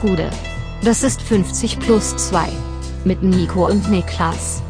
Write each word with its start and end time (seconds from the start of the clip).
Gude. 0.00 0.30
Das 0.82 1.02
ist 1.02 1.20
50 1.20 1.78
plus 1.78 2.16
2. 2.16 2.48
Mit 3.04 3.22
Nico 3.22 3.66
und 3.66 3.90
Niklas. 3.90 4.62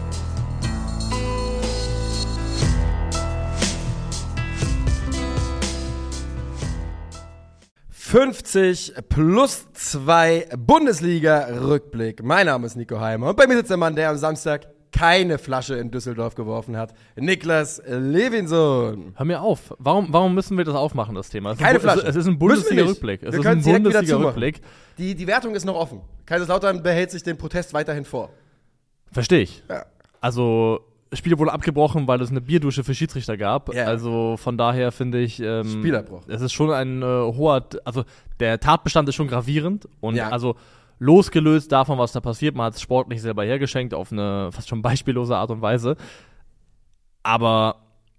»50 7.92 9.02
plus 9.08 9.66
2 9.72 10.48
Bundesliga-Rückblick«. 10.56 12.24
Mein 12.24 12.46
Name 12.46 12.66
ist 12.66 12.74
Nico 12.74 12.98
Heimer 12.98 13.28
und 13.28 13.36
bei 13.36 13.46
mir 13.46 13.56
sitzt 13.56 13.70
der 13.70 13.76
Mann, 13.76 13.94
der 13.94 14.10
am 14.10 14.16
Samstag 14.16 14.66
keine 14.92 15.38
Flasche 15.38 15.76
in 15.76 15.90
Düsseldorf 15.90 16.34
geworfen 16.34 16.76
hat. 16.76 16.92
Niklas 17.16 17.80
Levinson. 17.86 19.14
Hör 19.16 19.26
mir 19.26 19.40
auf. 19.40 19.74
Warum, 19.78 20.08
warum 20.10 20.34
müssen 20.34 20.58
wir 20.58 20.64
das 20.64 20.74
aufmachen, 20.74 21.14
das 21.14 21.30
Thema? 21.30 21.52
Es 21.52 21.58
Keine 21.58 21.78
ist, 21.78 21.82
Flasche. 21.82 22.00
Es, 22.00 22.08
es 22.10 22.16
ist 22.16 22.26
ein. 22.26 22.38
Bundesliga-Rückblick. 22.38 23.22
Es 23.22 23.32
Wir 23.32 23.40
ist 23.40 23.46
ein 23.46 23.62
Bundesliga-Rückblick. 23.62 24.60
Die, 25.00 25.14
die 25.14 25.26
Wertung 25.26 25.54
ist 25.54 25.64
noch 25.64 25.76
offen. 25.76 26.02
Kaiserslautern 26.26 26.82
behält 26.82 27.10
sich 27.10 27.22
den 27.22 27.38
Protest 27.38 27.72
weiterhin 27.72 28.04
vor. 28.04 28.28
Verstehe 29.10 29.40
ich. 29.40 29.62
Ja. 29.68 29.86
Also, 30.20 30.80
Spiele 31.14 31.38
wurde 31.38 31.52
abgebrochen, 31.52 32.06
weil 32.06 32.20
es 32.20 32.30
eine 32.30 32.42
Bierdusche 32.42 32.84
für 32.84 32.94
Schiedsrichter 32.94 33.36
gab. 33.38 33.74
Ja. 33.74 33.86
Also 33.86 34.36
von 34.36 34.58
daher 34.58 34.92
finde 34.92 35.18
ich, 35.20 35.40
ähm, 35.40 35.64
Spielabbruch. 35.64 36.22
es 36.28 36.42
ist 36.42 36.52
schon 36.52 36.70
ein 36.70 37.02
äh, 37.02 37.04
hoher, 37.06 37.66
also 37.84 38.04
der 38.38 38.60
Tatbestand 38.60 39.08
ist 39.08 39.14
schon 39.14 39.26
gravierend 39.26 39.88
und 40.00 40.14
Ja. 40.16 40.28
also 40.28 40.54
losgelöst 40.98 41.72
davon, 41.72 41.98
was 41.98 42.12
da 42.12 42.20
passiert, 42.20 42.54
man 42.54 42.66
hat 42.66 42.74
es 42.74 42.82
sportlich 42.82 43.22
selber 43.22 43.42
hergeschenkt 43.42 43.94
auf 43.94 44.12
eine 44.12 44.52
fast 44.52 44.68
schon 44.68 44.82
beispiellose 44.82 45.34
Art 45.34 45.50
und 45.50 45.62
Weise. 45.62 45.96
Aber 47.22 47.76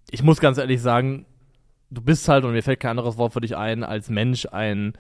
ich 0.09 0.23
muss 0.23 0.39
ganz 0.39 0.58
ehrlich 0.58 0.81
sagen, 0.81 1.25
du 1.91 2.02
bist 2.02 2.27
halt, 2.27 2.44
und 2.44 2.52
mir 2.53 2.63
fällt 2.63 2.80
kein 2.80 2.91
anderes 2.91 3.17
Wort 3.17 3.34
für 3.34 3.41
dich 3.41 3.55
ein, 3.55 3.84
als 3.84 4.09
Mensch 4.09 4.48
ein 4.52 4.94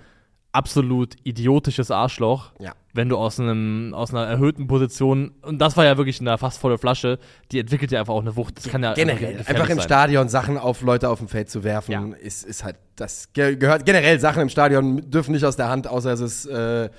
absolut 0.53 1.15
idiotisches 1.23 1.91
Arschloch, 1.91 2.51
Ja. 2.59 2.73
wenn 2.93 3.07
du 3.09 3.17
aus 3.17 3.39
einem 3.39 3.93
aus 3.93 4.13
einer 4.13 4.25
erhöhten 4.25 4.67
Position 4.67 5.31
und 5.43 5.59
das 5.59 5.77
war 5.77 5.85
ja 5.85 5.97
wirklich 5.97 6.19
eine 6.19 6.37
fast 6.37 6.59
volle 6.59 6.77
Flasche, 6.77 7.19
die 7.51 7.59
entwickelt 7.59 7.91
ja 7.91 8.01
einfach 8.01 8.13
auch 8.13 8.21
eine 8.21 8.35
Wucht. 8.35 8.57
Das 8.57 8.67
kann 8.67 8.83
ja 8.83 8.93
Generell, 8.93 9.37
einfach 9.45 9.69
im 9.69 9.77
sein. 9.77 9.85
Stadion 9.85 10.27
Sachen 10.29 10.57
auf 10.57 10.81
Leute 10.81 11.09
auf 11.09 11.19
dem 11.19 11.27
Feld 11.29 11.49
zu 11.49 11.63
werfen, 11.63 11.91
Ja. 11.91 12.05
ist, 12.19 12.43
ist 12.43 12.63
halt, 12.63 12.75
das 12.97 13.31
ge 13.33 13.55
gehört, 13.55 13.85
generell 13.85 14.19
Sachen 14.19 14.41
im 14.41 14.49
Stadion 14.49 15.09
dürfen 15.09 15.31
nicht 15.31 15.45
aus 15.45 15.55
der 15.55 15.69
Hand, 15.69 15.87
außer 15.87 16.11
es 16.11 16.19
ist, 16.19 16.45
äh, 16.47 16.89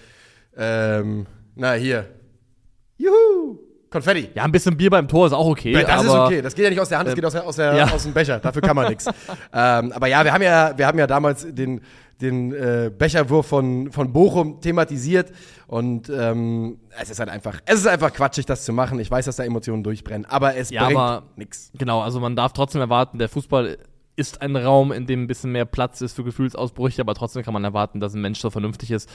ähm, 0.57 1.27
na 1.55 1.73
hier, 1.75 2.09
juhu, 2.97 3.59
Konfetti. 3.93 4.31
Ja, 4.35 4.45
ein 4.45 4.53
bisschen 4.53 4.77
Bier 4.77 4.91
beim 4.91 5.07
Tor 5.07 5.27
ist 5.27 5.33
auch 5.33 5.47
okay. 5.47 5.73
das 5.73 6.05
ist 6.05 6.11
okay, 6.11 6.43
das 6.43 6.55
geht 6.55 6.65
ja 6.65 6.71
nicht 6.71 6.81
aus 6.81 6.89
der 6.89 6.99
Hand, 6.99 7.09
das 7.09 7.13
äh, 7.13 7.17
geht 7.17 7.25
aus, 7.25 7.33
der, 7.33 7.47
aus, 7.47 7.57
der, 7.57 7.75
ja. 7.75 7.85
aus 7.91 8.03
dem 8.03 8.13
Becher, 8.13 8.39
dafür 8.41 8.63
kann 8.63 8.75
man 8.75 8.89
nichts. 8.89 9.07
ähm, 9.53 9.93
aber 9.93 10.07
ja, 10.09 10.25
wir 10.25 10.33
haben 10.33 10.43
ja, 10.43 10.77
wir 10.77 10.87
haben 10.87 10.99
ja 10.99 11.07
damals 11.07 11.47
den, 11.49 11.81
den 12.21 12.53
äh, 12.53 12.91
Becherwurf 12.97 13.47
von, 13.47 13.93
von 13.93 14.13
Bochum 14.13 14.61
thematisiert 14.61 15.33
und 15.67 16.11
ähm, 16.11 16.79
es 17.01 17.11
ist 17.11 17.21
halt 17.21 17.29
einfach, 17.29 17.61
es 17.67 17.81
ist 17.81 17.87
einfach 17.87 18.13
quatschig, 18.13 18.47
das 18.47 18.65
zu 18.65 18.73
machen. 18.73 18.99
Ich 18.99 19.11
weiß, 19.11 19.27
dass 19.27 19.37
da 19.37 19.45
Emotionen 19.45 19.83
durchbrennen, 19.83 20.25
aber 20.27 20.57
es 20.57 20.71
Ja, 20.71 20.87
bringt 20.87 21.39
nichts. 21.39 21.71
Genau, 21.79 22.01
also 22.01 22.21
man 22.21 22.35
darf 22.37 22.53
trotzdem 22.53 22.81
erwarten, 22.81 23.19
der 23.19 23.29
Fußball 23.29 23.79
ist 24.17 24.43
ein 24.43 24.57
Raum, 24.57 24.93
in 24.93 25.07
dem 25.07 25.25
ein 25.25 25.27
bisschen 25.27 25.53
mehr 25.53 25.65
Platz 25.65 26.01
ist 26.01 26.15
für 26.15 26.25
Gefühlsausbrüche, 26.25 27.01
aber 27.01 27.15
trotzdem 27.15 27.43
kann 27.43 27.55
man 27.55 27.65
erwarten, 27.65 28.01
dass 28.01 28.15
ein 28.15 28.21
Mensch 28.21 28.41
so 28.41 28.51
vernünftig 28.51 28.91
ist, 28.91 29.09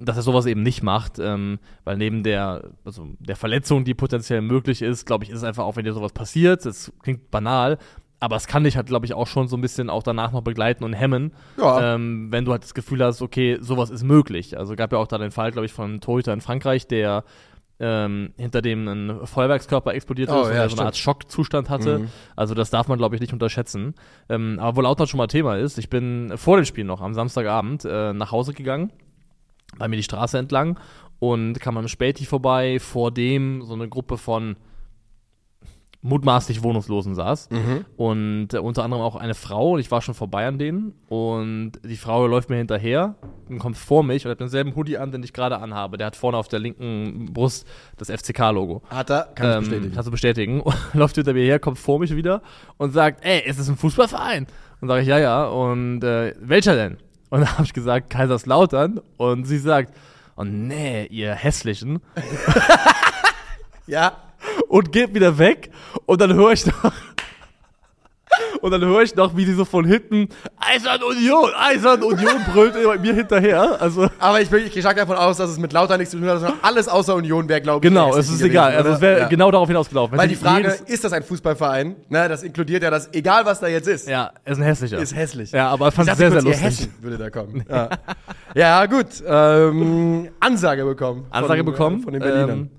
dass 0.00 0.16
er 0.16 0.22
sowas 0.22 0.46
eben 0.46 0.62
nicht 0.62 0.82
macht, 0.82 1.18
ähm, 1.18 1.58
weil 1.84 1.96
neben 1.96 2.22
der, 2.22 2.70
also 2.84 3.06
der 3.18 3.36
Verletzung, 3.36 3.84
die 3.84 3.94
potenziell 3.94 4.40
möglich 4.40 4.82
ist, 4.82 5.06
glaube 5.06 5.24
ich, 5.24 5.30
ist 5.30 5.36
es 5.38 5.44
einfach 5.44 5.64
auch, 5.64 5.76
wenn 5.76 5.84
dir 5.84 5.92
sowas 5.92 6.12
passiert, 6.12 6.64
das 6.64 6.92
klingt 7.02 7.30
banal, 7.30 7.78
aber 8.18 8.36
es 8.36 8.46
kann 8.46 8.64
dich 8.64 8.76
halt, 8.76 8.86
glaube 8.86 9.06
ich, 9.06 9.14
auch 9.14 9.26
schon 9.26 9.48
so 9.48 9.56
ein 9.56 9.60
bisschen 9.60 9.88
auch 9.90 10.02
danach 10.02 10.32
noch 10.32 10.42
begleiten 10.42 10.84
und 10.84 10.92
hemmen, 10.92 11.32
Ja. 11.58 11.94
ähm, 11.94 12.28
wenn 12.30 12.44
du 12.44 12.52
halt 12.52 12.62
das 12.62 12.74
Gefühl 12.74 13.02
hast, 13.04 13.22
okay, 13.22 13.58
sowas 13.60 13.90
ist 13.90 14.02
möglich. 14.02 14.58
Also 14.58 14.74
gab 14.76 14.92
ja 14.92 14.98
auch 14.98 15.06
da 15.06 15.18
den 15.18 15.30
Fall, 15.30 15.52
glaube 15.52 15.66
ich, 15.66 15.72
von 15.72 15.86
einem 15.90 16.00
Torhüter 16.00 16.32
in 16.32 16.40
Frankreich, 16.40 16.86
der 16.86 17.24
ähm, 17.82 18.34
hinter 18.36 18.60
dem 18.60 18.86
ein 18.88 19.26
Feuerwerkskörper 19.26 19.94
explodiert 19.94 20.28
ist 20.28 20.34
Oh, 20.34 20.40
und 20.42 20.48
ja, 20.48 20.54
der 20.54 20.68
so 20.68 20.76
eine 20.76 20.84
Art 20.86 20.98
Schockzustand 20.98 21.70
hatte. 21.70 22.00
Mhm. 22.00 22.08
Also 22.36 22.54
das 22.54 22.68
darf 22.68 22.88
man, 22.88 22.98
glaube 22.98 23.14
ich, 23.14 23.22
nicht 23.22 23.32
unterschätzen. 23.32 23.94
Ähm, 24.28 24.58
aber 24.60 24.76
wo 24.76 24.80
Lautern 24.82 25.06
schon 25.06 25.16
mal 25.18 25.28
Thema 25.28 25.56
ist, 25.56 25.78
ich 25.78 25.88
bin 25.88 26.32
vor 26.36 26.56
dem 26.56 26.66
Spiel 26.66 26.84
noch 26.84 27.00
am 27.00 27.14
Samstagabend 27.14 27.86
äh, 27.86 28.12
nach 28.12 28.32
Hause 28.32 28.52
gegangen, 28.52 28.92
bei 29.78 29.88
mir 29.88 29.96
die 29.96 30.02
Straße 30.02 30.38
entlang 30.38 30.78
und 31.18 31.60
kam 31.60 31.76
am 31.76 31.88
Späti 31.88 32.24
vorbei, 32.24 32.78
vor 32.80 33.10
dem 33.10 33.62
so 33.62 33.74
eine 33.74 33.88
Gruppe 33.88 34.16
von 34.18 34.56
mutmaßlich 36.02 36.62
Wohnungslosen 36.62 37.14
saß 37.14 37.50
Mhm. 37.50 37.84
und 37.98 38.54
äh, 38.54 38.58
unter 38.58 38.84
anderem 38.84 39.02
auch 39.02 39.16
eine 39.16 39.34
Frau 39.34 39.72
und 39.72 39.80
ich 39.80 39.90
war 39.90 40.00
schon 40.00 40.14
vorbei 40.14 40.46
an 40.46 40.58
denen 40.58 40.94
und 41.10 41.72
die 41.84 41.96
Frau 41.98 42.26
läuft 42.26 42.48
mir 42.48 42.56
hinterher 42.56 43.16
und 43.50 43.58
kommt 43.58 43.76
vor 43.76 44.02
mich 44.02 44.24
und 44.24 44.30
hat 44.30 44.40
denselben 44.40 44.74
Hoodie 44.76 44.96
an, 44.96 45.12
den 45.12 45.22
ich 45.22 45.34
gerade 45.34 45.58
anhabe. 45.58 45.98
Der 45.98 46.06
hat 46.06 46.16
vorne 46.16 46.38
auf 46.38 46.48
der 46.48 46.58
linken 46.58 47.26
Brust 47.34 47.66
das 47.98 48.08
FCK-Logo. 48.10 48.80
Hat 48.88 49.10
er, 49.10 49.24
kann 49.34 49.50
ich 49.50 49.56
Ähm, 49.56 49.60
bestätigen. 49.64 49.92
Kannst 49.94 50.06
du 50.06 50.10
bestätigen. 50.10 50.62
läuft 50.94 51.16
hinter 51.16 51.34
mir 51.34 51.44
her, 51.44 51.58
kommt 51.58 51.78
vor 51.78 51.98
mich 51.98 52.16
wieder 52.16 52.40
und 52.78 52.92
sagt, 52.92 53.22
ey, 53.22 53.42
ist 53.46 53.58
das 53.60 53.68
ein 53.68 53.76
Fußballverein? 53.76 54.46
Und 54.80 54.88
sage 54.88 55.02
ich, 55.02 55.08
ja, 55.08 55.18
ja. 55.18 55.44
Und 55.48 56.02
äh, 56.02 56.34
welcher 56.40 56.76
denn? 56.76 56.96
Und 57.30 57.40
dann 57.40 57.52
habe 57.52 57.64
ich 57.64 57.72
gesagt, 57.72 58.10
Kaiserslautern. 58.10 59.00
Und 59.16 59.44
sie 59.46 59.58
sagt, 59.58 59.96
oh 60.36 60.44
nee, 60.44 61.06
ihr 61.06 61.34
Hässlichen. 61.34 62.00
Ja, 63.86 64.12
Und 64.68 64.92
geht 64.92 65.14
wieder 65.14 65.38
weg. 65.38 65.70
Und 66.06 66.20
dann 66.20 66.34
höre 66.34 66.52
ich 66.52 66.66
noch. 66.66 66.92
Und 68.60 68.70
dann 68.72 68.84
höre 68.84 69.02
ich 69.02 69.14
noch, 69.16 69.36
wie 69.36 69.44
sie 69.46 69.54
so 69.54 69.64
von 69.64 69.84
hinten 69.84 70.28
Eisern 70.58 71.02
Union, 71.02 71.50
Eisern 71.58 72.02
Union 72.02 72.34
brüllt 72.52 72.74
mir 73.02 73.14
hinterher. 73.14 73.80
Also 73.80 74.08
aber 74.18 74.40
ich, 74.40 74.50
bin, 74.50 74.66
ich 74.66 74.72
gehe 74.72 74.82
stark 74.82 74.96
davon 74.96 75.16
aus, 75.16 75.38
dass 75.38 75.50
es 75.50 75.58
mit 75.58 75.72
Lauter 75.72 75.96
nichts 75.96 76.10
zu 76.12 76.18
tun 76.18 76.28
hat, 76.28 76.40
sondern 76.40 76.58
alles 76.62 76.88
außer 76.88 77.14
Union 77.14 77.48
wäre, 77.48 77.60
glaube 77.60 77.84
ich. 77.86 77.90
genau, 77.90 78.12
die 78.12 78.20
es 78.20 78.28
ist 78.30 78.42
egal. 78.42 78.72
gewesen, 78.72 78.78
Also 78.78 78.90
es 78.90 78.96
oder? 78.98 79.00
wäre 79.02 79.20
Ja. 79.20 79.28
genau 79.28 79.50
darauf 79.50 79.68
hinausgelaufen. 79.68 80.18
Weil 80.18 80.28
die 80.28 80.36
Frage, 80.36 80.76
ist 80.86 81.04
das 81.04 81.12
ein 81.12 81.22
Fußballverein? 81.22 81.96
Na, 82.08 82.28
das 82.28 82.42
inkludiert 82.42 82.82
ja 82.82 82.90
das, 82.90 83.08
egal 83.12 83.44
was 83.46 83.60
da 83.60 83.68
jetzt 83.68 83.88
ist, 83.88 84.08
ja, 84.08 84.30
ist 84.44 84.58
ein 84.58 84.62
hässlicher. 84.64 84.98
ist 84.98 85.14
hässlich. 85.16 85.52
Ja, 85.52 85.68
aber 85.68 85.88
ich 85.88 85.94
fand 85.94 86.08
Ich 86.08 86.12
es 86.12 86.18
sehr, 86.18 86.30
sehr 86.30 86.42
lustig. 86.42 86.62
Hessen 86.62 86.94
würde 87.00 87.16
da 87.18 87.30
kommen. 87.30 87.64
Ja, 87.68 87.88
ja 88.54 88.86
gut. 88.86 89.06
Ähm, 89.26 90.28
Ansage 90.40 90.84
bekommen. 90.84 91.24
Ansage 91.30 91.62
von, 91.64 91.72
bekommen. 91.72 92.00
äh, 92.00 92.02
Von 92.04 92.12
den 92.12 92.22
Berlinern. 92.22 92.50
Ähm, 92.50 92.70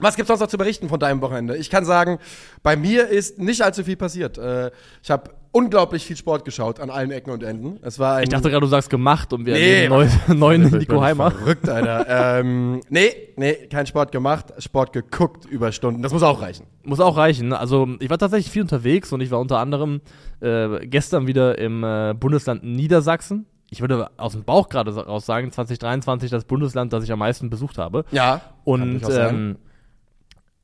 Was 0.00 0.16
gibt's 0.16 0.28
sonst 0.28 0.40
noch 0.40 0.48
zu 0.48 0.58
berichten 0.58 0.88
von 0.88 0.98
deinem 0.98 1.20
Wochenende? 1.20 1.56
Ich 1.56 1.70
kann 1.70 1.84
sagen, 1.84 2.18
bei 2.62 2.76
mir 2.76 3.08
ist 3.08 3.38
nicht 3.38 3.62
allzu 3.62 3.84
viel 3.84 3.96
passiert. 3.96 4.38
Äh, 4.38 4.70
ich 5.02 5.10
habe 5.10 5.30
unglaublich 5.52 6.04
viel 6.04 6.16
Sport 6.16 6.44
geschaut 6.44 6.80
an 6.80 6.90
allen 6.90 7.10
Ecken 7.10 7.30
und 7.30 7.42
Enden. 7.42 7.78
Es 7.82 7.98
war 7.98 8.16
ein 8.16 8.24
Ich 8.24 8.28
dachte 8.28 8.50
gerade, 8.50 8.60
du 8.60 8.66
sagst 8.66 8.88
gemacht 8.90 9.32
und 9.32 9.46
wir 9.46 9.54
Nee, 9.54 9.88
neuen, 9.88 10.10
neuen 10.28 10.70
Nico 10.70 11.00
Heimer. 11.00 11.30
Verrückt, 11.30 11.68
Alter. 11.68 12.38
ähm, 12.40 12.80
nee, 12.88 13.12
nee, 13.36 13.54
kein 13.70 13.86
Sport 13.86 14.12
gemacht, 14.12 14.52
Sport 14.58 14.92
geguckt 14.92 15.46
über 15.46 15.72
Stunden. 15.72 16.02
Das 16.02 16.12
muss 16.12 16.22
auch 16.22 16.40
reichen. 16.40 16.66
Muss 16.84 17.00
auch 17.00 17.16
reichen. 17.16 17.52
Also 17.52 17.88
ich 17.98 18.10
war 18.10 18.18
tatsächlich 18.18 18.50
viel 18.50 18.62
unterwegs 18.62 19.12
und 19.12 19.20
ich 19.20 19.30
war 19.30 19.40
unter 19.40 19.58
anderem 19.58 20.00
äh, 20.40 20.86
gestern 20.86 21.26
wieder 21.26 21.58
im 21.58 21.82
äh, 21.82 22.14
Bundesland 22.14 22.62
Niedersachsen. 22.64 23.46
Ich 23.72 23.80
würde 23.80 24.10
aus 24.16 24.32
dem 24.32 24.42
Bauch 24.42 24.68
gerade 24.68 24.94
raus 24.94 25.26
sagen, 25.26 25.52
2023 25.52 26.30
das 26.30 26.44
Bundesland, 26.44 26.92
das 26.92 27.04
ich 27.04 27.12
am 27.12 27.20
meisten 27.20 27.50
besucht 27.50 27.78
habe. 27.78 28.04
Ja. 28.10 28.40
Und 28.64 29.02
ähm, 29.08 29.56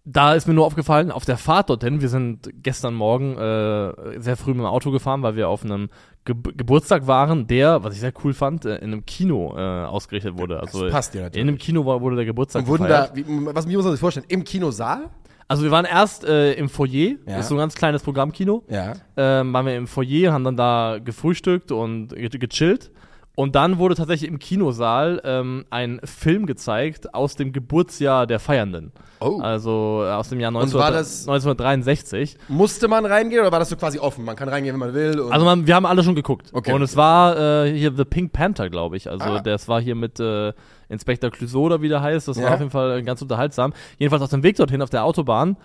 da 0.08 0.34
ist 0.34 0.46
mir 0.46 0.54
nur 0.54 0.64
aufgefallen, 0.64 1.10
auf 1.10 1.24
der 1.24 1.36
Fahrt 1.36 1.68
dorthin, 1.68 2.00
wir 2.00 2.08
sind 2.08 2.48
gestern 2.62 2.94
Morgen 2.94 3.36
äh, 3.36 4.20
sehr 4.20 4.36
früh 4.36 4.52
mit 4.52 4.60
dem 4.60 4.66
Auto 4.66 4.92
gefahren, 4.92 5.22
weil 5.22 5.34
wir 5.36 5.48
auf 5.48 5.64
einem 5.64 5.88
Ge 6.24 6.34
Geburtstag 6.56 7.06
waren, 7.06 7.46
der, 7.46 7.82
was 7.84 7.94
ich 7.94 8.00
sehr 8.00 8.12
cool 8.24 8.32
fand, 8.32 8.64
äh, 8.64 8.76
in 8.76 8.92
einem 8.92 9.04
Kino 9.04 9.52
äh, 9.56 9.60
ausgerichtet 9.84 10.38
wurde. 10.38 10.60
Also 10.60 10.88
passt 10.90 11.14
dir 11.14 11.22
natürlich. 11.22 11.42
in 11.42 11.48
einem 11.48 11.58
Kino 11.58 11.84
war, 11.84 12.00
wurde 12.00 12.16
der 12.16 12.24
Geburtstag 12.24 12.62
Und 12.62 12.68
wurden 12.68 12.84
gefeiert. 12.84 13.10
da, 13.10 13.16
wie, 13.16 13.24
was 13.54 13.68
wie 13.68 13.74
muss 13.76 13.84
man 13.84 13.92
sich 13.94 14.00
vorstellen? 14.00 14.26
Im 14.28 14.44
Kinosaal? 14.44 15.10
Also 15.48 15.62
wir 15.62 15.70
waren 15.70 15.84
erst 15.84 16.24
äh, 16.24 16.54
im 16.54 16.68
Foyer, 16.68 17.14
Ja. 17.26 17.38
ist 17.38 17.48
so 17.48 17.54
ein 17.54 17.58
ganz 17.58 17.74
kleines 17.76 18.02
Programmkino. 18.02 18.64
Ja. 18.68 18.94
Ähm, 19.16 19.52
waren 19.52 19.66
wir 19.66 19.76
im 19.76 19.86
Foyer, 19.86 20.32
haben 20.32 20.42
dann 20.42 20.56
da 20.56 20.98
gefrühstückt 21.04 21.70
und 21.70 22.08
ge 22.08 22.28
gechillt. 22.28 22.90
Und 23.36 23.54
dann 23.54 23.76
wurde 23.78 23.94
tatsächlich 23.94 24.28
im 24.30 24.38
Kinosaal 24.38 25.20
ähm, 25.22 25.66
ein 25.70 26.00
Film 26.04 26.46
gezeigt 26.46 27.14
aus 27.14 27.36
dem 27.36 27.52
Geburtsjahr 27.52 28.26
der 28.26 28.40
Feiernden. 28.40 28.92
Oh. 29.20 29.40
Also 29.40 30.02
äh, 30.04 30.10
aus 30.10 30.30
dem 30.30 30.40
Jahr 30.40 30.48
Und 30.48 30.54
19, 30.54 30.78
war 30.80 30.90
das- 30.90 31.28
1963. 31.28 32.38
Musste 32.48 32.88
man 32.88 33.04
reingehen 33.04 33.40
oder 33.42 33.52
war 33.52 33.58
das 33.58 33.68
so 33.68 33.76
quasi 33.76 33.98
offen? 33.98 34.24
Man 34.24 34.36
kann 34.36 34.48
reingehen, 34.48 34.72
wenn 34.74 34.80
man 34.80 34.94
will. 34.94 35.20
Also 35.30 35.44
man, 35.44 35.66
wir 35.66 35.74
haben 35.74 35.86
alle 35.86 36.02
schon 36.02 36.14
geguckt. 36.14 36.48
Okay. 36.52 36.72
Und 36.72 36.80
es 36.82 36.96
war 36.96 37.36
äh, 37.66 37.72
hier 37.78 37.92
The 37.94 38.04
Pink 38.06 38.32
Panther, 38.32 38.70
glaube 38.70 38.96
ich. 38.96 39.08
Also 39.10 39.24
Ah. 39.24 39.40
das 39.40 39.68
war 39.68 39.80
hier 39.80 39.94
mit 39.94 40.18
äh, 40.18 40.52
Inspector 40.88 41.30
Clouseau 41.30 41.64
oder 41.64 41.82
wie 41.82 41.88
der 41.88 42.00
heißt. 42.00 42.28
Das 42.28 42.38
Ja. 42.38 42.44
war 42.44 42.54
auf 42.54 42.58
jeden 42.60 42.70
Fall 42.70 43.02
ganz 43.02 43.20
unterhaltsam. 43.22 43.72
Jedenfalls 43.98 44.22
auf 44.22 44.30
dem 44.30 44.42
Weg 44.42 44.56
dorthin 44.56 44.80
auf 44.82 44.90
der 44.90 45.04
Autobahn 45.04 45.56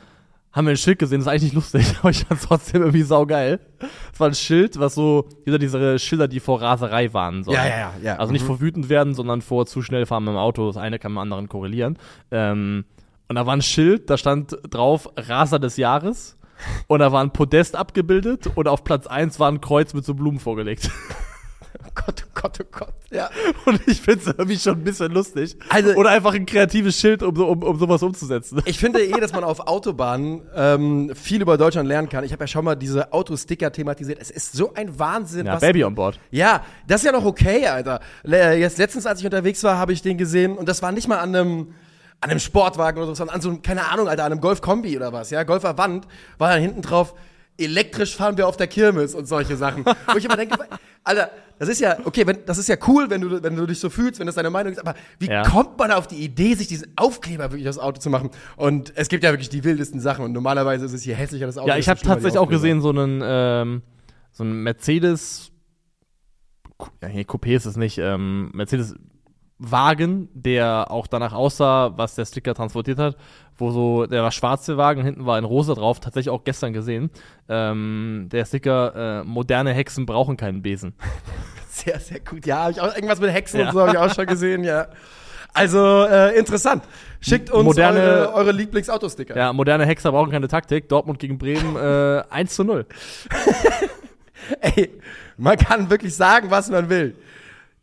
haben 0.54 0.66
wir 0.68 0.72
ein 0.72 0.78
Schild 0.78 1.00
gesehen, 1.00 1.20
das 1.20 1.28
ist 1.28 1.32
eigentlich 1.32 1.44
nicht 1.44 1.56
lustig, 1.56 1.96
aber 2.02 2.10
ich 2.10 2.26
fand 2.26 2.42
es 2.42 2.48
trotzdem 2.48 2.82
irgendwie 2.82 3.04
saugeil. 3.04 3.60
Es 4.14 4.20
war 4.20 4.28
ein 4.28 4.36
Schild, 4.36 4.80
was 4.80 4.96
so, 4.96 5.30
wieder 5.46 5.58
diese 5.58 5.98
Schilder, 6.00 6.28
die 6.28 6.40
vor 6.40 6.62
Raserei 6.62 7.14
warnen 7.14 7.44
sollen. 7.44 7.56
Ja, 7.58 7.66
ja, 7.68 7.78
ja, 7.78 7.92
ja. 8.04 8.16
Also 8.18 8.34
nicht 8.34 8.44
Mhm. 8.44 8.48
vor 8.48 8.60
wütend 8.62 8.90
werden, 8.90 9.14
sondern 9.14 9.42
vor 9.42 9.66
zu 9.66 9.82
schnell 9.82 10.06
fahren 10.06 10.26
mit 10.26 10.34
dem 10.34 10.38
Auto. 10.38 10.68
Das 10.68 10.78
eine 10.78 11.00
kann 11.00 11.12
mit 11.14 11.18
dem 11.20 11.22
anderen 11.24 11.48
korrelieren. 11.50 11.98
Ähm, 12.32 12.86
und 13.30 13.36
da 13.36 13.46
war 13.46 13.56
ein 13.56 13.62
Schild, 13.62 14.10
da 14.10 14.18
stand 14.18 14.58
drauf 14.70 15.10
Raser 15.16 15.58
des 15.60 15.78
Jahres. 15.78 16.38
Und 16.88 17.00
da 17.00 17.12
war 17.12 17.24
ein 17.24 17.32
Podest 17.32 17.76
abgebildet 17.76 18.46
und 18.54 18.68
auf 18.68 18.84
Platz 18.84 19.08
1 19.08 19.40
war 19.40 19.50
ein 19.50 19.62
Kreuz 19.62 19.94
mit 19.96 20.06
so 20.06 20.14
Blumen 20.14 20.38
vorgelegt. 20.40 20.92
oh 21.86 21.92
Gott, 21.96 22.24
oh 22.26 22.30
Gott, 22.42 22.58
oh 22.62 22.66
Gott. 22.72 22.94
Ja. 23.12 23.30
Und 23.66 23.82
ich 23.88 24.02
finde 24.02 24.22
es 24.22 24.28
irgendwie 24.28 24.58
schon 24.58 24.74
ein 24.80 24.84
bisschen 24.84 25.12
lustig. 25.12 25.56
Also- 25.70 25.94
Oder 25.96 26.10
einfach 26.12 26.34
ein 26.34 26.46
kreatives 26.46 27.00
Schild, 27.00 27.24
um, 27.24 27.36
so- 27.36 27.48
um, 27.48 27.62
um 27.64 27.78
sowas 27.80 28.02
umzusetzen. 28.04 28.62
Ich 28.66 28.80
finde 28.80 29.04
eh, 29.04 29.12
dass 29.20 29.34
man 29.34 29.44
auf 29.44 29.60
Autobahnen 29.68 30.42
ähm, 30.56 31.12
viel 31.16 31.42
über 31.42 31.58
Deutschland 31.58 31.88
lernen 31.88 32.10
kann. 32.10 32.24
Ich 32.24 32.32
habe 32.32 32.44
ja 32.44 32.48
schon 32.48 32.64
mal 32.66 32.76
diese 32.76 33.12
Autosticker 33.14 33.72
thematisiert. 33.72 34.20
Es 34.22 34.32
ist 34.32 34.54
so 34.54 34.74
ein 34.74 34.98
Wahnsinn. 35.00 35.46
Ja, 35.46 35.58
Baby 35.58 35.84
on 35.84 35.96
board. 35.96 36.20
Ja, 36.32 36.64
das 36.88 37.02
ist 37.02 37.06
ja 37.06 37.12
noch 37.12 37.26
okay, 37.26 37.68
Alter. 37.68 38.00
Le- 38.24 38.56
Jetzt 38.56 38.78
letztens, 38.78 39.06
als 39.06 39.20
ich 39.20 39.26
unterwegs 39.26 39.64
war, 39.64 39.78
habe 39.78 39.94
ich 39.94 40.02
den 40.02 40.18
gesehen 40.18 40.58
und 40.58 40.68
das 40.70 40.82
war 40.82 40.92
nicht 40.92 41.08
mal 41.08 41.18
an 41.20 41.36
einem 41.36 41.68
an 42.24 42.30
einem 42.30 42.40
Sportwagen 42.40 42.98
oder 43.00 43.08
so, 43.08 43.16
sondern 43.16 43.36
an 43.38 43.42
so 43.42 43.50
einem, 43.50 43.64
keine 43.64 43.90
Ahnung, 43.90 44.08
Alter, 44.08 44.26
an 44.26 44.32
einem 44.32 44.42
Golf-Kombi 44.42 44.96
oder 44.96 45.12
was, 45.12 45.32
ja, 45.32 45.42
Golf 45.42 45.66
Avant, 45.66 46.08
war 46.38 46.52
dann 46.52 46.62
hinten 46.62 46.84
drauf, 46.84 47.16
elektrisch 47.64 48.16
fahren 48.16 48.38
wir 48.38 48.48
auf 48.48 48.58
der 48.58 48.68
Kirmes 48.68 49.16
und 49.16 49.28
solche 49.28 49.56
Sachen. 49.58 49.86
Wo 49.86 50.18
ich 50.18 50.26
immer 50.26 50.38
denke, 50.38 50.58
Alter, 51.04 51.32
das 51.60 51.70
ist 51.70 51.80
ja, 51.80 51.98
okay, 52.06 52.26
wenn, 52.26 52.40
das 52.46 52.58
ist 52.58 52.68
ja 52.70 52.76
cool, 52.88 53.10
wenn 53.10 53.22
du, 53.22 53.44
wenn 53.44 53.56
du 53.56 53.66
dich 53.66 53.80
so 53.80 53.90
fühlst, 53.90 54.20
wenn 54.20 54.26
das 54.28 54.36
deine 54.36 54.50
Meinung 54.50 54.74
ist, 54.74 54.80
aber 54.80 54.96
wie 55.20 55.28
Ja. 55.28 55.44
kommt 55.44 55.78
man 55.78 55.92
auf 55.92 56.08
die 56.08 56.16
Idee, 56.18 56.56
sich 56.56 56.68
diesen 56.68 56.92
Aufkleber 56.96 57.52
wirklich 57.52 57.70
aufs 57.70 57.78
Auto 57.78 58.00
zu 58.00 58.10
machen? 58.10 58.32
Und 58.58 58.94
es 58.96 59.10
gibt 59.10 59.24
ja 59.24 59.32
wirklich 59.32 59.50
die 59.50 59.64
wildesten 59.64 60.00
Sachen 60.00 60.26
und 60.26 60.32
normalerweise 60.32 60.86
ist 60.86 60.94
es 60.94 61.04
hier 61.04 61.16
hässlicher, 61.16 61.46
das 61.46 61.58
Auto 61.58 61.68
Ja, 61.70 61.78
ich 61.78 61.88
habe 61.90 62.00
tatsächlich 62.00 62.38
auch 62.40 62.50
gesehen, 62.50 62.82
so 62.82 62.90
einen, 62.90 63.22
ähm, 63.24 63.82
so 64.32 64.44
einen 64.44 64.64
Mercedes, 64.64 65.52
ja, 67.02 67.10
nee, 67.10 67.22
Coupé 67.22 67.56
ist 67.56 67.66
es 67.66 67.78
nicht, 67.78 67.98
ähm, 68.00 68.50
Mercedes 68.54 68.96
Wagen, 69.64 70.28
der 70.34 70.88
auch 70.90 71.06
danach 71.06 71.34
aussah, 71.34 71.94
was 71.96 72.16
der 72.16 72.26
Sticker 72.26 72.56
transportiert 72.56 72.98
hat, 72.98 73.16
wo 73.58 73.70
so, 73.70 74.08
der 74.08 74.24
war 74.24 74.32
schwarze 74.32 74.76
Wagen, 74.76 75.04
hinten 75.04 75.26
war 75.28 75.38
ein 75.38 75.44
rosa 75.44 75.76
drauf, 75.76 76.00
tatsächlich 76.00 76.32
auch 76.32 76.44
gestern 76.44 76.74
gesehen. 76.74 77.12
Ähm, 77.48 78.28
der 78.32 78.46
Sticker, 78.46 79.22
äh, 79.22 79.24
moderne 79.24 79.72
Hexen 79.74 80.08
brauchen 80.08 80.36
keinen 80.36 80.62
Besen. 80.64 80.94
Sehr, 81.70 82.00
sehr 82.00 82.20
gut. 82.20 82.46
Ja, 82.46 82.70
ich 82.70 82.82
auch 82.82 82.94
irgendwas 82.94 83.20
mit 83.22 83.32
Hexen 83.32 83.62
Ja. 83.62 83.68
und 83.68 83.74
so 83.74 83.80
habe 83.82 83.92
ich 83.92 83.98
auch 83.98 84.14
schon 84.14 84.26
gesehen, 84.26 84.64
ja. 84.66 84.88
Also 85.54 86.04
äh, 86.04 86.38
interessant. 86.38 86.84
Schickt 87.22 87.50
uns 87.50 87.64
Moderne- 87.66 88.00
eure, 88.00 88.34
eure 88.34 88.52
Lieblingsautoststicker. 88.52 89.36
Ja, 89.38 89.52
moderne 89.54 89.86
Hexer 89.86 90.12
brauchen 90.12 90.32
keine 90.32 90.48
Taktik. 90.50 90.90
Dortmund 90.90 91.18
gegen 91.20 91.38
Bremen 91.38 91.76
äh, 91.78 92.24
1 92.30 92.54
zu 92.56 92.64
0. 92.66 92.86
Ey, 94.60 94.92
man 95.38 95.58
kann 95.58 95.90
wirklich 95.90 96.16
sagen, 96.16 96.52
was 96.52 96.70
man 96.70 96.90
will. 96.90 97.16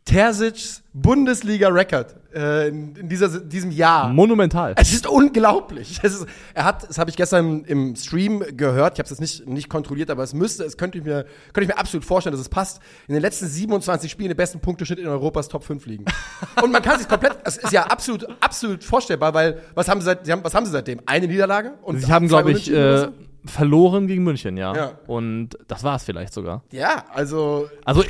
Terzic's 0.09 0.81
Bundesliga-Record 0.93 2.15
äh, 2.33 2.67
in, 2.69 2.95
in 2.95 3.09
dieser, 3.09 3.39
diesem 3.39 3.69
Jahr. 3.69 4.09
Monumental. 4.09 4.73
Es 4.75 4.91
ist 4.91 5.05
unglaublich. 5.05 5.99
Es 6.01 6.15
ist, 6.15 6.25
er 6.55 6.63
hat, 6.65 6.89
das 6.89 6.97
habe 6.97 7.11
ich 7.11 7.15
gestern 7.15 7.63
im 7.65 7.95
Stream 7.95 8.43
gehört. 8.57 8.93
Ich 8.93 8.99
habe 8.99 9.03
es 9.03 9.11
jetzt 9.11 9.21
nicht, 9.21 9.47
nicht 9.47 9.69
kontrolliert, 9.69 10.09
aber 10.09 10.23
es 10.23 10.33
müsste, 10.33 10.63
es 10.63 10.77
könnte 10.77 10.97
ich 10.97 11.03
mir, 11.03 11.25
könnte 11.53 11.61
ich 11.61 11.67
mir 11.67 11.77
absolut 11.77 12.05
vorstellen, 12.05 12.31
dass 12.33 12.41
es 12.41 12.49
passt. 12.49 12.81
In 13.07 13.13
den 13.13 13.21
letzten 13.21 13.45
27 13.47 14.09
Spielen 14.09 14.29
den 14.29 14.37
besten 14.37 14.59
Punkteschnitt 14.59 14.97
in 14.97 15.07
Europas 15.07 15.47
Top 15.47 15.63
5 15.63 15.85
liegen. 15.85 16.05
Und 16.63 16.71
man 16.71 16.81
kann 16.81 16.97
sich 16.97 17.07
komplett, 17.07 17.37
es 17.43 17.57
ist 17.57 17.71
ja 17.71 17.83
absolut, 17.83 18.25
absolut 18.41 18.83
vorstellbar, 18.83 19.33
weil 19.35 19.61
was 19.75 19.87
haben 19.87 20.01
sie 20.01 20.05
seit, 20.05 20.25
sie 20.25 20.31
haben, 20.31 20.43
was 20.43 20.55
haben 20.55 20.65
sie 20.65 20.71
seitdem? 20.71 21.01
Eine 21.05 21.27
Niederlage? 21.27 21.73
Und 21.83 21.99
Sie 22.01 22.11
haben, 22.11 22.27
glaube 22.27 22.51
ich, 22.51 22.71
äh, 22.71 23.09
verloren 23.45 24.07
gegen 24.07 24.23
München, 24.23 24.57
ja. 24.57 24.75
Ja. 24.75 24.91
Und 25.07 25.57
das 25.67 25.83
war 25.83 25.95
es 25.97 26.03
vielleicht 26.03 26.33
sogar. 26.33 26.63
ja, 26.71 27.05
also 27.13 27.69
Also 27.85 28.03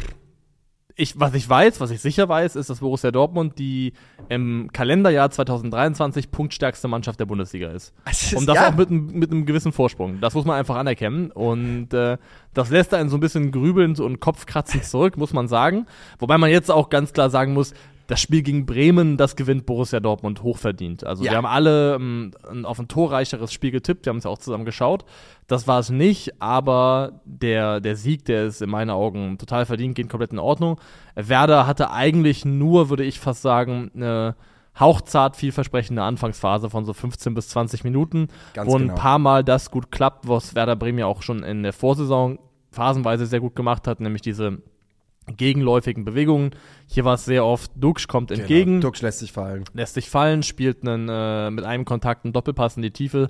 ich, 0.99 1.19
was 1.19 1.33
ich 1.33 1.47
weiß, 1.49 1.79
was 1.79 1.91
ich 1.91 2.01
sicher 2.01 2.27
weiß, 2.27 2.55
ist, 2.55 2.69
dass 2.69 2.79
Borussia 2.79 3.11
Dortmund 3.11 3.57
die 3.57 3.93
im 4.27 4.69
Kalenderjahr 4.73 5.31
2023 5.31 6.29
punktstärkste 6.31 6.87
Mannschaft 6.87 7.19
der 7.19 7.25
Bundesliga 7.25 7.69
ist. 7.69 7.93
Ist- 8.09 8.33
Und 8.35 8.45
das 8.47 8.55
ja. 8.55 8.69
auch 8.69 8.75
mit, 8.75 8.89
einem- 8.89 9.07
mit 9.07 9.31
einem 9.31 9.45
gewissen 9.45 9.71
Vorsprung. 9.71 10.19
Das 10.21 10.33
muss 10.33 10.45
man 10.45 10.57
einfach 10.57 10.75
anerkennen. 10.75 11.31
Und 11.31 11.93
äh, 11.93 12.17
das 12.53 12.69
lässt 12.69 12.93
einen 12.93 13.09
so 13.09 13.17
ein 13.17 13.21
bisschen 13.21 13.51
grübelnd 13.51 13.99
und 13.99 14.19
kopfkratzend 14.19 14.83
zurück, 14.85 15.17
muss 15.17 15.33
man 15.33 15.47
sagen. 15.47 15.85
Wobei 16.19 16.37
man 16.37 16.49
jetzt 16.49 16.69
auch 16.69 16.89
ganz 16.89 17.13
klar 17.13 17.29
sagen 17.29 17.53
muss, 17.53 17.73
das 18.09 18.19
Spiel 18.19 18.41
gegen 18.41 18.65
Bremen, 18.65 19.17
das 19.17 19.35
gewinnt 19.35 19.67
Borussia 19.67 19.99
Dortmund 19.99 20.41
hochverdient. 20.41 21.03
Also 21.03 21.23
Ja. 21.23 21.29
wir 21.31 21.37
haben 21.37 21.45
alle 21.45 21.93
ähm, 21.93 22.31
auf 22.63 22.79
ein 22.79 22.87
torreicheres 22.87 23.53
Spiel 23.53 23.69
getippt, 23.69 24.05
wir 24.07 24.09
haben 24.09 24.17
es 24.17 24.23
ja 24.23 24.31
auch 24.31 24.39
zusammen 24.39 24.65
geschaut. 24.65 25.05
Das 25.45 25.67
war 25.67 25.77
es 25.79 25.91
nicht, 25.91 26.41
aber 26.41 27.21
der, 27.23 27.79
der 27.79 27.95
Sieg, 27.95 28.25
der 28.25 28.45
ist 28.47 28.63
in 28.63 28.69
meinen 28.71 28.89
Augen 28.89 29.37
total 29.37 29.67
verdient, 29.67 29.93
geht 29.93 30.09
komplett 30.09 30.31
in 30.31 30.39
Ordnung. 30.39 30.81
Werder 31.13 31.67
hatte 31.67 31.91
eigentlich 31.91 32.45
nur, 32.45 32.89
würde 32.89 33.03
ich 33.03 33.19
fast 33.19 33.43
sagen, 33.43 33.91
eine 33.93 34.35
hauchzart 34.79 35.35
vielversprechende 35.35 36.01
Anfangsphase 36.01 36.71
von 36.71 36.85
so 36.85 36.93
15 36.93 37.35
bis 37.35 37.49
20 37.49 37.83
Minuten, 37.83 38.27
Ganz 38.55 38.71
wo 38.71 38.75
ein 38.75 38.87
genau. 38.87 38.95
paar 38.95 39.19
Mal 39.19 39.43
das 39.43 39.69
gut 39.69 39.91
klappt, 39.91 40.27
was 40.27 40.55
Werder 40.55 40.75
Bremen 40.75 40.97
ja 40.97 41.05
auch 41.05 41.21
schon 41.21 41.43
in 41.43 41.61
der 41.61 41.73
Vorsaison 41.73 42.39
phasenweise 42.71 43.27
sehr 43.27 43.39
gut 43.39 43.55
gemacht 43.55 43.87
hat, 43.87 43.99
nämlich 43.99 44.23
diese 44.23 44.63
gegenläufigen 45.37 46.05
Bewegungen. 46.05 46.51
Hier 46.87 47.05
war 47.05 47.15
es 47.15 47.25
sehr 47.25 47.45
oft, 47.45 47.71
Dux 47.75 48.07
kommt 48.07 48.31
entgegen, 48.31 48.71
Genau, 48.75 48.87
Dux 48.87 49.01
lässt 49.01 49.19
sich 49.19 49.31
fallen. 49.31 49.63
lässt 49.73 49.93
sich 49.93 50.09
fallen, 50.09 50.43
spielt 50.43 50.81
einen, 50.87 51.07
äh, 51.09 51.49
mit 51.51 51.63
einem 51.65 51.85
Kontakt 51.85 52.25
einen 52.25 52.33
Doppelpass 52.33 52.75
in 52.77 52.81
die 52.83 52.91
Tiefe, 52.91 53.27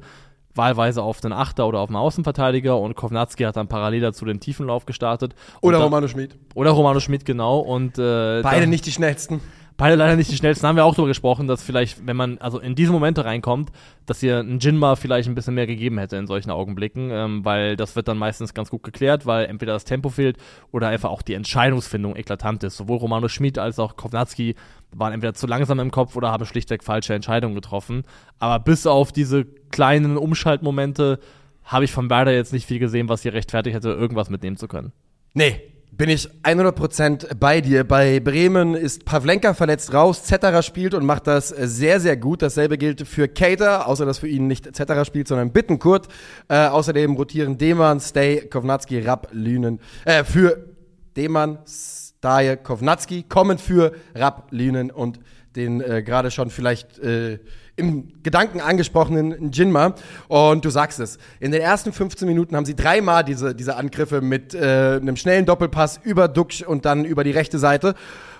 wahlweise 0.55 1.03
auf 1.03 1.21
den 1.21 1.31
Achter 1.31 1.67
oder 1.67 1.79
auf 1.79 1.89
einen 1.89 1.95
Außenverteidiger 1.95 2.77
und 2.77 2.95
Kovnatski 2.95 3.43
hat 3.43 3.55
dann 3.55 3.67
parallel 3.67 4.01
dazu 4.01 4.25
den 4.25 4.39
Tiefenlauf 4.39 4.85
gestartet. 4.85 5.35
Oder 5.61 5.77
da- 5.77 5.83
Romano 5.85 6.07
Schmid. 6.07 6.35
Oder 6.55 6.71
Romano 6.71 6.99
Schmidt, 6.99 7.23
genau. 7.25 7.59
Und 7.59 7.97
äh, 7.97 8.41
Beide 8.41 8.61
da- 8.61 8.65
nicht 8.65 8.85
die 8.85 8.91
schnellsten. 8.91 9.39
Beide 9.79 9.95
leider 9.95 10.17
nicht 10.17 10.29
die 10.29 10.35
schnellsten. 10.35 10.67
Haben 10.67 10.75
wir 10.75 10.83
auch 10.83 10.93
darüber 10.93 11.07
gesprochen, 11.07 11.47
dass 11.47 11.63
vielleicht, 11.63 12.05
wenn 12.05 12.17
man 12.17 12.37
also 12.39 12.59
in 12.59 12.75
diese 12.75 12.91
Momente 12.91 13.23
reinkommt, 13.23 13.71
dass 14.05 14.19
hier 14.19 14.39
ein 14.39 14.59
Jinma 14.59 14.97
vielleicht 14.97 15.29
ein 15.29 15.35
bisschen 15.35 15.53
mehr 15.53 15.67
gegeben 15.67 15.97
hätte 15.97 16.17
in 16.17 16.27
solchen 16.27 16.51
Augenblicken, 16.51 17.09
ähm, 17.11 17.45
weil 17.45 17.77
das 17.77 17.95
wird 17.95 18.09
dann 18.09 18.17
meistens 18.17 18.53
ganz 18.53 18.69
gut 18.69 18.83
geklärt, 18.83 19.25
weil 19.25 19.45
entweder 19.45 19.71
das 19.71 19.85
Tempo 19.85 20.09
fehlt 20.09 20.35
oder 20.73 20.89
einfach 20.89 21.09
auch 21.09 21.21
die 21.21 21.33
Entscheidungsfindung 21.33 22.17
eklatant 22.17 22.61
ist. 22.65 22.75
Sowohl 22.75 22.97
Romano 22.97 23.29
Schmid 23.29 23.57
als 23.57 23.79
auch 23.79 23.95
Kovnatski 23.95 24.55
waren 24.91 25.13
entweder 25.13 25.33
zu 25.33 25.47
langsam 25.47 25.79
im 25.79 25.91
Kopf 25.91 26.13
oder 26.17 26.29
haben 26.29 26.45
schlichtweg 26.45 26.83
falsche 26.83 27.13
Entscheidungen 27.13 27.55
getroffen. 27.55 28.03
Aber 28.37 28.61
bis 28.61 28.85
auf 28.85 29.13
diese 29.13 29.45
kleinen 29.71 30.17
Umschaltmomente 30.17 31.19
habe 31.63 31.85
ich 31.85 31.93
von 31.93 32.09
Werder 32.09 32.33
jetzt 32.33 32.51
nicht 32.51 32.65
viel 32.65 32.79
gesehen, 32.79 33.07
was 33.07 33.21
hier 33.21 33.31
rechtfertigt 33.31 33.77
hätte, 33.77 33.91
irgendwas 33.91 34.29
mitnehmen 34.29 34.57
zu 34.57 34.67
können. 34.67 34.91
Nee, 35.33 35.61
bin 35.99 36.09
ich 36.09 36.29
100% 36.43 37.35
bei 37.35 37.59
dir. 37.59 37.83
Bei 37.83 38.21
Bremen 38.21 38.73
ist 38.73 39.03
Pavlenka 39.03 39.53
verletzt 39.53 39.93
raus, 39.93 40.23
Zetterer 40.23 40.63
spielt 40.63 40.93
und 40.93 41.05
macht 41.05 41.27
das 41.27 41.49
sehr, 41.49 41.99
sehr 41.99 42.15
gut. 42.15 42.41
Dasselbe 42.41 42.77
gilt 42.77 43.05
für 43.05 43.27
Cater, 43.27 43.85
außer 43.85 44.05
dass 44.05 44.19
für 44.19 44.29
ihn 44.29 44.47
nicht 44.47 44.73
Zetterer 44.73 45.03
spielt, 45.03 45.27
sondern 45.27 45.51
Bittenkurt. 45.51 46.07
Äh, 46.47 46.67
außerdem 46.67 47.17
rotieren 47.17 47.57
Deman, 47.57 47.99
Stay, 47.99 48.47
Kovnatski, 48.49 48.99
Rapp, 48.99 49.27
Lünen. 49.33 49.81
Äh, 50.05 50.23
für 50.23 50.69
Deman, 51.17 51.59
Staje, 51.67 52.55
Kovnatski 52.55 53.23
kommen 53.23 53.57
für 53.57 53.91
Rapp, 54.15 54.47
Lünen 54.51 54.91
und 54.91 55.19
den 55.57 55.81
äh, 55.81 56.01
gerade 56.01 56.31
schon 56.31 56.49
vielleicht 56.49 56.97
äh, 56.99 57.39
im 57.79 58.21
Gedanken 58.21 58.61
angesprochenen 58.61 59.51
Jinma. 59.51 59.95
Und 60.27 60.65
du 60.65 60.69
sagst 60.69 60.99
es, 60.99 61.17
in 61.39 61.51
den 61.51 61.61
ersten 61.61 61.93
15 61.93 62.27
Minuten 62.27 62.55
haben 62.55 62.65
sie 62.65 62.75
dreimal 62.75 63.23
diese, 63.23 63.55
diese 63.55 63.75
Angriffe 63.75 64.21
mit 64.21 64.53
äh, 64.53 64.99
einem 65.01 65.15
schnellen 65.15 65.45
Doppelpass 65.45 65.99
über 66.03 66.27
Duxch 66.27 66.61
und 66.61 66.85
dann 66.85 67.05
über 67.05 67.23
die 67.23 67.31
rechte 67.31 67.57
Seite. 67.57 67.95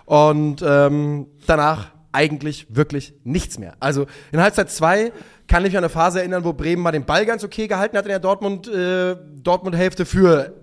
Und 0.05 0.63
ähm, 0.65 1.27
danach 1.47 1.91
eigentlich 2.11 2.67
wirklich 2.69 3.13
nichts 3.23 3.59
mehr. 3.59 3.73
Also 3.79 4.07
in 4.31 4.41
Halbzeit 4.41 4.69
2 4.71 5.11
kann 5.47 5.63
ich 5.63 5.71
mich 5.71 5.77
an 5.77 5.83
eine 5.83 5.89
Phase 5.89 6.19
erinnern, 6.19 6.43
wo 6.43 6.53
Bremen 6.53 6.81
mal 6.81 6.91
den 6.91 7.05
Ball 7.05 7.25
ganz 7.25 7.43
okay 7.43 7.67
gehalten 7.67 7.97
hat 7.97 8.05
in 8.05 8.09
der 8.09 8.19
Dortmund, 8.19 8.67
äh, 8.67 9.15
Dortmund-Hälfte 9.41 10.05
für 10.05 10.53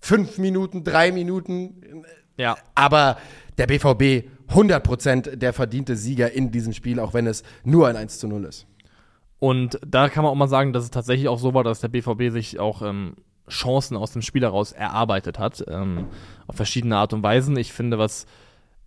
fünf 0.00 0.38
Minuten, 0.38 0.84
drei 0.84 1.12
Minuten. 1.12 2.04
Ja. 2.36 2.56
Aber 2.74 3.18
der 3.58 3.66
BVB 3.66 4.28
100% 4.50 5.36
der 5.36 5.52
verdiente 5.52 5.96
Sieger 5.96 6.32
in 6.32 6.50
diesem 6.50 6.72
Spiel, 6.72 7.00
auch 7.00 7.14
wenn 7.14 7.26
es 7.26 7.42
nur 7.64 7.88
ein 7.88 7.96
1 7.96 8.18
zu 8.18 8.28
0 8.28 8.44
ist. 8.44 8.66
Und 9.38 9.78
da 9.86 10.08
kann 10.08 10.24
man 10.24 10.32
auch 10.32 10.36
mal 10.36 10.48
sagen, 10.48 10.72
dass 10.72 10.84
es 10.84 10.90
tatsächlich 10.90 11.28
auch 11.28 11.38
so 11.38 11.52
war, 11.54 11.64
dass 11.64 11.80
der 11.80 11.88
BVB 11.88 12.32
sich 12.32 12.58
auch 12.58 12.82
ähm, 12.82 13.14
Chancen 13.48 13.96
aus 13.96 14.12
dem 14.12 14.22
Spiel 14.22 14.42
heraus 14.42 14.72
erarbeitet 14.72 15.38
hat, 15.38 15.64
ähm, 15.68 16.06
auf 16.46 16.56
verschiedene 16.56 16.96
Art 16.96 17.12
und 17.12 17.22
Weisen. 17.22 17.56
Ich 17.56 17.72
finde, 17.72 17.98
was 17.98 18.26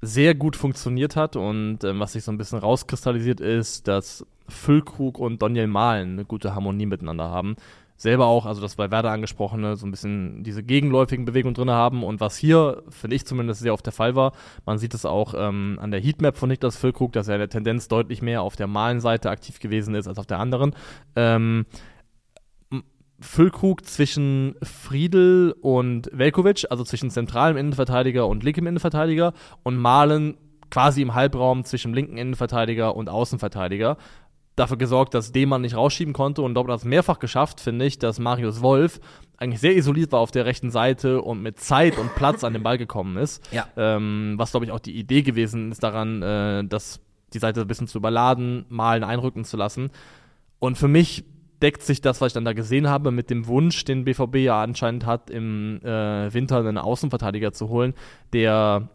sehr 0.01 0.33
gut 0.33 0.55
funktioniert 0.55 1.15
hat 1.15 1.35
und 1.35 1.83
ähm, 1.83 1.99
was 1.99 2.13
sich 2.13 2.23
so 2.23 2.31
ein 2.31 2.37
bisschen 2.37 2.59
rauskristallisiert 2.59 3.41
ist, 3.41 3.87
dass 3.87 4.25
Füllkrug 4.47 5.19
und 5.19 5.41
Daniel 5.41 5.67
Mahlen 5.67 6.13
eine 6.13 6.25
gute 6.25 6.55
Harmonie 6.55 6.85
miteinander 6.85 7.29
haben. 7.29 7.55
Selber 7.99 8.27
auch, 8.27 8.45
also 8.45 8.61
das 8.61 8.77
bei 8.77 8.89
Werder 8.91 9.11
angesprochene, 9.11 9.75
so 9.75 9.85
ein 9.85 9.91
bisschen 9.91 10.41
diese 10.45 10.63
gegenläufigen 10.63 11.25
Bewegungen 11.25 11.53
drin 11.53 11.69
haben 11.69 12.01
und 12.01 12.21
was 12.21 12.37
hier, 12.37 12.81
finde 12.89 13.17
ich 13.17 13.25
zumindest, 13.25 13.59
sehr 13.59 13.73
oft 13.73 13.85
der 13.85 13.91
Fall 13.91 14.15
war. 14.15 14.31
Man 14.65 14.77
sieht 14.77 14.93
es 14.93 15.05
auch 15.05 15.33
ähm, 15.37 15.77
an 15.81 15.91
der 15.91 15.99
Heatmap 15.99 16.37
von 16.37 16.47
Niklas 16.47 16.77
Füllkrug, 16.77 17.11
dass 17.11 17.27
er 17.27 17.35
in 17.35 17.39
der 17.39 17.49
Tendenz 17.49 17.89
deutlich 17.89 18.21
mehr 18.21 18.41
auf 18.41 18.55
der 18.55 18.67
Mahlen-Seite 18.67 19.29
aktiv 19.29 19.59
gewesen 19.59 19.95
ist 19.95 20.07
als 20.07 20.17
auf 20.17 20.25
der 20.25 20.39
anderen. 20.39 20.73
Ähm, 21.17 21.65
Füllkrug 23.19 23.85
zwischen 23.85 24.55
Friedel 24.63 25.53
und 25.59 26.09
Velkovic, 26.13 26.67
also 26.69 26.85
zwischen 26.85 27.09
zentralem 27.09 27.57
Innenverteidiger 27.57 28.25
und 28.27 28.45
linkem 28.45 28.65
Innenverteidiger 28.65 29.33
und 29.63 29.75
Malen 29.75 30.37
quasi 30.71 31.01
im 31.01 31.15
Halbraum 31.15 31.65
zwischen 31.65 31.93
linken 31.93 32.17
Innenverteidiger 32.17 32.95
und 32.95 33.09
Außenverteidiger. 33.09 33.97
Dafür 34.59 34.77
gesorgt, 34.77 35.13
dass 35.13 35.31
Demann 35.31 35.61
nicht 35.61 35.75
rausschieben 35.75 36.13
konnte 36.13 36.41
und 36.41 36.53
Dortmund 36.53 36.73
hat 36.73 36.81
es 36.81 36.85
mehrfach 36.85 37.19
geschafft, 37.19 37.61
finde 37.61 37.85
ich, 37.85 37.99
dass 37.99 38.19
Marius 38.19 38.61
Wolf 38.61 38.99
eigentlich 39.37 39.61
sehr 39.61 39.75
isoliert 39.75 40.11
war 40.11 40.19
auf 40.19 40.31
der 40.31 40.45
rechten 40.45 40.69
Seite 40.69 41.21
und 41.21 41.41
mit 41.41 41.59
Zeit 41.59 41.97
und 41.97 42.13
Platz 42.15 42.43
an 42.43 42.53
den 42.53 42.63
Ball 42.63 42.77
gekommen 42.77 43.17
ist. 43.17 43.47
Ja. 43.51 43.67
Ähm, 43.77 44.35
was, 44.37 44.51
glaube 44.51 44.65
ich, 44.65 44.71
auch 44.71 44.79
die 44.79 44.95
Idee 44.95 45.23
gewesen 45.23 45.71
ist 45.71 45.81
daran, 45.81 46.21
äh, 46.21 46.63
dass 46.65 46.99
die 47.33 47.39
Seite 47.39 47.61
ein 47.61 47.67
bisschen 47.67 47.87
zu 47.87 47.97
überladen, 47.97 48.65
malen, 48.69 49.03
einrücken 49.03 49.43
zu 49.43 49.57
lassen. 49.57 49.89
Und 50.59 50.77
für 50.77 50.87
mich 50.87 51.25
deckt 51.61 51.81
sich 51.81 52.01
das, 52.01 52.21
was 52.21 52.27
ich 52.27 52.33
dann 52.33 52.45
da 52.45 52.53
gesehen 52.53 52.87
habe, 52.87 53.11
mit 53.11 53.29
dem 53.29 53.47
Wunsch, 53.47 53.83
den 53.85 54.05
BVB 54.05 54.35
ja 54.37 54.61
anscheinend 54.61 55.05
hat, 55.05 55.29
im 55.29 55.79
äh, 55.83 56.33
Winter 56.33 56.59
einen 56.59 56.77
Außenverteidiger 56.77 57.53
zu 57.53 57.69
holen, 57.69 57.93
der 58.33 58.89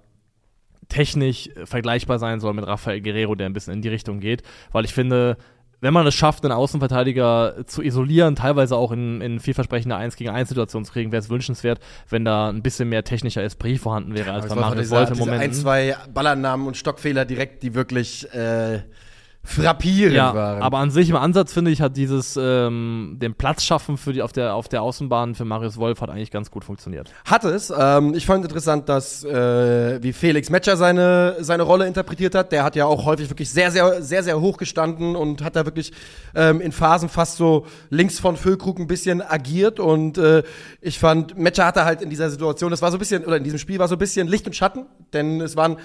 technisch 0.88 1.50
vergleichbar 1.64 2.18
sein 2.18 2.40
soll 2.40 2.54
mit 2.54 2.66
Rafael 2.66 3.00
Guerrero, 3.00 3.34
der 3.34 3.46
ein 3.46 3.52
bisschen 3.52 3.74
in 3.74 3.82
die 3.82 3.88
Richtung 3.88 4.20
geht. 4.20 4.42
Weil 4.72 4.84
ich 4.84 4.94
finde, 4.94 5.36
wenn 5.84 5.92
man 5.92 6.06
es 6.06 6.14
schafft, 6.14 6.44
einen 6.44 6.54
Außenverteidiger 6.54 7.66
zu 7.66 7.82
isolieren, 7.82 8.36
teilweise 8.36 8.74
auch 8.74 8.90
in, 8.90 9.20
in 9.20 9.38
vielversprechende 9.38 9.94
1 9.94 10.16
gegen 10.16 10.30
1 10.30 10.48
Situationen 10.48 10.86
zu 10.86 10.92
kriegen, 10.92 11.12
wäre 11.12 11.20
es 11.20 11.28
wünschenswert, 11.28 11.78
wenn 12.08 12.24
da 12.24 12.48
ein 12.48 12.62
bisschen 12.62 12.88
mehr 12.88 13.04
technischer 13.04 13.42
Esprit 13.42 13.78
vorhanden 13.78 14.14
wäre, 14.14 14.32
als 14.32 14.48
bei 14.48 14.54
Marius 14.54 14.88
Wolf 14.88 15.10
im 15.10 15.18
Moment. 15.18 15.42
Ein, 15.42 15.52
zwei 15.52 15.94
Ballernamen 16.12 16.66
und 16.66 16.78
Stockfehler 16.78 17.26
direkt, 17.26 17.62
die 17.62 17.74
wirklich 17.74 18.26
äh, 18.32 18.80
frappierend 19.46 20.16
ja, 20.16 20.34
waren. 20.34 20.62
aber 20.62 20.78
an 20.78 20.90
sich 20.90 21.10
im 21.10 21.16
Ansatz 21.16 21.52
finde 21.52 21.70
ich, 21.70 21.82
hat 21.82 21.98
dieses 21.98 22.38
ähm, 22.40 23.18
den 23.20 23.34
Platz 23.34 23.62
schaffen 23.62 23.98
für 23.98 24.14
die 24.14 24.22
auf 24.22 24.32
der 24.32 24.54
auf 24.54 24.68
der 24.68 24.80
Außenbahn 24.82 25.34
für 25.34 25.44
Marius 25.44 25.76
Wolf 25.76 26.00
hat 26.00 26.08
eigentlich 26.08 26.30
ganz 26.30 26.50
gut 26.50 26.64
funktioniert. 26.64 27.12
Hat 27.26 27.44
es. 27.44 27.72
Ähm, 27.76 28.14
ich 28.14 28.24
fand 28.24 28.42
interessant, 28.42 28.88
dass 28.88 29.22
äh, 29.22 30.02
wie 30.02 30.14
Felix 30.14 30.48
Metscher 30.48 30.78
seine 30.78 31.36
seine 31.40 31.62
Rolle 31.62 31.86
interpretiert 31.86 32.34
hat. 32.34 32.52
Der 32.52 32.64
hat 32.64 32.74
ja 32.74 32.86
auch 32.86 33.04
häufig 33.04 33.28
wirklich 33.28 33.50
sehr 33.50 33.70
sehr 33.70 34.02
sehr 34.02 34.22
sehr 34.22 34.40
hoch 34.40 34.56
gestanden 34.56 35.14
und 35.14 35.44
hat 35.44 35.56
da 35.56 35.66
wirklich 35.66 35.92
ähm, 36.34 36.62
in 36.62 36.72
Phasen 36.72 37.10
fast 37.10 37.36
so 37.36 37.66
links 37.90 38.18
von 38.18 38.38
Füllkrug 38.38 38.78
ein 38.78 38.86
bisschen 38.86 39.20
agiert 39.20 39.78
und 39.78 40.16
äh, 40.16 40.42
ich 40.80 40.98
fand 40.98 41.36
Metscher 41.36 41.66
hatte 41.66 41.84
halt 41.84 42.00
in 42.00 42.08
dieser 42.08 42.30
Situation, 42.30 42.70
das 42.70 42.80
war 42.80 42.90
so 42.90 42.96
ein 42.96 43.00
bisschen 43.00 43.24
oder 43.26 43.36
in 43.36 43.44
diesem 43.44 43.58
Spiel 43.58 43.78
war 43.78 43.88
so 43.88 43.96
ein 43.96 43.98
bisschen 43.98 44.26
Licht 44.26 44.46
und 44.46 44.56
Schatten, 44.56 44.86
denn 45.12 45.42
es 45.42 45.54
waren 45.54 45.76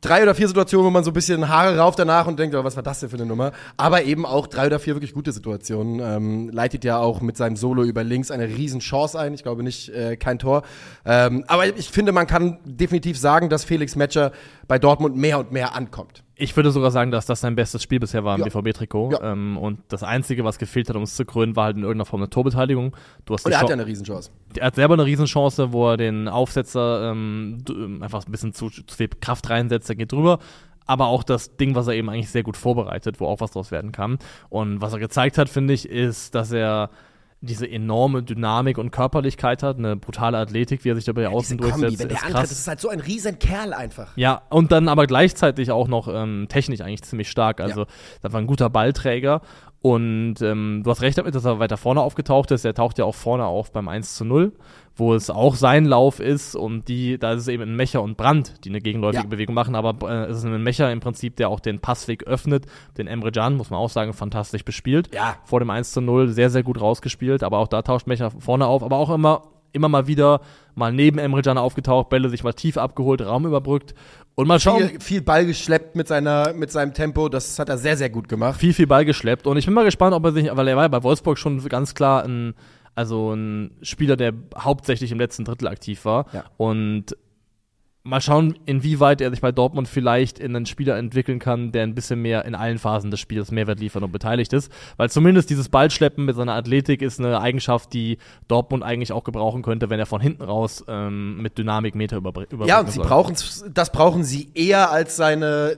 drei 0.00 0.22
oder 0.22 0.34
vier 0.34 0.48
Situationen, 0.48 0.86
wo 0.86 0.90
man 0.90 1.04
so 1.04 1.10
ein 1.10 1.14
bisschen 1.14 1.48
Haare 1.48 1.78
rauf 1.78 1.96
danach 1.96 2.26
und 2.26 2.38
denkt, 2.38 2.54
oh, 2.54 2.64
was 2.64 2.76
war 2.76 2.82
das 2.82 3.00
denn 3.00 3.08
für 3.08 3.16
eine 3.16 3.26
Nummer? 3.26 3.52
Aber 3.76 4.04
eben 4.04 4.26
auch 4.26 4.46
drei 4.46 4.66
oder 4.66 4.78
vier 4.78 4.94
wirklich 4.94 5.14
gute 5.14 5.32
Situationen. 5.32 6.00
Ähm, 6.00 6.50
leitet 6.50 6.84
ja 6.84 6.98
auch 6.98 7.20
mit 7.20 7.36
seinem 7.36 7.56
Solo 7.56 7.82
über 7.82 8.04
links 8.04 8.30
eine 8.30 8.46
riesen 8.48 8.80
Chance 8.80 9.18
ein. 9.18 9.34
Ich 9.34 9.42
glaube 9.42 9.62
nicht, 9.62 9.88
äh, 9.88 10.16
kein 10.16 10.38
Tor. 10.38 10.62
Ähm, 11.04 11.44
aber 11.48 11.66
ich 11.66 11.88
finde, 11.88 12.12
man 12.12 12.26
kann 12.26 12.58
definitiv 12.64 13.18
sagen, 13.18 13.48
dass 13.48 13.64
Felix 13.64 13.96
Metscher 13.96 14.32
bei 14.68 14.78
Dortmund 14.78 15.16
mehr 15.16 15.38
und 15.38 15.52
mehr 15.52 15.74
ankommt. 15.74 16.22
Ich 16.38 16.54
würde 16.54 16.70
sogar 16.70 16.90
sagen, 16.90 17.10
dass 17.10 17.24
das 17.24 17.40
sein 17.40 17.56
bestes 17.56 17.82
Spiel 17.82 17.98
bisher 17.98 18.22
war 18.22 18.34
im 18.36 18.44
Ja. 18.44 18.48
BVB-Trikot. 18.48 19.12
Ja. 19.12 19.32
Ähm, 19.32 19.56
und 19.56 19.80
das 19.88 20.02
Einzige, 20.02 20.44
was 20.44 20.58
gefehlt 20.58 20.88
hat, 20.90 20.96
um 20.96 21.02
es 21.02 21.16
zu 21.16 21.24
krönen, 21.24 21.56
war 21.56 21.64
halt 21.64 21.76
in 21.78 21.82
irgendeiner 21.82 22.04
Form 22.04 22.20
eine 22.20 22.28
Torbeteiligung. 22.28 22.94
Du 23.24 23.32
hast 23.32 23.46
Und 23.46 23.52
er 23.52 23.60
hat 23.60 23.68
ja 23.70 23.72
eine 23.72 23.86
Riesenchance. 23.86 24.30
er 24.58 24.66
hat 24.66 24.74
selber 24.74 24.94
eine 24.94 25.06
Riesenchance, 25.06 25.72
wo 25.72 25.88
er 25.90 25.96
den 25.96 26.28
Aufsetzer 26.28 27.10
ähm, 27.10 27.58
ähm, 27.70 28.02
einfach 28.02 28.26
ein 28.26 28.30
bisschen 28.30 28.52
zu, 28.52 28.68
zu 28.68 28.82
viel 28.94 29.08
Kraft 29.08 29.48
reinsetzt, 29.48 29.88
er 29.88 29.96
geht 29.96 30.12
drüber. 30.12 30.38
Aber 30.84 31.06
auch 31.06 31.24
das 31.24 31.56
Ding, 31.56 31.74
was 31.74 31.86
er 31.88 31.94
eben 31.94 32.10
eigentlich 32.10 32.30
sehr 32.30 32.42
gut 32.42 32.56
vorbereitet, 32.58 33.18
wo 33.18 33.26
auch 33.26 33.40
was 33.40 33.52
draus 33.52 33.70
werden 33.70 33.90
kann. 33.90 34.18
Und 34.50 34.80
was 34.82 34.92
er 34.92 34.98
gezeigt 35.00 35.38
hat, 35.38 35.48
finde 35.48 35.72
ich, 35.72 35.88
ist, 35.88 36.34
dass 36.34 36.52
er 36.52 36.90
diese 37.40 37.68
enorme 37.68 38.22
Dynamik 38.22 38.78
und 38.78 38.90
Körperlichkeit 38.90 39.62
hat, 39.62 39.78
eine 39.78 39.96
brutale 39.96 40.38
Athletik, 40.38 40.84
wie 40.84 40.90
er 40.90 40.94
sich 40.94 41.04
dabei 41.04 41.28
außen 41.28 41.58
Diese 41.58 41.70
Kombi, 41.70 41.86
durchsetzt, 41.86 42.02
wenn 42.02 42.08
der 42.08 42.16
ist 42.16 42.22
antritt, 42.24 42.40
krass. 42.40 42.48
das 42.50 42.58
ist 42.58 42.68
halt 42.68 42.80
so 42.80 42.88
ein 42.88 43.00
riesen 43.00 43.38
Kerl 43.38 43.72
einfach. 43.74 44.16
Ja, 44.16 44.42
und 44.48 44.72
dann 44.72 44.88
aber 44.88 45.06
gleichzeitig 45.06 45.70
auch 45.70 45.88
noch 45.88 46.08
ähm, 46.08 46.46
technisch 46.48 46.80
eigentlich 46.80 47.02
ziemlich 47.02 47.30
stark. 47.30 47.60
Also, 47.60 47.86
das 48.22 48.32
war 48.32 48.40
ein 48.40 48.46
guter 48.46 48.70
Ballträger. 48.70 49.42
Und 49.82 50.40
ähm, 50.40 50.80
du 50.82 50.90
hast 50.90 51.02
recht 51.02 51.16
damit, 51.16 51.34
dass 51.34 51.44
er 51.44 51.60
weiter 51.60 51.76
vorne 51.76 52.00
aufgetaucht 52.00 52.50
ist. 52.50 52.64
Er 52.64 52.74
taucht 52.74 52.98
ja 52.98 53.04
auch 53.04 53.14
vorne 53.14 53.44
auf 53.44 53.70
beim 53.70 53.86
1 53.86 54.16
zu 54.16 54.24
0, 54.24 54.52
wo 54.98 55.14
es 55.14 55.28
auch 55.30 55.54
sein 55.54 55.84
Lauf 55.84 56.20
ist. 56.20 56.56
Und 56.56 56.88
die, 56.88 57.18
da 57.18 57.32
ist 57.34 57.42
es 57.42 57.48
eben 57.48 57.62
ein 57.62 57.76
Mecher 57.76 58.02
und 58.02 58.16
Brand, 58.16 58.64
die 58.64 58.70
eine 58.70 58.80
gegenläufige 58.80 59.24
Ja. 59.24 59.28
Bewegung 59.28 59.54
machen. 59.54 59.74
Aber 59.74 60.10
äh, 60.10 60.30
es 60.30 60.38
ist 60.38 60.44
ein 60.44 60.62
Mecher 60.62 60.90
im 60.90 61.00
Prinzip, 61.00 61.36
der 61.36 61.50
auch 61.50 61.60
den 61.60 61.80
Passweg 61.80 62.24
öffnet. 62.24 62.64
Den 62.96 63.06
Emre 63.06 63.30
Can, 63.30 63.56
muss 63.56 63.70
man 63.70 63.78
auch 63.78 63.90
sagen, 63.90 64.14
fantastisch 64.14 64.64
bespielt. 64.64 65.14
Ja. 65.14 65.36
Vor 65.44 65.60
dem 65.60 65.70
1 65.70 65.92
zu 65.92 66.00
0 66.00 66.28
sehr, 66.30 66.48
sehr 66.50 66.62
gut 66.62 66.80
rausgespielt. 66.80 67.42
Aber 67.42 67.58
auch 67.58 67.68
da 67.68 67.82
tauscht 67.82 68.06
Mecher 68.06 68.30
vorne 68.30 68.66
auf. 68.66 68.82
Aber 68.82 68.96
auch 68.96 69.10
immer, 69.10 69.42
immer 69.72 69.88
mal 69.90 70.06
wieder 70.06 70.40
mal 70.74 70.92
neben 70.92 71.18
Emre 71.18 71.42
Can 71.42 71.58
aufgetaucht, 71.58 72.08
Bälle 72.08 72.28
sich 72.30 72.44
mal 72.44 72.52
tief 72.54 72.76
abgeholt, 72.78 73.20
Raum 73.22 73.46
überbrückt. 73.46 73.94
Und 74.34 74.46
mal 74.48 74.60
schauen, 74.60 74.88
Viel, 74.88 75.00
viel 75.00 75.22
Ball 75.22 75.46
geschleppt 75.46 75.96
mit, 75.96 76.08
seiner, 76.08 76.52
mit 76.52 76.70
seinem 76.70 76.92
Tempo. 76.92 77.28
Das 77.30 77.58
hat 77.58 77.70
er 77.70 77.78
sehr, 77.78 77.96
sehr 77.96 78.10
gut 78.10 78.28
gemacht. 78.28 78.60
viel, 78.60 78.74
viel 78.74 78.86
Ball 78.86 79.04
geschleppt. 79.06 79.46
Und 79.46 79.56
ich 79.56 79.64
bin 79.64 79.74
mal 79.74 79.84
gespannt, 79.84 80.14
ob 80.14 80.24
er 80.26 80.32
sich, 80.32 80.50
weil 80.54 80.68
er 80.68 80.76
war 80.76 80.84
ja 80.84 80.88
bei 80.88 81.02
Wolfsburg 81.02 81.38
schon 81.38 81.62
ganz 81.68 81.94
klar 81.94 82.24
ein, 82.24 82.54
also 82.96 83.32
ein 83.32 83.76
Spieler, 83.82 84.16
der 84.16 84.32
hauptsächlich 84.58 85.12
im 85.12 85.18
letzten 85.18 85.44
Drittel 85.44 85.68
aktiv 85.68 86.04
war. 86.04 86.26
Ja. 86.32 86.44
Und 86.56 87.14
mal 88.06 88.20
schauen, 88.20 88.58
inwieweit 88.66 89.20
er 89.20 89.30
sich 89.30 89.40
bei 89.40 89.52
Dortmund 89.52 89.88
vielleicht 89.88 90.38
in 90.38 90.54
einen 90.54 90.66
Spieler 90.66 90.96
entwickeln 90.96 91.38
kann, 91.38 91.72
der 91.72 91.82
ein 91.82 91.94
bisschen 91.94 92.22
mehr 92.22 92.44
in 92.44 92.54
allen 92.54 92.78
Phasen 92.78 93.10
des 93.10 93.20
Spiels 93.20 93.50
Mehrwert 93.50 93.80
liefert 93.80 94.02
und 94.02 94.12
beteiligt 94.12 94.52
ist. 94.52 94.72
Weil 94.96 95.10
zumindest 95.10 95.50
dieses 95.50 95.68
Ballschleppen 95.68 96.24
mit 96.24 96.36
seiner 96.36 96.54
Athletik 96.54 97.02
ist 97.02 97.18
eine 97.20 97.40
Eigenschaft, 97.40 97.92
die 97.92 98.18
Dortmund 98.48 98.82
eigentlich 98.82 99.12
auch 99.12 99.24
gebrauchen 99.24 99.62
könnte, 99.62 99.90
wenn 99.90 99.98
er 99.98 100.06
von 100.06 100.20
hinten 100.20 100.42
raus 100.42 100.84
ähm, 100.88 101.42
mit 101.42 101.58
Dynamik 101.58 101.94
Meter 101.94 102.16
überbr 102.16 102.42
überbrücken 102.42 102.68
Ja, 102.68 102.80
und 102.80 102.90
sie 102.90 103.00
brauchen 103.00 103.36
das 103.74 103.92
brauchen 103.92 104.24
sie 104.24 104.50
eher 104.54 104.90
als 104.90 105.16
seine 105.16 105.76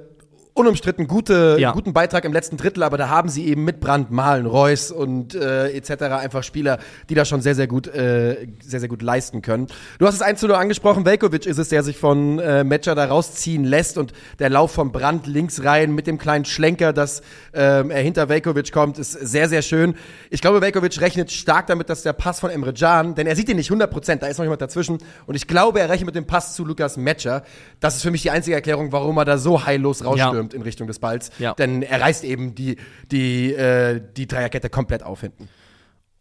unumstritten 0.58 1.06
gute, 1.06 1.56
Ja. 1.58 1.72
guten 1.72 1.92
Beitrag 1.92 2.24
im 2.24 2.32
letzten 2.32 2.56
Drittel, 2.56 2.82
aber 2.82 2.98
da 2.98 3.08
haben 3.08 3.28
sie 3.28 3.46
eben 3.46 3.64
mit 3.64 3.80
Brandt, 3.80 4.10
Malen, 4.10 4.46
Reus 4.46 4.90
und 4.90 5.34
äh, 5.34 5.70
etc. 5.70 6.02
einfach 6.20 6.42
Spieler, 6.42 6.78
die 7.08 7.14
da 7.14 7.24
schon 7.24 7.40
sehr, 7.40 7.54
sehr 7.54 7.66
gut, 7.68 7.86
äh, 7.86 8.48
sehr, 8.62 8.80
sehr 8.80 8.88
gut 8.88 9.02
leisten 9.02 9.40
können. 9.42 9.68
Du 9.98 10.06
hast 10.06 10.14
es 10.14 10.22
1 10.22 10.40
zu 10.40 10.48
0 10.48 10.56
angesprochen, 10.56 11.04
Velkovic 11.04 11.46
ist 11.46 11.58
es, 11.58 11.68
der 11.68 11.82
sich 11.82 11.96
von 11.96 12.38
äh, 12.38 12.64
Metscher 12.64 12.94
da 12.94 13.06
rausziehen 13.06 13.64
lässt 13.64 13.96
und 13.98 14.12
der 14.38 14.50
Lauf 14.50 14.72
von 14.72 14.92
Brandt 14.92 15.26
links 15.26 15.62
rein 15.64 15.94
mit 15.94 16.06
dem 16.06 16.18
kleinen 16.18 16.44
Schlenker, 16.44 16.92
dass 16.92 17.22
ähm, 17.54 17.90
er 17.90 18.02
hinter 18.02 18.28
Velkovic 18.28 18.72
kommt, 18.72 18.98
ist 18.98 19.12
sehr, 19.12 19.48
sehr 19.48 19.62
schön. 19.62 19.94
Ich 20.30 20.40
glaube, 20.40 20.60
Velkovic 20.60 21.00
rechnet 21.00 21.30
stark 21.30 21.68
damit, 21.68 21.88
dass 21.88 22.02
der 22.02 22.12
Pass 22.12 22.40
von 22.40 22.50
Emre 22.50 22.72
Can, 22.74 23.14
denn 23.14 23.26
er 23.26 23.36
sieht 23.36 23.48
ihn 23.48 23.56
nicht 23.56 23.70
100 23.70 23.90
Prozent, 23.90 24.22
da 24.22 24.26
ist 24.26 24.38
noch 24.38 24.44
jemand 24.44 24.60
dazwischen 24.60 24.98
und 25.26 25.34
ich 25.34 25.46
glaube, 25.46 25.80
er 25.80 25.88
rechnet 25.88 26.06
mit 26.06 26.14
dem 26.16 26.26
Pass 26.26 26.54
zu 26.54 26.64
Lukas 26.64 26.96
Metscher. 26.96 27.42
Das 27.80 27.96
ist 27.96 28.02
für 28.02 28.10
mich 28.10 28.22
die 28.22 28.30
einzige 28.30 28.56
Erklärung, 28.56 28.90
warum 28.92 29.16
er 29.18 29.24
da 29.24 29.38
so 29.38 29.64
heillos 29.64 30.04
rausstürmt 30.04 30.47
in 30.54 30.62
Richtung 30.62 30.86
des 30.86 30.98
Balls. 30.98 31.30
Ja. 31.38 31.54
Denn 31.54 31.82
er 31.82 32.00
reißt 32.00 32.24
eben 32.24 32.54
die, 32.54 32.76
die, 33.10 33.52
äh, 33.52 34.00
die 34.16 34.26
Dreierkette 34.26 34.70
komplett 34.70 35.02
auf 35.02 35.20
hinten. 35.20 35.48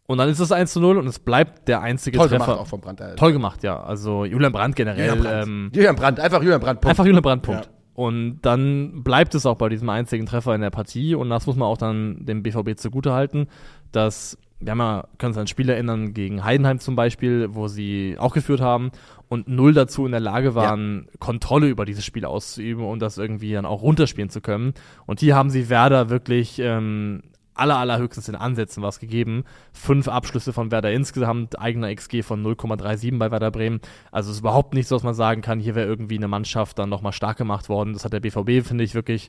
Und 0.06 0.16
dann 0.18 0.30
ist 0.30 0.40
es 0.40 0.50
1 0.50 0.72
zu 0.72 0.80
0 0.80 0.96
und 0.96 1.06
es 1.06 1.18
bleibt 1.18 1.68
der 1.68 1.82
einzige 1.82 2.16
Toll 2.16 2.28
Treffer. 2.28 2.46
gemacht 2.46 2.60
auch 2.60 2.66
vom 2.66 2.80
Brandt. 2.80 3.02
Alter. 3.02 3.16
Toll 3.16 3.32
gemacht, 3.32 3.62
ja. 3.62 3.78
Also 3.78 4.24
Julian 4.24 4.52
Brandt 4.52 4.74
generell. 4.74 5.06
Julian 5.06 5.22
Brandt. 5.22 5.46
Ähm, 5.46 5.70
Julian 5.74 5.96
Brandt, 5.96 6.20
einfach 6.20 6.42
Julian 6.42 6.60
Brandt. 6.60 6.80
Punkt. 6.80 6.90
einfach 6.90 7.04
Julian 7.04 7.22
Brandt, 7.22 7.42
Punkt. 7.42 7.66
Ja. 7.66 7.70
Und 7.92 8.40
dann 8.42 9.02
bleibt 9.02 9.34
es 9.34 9.44
auch 9.44 9.56
bei 9.56 9.68
diesem 9.68 9.90
einzigen 9.90 10.24
Treffer 10.24 10.54
in 10.54 10.62
der 10.62 10.70
Partie. 10.70 11.14
Und 11.14 11.28
das 11.28 11.46
muss 11.46 11.56
man 11.56 11.68
auch 11.68 11.76
dann 11.76 12.24
dem 12.24 12.42
BVB 12.42 12.78
zugutehalten, 12.78 13.48
dass 13.92 14.38
wir 14.60 14.72
haben 14.72 14.78
ja, 14.78 15.06
können 15.18 15.30
uns 15.30 15.36
an 15.36 15.44
ein 15.44 15.46
Spiel 15.46 15.68
erinnern 15.68 16.14
gegen 16.14 16.44
Heidenheim 16.44 16.80
zum 16.80 16.96
Beispiel, 16.96 17.48
wo 17.54 17.68
sie 17.68 18.16
auch 18.18 18.32
geführt 18.32 18.60
haben 18.60 18.90
und 19.28 19.48
null 19.48 19.74
dazu 19.74 20.06
in 20.06 20.12
der 20.12 20.20
Lage 20.20 20.54
waren, 20.54 21.08
Kontrolle 21.18 21.68
über 21.68 21.84
dieses 21.84 22.04
Spiel 22.04 22.24
auszuüben 22.24 22.84
und 22.84 23.00
das 23.00 23.18
irgendwie 23.18 23.52
dann 23.52 23.66
auch 23.66 23.82
runterspielen 23.82 24.30
zu 24.30 24.40
können. 24.40 24.74
Und 25.06 25.20
hier 25.20 25.36
haben 25.36 25.50
sie 25.50 25.68
Werder 25.68 26.08
wirklich 26.08 26.58
ähm, 26.58 27.22
aller, 27.58 27.76
allerhöchstens 27.76 28.28
in 28.28 28.36
Ansätzen 28.36 28.82
was 28.82 29.00
gegeben. 29.00 29.44
Fünf 29.72 30.08
Abschlüsse 30.08 30.52
von 30.52 30.70
Werder 30.70 30.92
insgesamt, 30.92 31.58
eigener 31.58 31.94
XG 31.94 32.22
von 32.22 32.42
0,37 32.44 33.18
bei 33.18 33.30
Werder 33.30 33.50
Bremen. 33.50 33.80
Also 34.12 34.30
es 34.30 34.36
ist 34.36 34.40
überhaupt 34.40 34.74
nicht 34.74 34.88
so, 34.88 34.94
dass 34.94 35.02
man 35.02 35.14
sagen 35.14 35.42
kann, 35.42 35.60
hier 35.60 35.74
wäre 35.74 35.86
irgendwie 35.86 36.16
eine 36.16 36.28
Mannschaft 36.28 36.78
dann 36.78 36.88
nochmal 36.88 37.12
stark 37.12 37.36
gemacht 37.36 37.68
worden. 37.68 37.92
Das 37.92 38.04
hat 38.04 38.12
der 38.12 38.20
BVB, 38.20 38.66
finde 38.66 38.84
ich, 38.84 38.94
wirklich 38.94 39.28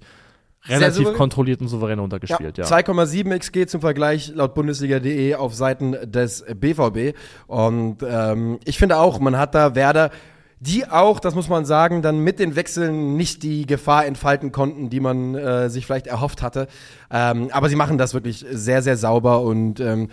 relativ 0.67 1.13
kontrolliert 1.13 1.61
und 1.61 1.67
souverän 1.67 1.99
runtergespielt, 1.99 2.57
ja. 2.57 2.65
2,7 2.65 3.37
XG 3.39 3.67
zum 3.67 3.81
Vergleich 3.81 4.31
laut 4.35 4.53
Bundesliga.de 4.53 5.35
auf 5.35 5.53
Seiten 5.53 5.95
des 6.11 6.43
BVB. 6.53 7.17
Und 7.47 7.97
ähm, 8.07 8.59
ich 8.65 8.77
finde 8.77 8.97
auch, 8.97 9.19
man 9.19 9.37
hat 9.37 9.55
da 9.55 9.75
Werder, 9.75 10.11
die 10.59 10.85
auch, 10.85 11.19
das 11.19 11.35
muss 11.35 11.47
man 11.47 11.63
sagen, 11.65 12.01
dann 12.01 12.19
mit 12.19 12.39
den 12.39 12.55
Wechseln 12.55 13.15
nicht 13.15 13.43
die 13.43 13.65
Gefahr 13.65 14.05
entfalten 14.05 14.51
konnten, 14.51 14.89
die 14.89 14.99
man 14.99 15.35
äh, 15.35 15.69
sich 15.69 15.85
vielleicht 15.85 16.07
erhofft 16.07 16.41
hatte. 16.41 16.67
Ähm, 17.09 17.49
aber 17.51 17.69
sie 17.69 17.77
machen 17.77 17.97
das 17.97 18.13
wirklich 18.13 18.45
sehr, 18.51 18.81
sehr 18.81 18.97
sauber 18.97 19.41
und 19.41 19.79
ähm, 19.79 20.09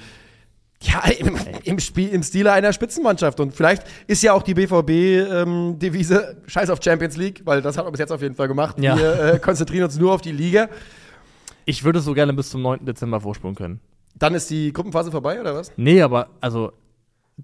ja, 0.82 1.00
im, 1.18 1.36
im 1.64 1.78
Spiel, 1.78 2.10
im 2.10 2.22
Stile 2.22 2.52
einer 2.52 2.72
Spitzenmannschaft. 2.72 3.40
Und 3.40 3.54
vielleicht 3.54 3.84
ist 4.06 4.22
ja 4.22 4.32
auch 4.34 4.42
die 4.42 4.54
BVB-Devise 4.54 6.36
Scheiß 6.46 6.70
auf 6.70 6.80
Champions 6.82 7.16
League, 7.16 7.42
weil 7.44 7.62
das 7.62 7.76
hat 7.76 7.84
man 7.84 7.92
bis 7.92 8.00
jetzt 8.00 8.12
auf 8.12 8.22
jeden 8.22 8.34
Fall 8.34 8.48
gemacht. 8.48 8.78
Ja. 8.78 8.96
Wir 8.96 9.34
äh, 9.34 9.38
konzentrieren 9.38 9.84
uns 9.84 9.98
nur 9.98 10.12
auf 10.12 10.20
die 10.20 10.32
Liga. 10.32 10.68
Ich 11.64 11.82
würde 11.84 12.00
so 12.00 12.12
gerne 12.12 12.32
bis 12.32 12.50
zum 12.50 12.62
9. 12.62 12.84
Dezember 12.84 13.20
vorspulen 13.20 13.56
können. 13.56 13.80
Dann 14.14 14.34
ist 14.34 14.50
die 14.50 14.72
Gruppenphase 14.72 15.10
vorbei, 15.10 15.40
oder 15.40 15.54
was? 15.54 15.72
Nee, 15.76 16.00
aber 16.02 16.28
also, 16.40 16.72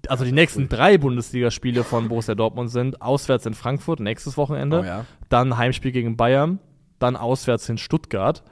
also 0.07 0.23
die 0.25 0.31
nächsten 0.31 0.69
drei 0.69 0.97
Bundesligaspiele 0.97 1.83
von 1.83 2.07
Borussia 2.07 2.35
Dortmund 2.35 2.71
sind 2.71 3.01
auswärts 3.01 3.45
in 3.45 3.53
Frankfurt 3.53 3.99
nächstes 3.99 4.37
Wochenende, 4.37 4.79
Oh 4.79 4.83
ja. 4.83 5.05
dann 5.29 5.57
Heimspiel 5.57 5.91
gegen 5.91 6.17
Bayern, 6.17 6.59
dann 6.99 7.15
auswärts 7.15 7.67
in 7.69 7.77
Stuttgart. 7.77 8.43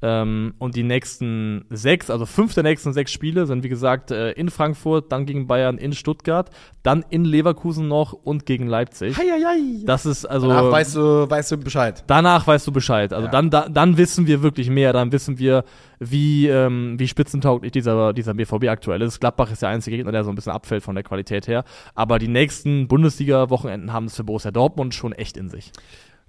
Ähm, 0.00 0.54
und 0.58 0.76
die 0.76 0.84
nächsten 0.84 1.64
sechs, 1.70 2.08
also 2.08 2.24
fünf 2.24 2.54
der 2.54 2.62
nächsten 2.62 2.92
sechs 2.92 3.10
Spiele 3.12 3.46
sind, 3.46 3.64
wie 3.64 3.68
gesagt, 3.68 4.12
äh, 4.12 4.30
in 4.32 4.48
Frankfurt, 4.48 5.10
dann 5.10 5.26
gegen 5.26 5.48
Bayern, 5.48 5.76
in 5.76 5.92
Stuttgart, 5.92 6.50
dann 6.84 7.04
in 7.10 7.24
Leverkusen 7.24 7.88
noch 7.88 8.12
und 8.12 8.46
gegen 8.46 8.68
Leipzig. 8.68 9.16
Hei, 9.18 9.24
hei, 9.24 9.40
hei. 9.44 9.58
Das 9.86 10.06
ist 10.06 10.24
also. 10.24 10.46
Danach 10.48 10.70
weißt 10.70 10.94
du, 10.96 11.28
weißt 11.28 11.50
du 11.50 11.56
Bescheid. 11.58 12.04
Danach 12.06 12.46
weißt 12.46 12.66
du 12.68 12.72
Bescheid. 12.72 13.12
Also 13.12 13.26
Ja. 13.26 13.30
dann, 13.32 13.50
da, 13.50 13.68
dann 13.68 13.96
wissen 13.96 14.28
wir 14.28 14.42
wirklich 14.42 14.70
mehr. 14.70 14.92
Dann 14.92 15.10
wissen 15.10 15.38
wir, 15.38 15.64
wie, 15.98 16.46
ähm, 16.46 16.94
wie 16.98 17.08
spitzentauglich 17.08 17.72
dieser, 17.72 18.12
dieser 18.12 18.34
BVB 18.34 18.68
aktuell 18.68 19.02
ist. 19.02 19.18
Gladbach 19.18 19.50
ist 19.50 19.62
der 19.62 19.70
einzige 19.70 19.96
Gegner, 19.96 20.12
der 20.12 20.22
so 20.22 20.30
ein 20.30 20.36
bisschen 20.36 20.52
abfällt 20.52 20.84
von 20.84 20.94
der 20.94 21.02
Qualität 21.02 21.48
her. 21.48 21.64
Aber 21.96 22.20
die 22.20 22.28
nächsten 22.28 22.86
Bundesliga-Wochenenden 22.86 23.92
haben 23.92 24.04
es 24.06 24.14
für 24.14 24.22
Borussia 24.24 24.52
Dortmund 24.52 24.94
schon 24.94 25.12
echt 25.12 25.36
in 25.36 25.48
sich. 25.48 25.72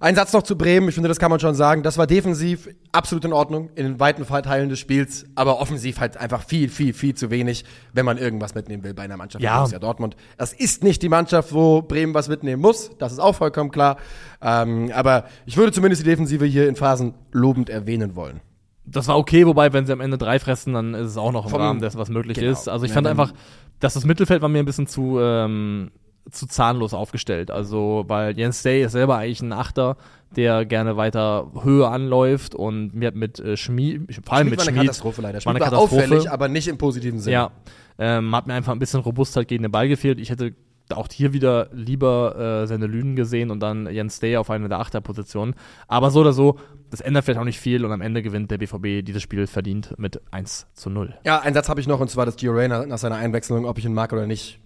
Ein 0.01 0.15
Satz 0.15 0.32
noch 0.32 0.44
zu 0.44 0.58
Bremen, 0.58 0.88
ich 0.88 0.94
finde, 0.96 1.10
das 1.10 1.20
kann 1.20 1.29
man 1.29 1.41
schon 1.41 1.56
sagen. 1.56 1.84
Das 1.84 1.98
war 1.98 2.08
defensiv 2.08 2.70
absolut 2.94 3.25
in 3.25 3.34
Ordnung 3.34 3.70
in 3.75 3.84
den 3.86 4.00
weiten 4.00 4.25
Teilen 4.25 4.70
des 4.70 4.79
Spiels, 4.79 5.25
aber 5.36 5.60
offensiv 5.60 6.00
halt 6.00 6.15
einfach 6.15 6.44
viel, 6.44 6.70
viel, 6.70 6.94
viel 6.94 7.15
zu 7.15 7.29
wenig, 7.32 7.65
wenn 7.91 8.06
man 8.06 8.18
irgendwas 8.18 8.56
mitnehmen 8.56 8.82
will 8.84 8.94
bei 8.94 9.03
einer 9.03 9.18
Mannschaft 9.18 9.44
Ja. 9.44 9.56
wie 9.56 9.58
Borussia 9.58 9.79
Dortmund. 9.79 10.15
Das 10.38 10.53
ist 10.53 10.84
nicht 10.86 11.01
die 11.01 11.10
Mannschaft, 11.10 11.53
wo 11.53 11.82
Bremen 11.82 12.13
was 12.13 12.29
mitnehmen 12.29 12.62
muss, 12.62 12.91
das 12.98 13.12
ist 13.12 13.20
auch 13.20 13.36
vollkommen 13.36 13.72
klar. 13.72 13.98
Ähm, 14.41 14.89
aber 14.96 15.25
ich 15.46 15.58
würde 15.58 15.74
zumindest 15.74 16.01
die 16.01 16.10
Defensive 16.10 16.46
hier 16.46 16.70
in 16.70 16.77
Phasen 16.77 17.13
lobend 17.34 17.70
erwähnen 17.70 18.15
wollen. 18.15 18.39
Das 18.86 19.10
war 19.10 19.18
okay, 19.18 19.46
wobei, 19.46 19.74
wenn 19.74 19.86
sie 19.86 19.91
am 19.91 20.00
Ende 20.01 20.18
drei 20.18 20.39
fressen, 20.39 20.74
dann 20.74 20.94
ist 20.94 21.08
es 21.08 21.18
auch 21.18 21.34
noch 21.34 21.44
im 21.44 21.51
Vom- 21.51 21.60
Rahmen 21.62 21.82
dessen, 21.82 22.00
was 22.00 22.08
möglich 22.10 22.38
genau. 22.39 22.51
ist. 22.53 22.70
Also 22.70 22.86
ich 22.86 22.94
fand 22.94 23.06
einfach, 23.06 23.34
dass 23.82 23.96
das 23.96 24.06
Mittelfeld 24.06 24.41
war 24.41 24.50
mir 24.50 24.60
ein 24.60 24.65
bisschen 24.65 24.88
zu, 24.88 25.20
ähm, 25.20 25.91
zu 26.31 26.48
zahnlos 26.48 26.93
aufgestellt. 26.93 27.51
Also, 27.51 28.05
weil 28.07 28.38
Jens 28.38 28.63
Day 28.63 28.83
ist 28.83 28.93
selber 28.93 29.17
eigentlich 29.17 29.41
ein 29.41 29.53
Achter, 29.53 29.98
der 30.36 30.65
gerne 30.65 30.98
weiter 30.98 31.51
Höhe 31.63 31.88
anläuft 31.88 32.55
und 32.55 32.93
mir 32.93 33.07
hat 33.07 33.15
mit 33.15 33.39
äh, 33.39 33.57
Schmied, 33.57 34.13
vor 34.24 34.33
allem 34.33 34.48
Schmied 34.48 34.51
mit 34.51 34.59
war 34.59 34.67
eine 34.67 34.77
Katastrophe 34.81 35.21
leider. 35.21 35.36
war 35.36 35.41
Schmied 35.41 35.62
eine 35.62 35.71
war 35.71 35.79
auffällig, 35.79 36.31
aber 36.31 36.48
nicht 36.48 36.67
im 36.67 36.77
positiven 36.77 37.19
Sinne. 37.19 37.33
Ja, 37.33 37.51
ähm, 37.98 38.36
hat 38.36 38.48
mir 38.48 38.53
einfach 38.53 38.71
ein 38.71 38.79
bisschen 38.79 39.01
Robustheit 39.01 39.48
gegen 39.48 39.63
den 39.63 39.71
Ball 39.71 39.88
gefehlt. 39.88 40.19
Ich 40.19 40.29
hätte 40.29 40.53
auch 40.95 41.07
hier 41.12 41.33
wieder 41.33 41.69
lieber 41.71 42.63
äh, 42.63 42.67
seine 42.67 42.88
Lünen 42.88 43.15
gesehen 43.15 43.51
und 43.51 43.59
dann 43.59 43.88
Jens 43.91 44.19
Day 44.19 44.38
auf 44.38 44.50
einer 44.50 44.69
der 44.69 44.79
Achterpositionen. 44.79 45.55
Aber 45.88 46.12
so 46.12 46.21
oder 46.21 46.33
so, 46.33 46.57
das 46.89 47.01
ändert 47.01 47.25
vielleicht 47.25 47.39
auch 47.39 47.45
nicht 47.45 47.59
viel 47.59 47.86
und 47.86 47.91
am 47.91 48.01
Ende 48.01 48.21
gewinnt 48.21 48.51
der 48.51 48.57
BVB 48.57 49.05
dieses 49.05 49.21
Spiel 49.21 49.48
verdient 49.48 49.93
mit 49.98 50.21
1 50.31 50.67
zu 50.74 50.89
0. 50.89 51.15
Ja, 51.25 51.39
einen 51.39 51.53
Satz 51.53 51.69
habe 51.69 51.79
ich 51.79 51.88
noch, 51.88 52.00
und 52.00 52.09
zwar, 52.09 52.25
dass 52.25 52.36
Gio 52.38 52.53
Reyna 52.53 52.86
nach 52.86 52.98
seiner 52.98 53.15
Einwechslung, 53.17 53.65
ob 53.65 53.77
ich 53.77 53.86
ihn 53.86 53.93
mag 53.93 54.13
oder 54.13 54.25
nicht, 54.25 54.59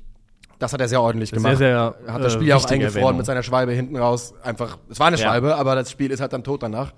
das 0.60 0.74
hat 0.74 0.82
er 0.82 0.88
sehr 0.88 1.02
ordentlich 1.02 1.30
Sehr, 1.30 1.38
gemacht. 1.38 1.58
sehr, 1.58 1.96
hat 2.08 2.24
das 2.24 2.34
äh, 2.34 2.36
Spiel 2.38 2.48
ja 2.48 2.56
auch 2.56 2.66
eingefroren 2.66 2.96
Erwähnung. 3.04 3.18
mit 3.18 3.26
seiner 3.26 3.44
Schwalbe 3.44 3.72
hinten 3.74 3.98
raus. 3.98 4.34
Einfach, 4.44 4.78
es 4.90 5.00
war 5.00 5.08
eine 5.08 5.18
Ja. 5.18 5.24
Schwalbe, 5.24 5.56
aber 5.56 5.76
das 5.76 5.92
Spiel 5.92 6.12
ist 6.12 6.20
halt 6.22 6.34
dann 6.34 6.44
tot 6.44 6.64
danach. 6.64 6.94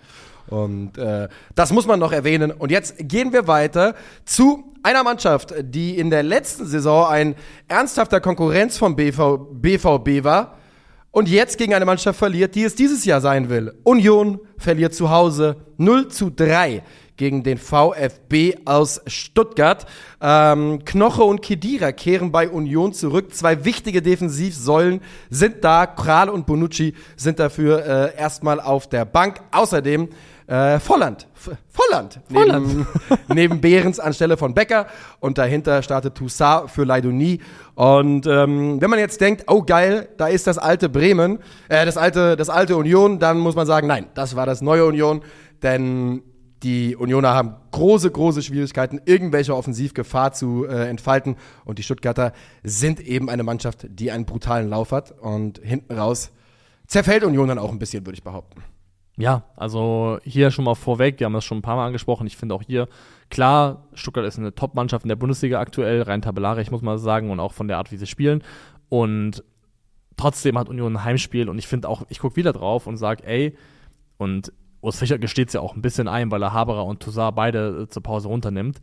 Und 0.48 0.98
äh, 0.98 1.28
das 1.56 1.72
muss 1.74 1.88
man 1.88 2.00
noch 2.00 2.12
erwähnen. 2.12 2.52
Und 2.52 2.70
jetzt 2.72 2.96
gehen 3.00 3.34
wir 3.34 3.48
weiter 3.48 3.96
zu 4.26 4.64
einer 4.84 5.04
Mannschaft, 5.04 5.54
die 5.60 5.98
in 5.98 6.12
der 6.12 6.22
letzten 6.22 6.68
Saison 6.68 7.08
ein 7.08 7.36
ernsthafter 7.68 8.22
Konkurrenz 8.22 8.78
vom 8.78 8.96
BV, 8.96 9.38
BVB 9.54 10.24
war 10.24 10.58
und 11.16 11.30
jetzt 11.30 11.58
gegen 11.58 11.74
eine 11.74 11.86
Mannschaft 11.86 12.20
verliert, 12.20 12.56
die 12.56 12.64
es 12.64 12.76
dieses 12.76 13.06
Jahr 13.06 13.22
sein 13.22 13.48
will. 13.48 13.74
Union 13.84 14.42
verliert 14.58 14.94
zu 14.94 15.10
Hause 15.10 15.56
0 15.78 16.10
zu 16.10 16.30
3 16.30 16.84
gegen 17.16 17.42
den 17.42 17.58
VfB 17.58 18.56
aus 18.66 19.00
Stuttgart. 19.08 19.86
Ähm, 20.20 20.84
Knoche 20.84 21.24
und 21.24 21.42
Kedira 21.42 21.94
kehren 21.94 22.34
bei 22.34 22.50
Union 22.50 22.92
zurück. 22.92 23.34
Zwei 23.34 23.64
wichtige 23.64 24.02
Defensivsäulen 24.02 25.00
sind 25.30 25.64
da. 25.64 25.86
Kral 25.86 26.28
und 26.28 26.48
Bonucci 26.48 26.96
sind 27.16 27.40
dafür 27.40 27.86
äh, 27.86 28.18
erstmal 28.18 28.60
auf 28.60 28.90
der 28.90 29.06
Bank. 29.06 29.40
Außerdem 29.52 30.10
äh, 30.48 30.80
Volland. 30.80 31.28
F 31.34 31.52
Volland. 31.70 32.20
Volland. 32.32 32.68
Neben, 32.68 32.88
neben 33.34 33.62
Behrens 33.62 34.00
anstelle 34.00 34.38
von 34.38 34.54
Becker. 34.54 34.88
Und 35.20 35.38
dahinter 35.38 35.82
startet 35.82 36.16
Toussaint 36.16 36.70
für 36.70 36.84
Leidoni. 36.84 37.40
Und 37.74 38.28
ähm, 38.28 38.80
wenn 38.80 38.90
man 38.90 39.00
jetzt 39.00 39.22
denkt, 39.22 39.46
oh 39.48 39.64
geil, 39.64 40.08
da 40.18 40.28
ist 40.28 40.48
das 40.48 40.58
alte 40.58 40.88
Bremen, 40.90 41.40
äh, 41.68 41.86
das 41.86 41.98
alte, 41.98 42.36
das 42.36 42.50
alte 42.50 42.78
Union, 42.78 43.20
dann 43.20 43.40
muss 43.40 43.56
man 43.56 43.66
sagen, 43.66 43.88
nein, 43.88 44.08
das 44.14 44.36
war 44.36 44.46
das 44.46 44.62
neue 44.62 44.86
Union. 44.86 45.22
Denn 45.64 46.22
die 46.62 46.96
Unioner 46.96 47.34
haben 47.34 47.56
große, 47.72 48.10
große 48.12 48.42
Schwierigkeiten, 48.42 49.02
irgendwelche 49.06 49.56
Offensivgefahr 49.56 50.34
zu 50.34 50.66
äh, 50.66 50.88
entfalten. 50.90 51.38
Und 51.66 51.80
die 51.80 51.84
Stuttgarter 51.84 52.34
sind 52.64 53.00
eben 53.00 53.30
eine 53.30 53.44
Mannschaft, 53.44 53.88
die 53.90 54.12
einen 54.12 54.26
brutalen 54.26 54.70
Lauf 54.70 54.92
hat. 54.92 55.12
Und 55.20 55.60
hinten 55.64 55.94
raus 55.94 56.32
zerfällt 56.88 57.24
Union 57.24 57.48
dann 57.48 57.60
auch 57.60 57.72
ein 57.72 57.80
bisschen, 57.80 58.06
würde 58.06 58.18
ich 58.18 58.24
behaupten. 58.24 58.64
Ja, 59.18 59.44
also 59.56 60.20
hier 60.24 60.52
schon 60.52 60.66
mal 60.66 60.76
vorweg, 60.76 61.20
wir 61.20 61.26
haben 61.26 61.34
das 61.34 61.46
schon 61.46 61.60
ein 61.60 61.62
paar 61.62 61.78
Mal 61.78 61.88
angesprochen. 61.88 62.28
Ich 62.28 62.36
finde 62.36 62.54
auch 62.54 62.62
hier, 62.62 62.90
klar, 63.30 63.88
Stuttgart 63.94 64.26
ist 64.26 64.38
eine 64.38 64.54
Top-Mannschaft 64.54 65.06
in 65.06 65.10
der 65.10 65.16
Bundesliga 65.16 65.60
aktuell, 65.60 66.02
rein 66.02 66.22
tabellarisch 66.22 66.70
muss 66.70 66.82
man 66.82 66.98
sagen, 66.98 67.32
und 67.32 67.40
auch 67.40 67.54
von 67.54 67.70
der 67.70 67.78
Art, 67.78 67.92
wie 67.92 67.98
sie 67.98 68.08
spielen. 68.08 68.44
Und 68.90 69.44
trotzdem 70.18 70.58
hat 70.58 70.68
Union 70.68 70.94
ein 70.94 71.04
Heimspiel 71.04 71.50
und 71.50 71.58
ich 71.58 71.68
finde 71.68 71.88
auch, 71.88 72.04
ich 72.10 72.20
gucke 72.20 72.36
wieder 72.36 72.52
drauf 72.52 72.88
und 72.88 72.98
sage, 72.98 73.26
ey, 73.26 73.58
und 74.18 74.52
Urs 74.82 75.00
Fischer 75.00 75.18
gesteht 75.18 75.48
es 75.48 75.54
ja 75.54 75.62
auch 75.62 75.76
ein 75.76 75.82
bisschen 75.82 76.08
ein, 76.08 76.30
weil 76.30 76.44
er 76.44 76.54
Haberer 76.54 76.86
und 76.86 77.02
Toussaint 77.02 77.36
beide 77.36 77.84
äh, 77.84 77.88
zur 77.88 78.04
Pause 78.04 78.28
runternimmt. 78.28 78.80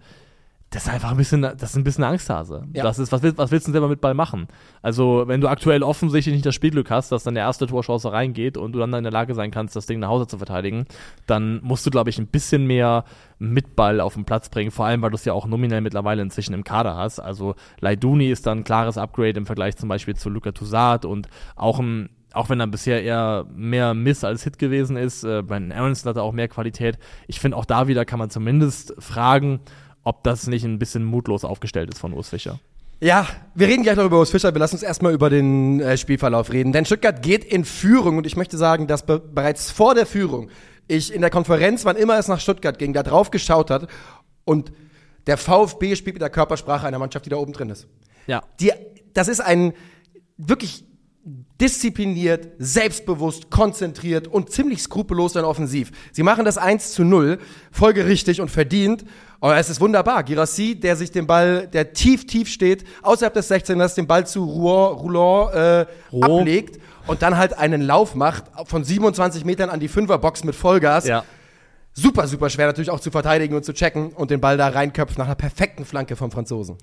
Das 0.72 0.84
ist 0.84 0.88
einfach 0.88 1.10
ein 1.10 1.18
bisschen, 1.18 1.42
das 1.42 1.62
ist 1.62 1.76
ein 1.76 1.84
bisschen 1.84 2.02
eine 2.02 2.12
Angsthase. 2.14 2.66
Ja. 2.72 2.82
Das 2.82 2.98
ist, 2.98 3.12
was, 3.12 3.22
was 3.22 3.50
willst 3.50 3.66
du 3.66 3.68
denn 3.68 3.74
selber 3.74 3.88
mit 3.88 4.00
Ball 4.00 4.14
machen? 4.14 4.48
Also, 4.80 5.24
wenn 5.26 5.42
du 5.42 5.48
aktuell 5.48 5.82
offensichtlich 5.82 6.32
nicht 6.32 6.46
das 6.46 6.54
Spielglück 6.54 6.90
hast, 6.90 7.12
dass 7.12 7.24
deine 7.24 7.40
erste 7.40 7.66
Torchance 7.66 8.10
reingeht 8.10 8.56
und 8.56 8.72
du 8.72 8.78
dann 8.78 8.94
in 8.94 9.02
der 9.02 9.12
Lage 9.12 9.34
sein 9.34 9.50
kannst, 9.50 9.76
das 9.76 9.84
Ding 9.84 10.00
nach 10.00 10.08
Hause 10.08 10.26
zu 10.26 10.38
verteidigen, 10.38 10.86
dann 11.26 11.60
musst 11.62 11.84
du, 11.84 11.90
glaube 11.90 12.08
ich, 12.08 12.18
ein 12.18 12.26
bisschen 12.26 12.66
mehr 12.66 13.04
mit 13.38 13.76
Ball 13.76 14.00
auf 14.00 14.14
den 14.14 14.24
Platz 14.24 14.48
bringen. 14.48 14.70
Vor 14.70 14.86
allem, 14.86 15.02
weil 15.02 15.10
du 15.10 15.16
es 15.16 15.26
ja 15.26 15.34
auch 15.34 15.46
nominell 15.46 15.82
mittlerweile 15.82 16.22
inzwischen 16.22 16.54
im 16.54 16.64
Kader 16.64 16.96
hast. 16.96 17.20
Also, 17.20 17.54
Leiduni 17.80 18.30
ist 18.30 18.46
dann 18.46 18.60
ein 18.60 18.64
klares 18.64 18.96
Upgrade 18.96 19.38
im 19.38 19.44
Vergleich 19.44 19.76
zum 19.76 19.90
Beispiel 19.90 20.16
zu 20.16 20.30
Luca 20.30 20.52
Toussaint 20.52 21.04
und 21.04 21.28
auch 21.54 21.80
ein 21.80 22.08
auch 22.34 22.48
wenn 22.48 22.60
er 22.60 22.66
bisher 22.66 23.02
eher 23.02 23.44
mehr 23.54 23.92
Miss 23.92 24.24
als 24.24 24.42
Hit 24.44 24.58
gewesen 24.58 24.96
ist, 24.96 25.22
äh, 25.22 25.42
Brandon 25.42 25.72
Aronson 25.72 26.08
hatte 26.08 26.22
auch 26.22 26.32
mehr 26.32 26.48
Qualität. 26.48 26.98
Ich 27.26 27.40
finde, 27.40 27.56
auch 27.56 27.66
da 27.66 27.88
wieder 27.88 28.06
kann 28.06 28.18
man 28.18 28.30
zumindest 28.30 28.94
fragen, 28.98 29.60
ob 30.04 30.24
das 30.24 30.46
nicht 30.46 30.64
ein 30.64 30.78
bisschen 30.78 31.04
mutlos 31.04 31.44
aufgestellt 31.44 31.90
ist 31.90 31.98
von 31.98 32.12
Urs 32.12 32.28
Fischer. 32.28 32.58
Ja, 33.00 33.26
wir 33.54 33.66
reden 33.66 33.82
gleich 33.82 33.96
noch 33.96 34.04
über 34.04 34.18
Urs 34.18 34.30
Fischer. 34.30 34.54
Wir 34.54 34.60
lassen 34.60 34.76
uns 34.76 34.82
erstmal 34.82 35.12
über 35.12 35.28
den 35.28 35.80
äh, 35.80 35.96
Spielverlauf 35.96 36.52
reden. 36.52 36.72
Denn 36.72 36.84
Stuttgart 36.84 37.20
geht 37.22 37.44
in 37.44 37.64
Führung 37.64 38.16
und 38.16 38.26
ich 38.26 38.36
möchte 38.36 38.56
sagen, 38.56 38.86
dass 38.86 39.04
be 39.04 39.18
bereits 39.18 39.70
vor 39.70 39.94
der 39.94 40.06
Führung 40.06 40.50
ich 40.88 41.12
in 41.12 41.20
der 41.20 41.30
Konferenz, 41.30 41.84
wann 41.84 41.96
immer 41.96 42.18
es 42.18 42.28
nach 42.28 42.40
Stuttgart 42.40 42.78
ging, 42.78 42.92
da 42.92 43.02
drauf 43.02 43.30
geschaut 43.30 43.70
hat 43.70 43.88
und 44.44 44.72
der 45.26 45.36
VfB 45.36 45.96
spielt 45.96 46.14
mit 46.14 46.22
der 46.22 46.30
Körpersprache 46.30 46.86
einer 46.86 46.98
Mannschaft, 46.98 47.26
die 47.26 47.30
da 47.30 47.36
oben 47.36 47.52
drin 47.52 47.70
ist. 47.70 47.86
Ja. 48.26 48.42
Die, 48.60 48.72
das 49.14 49.28
ist 49.28 49.40
ein 49.40 49.72
wirklich 50.36 50.84
diszipliniert, 51.24 52.48
selbstbewusst, 52.58 53.50
konzentriert 53.50 54.26
und 54.26 54.50
ziemlich 54.50 54.82
skrupellos 54.82 55.34
dann 55.34 55.44
offensiv. 55.44 55.92
Sie 56.10 56.24
machen 56.24 56.44
das 56.44 56.58
1 56.58 56.92
zu 56.92 57.04
0, 57.04 57.38
folgerichtig 57.70 58.40
und 58.40 58.50
verdient. 58.50 59.04
Und 59.38 59.52
es 59.52 59.70
ist 59.70 59.80
wunderbar. 59.80 60.24
Girassi, 60.24 60.78
der 60.78 60.96
sich 60.96 61.12
den 61.12 61.26
Ball, 61.26 61.68
der 61.68 61.92
tief, 61.92 62.26
tief 62.26 62.48
steht, 62.48 62.84
außerhalb 63.02 63.34
des 63.34 63.50
16ers 63.50 63.94
den 63.94 64.06
Ball 64.06 64.26
zu 64.26 64.44
Rouen, 64.44 64.96
Roulon 64.96 65.52
äh, 65.52 65.86
ablegt 66.20 66.80
und 67.06 67.22
dann 67.22 67.36
halt 67.36 67.56
einen 67.56 67.82
Lauf 67.82 68.14
macht 68.14 68.44
von 68.66 68.84
27 68.84 69.44
Metern 69.44 69.70
an 69.70 69.80
die 69.80 69.88
Fünferbox 69.88 70.44
mit 70.44 70.54
Vollgas. 70.54 71.06
Ja. 71.06 71.24
Super, 71.92 72.26
super 72.26 72.50
schwer 72.50 72.66
natürlich 72.66 72.90
auch 72.90 73.00
zu 73.00 73.10
verteidigen 73.10 73.54
und 73.54 73.64
zu 73.64 73.74
checken 73.74 74.12
und 74.12 74.30
den 74.30 74.40
Ball 74.40 74.56
da 74.56 74.68
reinköpft 74.68 75.18
nach 75.18 75.26
einer 75.26 75.34
perfekten 75.34 75.84
Flanke 75.84 76.16
vom 76.16 76.30
Franzosen. 76.30 76.78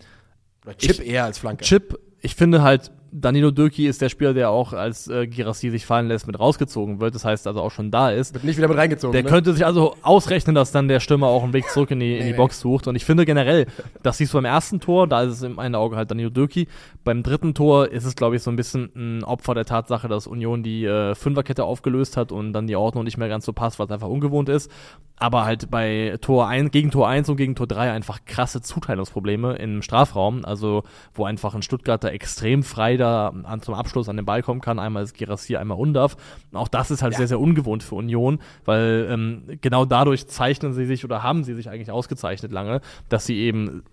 Oder 0.65 0.77
Chip 0.77 0.99
eher 0.99 1.25
als 1.25 1.39
Flanke. 1.39 1.65
Chip, 1.65 1.99
ich 2.21 2.35
finde 2.35 2.61
halt, 2.61 2.91
Danilo 3.11 3.51
Dürki 3.51 3.87
ist 3.87 4.01
der 4.01 4.09
Spieler, 4.09 4.33
der 4.33 4.49
auch 4.49 4.73
als 4.73 5.07
äh, 5.07 5.27
Girassi 5.27 5.69
sich 5.69 5.85
fallen 5.85 6.07
lässt, 6.07 6.27
mit 6.27 6.39
rausgezogen 6.39 6.99
wird. 6.99 7.15
Das 7.15 7.25
heißt 7.25 7.47
also 7.47 7.61
auch 7.61 7.71
schon 7.71 7.91
da 7.91 8.11
ist. 8.11 8.33
Wird 8.33 8.43
nicht 8.43 8.57
wieder 8.57 8.67
mit 8.67 8.77
reingezogen. 8.77 9.13
Der 9.13 9.23
ne? 9.23 9.29
könnte 9.29 9.53
sich 9.53 9.65
also 9.65 9.95
ausrechnen, 10.01 10.55
dass 10.55 10.71
dann 10.71 10.87
der 10.87 10.99
Stürmer 10.99 11.27
auch 11.27 11.43
einen 11.43 11.53
Weg 11.53 11.69
zurück 11.69 11.91
in 11.91 11.99
die, 11.99 12.13
in 12.17 12.25
die 12.25 12.31
nee. 12.31 12.37
Box 12.37 12.59
sucht. 12.59 12.87
Und 12.87 12.95
ich 12.95 13.05
finde 13.05 13.25
generell, 13.25 13.67
das 14.03 14.17
siehst 14.17 14.33
du 14.33 14.37
beim 14.37 14.45
ersten 14.45 14.79
Tor, 14.79 15.07
da 15.07 15.23
ist 15.23 15.33
es 15.33 15.41
in 15.41 15.55
meinen 15.55 15.75
Augen 15.75 15.95
halt 15.95 16.11
Danilo 16.11 16.29
Dürki. 16.29 16.67
Beim 17.03 17.23
dritten 17.23 17.53
Tor 17.53 17.89
ist 17.89 18.05
es, 18.05 18.15
glaube 18.15 18.35
ich, 18.35 18.43
so 18.43 18.51
ein 18.51 18.55
bisschen 18.55 18.91
ein 18.95 19.23
Opfer 19.23 19.55
der 19.55 19.65
Tatsache, 19.65 20.07
dass 20.07 20.27
Union 20.27 20.61
die 20.61 20.85
äh, 20.85 21.15
Fünferkette 21.15 21.63
aufgelöst 21.63 22.17
hat 22.17 22.31
und 22.31 22.53
dann 22.53 22.67
die 22.67 22.75
Ordnung 22.75 23.03
nicht 23.03 23.17
mehr 23.17 23.29
ganz 23.29 23.45
so 23.45 23.53
passt, 23.53 23.79
was 23.79 23.89
einfach 23.89 24.07
ungewohnt 24.07 24.49
ist. 24.49 24.71
Aber 25.17 25.45
halt 25.45 25.69
bei 25.69 26.17
Tor 26.21 26.47
1, 26.47 26.71
gegen 26.71 26.91
Tor 26.91 27.07
1 27.07 27.27
und 27.27 27.37
gegen 27.37 27.55
Tor 27.55 27.67
3 27.67 27.91
einfach 27.91 28.19
krasse 28.25 28.61
Zuteilungsprobleme 28.61 29.55
im 29.55 29.81
Strafraum. 29.81 30.45
Also, 30.45 30.83
wo 31.13 31.25
einfach 31.25 31.55
ein 31.55 31.61
Stuttgarter 31.61 32.11
extrem 32.11 32.63
frei 32.63 32.98
da 32.99 33.33
an, 33.43 33.61
zum 33.61 33.73
Abschluss 33.73 34.09
an 34.09 34.17
den 34.17 34.25
Ball 34.25 34.43
kommen 34.43 34.61
kann. 34.61 34.79
Einmal 34.79 35.03
ist 35.03 35.15
Girassi, 35.15 35.55
einmal 35.55 35.77
Undaf. 35.77 36.17
Und 36.51 36.57
auch 36.57 36.67
das 36.67 36.91
ist 36.91 37.01
halt 37.01 37.15
sehr, 37.15 37.27
sehr 37.27 37.39
ungewohnt 37.39 37.83
für 37.83 37.95
Union, 37.95 38.39
weil 38.65 39.07
ähm, 39.09 39.43
genau 39.61 39.85
dadurch 39.85 40.27
zeichnen 40.27 40.73
sie 40.73 40.85
sich 40.85 41.03
oder 41.05 41.23
haben 41.23 41.43
sie 41.43 41.55
sich 41.55 41.69
eigentlich 41.69 41.91
ausgezeichnet 41.91 42.51
lange, 42.51 42.81
dass 43.09 43.25
sie 43.25 43.37
eben 43.37 43.83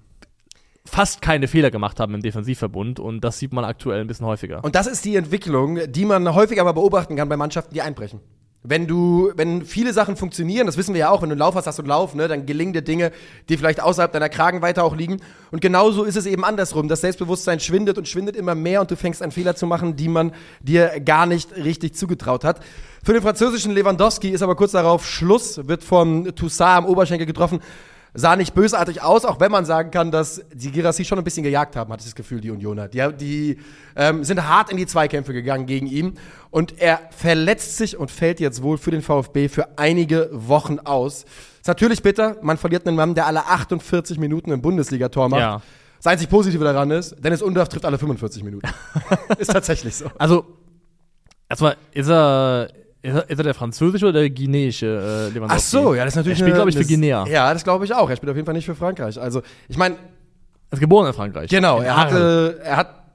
fast 0.84 1.20
keine 1.20 1.48
Fehler 1.48 1.70
gemacht 1.70 2.00
haben 2.00 2.14
im 2.14 2.22
Defensivverbund 2.22 3.00
und 3.00 3.22
das 3.22 3.38
sieht 3.38 3.52
man 3.52 3.64
aktuell 3.64 4.00
ein 4.00 4.06
bisschen 4.06 4.26
häufiger. 4.26 4.64
Und 4.64 4.74
das 4.74 4.86
ist 4.86 5.04
die 5.04 5.16
Entwicklung, 5.16 5.80
die 5.88 6.04
man 6.04 6.34
häufiger 6.34 6.64
mal 6.64 6.72
beobachten 6.72 7.16
kann 7.16 7.28
bei 7.28 7.36
Mannschaften, 7.36 7.74
die 7.74 7.82
einbrechen. 7.82 8.20
Wenn 8.68 8.86
du, 8.86 9.30
wenn 9.36 9.64
viele 9.64 9.92
Sachen 9.92 10.16
funktionieren, 10.16 10.66
das 10.66 10.76
wissen 10.76 10.94
wir 10.94 11.00
ja 11.00 11.10
auch, 11.10 11.22
wenn 11.22 11.28
du 11.28 11.34
einen 11.34 11.38
Lauf 11.38 11.54
hast, 11.54 11.66
hast 11.66 11.78
du 11.78 11.82
einen 11.82 11.88
Lauf, 11.88 12.14
ne, 12.14 12.26
dann 12.26 12.46
gelingen 12.46 12.72
dir 12.72 12.82
Dinge, 12.82 13.12
die 13.48 13.56
vielleicht 13.56 13.80
außerhalb 13.80 14.12
deiner 14.12 14.28
Kragenweite 14.28 14.82
auch 14.82 14.96
liegen. 14.96 15.18
Und 15.50 15.60
genauso 15.60 16.04
ist 16.04 16.16
es 16.16 16.26
eben 16.26 16.44
andersrum. 16.44 16.88
Das 16.88 17.00
Selbstbewusstsein 17.00 17.60
schwindet 17.60 17.96
und 17.96 18.08
schwindet 18.08 18.34
immer 18.34 18.54
mehr 18.54 18.80
und 18.80 18.90
du 18.90 18.96
fängst 18.96 19.22
an 19.22 19.30
Fehler 19.30 19.54
zu 19.54 19.66
machen, 19.66 19.96
die 19.96 20.08
man 20.08 20.32
dir 20.60 21.00
gar 21.00 21.26
nicht 21.26 21.54
richtig 21.56 21.94
zugetraut 21.94 22.44
hat. 22.44 22.60
Für 23.04 23.12
den 23.12 23.22
französischen 23.22 23.72
Lewandowski 23.72 24.30
ist 24.30 24.42
aber 24.42 24.56
kurz 24.56 24.72
darauf 24.72 25.06
Schluss, 25.06 25.68
wird 25.68 25.84
von 25.84 26.34
Toussaint 26.34 26.78
am 26.78 26.86
Oberschenkel 26.86 27.26
getroffen 27.26 27.60
sah 28.16 28.34
nicht 28.34 28.54
bösartig 28.54 29.02
aus, 29.02 29.24
auch 29.24 29.38
wenn 29.40 29.52
man 29.52 29.64
sagen 29.64 29.90
kann, 29.90 30.10
dass 30.10 30.42
die 30.52 30.72
Girassi 30.72 31.04
schon 31.04 31.18
ein 31.18 31.24
bisschen 31.24 31.44
gejagt 31.44 31.76
haben, 31.76 31.92
hatte 31.92 32.00
ich 32.00 32.06
das 32.06 32.14
Gefühl, 32.14 32.40
die 32.40 32.50
Unioner. 32.50 32.88
Die, 32.88 33.06
die 33.18 33.58
ähm, 33.94 34.24
sind 34.24 34.48
hart 34.48 34.70
in 34.70 34.76
die 34.76 34.86
Zweikämpfe 34.86 35.32
gegangen 35.32 35.66
gegen 35.66 35.86
ihn 35.86 36.14
und 36.50 36.80
er 36.80 37.00
verletzt 37.10 37.76
sich 37.76 37.96
und 37.96 38.10
fällt 38.10 38.40
jetzt 38.40 38.62
wohl 38.62 38.78
für 38.78 38.90
den 38.90 39.02
VfB 39.02 39.48
für 39.48 39.78
einige 39.78 40.30
Wochen 40.32 40.78
aus. 40.80 41.24
Ist 41.60 41.68
natürlich 41.68 42.02
bitter, 42.02 42.36
man 42.42 42.56
verliert 42.56 42.86
einen 42.86 42.96
Mann, 42.96 43.14
der 43.14 43.26
alle 43.26 43.46
48 43.46 44.18
Minuten 44.18 44.50
im 44.50 44.62
Bundesligator 44.62 45.28
macht. 45.28 45.40
Ja. 45.40 45.62
Das 45.98 46.06
einzig 46.06 46.28
Positive 46.28 46.62
daran 46.62 46.90
ist, 46.90 47.16
Dennis 47.22 47.42
Undorf 47.42 47.68
trifft 47.68 47.84
alle 47.84 47.98
45 47.98 48.42
Minuten. 48.44 48.68
ist 49.38 49.50
tatsächlich 49.50 49.94
so. 49.94 50.10
Also, 50.18 50.44
erstmal 51.48 51.76
ist 51.92 52.08
er 52.08 52.68
ist 53.06 53.14
er, 53.14 53.30
er 53.30 53.42
der 53.44 53.54
französische 53.54 54.06
oder 54.06 54.20
der 54.20 54.30
guineische 54.30 54.86
äh, 54.86 55.34
Lewandowski? 55.34 55.56
Ach 55.56 55.58
so, 55.58 55.94
ja, 55.94 56.04
das 56.04 56.12
ist 56.12 56.16
natürlich. 56.16 56.38
Er 56.38 56.44
spielt, 56.44 56.56
glaube 56.56 56.70
ich, 56.70 56.76
für 56.76 56.84
Guinea. 56.84 57.26
Ja, 57.26 57.52
das 57.52 57.64
glaube 57.64 57.84
ich 57.84 57.94
auch. 57.94 58.08
Er 58.10 58.16
spielt 58.16 58.30
auf 58.30 58.36
jeden 58.36 58.46
Fall 58.46 58.54
nicht 58.54 58.66
für 58.66 58.74
Frankreich. 58.74 59.20
Also, 59.20 59.42
ich 59.68 59.76
meine. 59.76 59.96
Er 60.68 60.72
ist 60.72 60.80
geboren 60.80 61.06
in 61.06 61.12
Frankreich. 61.12 61.48
Genau, 61.48 61.80
er 61.80 61.96
hatte, 61.96 62.60
er 62.62 62.76
hat 62.76 63.06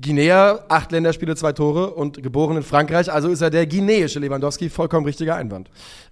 Guinea, 0.00 0.60
acht 0.68 0.92
Länderspiele, 0.92 1.34
zwei 1.36 1.52
Tore 1.52 1.94
und 1.94 2.22
geboren 2.22 2.58
in 2.58 2.62
Frankreich. 2.62 3.10
Also 3.10 3.28
ist 3.28 3.40
er 3.40 3.50
der 3.50 3.66
guineische 3.66 4.18
Lewandowski, 4.18 4.68
vollkommen 4.68 5.06
richtiger 5.06 5.36
Einwand. 5.36 5.70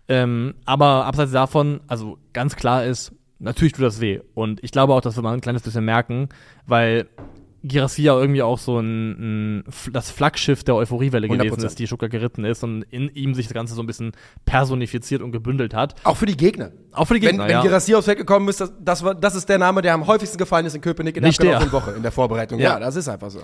Ähm, 0.09 0.55
aber 0.65 1.05
abseits 1.05 1.33
davon, 1.33 1.81
also 1.89 2.17
ganz 2.33 2.57
klar 2.57 2.85
ist, 2.85 3.13
natürlich 3.39 3.73
tut 3.73 3.85
das 3.85 4.01
weh. 4.01 4.21
Und 4.35 4.63
ich 4.65 4.71
glaube 4.71 4.95
auch, 4.95 5.01
dass 5.01 5.17
wir 5.17 5.23
mal 5.23 5.35
ein 5.35 5.41
kleines 5.41 5.63
bisschen 5.63 5.85
merken, 5.85 6.29
weil 6.67 7.09
Girassi 7.65 8.03
ja 8.03 8.19
irgendwie 8.19 8.43
auch 8.43 8.59
so 8.59 8.79
ein, 8.79 9.61
ein 9.61 9.65
das 9.93 10.11
Flaggschiff 10.11 10.65
der 10.65 10.75
Euphoriewelle 10.75 11.29
gewesen 11.29 11.61
100%. 11.61 11.67
ist, 11.67 11.79
die 11.79 11.87
Stuttgart 11.87 12.11
geritten 12.11 12.45
ist 12.45 12.65
und 12.65 12.83
in 12.83 13.09
ihm 13.09 13.35
sich 13.35 13.47
das 13.47 13.55
Ganze 13.55 13.75
so 13.75 13.83
ein 13.83 13.87
bisschen 13.87 14.13
personifiziert 14.45 15.23
und 15.23 15.33
gebündelt 15.33 15.75
hat. 15.75 15.95
Auch 16.05 16.17
für 16.17 16.27
die 16.27 16.37
Gegner. 16.37 16.73
Auch 16.93 17.07
für 17.07 17.15
die 17.15 17.21
Gegner, 17.21 17.45
Wenn, 17.45 17.49
wenn 17.49 17.57
ja. 17.57 17.63
Girassi 17.63 17.95
aufs 17.95 18.07
Feld 18.07 18.19
gekommen 18.19 18.49
ist, 18.49 18.61
das, 18.61 18.73
das, 18.81 19.05
war, 19.05 19.15
das 19.15 19.35
ist 19.35 19.49
der 19.49 19.59
Name, 19.59 19.83
der 19.83 19.95
am 19.95 20.07
häufigsten 20.07 20.39
gefallen 20.39 20.67
ist 20.67 20.75
in 20.75 20.81
Köpenick 20.81 21.17
in 21.17 21.23
Nicht 21.23 21.43
der 21.43 21.71
Woche 21.73 21.93
in 21.93 22.03
der 22.03 22.13
Vorbereitung. 22.13 22.59
Ja. 22.59 22.75
ja, 22.75 22.81
das 22.81 22.97
ist 22.97 23.09
einfach 23.09 23.31
so. 23.31 23.41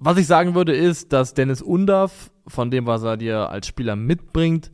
Was 0.00 0.16
ich 0.18 0.26
sagen 0.26 0.54
würde, 0.54 0.74
ist, 0.74 1.12
dass 1.12 1.34
Dennis 1.34 1.60
Undaff, 1.62 2.30
von 2.46 2.70
dem, 2.70 2.86
was 2.86 3.02
er 3.02 3.16
dir 3.16 3.50
als 3.50 3.66
Spieler 3.66 3.96
mitbringt, 3.96 4.70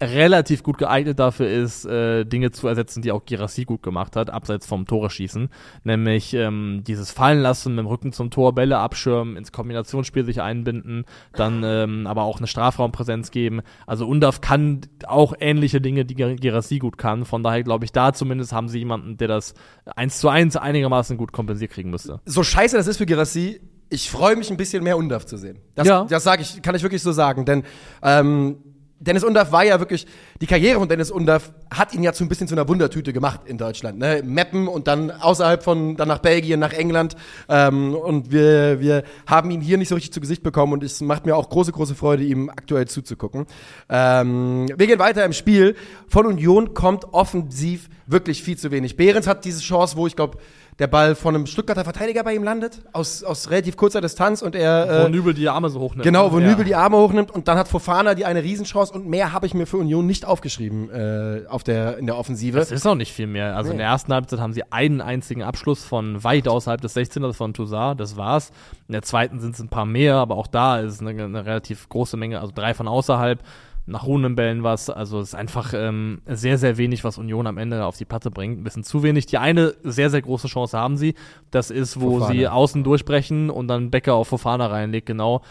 relativ 0.00 0.62
gut 0.62 0.78
geeignet 0.78 1.18
dafür 1.18 1.48
ist, 1.48 1.84
äh, 1.84 2.24
Dinge 2.24 2.50
zu 2.50 2.66
ersetzen, 2.68 3.02
die 3.02 3.12
auch 3.12 3.24
Girassi 3.24 3.64
gut 3.64 3.82
gemacht 3.82 4.16
hat, 4.16 4.30
abseits 4.30 4.66
vom 4.66 4.86
Tore 4.86 5.10
schießen. 5.10 5.48
Nämlich 5.84 6.34
ähm, 6.34 6.82
dieses 6.86 7.10
Fallenlassen 7.10 7.74
mit 7.74 7.84
dem 7.84 7.86
Rücken 7.86 8.12
zum 8.12 8.30
Tor, 8.30 8.54
Bälle 8.54 8.78
abschirmen, 8.78 9.36
ins 9.36 9.52
Kombinationsspiel 9.52 10.24
sich 10.24 10.42
einbinden, 10.42 11.04
dann 11.32 11.62
ähm, 11.64 12.06
aber 12.06 12.22
auch 12.22 12.38
eine 12.38 12.46
Strafraumpräsenz 12.46 13.30
geben. 13.30 13.60
Also 13.86 14.06
Undaf 14.06 14.40
kann 14.40 14.82
auch 15.06 15.34
ähnliche 15.38 15.80
Dinge, 15.80 16.04
die 16.04 16.14
Girassi 16.14 16.78
gut 16.78 16.98
kann. 16.98 17.24
Von 17.24 17.42
daher 17.42 17.62
glaube 17.62 17.84
ich, 17.84 17.92
da 17.92 18.12
zumindest 18.12 18.52
haben 18.52 18.68
sie 18.68 18.78
jemanden, 18.78 19.16
der 19.16 19.28
das 19.28 19.54
eins 19.96 20.18
zu 20.18 20.28
eins 20.28 20.56
einigermaßen 20.56 21.16
gut 21.16 21.32
kompensiert 21.32 21.70
kriegen 21.70 21.90
müsste. 21.90 22.20
So 22.24 22.42
scheiße 22.42 22.76
das 22.76 22.86
ist 22.86 22.98
für 22.98 23.06
Girassi, 23.06 23.60
ich 23.90 24.10
freue 24.10 24.34
mich 24.34 24.50
ein 24.50 24.56
bisschen 24.56 24.82
mehr 24.82 24.96
Undaf 24.96 25.24
zu 25.26 25.36
sehen. 25.36 25.58
Das, 25.74 25.86
ja. 25.86 26.04
das 26.04 26.24
sage 26.24 26.42
ich, 26.42 26.62
kann 26.62 26.74
ich 26.74 26.82
wirklich 26.82 27.02
so 27.02 27.12
sagen, 27.12 27.44
denn 27.44 27.62
ähm, 28.02 28.56
Dennis 29.04 29.22
Undaff 29.22 29.52
war 29.52 29.64
ja 29.64 29.78
wirklich, 29.80 30.06
die 30.40 30.46
Karriere 30.46 30.78
von 30.78 30.88
Dennis 30.88 31.10
Undaff 31.10 31.52
hat 31.72 31.94
ihn 31.94 32.02
ja 32.02 32.12
zu 32.12 32.24
ein 32.24 32.28
bisschen 32.28 32.48
zu 32.48 32.54
einer 32.54 32.68
Wundertüte 32.68 33.12
gemacht 33.12 33.40
in 33.44 33.58
Deutschland. 33.58 33.98
Ne? 33.98 34.22
Mappen 34.24 34.66
und 34.66 34.86
dann 34.86 35.10
außerhalb 35.10 35.62
von, 35.62 35.96
dann 35.96 36.08
nach 36.08 36.18
Belgien, 36.18 36.58
nach 36.58 36.72
England. 36.72 37.16
Ähm, 37.48 37.94
und 37.94 38.32
wir, 38.32 38.80
wir 38.80 39.04
haben 39.26 39.50
ihn 39.50 39.60
hier 39.60 39.76
nicht 39.76 39.88
so 39.88 39.94
richtig 39.94 40.12
zu 40.12 40.20
Gesicht 40.20 40.42
bekommen 40.42 40.72
und 40.72 40.82
es 40.82 41.00
macht 41.00 41.26
mir 41.26 41.36
auch 41.36 41.50
große, 41.50 41.72
große 41.72 41.94
Freude, 41.94 42.24
ihm 42.24 42.48
aktuell 42.48 42.88
zuzugucken. 42.88 43.46
Ähm, 43.88 44.68
wir 44.74 44.86
gehen 44.86 44.98
weiter 44.98 45.24
im 45.24 45.32
Spiel. 45.32 45.76
Von 46.08 46.26
Union 46.26 46.74
kommt 46.74 47.12
offensiv 47.12 47.88
wirklich 48.06 48.42
viel 48.42 48.56
zu 48.56 48.70
wenig. 48.70 48.96
Behrens 48.96 49.26
hat 49.26 49.44
diese 49.44 49.60
Chance, 49.60 49.96
wo 49.96 50.06
ich 50.06 50.16
glaube, 50.16 50.38
der 50.78 50.88
Ball 50.88 51.14
von 51.14 51.34
einem 51.34 51.46
Stuttgarter 51.46 51.84
Verteidiger 51.84 52.24
bei 52.24 52.34
ihm 52.34 52.42
landet, 52.42 52.82
aus, 52.92 53.22
aus 53.22 53.50
relativ 53.50 53.76
kurzer 53.76 54.00
Distanz 54.00 54.42
und 54.42 54.56
er. 54.56 55.04
Wo 55.04 55.06
äh, 55.06 55.10
Nübel 55.10 55.34
die 55.34 55.48
Arme 55.48 55.68
so 55.70 55.80
hochnimmt. 55.80 56.04
Genau, 56.04 56.32
wo 56.32 56.40
ja. 56.40 56.48
Nübel 56.48 56.64
die 56.64 56.74
Arme 56.74 56.96
hochnimmt 56.96 57.30
und 57.30 57.46
dann 57.46 57.56
hat 57.58 57.68
Fofana 57.68 58.14
die 58.14 58.24
eine 58.24 58.42
Riesenchance 58.42 58.92
und 58.92 59.06
mehr 59.06 59.32
habe 59.32 59.46
ich 59.46 59.54
mir 59.54 59.66
für 59.66 59.76
Union 59.76 60.06
nicht 60.06 60.24
aufgeschrieben 60.24 60.90
äh, 60.90 61.42
auf 61.48 61.62
der, 61.62 61.98
in 61.98 62.06
der 62.06 62.16
Offensive. 62.16 62.58
Das 62.58 62.72
ist 62.72 62.86
auch 62.86 62.96
nicht 62.96 63.12
viel 63.12 63.28
mehr. 63.28 63.56
Also 63.56 63.68
nee. 63.68 63.74
in 63.74 63.78
der 63.78 63.86
ersten 63.88 64.12
Halbzeit 64.12 64.40
haben 64.40 64.52
sie 64.52 64.64
einen 64.72 65.00
einzigen 65.00 65.42
Abschluss 65.42 65.84
von 65.84 66.24
weit 66.24 66.48
außerhalb 66.48 66.80
des 66.80 66.96
16ers 66.96 67.34
von 67.34 67.54
Toussaint, 67.54 68.00
das 68.00 68.16
war's. 68.16 68.50
In 68.88 68.92
der 68.92 69.02
zweiten 69.02 69.40
sind 69.40 69.54
es 69.54 69.60
ein 69.60 69.68
paar 69.68 69.86
mehr, 69.86 70.16
aber 70.16 70.36
auch 70.36 70.48
da 70.48 70.80
ist 70.80 71.00
eine, 71.00 71.10
eine 71.22 71.46
relativ 71.46 71.88
große 71.88 72.16
Menge, 72.16 72.40
also 72.40 72.52
drei 72.54 72.74
von 72.74 72.88
außerhalb 72.88 73.40
nach 73.86 74.06
ruhenden 74.06 74.34
Bällen 74.34 74.62
was. 74.62 74.88
Also 74.88 75.20
es 75.20 75.28
ist 75.28 75.34
einfach 75.34 75.72
ähm, 75.74 76.22
sehr, 76.26 76.58
sehr 76.58 76.78
wenig, 76.78 77.04
was 77.04 77.18
Union 77.18 77.46
am 77.46 77.58
Ende 77.58 77.84
auf 77.84 77.96
die 77.96 78.04
Platte 78.04 78.30
bringt. 78.30 78.58
Ein 78.58 78.64
bisschen 78.64 78.84
zu 78.84 79.02
wenig. 79.02 79.26
Die 79.26 79.38
eine 79.38 79.74
sehr, 79.82 80.10
sehr 80.10 80.22
große 80.22 80.48
Chance 80.48 80.78
haben 80.78 80.96
sie. 80.96 81.14
Das 81.50 81.70
ist, 81.70 82.00
wo 82.00 82.18
Fofana. 82.18 82.32
sie 82.32 82.48
außen 82.48 82.84
durchbrechen 82.84 83.50
und 83.50 83.68
dann 83.68 83.90
Becker 83.90 84.14
auf 84.14 84.28
Fofana 84.28 84.66
reinlegt, 84.66 85.06
genau. 85.06 85.42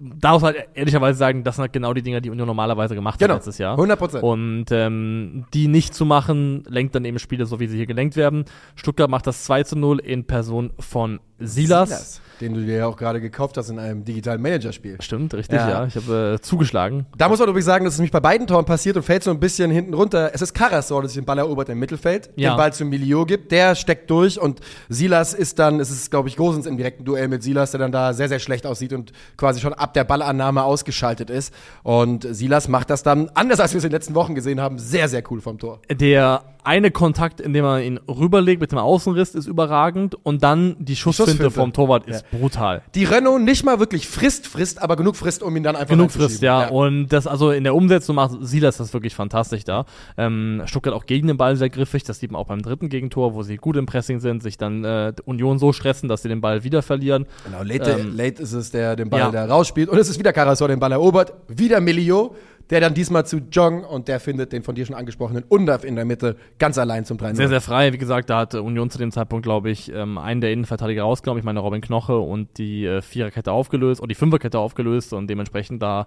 Da 0.00 0.32
muss 0.32 0.44
halt 0.44 0.56
ehrlicherweise 0.74 1.18
sagen, 1.18 1.42
das 1.42 1.56
sind 1.56 1.62
halt 1.62 1.72
genau 1.72 1.92
die 1.92 2.02
Dinge, 2.02 2.20
die 2.20 2.30
Union 2.30 2.46
normalerweise 2.46 2.94
gemacht 2.94 3.18
genau. 3.18 3.34
hat 3.34 3.38
letztes 3.38 3.58
Jahr. 3.58 3.72
100 3.72 3.98
Prozent. 3.98 4.22
Und 4.22 4.66
ähm, 4.70 5.46
die 5.52 5.66
nicht 5.66 5.92
zu 5.92 6.04
machen, 6.04 6.62
lenkt 6.68 6.94
dann 6.94 7.04
eben 7.04 7.18
Spiele 7.18 7.46
so, 7.46 7.58
wie 7.58 7.66
sie 7.66 7.76
hier 7.76 7.86
gelenkt 7.86 8.14
werden. 8.16 8.44
Stuttgart 8.76 9.10
macht 9.10 9.26
das 9.26 9.44
2 9.44 9.64
zu 9.64 9.76
0 9.76 9.98
in 9.98 10.24
Person 10.24 10.70
von 10.78 11.18
Silas. 11.38 11.88
Silas 11.88 12.20
den 12.40 12.54
du 12.54 12.64
dir 12.64 12.78
ja 12.78 12.86
auch 12.86 12.96
gerade 12.96 13.20
gekauft 13.20 13.56
hast 13.56 13.68
in 13.68 13.78
einem 13.78 14.04
digitalen 14.04 14.40
Managerspiel. 14.40 14.96
Stimmt, 15.00 15.34
richtig, 15.34 15.58
ja. 15.58 15.68
ja. 15.68 15.86
Ich 15.86 15.96
habe 15.96 16.36
äh, 16.36 16.40
zugeschlagen. 16.40 17.06
Da 17.16 17.28
muss 17.28 17.38
man 17.38 17.48
übrigens 17.48 17.66
sagen, 17.66 17.84
dass 17.84 17.94
es 17.94 17.98
nämlich 17.98 18.12
bei 18.12 18.20
beiden 18.20 18.46
Toren 18.46 18.64
passiert 18.64 18.96
und 18.96 19.02
fällt 19.02 19.22
so 19.22 19.30
ein 19.30 19.40
bisschen 19.40 19.70
hinten 19.70 19.94
runter. 19.94 20.30
Es 20.34 20.42
ist 20.42 20.54
Karasor, 20.54 21.02
der 21.02 21.08
sich 21.08 21.18
den 21.18 21.24
Ball 21.24 21.38
erobert 21.38 21.68
im 21.68 21.78
Mittelfeld, 21.78 22.30
ja. 22.36 22.52
den 22.52 22.56
Ball 22.56 22.72
zum 22.72 22.88
Milio 22.88 23.26
gibt, 23.26 23.52
der 23.52 23.74
steckt 23.74 24.10
durch 24.10 24.40
und 24.40 24.60
Silas 24.88 25.34
ist 25.34 25.58
dann, 25.58 25.80
es 25.80 25.90
ist 25.90 26.10
glaube 26.10 26.28
ich 26.28 26.36
Gosens 26.36 26.66
im 26.66 26.76
direkten 26.76 27.04
Duell 27.04 27.28
mit 27.28 27.42
Silas, 27.42 27.72
der 27.72 27.80
dann 27.80 27.92
da 27.92 28.12
sehr, 28.12 28.28
sehr 28.28 28.38
schlecht 28.38 28.66
aussieht 28.66 28.92
und 28.92 29.12
quasi 29.36 29.60
schon 29.60 29.72
ab 29.72 29.94
der 29.94 30.04
Ballannahme 30.04 30.62
ausgeschaltet 30.62 31.30
ist. 31.30 31.52
Und 31.82 32.26
Silas 32.30 32.68
macht 32.68 32.90
das 32.90 33.02
dann, 33.02 33.30
anders 33.34 33.60
als 33.60 33.72
wir 33.72 33.78
es 33.78 33.84
in 33.84 33.90
den 33.90 33.96
letzten 33.96 34.14
Wochen 34.14 34.34
gesehen 34.34 34.60
haben, 34.60 34.78
sehr, 34.78 35.08
sehr 35.08 35.22
cool 35.30 35.40
vom 35.40 35.58
Tor. 35.58 35.80
Der 35.90 36.42
eine 36.68 36.90
Kontakt, 36.90 37.40
in 37.40 37.54
dem 37.54 37.64
man 37.64 37.82
ihn 37.82 37.98
rüberlegt 38.06 38.60
mit 38.60 38.72
dem 38.72 38.78
Außenriss, 38.78 39.34
ist 39.34 39.46
überragend 39.46 40.16
und 40.22 40.42
dann 40.42 40.76
die 40.78 40.96
Schussfinte, 40.96 41.30
Schussfinte. 41.30 41.50
vom 41.50 41.72
Torwart 41.72 42.06
ist 42.06 42.26
ja. 42.30 42.38
brutal. 42.38 42.82
Die 42.94 43.04
Renault 43.04 43.40
nicht 43.40 43.64
mal 43.64 43.80
wirklich 43.80 44.06
frisst, 44.06 44.46
frisst, 44.46 44.82
aber 44.82 44.96
genug 44.96 45.16
frisst, 45.16 45.42
um 45.42 45.56
ihn 45.56 45.62
dann 45.62 45.76
einfach 45.76 45.88
Genug 45.88 46.10
frisst, 46.10 46.42
ja. 46.42 46.64
ja. 46.64 46.68
Und 46.68 47.08
das 47.08 47.26
also 47.26 47.52
in 47.52 47.64
der 47.64 47.74
Umsetzung 47.74 48.16
macht 48.16 48.36
Silas 48.42 48.76
das 48.76 48.92
wirklich 48.92 49.14
fantastisch 49.14 49.64
da. 49.64 49.86
Ähm, 50.18 50.60
Stuttgart 50.66 50.94
auch 50.94 51.06
gegen 51.06 51.26
den 51.26 51.38
Ball 51.38 51.56
sehr 51.56 51.70
griffig, 51.70 52.04
das 52.04 52.18
sieht 52.18 52.32
man 52.32 52.38
auch 52.42 52.48
beim 52.48 52.60
dritten 52.60 52.90
Gegentor, 52.90 53.32
wo 53.32 53.42
sie 53.42 53.56
gut 53.56 53.78
im 53.78 53.86
Pressing 53.86 54.20
sind, 54.20 54.42
sich 54.42 54.58
dann 54.58 54.84
äh, 54.84 55.14
Union 55.24 55.58
so 55.58 55.72
stressen, 55.72 56.10
dass 56.10 56.20
sie 56.20 56.28
den 56.28 56.42
Ball 56.42 56.64
wieder 56.64 56.82
verlieren. 56.82 57.24
Genau, 57.46 57.62
late, 57.62 57.92
ähm, 57.92 58.14
late 58.14 58.42
ist 58.42 58.52
es, 58.52 58.70
der 58.70 58.94
den 58.94 59.08
Ball 59.08 59.20
ja. 59.20 59.30
da 59.30 59.46
rausspielt 59.46 59.88
und 59.88 59.96
es 59.96 60.10
ist 60.10 60.18
wieder 60.18 60.34
Karasor, 60.34 60.68
den 60.68 60.80
Ball 60.80 60.92
erobert, 60.92 61.32
wieder 61.48 61.80
Milio 61.80 62.34
der 62.70 62.80
dann 62.80 62.94
diesmal 62.94 63.26
zu 63.26 63.38
Jong 63.50 63.84
und 63.84 64.08
der 64.08 64.20
findet 64.20 64.52
den 64.52 64.62
von 64.62 64.74
dir 64.74 64.84
schon 64.84 64.94
angesprochenen 64.94 65.44
Undaf 65.48 65.84
in 65.84 65.96
der 65.96 66.04
Mitte 66.04 66.36
ganz 66.58 66.78
allein 66.78 67.04
zum 67.04 67.18
3 67.18 67.34
Sehr, 67.34 67.48
sehr 67.48 67.60
frei. 67.60 67.92
Wie 67.92 67.98
gesagt, 67.98 68.30
da 68.30 68.40
hat 68.40 68.54
Union 68.54 68.90
zu 68.90 68.98
dem 68.98 69.10
Zeitpunkt, 69.10 69.44
glaube 69.44 69.70
ich, 69.70 69.92
ähm, 69.92 70.18
einen 70.18 70.40
der 70.40 70.52
Innenverteidiger 70.52 71.02
rausgenommen. 71.02 71.38
Ich 71.38 71.44
meine, 71.44 71.60
Robin 71.60 71.80
Knoche 71.80 72.18
und 72.18 72.58
die 72.58 72.84
äh, 72.84 73.00
Viererkette 73.00 73.52
aufgelöst 73.52 74.00
und 74.00 74.10
die 74.10 74.14
Fünferkette 74.14 74.58
aufgelöst 74.58 75.12
und 75.12 75.28
dementsprechend 75.28 75.82
da 75.82 76.06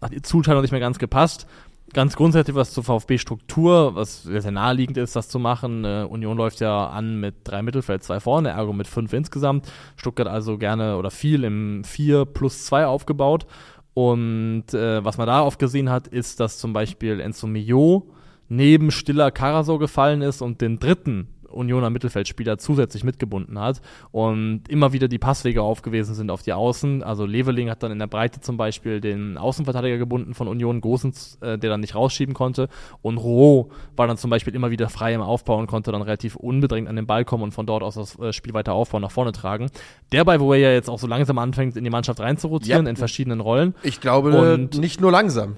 hat 0.00 0.12
die 0.12 0.22
Zuteilung 0.22 0.62
nicht 0.62 0.72
mehr 0.72 0.80
ganz 0.80 0.98
gepasst. 0.98 1.46
Ganz 1.92 2.14
grundsätzlich 2.14 2.54
was 2.54 2.72
zur 2.72 2.84
VfB-Struktur, 2.84 3.96
was 3.96 4.22
sehr, 4.22 4.42
sehr 4.42 4.52
naheliegend 4.52 4.96
ist, 4.96 5.16
das 5.16 5.28
zu 5.28 5.40
machen. 5.40 5.84
Äh, 5.84 6.06
Union 6.08 6.36
läuft 6.36 6.60
ja 6.60 6.86
an 6.86 7.18
mit 7.18 7.34
drei 7.42 7.62
Mittelfeld, 7.62 8.04
zwei 8.04 8.20
vorne, 8.20 8.50
ergo 8.50 8.72
mit 8.72 8.86
fünf 8.86 9.12
insgesamt. 9.12 9.66
Stuttgart 9.96 10.28
also 10.28 10.56
gerne 10.56 10.96
oder 10.96 11.10
viel 11.10 11.42
im 11.42 11.82
4 11.82 12.26
plus 12.26 12.64
2 12.66 12.86
aufgebaut. 12.86 13.46
Und 13.94 14.72
äh, 14.72 15.04
was 15.04 15.18
man 15.18 15.26
da 15.26 15.42
oft 15.42 15.58
gesehen 15.58 15.90
hat, 15.90 16.06
ist, 16.08 16.40
dass 16.40 16.58
zum 16.58 16.72
Beispiel 16.72 17.20
Enzo 17.20 17.46
Mio 17.46 18.06
neben 18.48 18.90
Stiller 18.90 19.30
Karasor 19.30 19.78
gefallen 19.78 20.22
ist 20.22 20.42
und 20.42 20.60
den 20.60 20.78
dritten 20.78 21.28
Unioner 21.50 21.90
Mittelfeldspieler 21.90 22.58
zusätzlich 22.58 23.04
mitgebunden 23.04 23.58
hat 23.58 23.80
und 24.10 24.62
immer 24.68 24.92
wieder 24.92 25.08
die 25.08 25.18
Passwege 25.18 25.62
aufgewesen 25.62 26.14
sind 26.14 26.30
auf 26.30 26.42
die 26.42 26.52
Außen. 26.52 27.02
Also 27.02 27.26
Leveling 27.26 27.70
hat 27.70 27.82
dann 27.82 27.92
in 27.92 27.98
der 27.98 28.06
Breite 28.06 28.40
zum 28.40 28.56
Beispiel 28.56 29.00
den 29.00 29.38
Außenverteidiger 29.38 29.98
gebunden 29.98 30.34
von 30.34 30.48
Union, 30.48 30.80
Gosens, 30.80 31.38
äh, 31.40 31.58
der 31.58 31.70
dann 31.70 31.80
nicht 31.80 31.94
rausschieben 31.94 32.34
konnte. 32.34 32.68
Und 33.02 33.18
Roh 33.18 33.70
war 33.96 34.06
dann 34.06 34.16
zum 34.16 34.30
Beispiel 34.30 34.54
immer 34.54 34.70
wieder 34.70 34.88
frei 34.88 35.14
im 35.14 35.20
Aufbau 35.20 35.58
und 35.58 35.66
konnte 35.66 35.92
dann 35.92 36.02
relativ 36.02 36.36
unbedrängt 36.36 36.88
an 36.88 36.96
den 36.96 37.06
Ball 37.06 37.24
kommen 37.24 37.44
und 37.44 37.52
von 37.52 37.66
dort 37.66 37.82
aus 37.82 37.94
das 37.94 38.18
äh, 38.18 38.32
Spiel 38.32 38.54
weiter 38.54 38.72
aufbauen, 38.72 39.02
nach 39.02 39.10
vorne 39.10 39.32
tragen. 39.32 39.70
Derbei, 40.12 40.40
wo 40.40 40.52
er 40.52 40.58
ja 40.58 40.72
jetzt 40.72 40.88
auch 40.88 40.98
so 40.98 41.06
langsam 41.06 41.38
anfängt, 41.38 41.76
in 41.76 41.84
die 41.84 41.90
Mannschaft 41.90 42.20
reinzurotieren, 42.20 42.86
yep. 42.86 42.90
in 42.90 42.96
verschiedenen 42.96 43.40
Rollen. 43.40 43.74
Ich 43.82 44.00
glaube, 44.00 44.52
und 44.52 44.78
nicht 44.78 45.00
nur 45.00 45.12
langsam. 45.12 45.56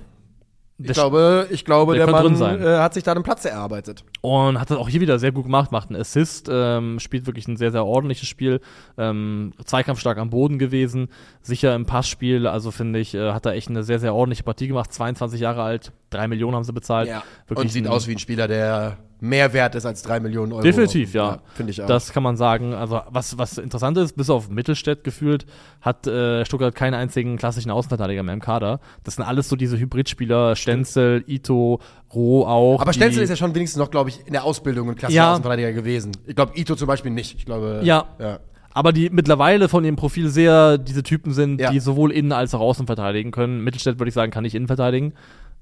Ich 0.91 0.93
glaube, 0.95 1.47
ich 1.51 1.65
glaube, 1.65 1.95
der 1.95 2.07
der, 2.07 2.13
Mann 2.15 2.61
äh, 2.63 2.79
hat 2.79 2.95
sich 2.95 3.03
da 3.05 3.13
einen 3.13 3.23
Platz 3.23 3.45
erarbeitet. 3.45 4.05
Und 4.21 4.61
hat 4.61 4.71
das 4.71 4.79
auch 4.79 4.89
hier 4.89 5.01
wieder 5.01 5.19
sehr 5.19 5.33
gut 5.33 5.45
gemacht, 5.45 5.73
macht 5.73 5.91
einen 5.91 6.01
Assist, 6.01 6.49
ähm, 6.51 6.99
spielt 7.01 7.27
wirklich 7.27 7.47
ein 7.49 7.57
sehr, 7.57 7.71
sehr 7.73 7.85
ordentliches 7.85 8.29
Spiel, 8.29 8.61
ähm, 8.99 9.53
zweikampfstark 9.65 10.19
am 10.19 10.31
Boden 10.31 10.59
gewesen, 10.59 11.09
sicher 11.43 11.75
im 11.75 11.87
Passspiel, 11.87 12.47
also 12.47 12.71
finde 12.71 12.99
ich, 12.99 13.15
äh, 13.15 13.33
hat 13.33 13.47
er 13.47 13.53
echt 13.53 13.69
eine 13.69 13.83
sehr, 13.83 13.99
sehr 13.99 14.15
ordentliche 14.15 14.43
Partie 14.43 14.69
gemacht, 14.69 14.93
22 14.93 15.41
Jahre 15.41 15.63
alt, 15.63 15.93
drei 16.11 16.29
Millionen 16.29 16.55
haben 16.57 16.65
sie 16.65 16.73
bezahlt. 16.73 17.09
Wirklich 17.47 17.67
Und 17.67 17.73
sieht 17.73 17.87
ein- 17.87 17.93
aus 17.93 18.07
wie 18.09 18.13
ein 18.13 18.19
Spieler, 18.19 18.49
der 18.49 18.97
mehr 19.23 19.53
wert 19.53 19.75
ist 19.77 19.87
als 19.87 20.03
drei 20.03 20.19
Millionen 20.21 20.53
Euro. 20.53 20.63
Definitiv, 20.63 21.15
ja. 21.15 21.39
Finde 21.55 21.71
ich 21.71 21.81
auch. 21.81 21.87
Das 21.87 22.13
kann 22.13 22.23
man 22.23 22.37
sagen. 22.37 22.75
Also 22.75 23.01
was, 23.09 23.39
was 23.39 23.57
interessant 23.57 23.97
ist, 23.97 24.17
bis 24.17 24.29
auf 24.29 24.51
Mittelstädt 24.51 25.05
gefühlt, 25.05 25.47
hat 25.81 26.07
äh, 26.07 26.45
Stuttgart 26.45 26.75
keinen 26.75 26.95
einzigen 26.95 27.37
klassischen 27.37 27.71
Außenverteidiger 27.71 28.23
mehr 28.25 28.35
im 28.35 28.41
Kader. 28.41 28.81
Das 29.05 29.15
sind 29.15 29.25
alles 29.25 29.49
so 29.49 29.55
diese 29.57 29.79
Hybridspieler, 29.79 30.57
Stenzel, 30.57 31.23
Ito, 31.27 31.81
Roh 32.13 32.45
auch. 32.45 32.81
aber 32.81 32.93
Stenzel 32.93 33.23
ist 33.23 33.31
ja 33.31 33.37
schon 33.37 33.55
wenigstens 33.55 33.79
noch, 33.79 33.91
glaube 33.91 34.11
ich, 34.11 34.27
in 34.27 34.33
der 34.33 34.45
Ausbildung 34.45 34.91
ein 34.91 34.97
klassischer 34.97 35.23
Ja. 35.23 35.31
Außenverteidiger 35.33 35.73
gewesen. 35.73 36.13
Ich 36.27 36.35
glaube, 36.35 36.53
Ito 36.59 36.75
zum 36.75 36.89
Beispiel 36.89 37.13
nicht. 37.13 37.37
Ich 37.39 37.47
glaube, 37.47 37.81
Ja. 37.85 38.07
ja. 38.19 38.41
Aber 38.75 38.93
die 38.93 39.11
mittlerweile 39.11 39.69
von 39.69 39.85
ihrem 39.85 39.97
Profil 39.97 40.31
sehr 40.31 40.79
diese 40.79 41.03
Typen 41.03 41.33
sind, 41.33 41.61
Ja. 41.61 41.71
die 41.71 41.79
sowohl 41.79 42.11
innen 42.11 42.33
als 42.33 42.55
auch 42.55 42.61
außen 42.61 42.87
verteidigen 42.87 43.31
können. 43.31 43.63
Mittelstädt 43.63 43.99
würde 44.01 44.09
ich 44.09 44.15
sagen, 44.15 44.33
kann 44.33 44.43
nicht 44.43 44.55
innen 44.55 44.67
verteidigen. 44.67 45.13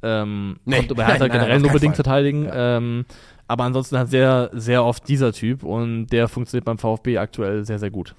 Ähm, 0.02 0.58
Nee. 0.64 0.76
konnte 0.78 0.94
bei 0.94 1.04
Hertha 1.06 1.18
Nein, 1.18 1.28
nein, 1.28 1.38
generell 1.40 1.58
nur 1.60 1.72
bedingt 1.72 1.96
Fall. 1.96 2.04
verteidigen. 2.04 2.44
Ja. 2.46 2.76
Ähm, 2.78 3.04
aber 3.50 3.64
ansonsten 3.64 3.98
hat 3.98 4.10
sehr, 4.10 4.48
sehr 4.52 4.84
oft 4.84 5.08
dieser 5.08 5.32
Typ 5.32 5.64
und 5.64 6.06
der 6.06 6.28
funktioniert 6.28 6.64
beim 6.64 6.78
VfB 6.78 7.18
aktuell 7.18 7.64
sehr, 7.64 7.80
sehr 7.80 7.90
gut. 7.90 8.14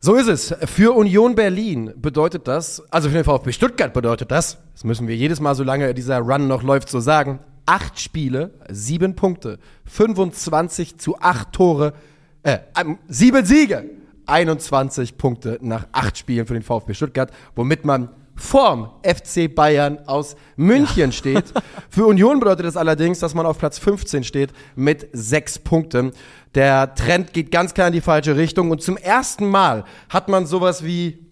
So 0.00 0.16
ist 0.16 0.28
es. 0.28 0.54
Für 0.66 0.94
Union 0.94 1.34
Berlin 1.34 1.94
bedeutet 1.96 2.46
das, 2.46 2.82
also 2.92 3.08
für 3.08 3.14
den 3.14 3.24
VfB 3.24 3.52
Stuttgart 3.52 3.94
bedeutet 3.94 4.30
das, 4.30 4.58
das 4.74 4.84
müssen 4.84 5.08
wir 5.08 5.16
jedes 5.16 5.40
Mal, 5.40 5.54
solange 5.54 5.94
dieser 5.94 6.18
Run 6.18 6.46
noch 6.46 6.62
läuft, 6.62 6.90
so 6.90 7.00
sagen, 7.00 7.38
acht 7.64 7.98
Spiele, 7.98 8.50
sieben 8.68 9.16
Punkte, 9.16 9.58
25 9.86 10.98
zu 10.98 11.18
acht 11.20 11.52
Tore, 11.52 11.94
äh, 12.42 12.58
ähm, 12.78 12.98
sieben 13.08 13.46
Siege, 13.46 13.88
21 14.26 15.16
Punkte 15.16 15.58
nach 15.62 15.86
acht 15.92 16.18
Spielen 16.18 16.46
für 16.46 16.52
den 16.52 16.62
VfB 16.62 16.92
Stuttgart, 16.92 17.30
womit 17.56 17.86
man 17.86 18.10
vorm 18.36 18.90
FC 19.02 19.54
Bayern 19.54 19.98
aus 20.06 20.36
München 20.56 21.12
steht. 21.12 21.52
Für 21.88 22.06
Union 22.06 22.40
bedeutet 22.40 22.66
das 22.66 22.76
allerdings, 22.76 23.20
dass 23.20 23.34
man 23.34 23.46
auf 23.46 23.58
Platz 23.58 23.78
15 23.78 24.24
steht 24.24 24.52
mit 24.74 25.08
sechs 25.12 25.58
Punkten. 25.58 26.12
Der 26.54 26.94
Trend 26.94 27.32
geht 27.32 27.50
ganz 27.50 27.74
klar 27.74 27.88
in 27.88 27.92
die 27.92 28.00
falsche 28.00 28.36
Richtung 28.36 28.70
und 28.70 28.82
zum 28.82 28.96
ersten 28.96 29.48
Mal 29.48 29.84
hat 30.08 30.28
man 30.28 30.46
sowas 30.46 30.84
wie, 30.84 31.26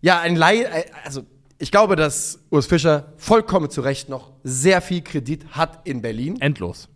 ja, 0.00 0.20
ein 0.20 0.36
Leih, 0.36 0.62
äh, 0.62 0.84
also 1.04 1.22
ich 1.58 1.70
glaube, 1.70 1.96
dass 1.96 2.40
Urs 2.50 2.66
Fischer 2.66 3.12
vollkommen 3.16 3.70
zu 3.70 3.80
Recht 3.80 4.08
noch 4.08 4.32
sehr 4.44 4.82
viel 4.82 5.02
Kredit 5.02 5.46
hat 5.52 5.86
in 5.86 6.02
Berlin. 6.02 6.40
Endlos. 6.40 6.88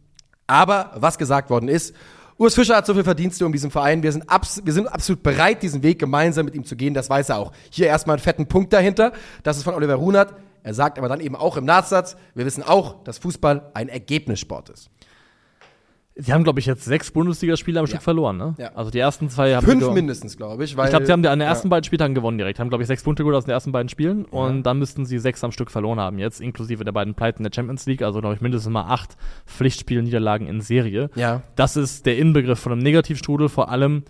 Aber 0.46 0.92
was 0.96 1.16
gesagt 1.16 1.48
worden 1.50 1.68
ist, 1.68 1.94
Urs 2.40 2.54
Fischer 2.54 2.74
hat 2.74 2.86
so 2.86 2.94
viel 2.94 3.04
Verdienste 3.04 3.44
um 3.44 3.52
diesen 3.52 3.70
Verein. 3.70 4.02
Wir 4.02 4.12
sind, 4.12 4.30
abs 4.30 4.62
wir 4.64 4.72
sind 4.72 4.86
absolut 4.86 5.22
bereit, 5.22 5.62
diesen 5.62 5.82
Weg 5.82 5.98
gemeinsam 5.98 6.46
mit 6.46 6.54
ihm 6.54 6.64
zu 6.64 6.74
gehen. 6.74 6.94
Das 6.94 7.10
weiß 7.10 7.28
er 7.28 7.36
auch. 7.36 7.52
Hier 7.68 7.86
erstmal 7.86 8.16
einen 8.16 8.22
fetten 8.22 8.46
Punkt 8.46 8.72
dahinter. 8.72 9.12
Das 9.42 9.58
ist 9.58 9.62
von 9.64 9.74
Oliver 9.74 9.96
Runert. 9.96 10.32
Er 10.62 10.72
sagt 10.72 10.96
aber 10.96 11.10
dann 11.10 11.20
eben 11.20 11.36
auch 11.36 11.58
im 11.58 11.66
Nachsatz, 11.66 12.16
wir 12.34 12.46
wissen 12.46 12.62
auch, 12.62 13.04
dass 13.04 13.18
Fußball 13.18 13.70
ein 13.74 13.90
Ergebnissport 13.90 14.70
ist. 14.70 14.88
Sie 16.16 16.32
haben, 16.32 16.44
glaube 16.44 16.60
ich, 16.60 16.66
jetzt 16.66 16.84
sechs 16.84 17.10
Bundesligaspiele 17.12 17.78
am 17.80 17.86
Stück 17.86 18.02
verloren, 18.02 18.36
ne? 18.36 18.54
Ja. 18.58 18.72
Also 18.74 18.90
die 18.90 18.98
ersten 18.98 19.30
zwei 19.30 19.54
haben 19.54 19.64
Fünf 19.64 19.90
mindestens, 19.92 20.36
glaube 20.36 20.64
ich. 20.64 20.76
Weil, 20.76 20.86
Ich 20.86 20.90
glaube, 20.90 21.06
sie 21.06 21.12
haben 21.12 21.22
die 21.22 21.28
an 21.28 21.38
den 21.38 21.48
ersten 21.48 21.68
ja. 21.68 21.70
beiden 21.70 21.84
Spieltagen 21.84 22.14
gewonnen 22.14 22.36
direkt. 22.36 22.58
Haben, 22.58 22.68
glaube 22.68 22.82
ich, 22.82 22.88
sechs 22.88 23.02
Punkte 23.04 23.22
geholt 23.22 23.36
aus 23.36 23.44
den 23.44 23.52
ersten 23.52 23.72
beiden 23.72 23.88
Spielen. 23.88 24.24
Und 24.24 24.64
dann 24.64 24.78
müssten 24.78 25.06
sie 25.06 25.18
sechs 25.18 25.42
am 25.44 25.52
Stück 25.52 25.70
verloren 25.70 26.00
haben 26.00 26.18
jetzt, 26.18 26.40
inklusive 26.40 26.84
der 26.84 26.92
beiden 26.92 27.14
Pleiten 27.14 27.42
der 27.44 27.52
Champions 27.54 27.86
League. 27.86 28.02
Also, 28.02 28.20
glaube 28.20 28.34
ich, 28.34 28.40
mindestens 28.40 28.72
mal 28.72 28.86
acht 28.86 29.16
Pflichtspielniederlagen 29.46 30.46
in 30.46 30.60
Serie. 30.60 31.10
Ja. 31.14 31.42
Das 31.54 31.76
ist 31.76 32.04
der 32.06 32.18
Inbegriff 32.18 32.58
von 32.58 32.72
einem 32.72 32.82
Negativstrudel. 32.82 33.48
Vor 33.48 33.70
allem, 33.70 34.02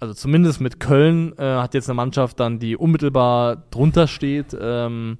also 0.00 0.14
zumindest 0.14 0.60
mit 0.60 0.80
Köln, 0.80 1.32
äh, 1.38 1.44
hat 1.44 1.74
jetzt 1.74 1.88
eine 1.88 1.94
Mannschaft 1.94 2.40
dann, 2.40 2.58
die 2.58 2.76
unmittelbar 2.76 3.64
drunter 3.70 4.08
steht, 4.08 4.56
ähm, 4.58 5.18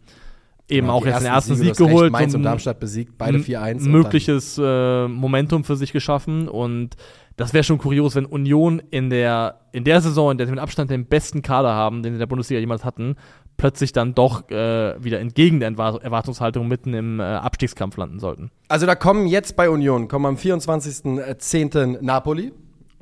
eben 0.72 0.90
auch 0.90 1.02
Die 1.02 1.08
jetzt 1.08 1.20
den 1.20 1.26
ersten 1.26 1.54
Siege, 1.56 1.74
Sieg 1.74 1.86
geholt. 1.86 2.10
Mainz 2.12 2.32
so 2.32 2.38
und 2.38 2.44
Darmstadt 2.44 2.80
besiegt, 2.80 3.16
beide 3.18 3.38
4-1. 3.38 3.84
und 3.84 3.86
mögliches 3.86 4.58
äh, 4.62 5.08
Momentum 5.08 5.64
für 5.64 5.76
sich 5.76 5.92
geschaffen 5.92 6.48
und 6.48 6.96
das 7.36 7.54
wäre 7.54 7.64
schon 7.64 7.78
kurios, 7.78 8.14
wenn 8.14 8.26
Union 8.26 8.82
in 8.90 9.08
der, 9.08 9.60
in 9.72 9.84
der 9.84 10.02
Saison, 10.02 10.32
in 10.32 10.38
der 10.38 10.46
sie 10.46 10.52
mit 10.52 10.60
Abstand 10.60 10.90
den 10.90 11.06
besten 11.06 11.40
Kader 11.40 11.72
haben, 11.72 12.02
den 12.02 12.12
sie 12.12 12.16
in 12.16 12.18
der 12.18 12.26
Bundesliga 12.26 12.60
jemals 12.60 12.84
hatten, 12.84 13.16
plötzlich 13.56 13.92
dann 13.92 14.14
doch 14.14 14.50
äh, 14.50 15.02
wieder 15.02 15.18
entgegen 15.18 15.58
der 15.58 15.70
Erwart- 15.70 16.02
Erwartungshaltung 16.02 16.68
mitten 16.68 16.92
im 16.92 17.20
äh, 17.20 17.22
Abstiegskampf 17.22 17.96
landen 17.96 18.18
sollten. 18.18 18.50
Also 18.68 18.84
da 18.84 18.94
kommen 18.94 19.26
jetzt 19.26 19.56
bei 19.56 19.70
Union, 19.70 20.08
kommen 20.08 20.26
am 20.26 20.36
24.10. 20.36 21.98
Napoli. 22.02 22.52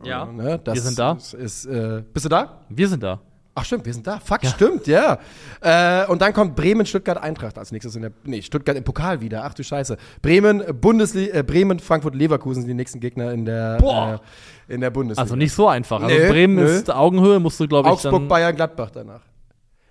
Ja. 0.04 0.28
Äh, 0.28 0.32
ne, 0.32 0.60
das 0.62 0.74
Wir 0.74 0.82
sind 0.82 0.98
da. 0.98 1.12
Ist, 1.12 1.34
ist, 1.34 1.66
äh, 1.66 2.02
bist 2.12 2.24
du 2.24 2.28
da? 2.28 2.60
Wir 2.68 2.88
sind 2.88 3.02
da. 3.02 3.20
Ach 3.60 3.64
stimmt, 3.66 3.84
wir 3.84 3.92
sind 3.92 4.06
da. 4.06 4.18
Fuck, 4.20 4.46
stimmt, 4.46 4.86
ja. 4.86 5.18
Äh, 5.60 6.06
und 6.06 6.22
dann 6.22 6.32
kommt 6.32 6.56
Bremen, 6.56 6.86
Stuttgart, 6.86 7.22
Eintracht 7.22 7.58
als 7.58 7.72
nächstes 7.72 7.94
in 7.94 8.02
der, 8.02 8.12
nee, 8.24 8.40
Stuttgart 8.40 8.74
im 8.76 8.84
Pokal 8.84 9.20
wieder. 9.20 9.44
Ach 9.44 9.52
du 9.52 9.62
Scheiße. 9.62 9.98
Bremen, 10.22 10.62
Bundesliga, 10.80 11.38
äh, 11.38 11.42
Bremen, 11.42 11.78
Frankfurt, 11.78 12.14
Leverkusen 12.14 12.62
sind 12.62 12.68
die 12.68 12.74
nächsten 12.74 13.00
Gegner 13.00 13.32
in 13.32 13.44
der, 13.44 13.76
Boah. 13.78 14.20
äh, 14.68 14.74
in 14.74 14.80
der 14.80 14.88
Bundesliga. 14.90 15.22
Also 15.22 15.36
nicht 15.36 15.52
so 15.52 15.68
einfach. 15.68 16.02
Also 16.02 16.16
Nö, 16.16 16.28
Bremen 16.28 16.54
nö. 16.56 16.64
ist 16.64 16.90
Augenhöhe, 16.90 17.38
musst 17.38 17.60
du, 17.60 17.68
glaube 17.68 17.88
ich, 17.88 17.92
Augsburg, 17.92 18.26
Bayern, 18.28 18.56
Gladbach 18.56 18.90
danach. 18.90 19.20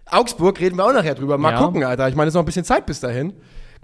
Augsburg 0.07 0.59
reden 0.59 0.77
wir 0.77 0.85
auch 0.85 0.93
nachher 0.93 1.13
drüber. 1.13 1.37
Mal 1.37 1.51
Ja. 1.51 1.59
gucken, 1.59 1.83
Alter. 1.83 2.09
Ich 2.09 2.15
meine, 2.15 2.29
es 2.29 2.31
ist 2.31 2.35
noch 2.35 2.41
ein 2.41 2.45
bisschen 2.45 2.65
Zeit 2.65 2.85
bis 2.87 2.99
dahin. 2.99 3.33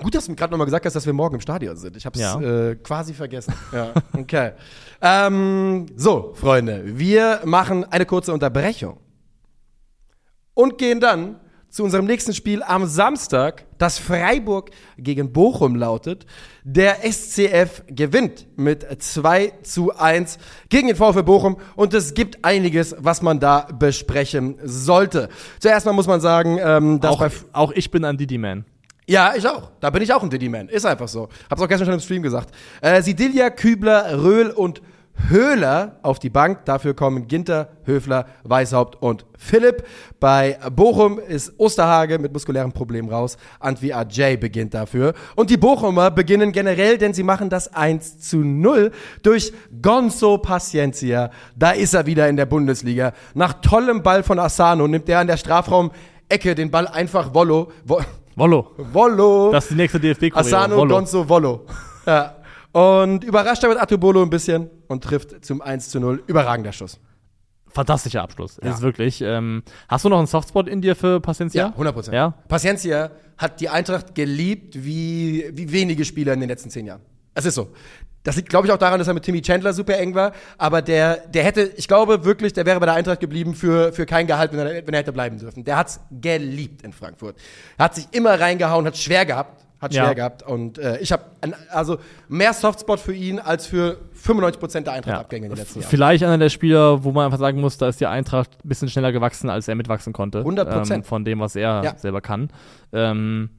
Gut, 0.02 0.14
dass 0.16 0.26
du 0.26 0.32
mir 0.32 0.36
gerade 0.36 0.52
nochmal 0.52 0.66
gesagt 0.66 0.86
hast, 0.86 0.94
dass 0.96 1.06
wir 1.06 1.14
morgen 1.14 1.36
im 1.36 1.42
Stadion 1.42 1.78
sind. 1.78 1.96
Ich 1.96 2.06
habe 2.06 2.16
es 2.16 2.22
Ja. 2.22 2.42
äh, 2.42 2.76
quasi 2.76 3.14
vergessen. 3.14 3.54
ja, 3.72 3.92
okay. 4.14 4.52
Ähm, 5.02 5.86
so, 5.96 6.32
Freunde, 6.36 6.82
wir 6.86 7.42
machen 7.46 7.84
eine 7.84 8.06
kurze 8.06 8.34
Unterbrechung 8.34 8.98
und 10.56 10.80
gehen 10.80 11.00
dann 11.00 11.40
zu 11.76 11.84
unserem 11.84 12.06
nächsten 12.06 12.34
Spiel 12.34 12.64
am 12.64 12.86
Samstag, 12.88 13.66
das 13.78 14.00
Freiburg 14.00 14.72
gegen 14.98 15.34
Bochum 15.34 15.76
lautet. 15.76 16.26
Der 16.64 17.00
SCF 17.04 17.84
gewinnt 17.88 18.48
mit 18.56 18.88
2 19.04 19.52
zu 19.62 19.94
1 19.94 20.38
gegen 20.70 20.88
den 20.88 20.96
VfB 20.96 21.24
Bochum 21.24 21.58
und 21.76 21.94
es 21.94 22.14
gibt 22.14 22.46
einiges, 22.46 22.96
was 22.98 23.22
man 23.22 23.42
da 23.42 23.68
besprechen 23.78 24.58
sollte. 24.64 25.28
Zuerst 25.60 25.86
mal 25.86 25.92
muss 25.92 26.08
man 26.08 26.22
sagen, 26.22 26.60
ähm, 26.64 27.02
dass 27.02 27.12
auch, 27.12 27.28
auch 27.52 27.72
ich 27.74 27.92
bin 27.92 28.06
ein 28.06 28.16
Didi-Man. 28.16 28.64
ja, 29.06 29.34
ich 29.36 29.46
auch. 29.46 29.70
Da 29.82 29.90
bin 29.90 30.02
ich 30.02 30.14
auch 30.14 30.24
ein 30.24 30.30
Diddy-Man. 30.30 30.70
Ist 30.70 30.86
einfach 30.86 31.10
so. 31.10 31.28
Hab's 31.50 31.62
auch 31.62 31.68
gestern 31.68 31.88
schon 31.88 31.96
im 31.96 32.00
Stream 32.00 32.24
gesagt. 32.24 32.56
Äh, 32.80 33.02
Sidilia, 33.02 33.50
Kübler, 33.50 34.24
Röhl 34.24 34.50
und 34.50 34.82
Höhler 35.30 36.00
auf 36.02 36.20
die 36.20 36.30
Bank. 36.30 36.66
Dafür 36.66 36.94
kommen 36.94 37.28
Ginter, 37.28 37.70
Höfler, 37.84 38.26
Weishaupt 38.44 39.02
und 39.02 39.26
Philipp. 39.38 39.84
Bei 40.20 40.58
Bochum 40.76 41.20
ist 41.20 41.54
Osterhage 41.58 42.20
mit 42.20 42.34
muskulären 42.34 42.72
Problemen 42.72 43.10
raus. 43.10 43.38
Antwi 43.60 43.94
Ajay 43.94 44.38
beginnt 44.38 44.74
dafür. 44.74 45.14
Und 45.36 45.50
die 45.50 45.58
Bochumer 45.58 46.12
beginnen 46.12 46.52
generell, 46.52 46.98
denn 46.98 47.14
sie 47.14 47.24
machen 47.24 47.50
das 47.50 47.74
1 47.74 48.20
zu 48.20 48.38
0 48.38 48.92
durch 49.24 49.54
Gonzo 49.82 50.38
Paciencia. 50.38 51.32
Da 51.56 51.72
ist 51.72 51.94
er 51.94 52.06
wieder 52.06 52.30
in 52.30 52.38
der 52.38 52.46
Bundesliga. 52.46 53.14
Nach 53.34 53.54
tollem 53.62 54.04
Ball 54.04 54.24
von 54.24 54.40
Asano 54.40 54.88
nimmt 54.88 55.10
er 55.10 55.20
an 55.20 55.28
der 55.28 55.38
Strafraum-Ecke 55.38 56.56
den 56.56 56.70
Ball 56.70 56.88
einfach 56.88 57.34
Wollo. 57.34 57.72
Wo 57.86 58.00
Wollo. 58.36 58.72
Wollo. 58.92 59.52
Das 59.52 59.66
ist 59.66 59.72
die 59.72 59.76
nächste 59.76 60.00
dfb 60.00 60.32
Asano 60.36 60.76
Wollo. 60.78 60.96
Gonzo 60.96 61.28
Wollo. 61.28 61.62
Ja. 62.06 62.36
Und 62.76 63.24
überrascht 63.24 63.64
damit 63.64 63.80
Atubolo 63.80 64.22
ein 64.22 64.30
bisschen 64.30 64.70
und 64.88 65.02
trifft 65.02 65.46
zum 65.46 65.62
1 65.62 65.92
zu 65.92 66.02
0. 66.02 66.22
Überragender 66.28 66.74
Schuss. 66.74 67.00
Fantastischer 67.70 68.22
Abschluss. 68.22 68.60
Ja. 68.62 68.72
Ist 68.72 68.82
wirklich. 68.82 69.22
Ähm, 69.22 69.64
hast 69.88 70.04
du 70.04 70.10
noch 70.10 70.18
einen 70.18 70.28
Softspot 70.28 70.68
in 70.68 70.82
dir 70.82 70.94
für 70.94 71.22
Paciencia? 71.22 71.68
100 71.68 71.94
Prozent. 71.94 72.16
Ja? 72.16 72.34
Paciencia 72.50 73.12
hat 73.38 73.62
die 73.62 73.70
Eintracht 73.70 74.14
geliebt 74.14 74.76
wie, 74.76 75.50
wie 75.54 75.72
wenige 75.72 76.04
Spieler 76.04 76.34
in 76.34 76.42
den 76.42 76.50
letzten 76.50 76.70
zehn 76.70 76.86
Jahren. 76.86 77.00
Es 77.34 77.46
ist 77.46 77.56
so. 77.56 77.72
Das 78.24 78.36
liegt, 78.36 78.50
glaube 78.50 78.68
ich, 78.68 78.74
auch 78.74 78.78
daran, 78.78 79.00
dass 79.00 79.08
er 79.08 79.14
mit 79.14 79.24
Timmy 79.24 79.42
Chandler 79.42 79.72
super 79.72 79.98
eng 79.98 80.14
war. 80.14 80.34
Aber 80.58 80.82
der, 80.82 81.28
der 81.28 81.46
hätte, 81.46 81.72
ich 81.78 81.88
glaube 81.88 82.26
wirklich, 82.26 82.52
der 82.52 82.66
wäre 82.66 82.82
bei 82.82 82.88
der 82.88 82.96
Eintracht 82.96 83.22
geblieben 83.22 83.56
für, 83.56 83.94
für 83.94 84.06
kein 84.06 84.28
Gehalt, 84.28 84.52
wenn 84.52 84.60
er, 84.60 84.86
wenn 84.86 84.94
er 84.94 85.00
hätte 85.00 85.14
bleiben 85.14 85.40
dürfen. 85.40 85.64
Der 85.64 85.78
hat's 85.78 86.02
geliebt 86.12 86.82
in 86.82 86.92
Frankfurt. 86.92 87.38
Er 87.78 87.86
hat 87.86 87.96
sich 87.96 88.08
immer 88.12 88.38
reingehauen, 88.38 88.86
hat 88.86 88.98
schwer 88.98 89.26
gehabt. 89.26 89.65
Hat 89.86 89.94
schwer 89.94 90.04
Ja. 90.04 90.14
gehabt. 90.14 90.44
Und 90.44 90.78
äh, 90.78 90.98
ich 91.00 91.12
habe 91.12 91.24
also 91.72 91.98
mehr 92.28 92.54
Softspot 92.54 93.00
für 93.00 93.14
ihn 93.14 93.40
als 93.40 93.66
für 93.68 93.98
95% 94.22 94.82
der 94.82 94.94
Eintracht-Abgänge 94.94 95.46
in 95.46 95.52
den 95.52 95.58
letzten 95.60 95.80
Jahren. 95.80 95.90
Vielleicht 95.90 96.24
einer 96.24 96.38
der 96.38 96.50
Spieler, 96.50 97.04
wo 97.04 97.12
man 97.12 97.26
einfach 97.26 97.40
sagen 97.40 97.62
muss, 97.62 97.78
da 97.78 97.88
ist 97.88 98.00
die 98.02 98.06
Eintracht 98.08 98.50
ein 98.64 98.68
bisschen 98.68 98.90
schneller 98.90 99.12
gewachsen, 99.12 99.50
als 99.50 99.68
er 99.68 99.76
mitwachsen 99.76 100.14
konnte. 100.14 100.44
100%. 100.44 100.94
Ähm, 100.96 101.04
von 101.04 101.24
dem, 101.26 101.40
was 101.40 101.56
er 101.56 101.84
Ja. 101.84 101.98
selber 101.98 102.22
kann. 102.22 102.50
Ähm, 102.94 103.50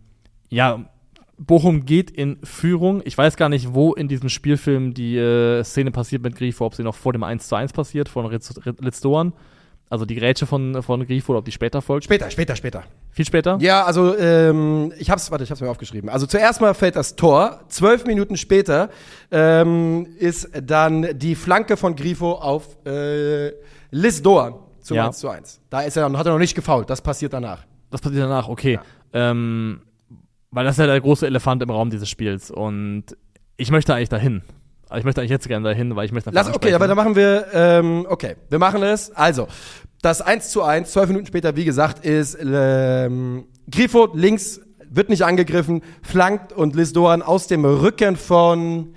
ja, 0.48 0.84
Bochum 1.38 1.84
geht 1.84 2.10
in 2.10 2.38
Führung. 2.44 3.02
Ich 3.04 3.16
weiß 3.18 3.36
gar 3.36 3.48
nicht, 3.50 3.74
wo 3.74 3.92
in 3.92 4.08
diesem 4.08 4.28
Spielfilm 4.30 4.94
die 4.94 5.18
äh, 5.18 5.62
Szene 5.64 5.90
passiert 5.90 6.22
mit 6.22 6.34
Grifo, 6.34 6.64
ob 6.64 6.74
sie 6.74 6.82
noch 6.82 6.94
vor 6.94 7.12
dem 7.12 7.22
1 7.22 7.46
zu 7.48 7.54
1 7.56 7.72
passiert, 7.74 8.08
von 8.08 8.24
Ritz, 8.26 8.54
Ritz 8.82 9.00
Doan. 9.00 9.32
Also 9.88 10.04
die 10.04 10.16
Grätsche 10.16 10.46
von, 10.46 10.82
von 10.82 11.06
Grifo, 11.06 11.32
oder 11.32 11.38
ob 11.38 11.44
die 11.44 11.52
später 11.52 11.80
folgt. 11.80 12.04
Später, 12.04 12.28
später, 12.30 12.56
später. 12.56 12.82
Viel 13.12 13.24
später? 13.24 13.56
Ja, 13.60 13.84
also 13.84 14.16
ähm, 14.18 14.92
ich 14.98 15.10
hab's, 15.10 15.30
warte, 15.30 15.44
ich 15.44 15.50
hab's 15.50 15.60
mir 15.60 15.70
aufgeschrieben. 15.70 16.10
Also 16.10 16.26
zuerst 16.26 16.60
mal 16.60 16.74
fällt 16.74 16.96
das 16.96 17.14
Tor. 17.14 17.60
Zwölf 17.68 18.04
Minuten 18.04 18.36
später 18.36 18.90
ähm, 19.30 20.06
ist 20.18 20.50
dann 20.60 21.16
die 21.16 21.36
Flanke 21.36 21.76
von 21.76 21.94
Grifo 21.94 22.32
auf 22.32 22.84
äh, 22.84 23.52
Liz 23.92 24.22
Doan 24.22 24.54
zum 24.80 24.96
Ja. 24.96 25.06
1 25.06 25.18
zu 25.18 25.28
1. 25.28 25.60
Da 25.70 25.82
ist 25.82 25.96
er, 25.96 26.10
hat 26.12 26.26
er 26.26 26.32
noch 26.32 26.38
nicht 26.38 26.56
gefault. 26.56 26.90
Das 26.90 27.00
passiert 27.00 27.32
danach. 27.32 27.64
Das 27.90 28.00
passiert 28.00 28.24
danach, 28.24 28.48
okay. 28.48 28.80
Ähm, 29.12 29.82
weil 30.50 30.64
das 30.64 30.74
ist 30.74 30.78
ja 30.80 30.86
der 30.86 31.00
große 31.00 31.26
Elefant 31.26 31.62
im 31.62 31.70
Raum 31.70 31.90
dieses 31.90 32.10
Spiels. 32.10 32.50
Und 32.50 33.04
ich 33.56 33.70
möchte 33.70 33.94
eigentlich 33.94 34.08
dahin. 34.08 34.42
Also 34.88 35.00
Ich 35.00 35.04
möchte 35.04 35.20
eigentlich 35.20 35.30
jetzt 35.30 35.48
gerne 35.48 35.68
dahin, 35.68 35.96
weil 35.96 36.06
ich 36.06 36.12
möchte 36.12 36.30
Lass, 36.30 36.52
okay, 36.54 36.72
aber 36.74 36.86
dann 36.86 36.96
machen 36.96 37.16
wir, 37.16 37.46
ähm, 37.52 38.06
okay, 38.08 38.36
wir 38.48 38.58
machen 38.58 38.82
es. 38.82 39.10
Also, 39.10 39.48
das 40.00 40.20
1 40.20 40.50
zu 40.50 40.62
1, 40.62 40.92
zwölf 40.92 41.08
Minuten 41.08 41.26
später, 41.26 41.56
wie 41.56 41.64
gesagt, 41.64 42.04
ist 42.04 42.38
ähm, 42.40 43.46
Grifo 43.68 44.08
links, 44.14 44.60
wird 44.88 45.08
nicht 45.08 45.22
angegriffen, 45.22 45.82
flankt 46.02 46.52
und 46.52 46.76
Liz 46.76 46.92
Doan 46.92 47.22
aus 47.22 47.48
dem 47.48 47.64
Rücken 47.64 48.16
von 48.16 48.94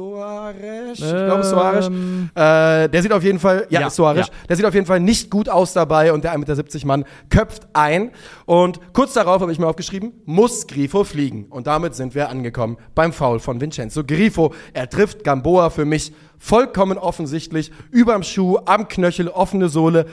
Soares, 0.00 0.98
ich 0.98 1.10
glaube 1.10 1.44
Soares. 1.44 1.86
Ähm. 1.88 2.30
Äh, 2.34 2.88
der 2.88 3.02
sieht 3.02 3.12
auf 3.12 3.22
jeden 3.22 3.38
Fall, 3.38 3.66
ja, 3.68 3.82
Ja, 3.82 3.90
Soares, 3.90 4.28
ja. 4.28 4.32
der 4.48 4.56
sieht 4.56 4.64
auf 4.64 4.72
jeden 4.72 4.86
Fall 4.86 4.98
nicht 4.98 5.30
gut 5.30 5.50
aus 5.50 5.74
dabei 5.74 6.12
und 6.14 6.24
der 6.24 6.34
1,70 6.34 6.38
Meter 6.38 6.86
Mann 6.86 7.04
köpft 7.28 7.68
ein. 7.74 8.10
Und 8.46 8.80
kurz 8.94 9.12
darauf 9.12 9.42
habe 9.42 9.52
ich 9.52 9.58
mir 9.58 9.66
aufgeschrieben, 9.66 10.12
muss 10.24 10.66
Grifo 10.66 11.04
fliegen. 11.04 11.44
Und 11.50 11.66
damit 11.66 11.94
sind 11.94 12.14
wir 12.14 12.30
angekommen 12.30 12.78
beim 12.94 13.12
Foul 13.12 13.40
von 13.40 13.60
Vincenzo 13.60 14.02
Grifo. 14.02 14.54
Er 14.72 14.88
trifft 14.88 15.22
Gamboa 15.22 15.68
für 15.68 15.84
mich 15.84 16.14
vollkommen 16.38 16.96
offensichtlich, 16.96 17.70
überm 17.90 18.22
Schuh, 18.22 18.58
am 18.64 18.88
Knöchel, 18.88 19.28
offene 19.28 19.68
Sohle. 19.68 20.06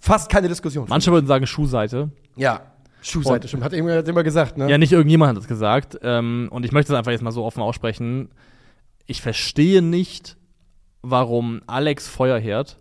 Fast 0.00 0.28
keine 0.28 0.48
Diskussion. 0.48 0.86
Manche 0.88 1.12
würden 1.12 1.26
sagen 1.26 1.46
Schuhseite. 1.46 2.10
Ja. 2.34 2.62
Schuhseite, 3.02 3.48
stimmt. 3.48 3.64
Hat 3.64 3.72
irgendwer 3.72 3.98
hat 3.98 4.08
immer 4.08 4.22
gesagt, 4.22 4.58
ne? 4.58 4.68
Ja, 4.68 4.76
nicht 4.76 4.92
irgendjemand 4.92 5.30
hat 5.30 5.42
es 5.42 5.48
gesagt. 5.48 5.98
Ähm, 6.02 6.48
und 6.50 6.64
ich 6.64 6.72
möchte 6.72 6.92
es 6.92 6.98
einfach 6.98 7.12
jetzt 7.12 7.22
mal 7.22 7.30
so 7.30 7.44
offen 7.44 7.62
aussprechen. 7.62 8.28
Ich 9.06 9.22
verstehe 9.22 9.82
nicht, 9.82 10.36
warum 11.02 11.62
Alex 11.66 12.08
Feuerherd 12.08 12.76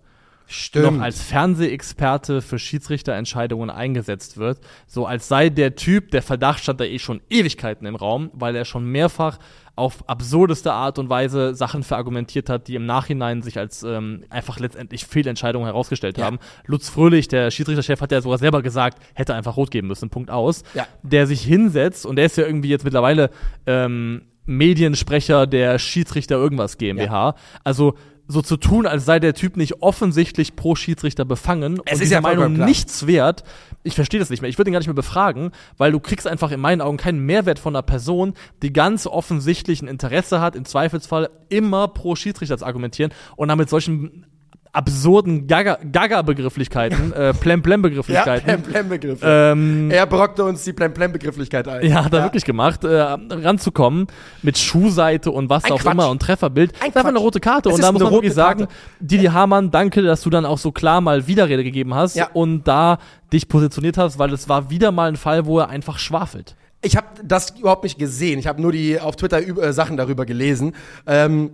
stimmt. 0.48 0.98
noch 0.98 1.02
als 1.04 1.22
Fernsehexperte 1.22 2.42
für 2.42 2.60
Schiedsrichterentscheidungen 2.60 3.70
eingesetzt 3.70 4.38
wird. 4.38 4.60
So 4.88 5.06
als 5.06 5.28
sei 5.28 5.50
der 5.50 5.76
Typ, 5.76 6.12
der 6.12 6.22
Verdacht 6.22 6.60
stand 6.62 6.80
da 6.80 6.86
eh 6.86 7.00
schon 7.00 7.22
Ewigkeiten 7.30 7.86
im 7.88 7.96
Raum, 7.96 8.30
weil 8.34 8.56
er 8.56 8.66
schon 8.66 8.86
mehrfach 8.86 9.38
auf 9.76 10.10
absurdeste 10.10 10.74
Art 10.74 11.00
und 11.00 11.10
Weise 11.10 11.56
Sachen 11.56 11.84
verargumentiert 11.84 12.50
hat, 12.50 12.68
die 12.68 12.76
im 12.76 12.86
Nachhinein 12.86 13.42
sich 13.42 13.58
als 13.58 13.82
ähm, 13.84 14.26
einfach 14.30 14.60
letztendlich 14.60 15.06
Fehlentscheidungen 15.06 15.68
herausgestellt 15.68 16.18
Ja. 16.18 16.26
haben. 16.26 16.40
Lutz 16.66 16.90
Fröhlich, 16.90 17.30
der 17.30 17.50
Schiedsrichterchef, 17.50 18.02
hat 18.02 18.12
ja 18.12 18.20
sogar 18.20 18.40
selber 18.40 18.62
gesagt, 18.62 19.02
hätte 19.14 19.36
einfach 19.36 19.56
rot 19.56 19.72
geben 19.72 19.88
müssen, 19.88 20.10
Punkt 20.10 20.32
aus. 20.32 20.64
Ja. 20.74 20.86
Der 21.02 21.28
sich 21.28 21.42
hinsetzt 21.44 22.06
und 22.06 22.18
der 22.18 22.26
ist 22.26 22.36
ja 22.36 22.46
irgendwie 22.46 22.68
jetzt 22.70 22.84
mittlerweile 22.84 23.30
ähm, 23.66 24.24
Mediensprecher 24.50 25.48
der 25.48 25.80
Schiedsrichter 25.80 26.36
irgendwas 26.36 26.78
GmbH. 26.78 27.36
Also 27.64 27.96
so 28.32 28.44
zu 28.44 28.58
tun, 28.58 28.86
als 28.86 29.06
sei 29.06 29.20
der 29.20 29.34
Typ 29.34 29.58
nicht 29.58 29.82
offensichtlich 29.82 30.56
pro 30.56 30.76
Schiedsrichter 30.76 31.26
befangen 31.26 31.82
Es 31.86 31.98
und 31.98 32.04
ist 32.04 32.12
ja 32.12 32.22
Meinung 32.22 32.56
klar. 32.56 32.68
nichts 32.68 33.08
wert. 33.08 33.44
Ich 33.82 33.96
verstehe 33.96 34.20
das 34.20 34.30
nicht 34.30 34.42
mehr. 34.42 34.50
Ich 34.50 34.58
würde 34.60 34.70
ihn 34.70 34.74
gar 34.74 34.80
nicht 34.80 34.88
mehr 34.88 34.94
befragen, 34.94 35.52
weil 35.78 35.92
du 35.92 36.00
kriegst 36.00 36.28
einfach 36.28 36.52
in 36.52 36.60
meinen 36.60 36.82
Augen 36.82 36.98
keinen 36.98 37.26
Mehrwert 37.26 37.58
von 37.58 37.76
einer 37.76 37.82
Person, 37.82 38.36
die 38.62 38.72
ganz 38.72 39.08
offensichtlich 39.08 39.82
ein 39.82 39.88
Interesse 39.88 40.42
hat, 40.42 40.56
im 40.56 40.64
Zweifelsfall 40.64 41.32
immer 41.50 41.88
pro 41.88 42.16
Schiedsrichter 42.16 42.60
zu 42.60 42.66
argumentieren 42.66 43.12
und 43.36 43.48
damit 43.48 43.68
solchen 43.68 44.28
absurden 44.72 45.48
Gaga- 45.48 45.80
Gaga-Begrifflichkeiten, 45.92 47.12
äh, 47.16 47.26
ja, 47.28 47.34
Plem 47.34 47.62
Plem-Plem-Begrifflichkeiten. 47.62 48.62
Plem-Begriffe. 48.62 49.26
ähm, 49.26 49.90
er 49.92 50.06
brockte 50.06 50.44
uns 50.44 50.64
die 50.64 50.74
Plem 50.74 50.94
Plem-Begrifflichkeit 50.94 51.68
ein. 51.68 51.86
ja, 51.88 52.06
hat 52.06 52.14
er 52.14 52.24
wirklich 52.24 52.46
gemacht, 52.46 52.84
äh, 52.84 52.90
ranzukommen 53.00 54.08
mit 54.42 54.58
Schuhseite 54.58 55.32
und 55.32 55.50
was 55.50 55.64
Ein 55.66 55.72
auch 55.74 55.80
Quatsch. 55.80 55.94
immer 55.94 56.10
und 56.10 56.22
Trefferbild. 56.22 56.74
Ein 56.82 56.92
das 56.94 57.02
Quatsch. 57.02 57.10
eine 57.10 57.20
rote 57.20 57.40
Karte. 57.40 57.70
Es 57.70 57.76
und 57.76 57.82
da 57.84 57.92
muss 57.92 58.02
man 58.04 58.12
wirklich 58.14 58.34
sagen, 58.34 58.60
Karte. 58.68 58.74
Didi 59.00 59.26
Hamann, 59.26 59.72
danke, 59.72 60.02
dass 60.02 60.22
du 60.22 60.30
dann 60.30 60.46
auch 60.46 60.58
so 60.58 60.72
klar 60.72 61.02
mal 61.02 61.28
Widerrede 61.28 61.64
gegeben 61.64 61.96
hast 61.96 62.16
Ja. 62.16 62.30
und 62.34 62.68
da 62.68 63.00
dich 63.34 63.48
positioniert 63.48 63.98
hast, 63.98 64.20
weil 64.20 64.32
es 64.34 64.50
war 64.50 64.70
wieder 64.70 64.92
mal 64.92 65.10
ein 65.10 65.16
Fall, 65.16 65.46
wo 65.46 65.60
er 65.60 65.70
einfach 65.70 66.00
schwafelt. 66.00 66.56
Ich 66.82 66.96
habe 66.96 67.08
das 67.24 67.52
überhaupt 67.60 67.84
nicht 67.84 68.00
gesehen. 68.00 68.40
Ich 68.40 68.48
habe 68.48 68.62
nur 68.62 68.72
die 68.72 69.00
auf 69.00 69.16
Twitter 69.18 69.40
äh, 69.40 69.74
Sachen 69.74 69.98
darüber 69.98 70.26
gelesen. 70.26 70.74
Ähm, 71.06 71.52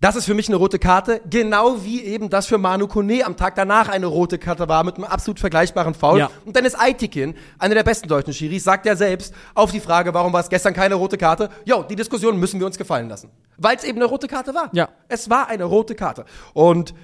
das 0.00 0.14
ist 0.14 0.26
für 0.26 0.34
mich 0.34 0.46
eine 0.48 0.56
rote 0.56 0.78
Karte, 0.78 1.20
genau 1.28 1.82
wie 1.82 2.04
eben 2.04 2.30
das 2.30 2.46
für 2.46 2.56
Manu 2.56 2.86
Kone 2.86 3.24
am 3.24 3.36
Tag 3.36 3.56
danach 3.56 3.88
eine 3.88 4.06
rote 4.06 4.38
Karte 4.38 4.68
war 4.68 4.84
mit 4.84 4.94
einem 4.94 5.04
absolut 5.04 5.40
vergleichbaren 5.40 5.92
Foul. 5.94 6.20
Ja. 6.20 6.30
Und 6.44 6.54
Dennis 6.54 6.78
Eitikin, 6.78 7.34
einer 7.58 7.74
der 7.74 7.82
besten 7.82 8.06
deutschen 8.06 8.32
Schiris, 8.32 8.62
sagt 8.62 8.86
ja 8.86 8.94
selbst 8.94 9.34
auf 9.54 9.72
die 9.72 9.80
Frage, 9.80 10.14
warum 10.14 10.32
war 10.32 10.40
es 10.40 10.48
gestern 10.48 10.72
keine 10.72 10.94
rote 10.94 11.18
Karte? 11.18 11.50
Jo, 11.64 11.82
die 11.82 11.96
Diskussion 11.96 12.38
müssen 12.38 12.60
wir 12.60 12.66
uns 12.66 12.78
gefallen 12.78 13.08
lassen, 13.08 13.30
weil 13.56 13.76
es 13.76 13.82
eben 13.82 13.98
eine 13.98 14.04
rote 14.04 14.28
Karte 14.28 14.54
war. 14.54 14.68
Ja. 14.72 14.88
Es 15.08 15.30
war 15.30 15.48
eine 15.48 15.64
rote 15.64 15.96
Karte. 15.96 16.26
Und 16.52 16.94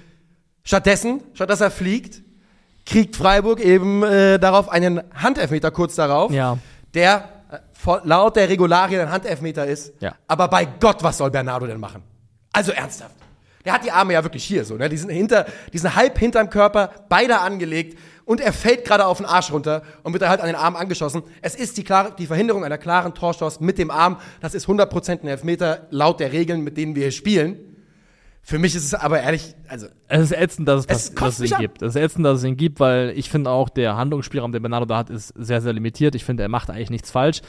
stattdessen, 0.63 1.21
statt 1.33 1.49
dass 1.49 1.59
er 1.59 1.71
fliegt, 1.71 2.23
kriegt 2.85 3.17
Freiburg 3.17 3.59
eben 3.59 4.03
äh, 4.03 4.39
darauf 4.39 4.69
einen 4.69 5.01
Handelfmeter 5.13 5.71
kurz 5.71 5.95
darauf 5.95 6.31
Ja. 6.31 6.57
der 6.93 7.27
äh, 7.51 7.89
laut 8.03 8.37
der 8.37 8.47
Regularien 8.47 9.01
ein 9.01 9.11
Handelfmeter 9.11 9.65
ist. 9.65 9.93
Ja. 9.99 10.15
Aber 10.27 10.47
bei 10.47 10.65
Gott, 10.79 11.03
was 11.03 11.17
soll 11.17 11.29
Bernardo 11.31 11.67
denn 11.67 11.79
machen? 11.79 12.03
Also 12.55 12.71
ernsthaft. 12.71 13.15
Der 13.65 13.73
hat 13.73 13.83
die 13.83 13.91
Arme 13.91 14.13
ja 14.13 14.23
wirklich 14.23 14.43
hier 14.43 14.63
so, 14.63 14.75
ne? 14.75 14.89
Die 14.89 14.97
sind 14.97 15.09
hinter, 15.09 15.47
die 15.73 15.77
sind 15.79 15.95
halb 15.95 16.19
hinterm 16.19 16.49
Körper, 16.51 16.91
beide 17.09 17.39
angelegt 17.39 17.97
und 18.25 18.39
er 18.39 18.53
fällt 18.53 18.85
gerade 18.85 19.05
auf 19.07 19.17
den 19.17 19.25
Arsch 19.25 19.51
runter 19.51 19.81
und 20.03 20.13
wird 20.13 20.21
da 20.21 20.29
halt 20.29 20.39
an 20.39 20.47
den 20.47 20.55
Arm 20.55 20.75
angeschossen. 20.75 21.23
Es 21.41 21.55
ist 21.55 21.77
die, 21.77 21.83
klare, 21.83 22.13
die 22.17 22.27
Verhinderung 22.27 22.63
einer 22.63 22.77
klaren 22.77 23.15
Torstoß 23.15 23.61
mit 23.61 23.79
dem 23.79 23.89
Arm. 23.89 24.17
Das 24.39 24.53
ist 24.53 24.67
100% 24.67 25.23
ein 25.23 25.27
Elfmeter 25.27 25.87
laut 25.89 26.19
der 26.19 26.31
Regeln, 26.31 26.61
mit 26.63 26.77
denen 26.77 26.95
wir 26.95 27.03
hier 27.03 27.11
spielen. 27.11 27.57
Für 28.43 28.59
mich 28.59 28.75
ist 28.75 28.85
es 28.85 28.93
aber 28.93 29.21
ehrlich, 29.21 29.55
also 29.67 29.87
Es 30.07 30.21
ist 30.25 30.31
ätzend, 30.31 30.67
dass 30.67 30.81
es, 30.81 30.85
Es 30.85 31.15
dass 31.15 31.39
es 31.39 31.49
ihn 31.49 31.55
an. 31.55 31.61
gibt. 31.61 31.81
Es 31.81 31.95
ist 31.95 32.01
ätzend, 32.01 32.23
dass 32.23 32.37
es 32.37 32.43
ihn 32.43 32.57
gibt, 32.57 32.79
weil 32.79 33.11
ich 33.15 33.31
finde 33.31 33.49
auch, 33.49 33.69
der 33.69 33.97
Handlungsspielraum, 33.97 34.51
den 34.51 34.61
Bernardo 34.61 34.85
da 34.85 34.97
hat, 34.97 35.09
ist 35.09 35.33
sehr, 35.35 35.61
sehr 35.61 35.73
limitiert. 35.73 36.13
Ich 36.13 36.23
finde, 36.23 36.43
er 36.43 36.49
macht 36.49 36.69
eigentlich 36.69 36.91
nichts 36.91 37.09
falsch. 37.09 37.41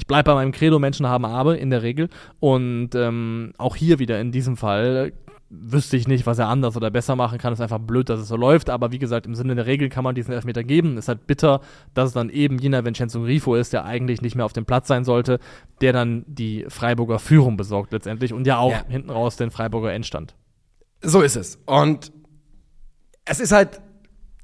Ich 0.00 0.06
bleibe 0.06 0.30
bei 0.30 0.34
meinem 0.34 0.50
Credo, 0.52 0.78
Menschen 0.78 1.06
haben 1.06 1.26
Arme 1.26 1.56
in 1.58 1.68
der 1.68 1.82
Regel. 1.82 2.08
Und 2.40 2.94
ähm, 2.94 3.52
auch 3.58 3.76
hier 3.76 3.98
wieder 3.98 4.18
in 4.18 4.32
diesem 4.32 4.56
Fall 4.56 5.12
wüsste 5.50 5.98
ich 5.98 6.08
nicht, 6.08 6.24
was 6.26 6.38
er 6.38 6.48
anders 6.48 6.74
oder 6.74 6.90
besser 6.90 7.16
machen 7.16 7.36
kann. 7.36 7.52
Es 7.52 7.58
ist 7.58 7.62
einfach 7.62 7.80
blöd, 7.80 8.08
dass 8.08 8.18
es 8.18 8.28
so 8.28 8.36
läuft. 8.36 8.70
Aber 8.70 8.92
wie 8.92 8.98
gesagt, 8.98 9.26
im 9.26 9.34
Sinne 9.34 9.54
der 9.56 9.66
Regel 9.66 9.90
kann 9.90 10.02
man 10.02 10.14
diesen 10.14 10.32
Elfmeter 10.32 10.64
geben. 10.64 10.92
Es 10.96 11.04
ist 11.04 11.08
halt 11.08 11.26
bitter, 11.26 11.60
dass 11.92 12.08
es 12.08 12.14
dann 12.14 12.30
eben 12.30 12.58
jener 12.58 12.82
Vincenzo 12.82 13.20
Grifo 13.20 13.56
ist, 13.56 13.74
der 13.74 13.84
eigentlich 13.84 14.22
nicht 14.22 14.36
mehr 14.36 14.46
auf 14.46 14.54
dem 14.54 14.64
Platz 14.64 14.88
sein 14.88 15.04
sollte, 15.04 15.38
der 15.82 15.92
dann 15.92 16.24
die 16.26 16.64
Freiburger 16.68 17.18
Führung 17.18 17.58
besorgt 17.58 17.92
letztendlich 17.92 18.32
und 18.32 18.46
ja 18.46 18.56
auch 18.58 18.70
Ja. 18.72 18.84
hinten 18.88 19.10
raus 19.10 19.36
den 19.36 19.50
Freiburger 19.50 19.92
Endstand. 19.92 20.34
So 21.02 21.20
ist 21.20 21.36
es. 21.36 21.58
Und 21.66 22.10
es 23.26 23.38
ist 23.40 23.52
halt, 23.52 23.82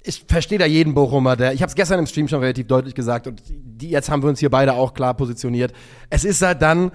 ich 0.06 0.24
verstehe 0.28 0.58
da 0.58 0.66
jeden 0.66 0.94
Bochumer, 0.94 1.36
der, 1.36 1.52
ich 1.52 1.62
habe 1.62 1.68
es 1.68 1.74
gestern 1.74 1.98
im 1.98 2.06
Stream 2.06 2.28
schon 2.28 2.40
relativ 2.40 2.66
deutlich 2.68 2.94
gesagt 2.94 3.26
und 3.26 3.42
die, 3.48 3.90
jetzt 3.90 4.08
haben 4.08 4.22
wir 4.22 4.28
uns 4.28 4.38
hier 4.38 4.50
beide 4.50 4.74
auch 4.74 4.94
klar 4.94 5.14
positioniert. 5.14 5.72
Es 6.10 6.24
ist 6.24 6.42
halt 6.42 6.62
dann, 6.62 6.92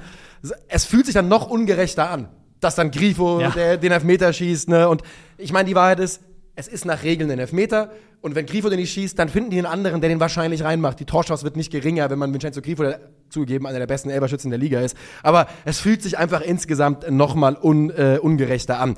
es 0.69 0.85
fühlt 0.85 1.05
sich 1.05 1.13
dann 1.13 1.27
noch 1.27 1.49
ungerechter 1.49 2.09
an, 2.09 2.29
dass 2.61 2.75
dann 2.75 2.89
Grifo 2.89 3.41
Ja. 3.41 3.49
der, 3.49 3.77
den 3.77 3.91
Elfmeter 3.91 4.31
schießt, 4.31 4.69
ne? 4.69 4.87
Und 4.87 5.01
ich 5.37 5.51
meine, 5.51 5.67
die 5.67 5.75
Wahrheit 5.75 5.99
ist, 5.99 6.21
es 6.55 6.67
ist 6.67 6.85
nach 6.85 7.03
Regeln 7.03 7.29
ein 7.31 7.39
Elfmeter 7.39 7.91
und 8.21 8.35
wenn 8.35 8.45
Grifo 8.45 8.69
den 8.69 8.79
nicht 8.79 8.93
schießt, 8.93 9.19
dann 9.19 9.29
finden 9.29 9.49
die 9.49 9.57
einen 9.57 9.65
anderen, 9.65 9.99
der 9.99 10.09
den 10.09 10.19
wahrscheinlich 10.19 10.63
reinmacht. 10.63 10.99
Die 10.99 11.05
Torchance 11.05 11.43
wird 11.43 11.57
nicht 11.57 11.71
geringer, 11.71 12.09
wenn 12.09 12.19
man 12.19 12.31
Vincenzo 12.31 12.61
Grifo, 12.61 12.83
der 12.83 12.99
zugegeben 13.29 13.67
einer 13.67 13.79
der 13.79 13.87
besten 13.87 14.09
Elberschützen 14.09 14.51
der 14.51 14.59
Liga 14.59 14.79
ist. 14.79 14.95
Aber 15.23 15.47
es 15.65 15.79
fühlt 15.79 16.01
sich 16.01 16.17
einfach 16.17 16.41
insgesamt 16.41 17.09
nochmal 17.09 17.57
un, 17.61 17.89
äh, 17.89 18.19
ungerechter 18.21 18.79
an. 18.79 18.95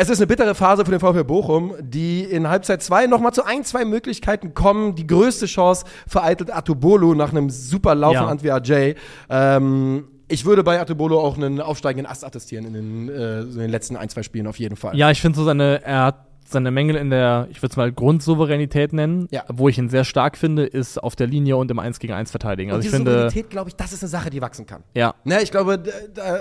Es 0.00 0.08
ist 0.08 0.20
eine 0.20 0.28
bittere 0.28 0.54
Phase 0.54 0.84
für 0.84 0.92
den 0.92 1.00
VfL 1.00 1.24
Bochum, 1.24 1.74
die 1.80 2.22
in 2.22 2.48
Halbzeit 2.48 2.84
2 2.84 3.08
nochmal 3.08 3.32
zu 3.32 3.44
ein, 3.44 3.64
zwei 3.64 3.84
Möglichkeiten 3.84 4.54
kommen. 4.54 4.94
Die 4.94 5.04
größte 5.08 5.46
Chance 5.46 5.86
vereitelt 6.06 6.54
Atubolo 6.54 7.16
nach 7.16 7.32
einem 7.32 7.50
super 7.50 7.96
Lauf 7.96 8.14
Ja. 8.14 8.20
von 8.20 8.28
Antwi 8.28 8.52
Ajay. 8.52 8.94
Ähm, 9.28 10.04
ich 10.28 10.44
würde 10.44 10.62
bei 10.62 10.80
Atubolo 10.80 11.18
auch 11.20 11.36
einen 11.36 11.60
aufsteigenden 11.60 12.08
Ast 12.08 12.24
attestieren 12.24 12.66
in 12.66 12.74
den, 12.74 13.08
äh, 13.08 13.40
in 13.40 13.58
den 13.58 13.70
letzten 13.70 13.96
ein, 13.96 14.08
zwei 14.08 14.22
Spielen 14.22 14.46
auf 14.46 14.60
jeden 14.60 14.76
Fall. 14.76 14.96
Ja, 14.96 15.10
ich 15.10 15.20
finde 15.20 15.36
so 15.36 15.44
seine, 15.44 15.82
er 15.82 16.04
hat 16.04 16.26
seine 16.46 16.70
Mängel 16.70 16.94
in 16.94 17.10
der, 17.10 17.48
ich 17.50 17.60
würde 17.60 17.72
es 17.72 17.76
mal 17.76 17.90
Grundsouveränität 17.90 18.92
nennen, 18.92 19.26
Ja. 19.32 19.42
wo 19.48 19.68
ich 19.68 19.78
ihn 19.78 19.88
sehr 19.88 20.04
stark 20.04 20.38
finde, 20.38 20.64
ist 20.64 21.02
auf 21.02 21.16
der 21.16 21.26
Linie 21.26 21.56
und 21.56 21.72
im 21.72 21.80
1 21.80 21.98
gegen 21.98 22.12
1 22.12 22.30
verteidigen. 22.30 22.70
Und 22.70 22.76
Also 22.76 22.86
ich 22.86 22.94
finde, 22.94 23.10
Souveränität, 23.10 23.50
glaube 23.50 23.70
ich, 23.70 23.74
das 23.74 23.92
ist 23.92 24.04
eine 24.04 24.10
Sache, 24.10 24.30
die 24.30 24.40
wachsen 24.40 24.64
kann. 24.64 24.84
ja, 24.94 25.14
Ne, 25.24 25.42
ich 25.42 25.50
glaube, 25.50 25.76
da, 25.76 25.90
da, 26.14 26.36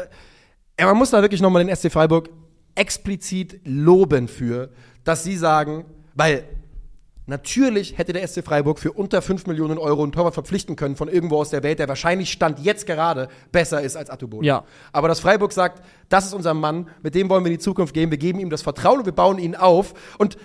ja, 0.79 0.85
man 0.85 0.95
muss 0.97 1.09
da 1.09 1.23
wirklich 1.23 1.41
nochmal 1.41 1.65
den 1.65 1.75
SC 1.75 1.91
Freiburg 1.91 2.29
explizit 2.77 3.59
loben 3.63 4.27
für, 4.27 4.69
dass 5.03 5.23
sie 5.23 5.35
sagen, 5.35 5.85
weil 6.15 6.43
natürlich 7.25 7.97
hätte 7.97 8.13
der 8.13 8.25
SC 8.27 8.43
Freiburg 8.43 8.79
für 8.79 8.91
unter 8.93 9.21
5 9.21 9.47
Millionen 9.47 9.77
Euro 9.77 10.03
einen 10.03 10.11
Torwart 10.11 10.33
verpflichten 10.33 10.75
können 10.75 10.95
von 10.95 11.09
irgendwo 11.09 11.37
aus 11.37 11.49
der 11.49 11.63
Welt, 11.63 11.79
der 11.79 11.87
wahrscheinlich 11.87 12.31
Stand 12.31 12.59
jetzt 12.59 12.85
gerade 12.85 13.27
besser 13.51 13.81
ist 13.81 13.95
als 13.95 14.09
Atubolo. 14.09 14.43
Ja. 14.43 14.63
Aber 14.91 15.07
dass 15.07 15.19
Freiburg 15.19 15.51
sagt, 15.51 15.83
das 16.09 16.25
ist 16.25 16.33
unser 16.33 16.53
Mann, 16.53 16.89
mit 17.03 17.15
dem 17.15 17.29
wollen 17.29 17.43
wir 17.43 17.51
in 17.51 17.57
die 17.57 17.63
Zukunft 17.63 17.93
gehen, 17.93 18.11
wir 18.11 18.17
geben 18.17 18.39
ihm 18.39 18.49
das 18.49 18.61
Vertrauen 18.61 18.99
und 18.99 19.05
wir 19.05 19.13
bauen 19.13 19.39
ihn 19.39 19.55
auf 19.55 19.93
und 20.17 20.37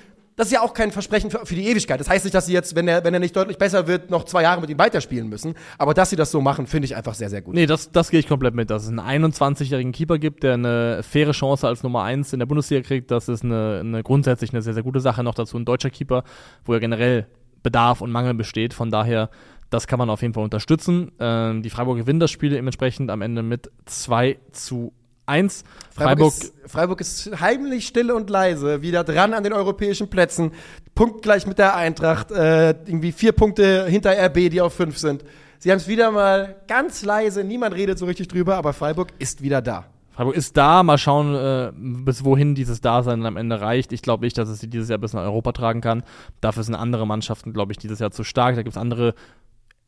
das 0.43 0.49
ist 0.49 0.55
ja 0.55 0.62
auch 0.62 0.74
kein 0.74 0.90
Versprechen 0.90 1.30
für, 1.30 1.47
für, 1.47 1.55
die 1.55 1.68
Ewigkeit. 1.68 2.01
Das 2.01 2.09
heißt 2.09 2.24
nicht, 2.24 2.34
dass 2.34 2.47
sie 2.47 2.53
jetzt, 2.53 2.74
wenn 2.74 2.88
er, 2.88 3.05
wenn 3.05 3.18
nicht 3.20 3.36
deutlich 3.36 3.59
besser 3.59 3.86
wird, 3.86 4.11
noch 4.11 4.24
zwei 4.24 4.43
Jahre 4.43 4.61
mit 4.61 4.70
ihm 4.70 4.78
weiterspielen 4.78 5.28
müssen. 5.28 5.55
Aber 5.78 5.95
dass 5.95 6.11
sie 6.11 6.16
das 6.16 6.32
so 6.32 6.40
machen, 6.40 6.66
finde 6.66 6.86
ich 6.86 6.97
einfach 6.97 7.14
sehr, 7.14 7.30
sehr 7.30 7.43
gut. 7.43 7.55
Nee, 7.55 7.66
das, 7.66 7.93
das 7.93 8.11
gehe 8.11 8.18
ich 8.18 8.26
komplett 8.26 8.53
mit. 8.53 8.68
Dass 8.68 8.82
es 8.82 8.88
einen 8.88 8.99
21-jährigen 8.99 9.93
Keeper 9.93 10.18
gibt, 10.18 10.43
der 10.43 10.55
eine 10.55 11.05
faire 11.05 11.30
Chance 11.30 11.68
als 11.68 11.84
Nummer 11.84 12.03
1 12.03 12.32
in 12.32 12.40
der 12.40 12.47
Bundesliga 12.47 12.82
kriegt, 12.82 13.12
das 13.12 13.28
ist 13.28 13.45
eine, 13.45 13.78
eine 13.84 14.03
grundsätzlich 14.03 14.53
eine 14.53 14.62
sehr, 14.62 14.74
sehr 14.74 14.82
gute 14.82 14.99
Sache. 14.99 15.22
Noch 15.22 15.34
dazu 15.34 15.57
ein 15.57 15.64
deutscher 15.64 15.90
Keeper, 15.90 16.24
wo 16.64 16.72
ja 16.72 16.80
generell 16.80 17.28
Bedarf 17.62 18.01
und 18.01 18.11
Mangel 18.11 18.34
besteht. 18.34 18.74
Von 18.74 18.90
daher, 18.90 19.30
das 19.70 19.86
kann 19.86 20.01
man 20.01 20.11
auf 20.11 20.22
jeden 20.22 20.34
Fall 20.34 20.43
unterstützen. 20.43 21.12
Ähm, 21.20 21.62
die 21.62 21.70
Freiburg 21.70 21.99
gewinnen 21.99 22.18
das 22.18 22.32
Spiel 22.32 22.51
dementsprechend 22.51 23.12
am 23.12 23.22
Ende 23.22 23.45
mit 23.45 23.70
2 23.86 24.38
zu 24.51 24.93
1. 25.27 25.64
Freiburg, 25.95 26.33
Freiburg, 26.33 26.33
ist, 26.33 26.53
Freiburg 26.66 27.01
ist 27.01 27.41
heimlich 27.41 27.87
still 27.87 28.11
und 28.11 28.29
leise, 28.31 28.83
wieder 28.83 29.05
dran 29.05 29.35
an 29.35 29.45
den 29.45 29.53
europäischen 29.53 30.09
Plätzen. 30.09 30.53
Punktgleich 30.95 31.47
mit 31.47 31.59
der 31.59 31.77
Eintracht, 31.77 32.31
äh, 32.31 32.70
irgendwie 32.70 33.12
vier 33.12 33.33
Punkte 33.33 33.87
hinter 33.87 34.12
RB, 34.12 34.51
die 34.51 34.61
auf 34.61 34.75
fünf 34.75 34.99
sind. 34.99 35.25
Sie 35.59 35.70
haben 35.70 35.79
es 35.79 35.89
wieder 35.89 36.11
mal 36.11 36.57
ganz 36.66 37.05
leise, 37.05 37.45
niemand 37.45 37.75
redet 37.75 37.99
so 37.99 38.07
richtig 38.07 38.29
drüber, 38.29 38.57
aber 38.57 38.73
Freiburg 38.73 39.12
ist 39.18 39.43
wieder 39.43 39.62
da. 39.62 39.87
Freiburg 40.11 40.37
ist 40.37 40.57
da, 40.59 40.83
mal 40.83 40.99
schauen, 40.99 41.35
äh, 41.35 41.73
bis 41.75 42.25
wohin 42.25 42.55
dieses 42.55 42.83
Dasein 42.83 43.25
am 43.25 43.39
Ende 43.39 43.61
reicht. 43.61 43.93
Ich 43.93 44.03
glaube 44.03 44.25
nicht, 44.25 44.37
dass 44.37 44.49
es 44.49 44.61
sie 44.61 44.68
dieses 44.68 44.91
Jahr 44.91 44.99
bis 44.99 45.14
nach 45.14 45.23
Europa 45.23 45.53
tragen 45.53 45.81
kann. 45.81 46.03
Dafür 46.43 46.64
sind 46.64 46.75
andere 46.75 47.07
Mannschaften, 47.07 47.55
glaube 47.55 47.73
ich, 47.73 47.79
dieses 47.79 47.99
Jahr 47.99 48.11
zu 48.11 48.23
stark. 48.23 48.57
Da 48.57 48.62
gibt 48.62 48.77
es 48.77 48.81
andere 48.81 49.14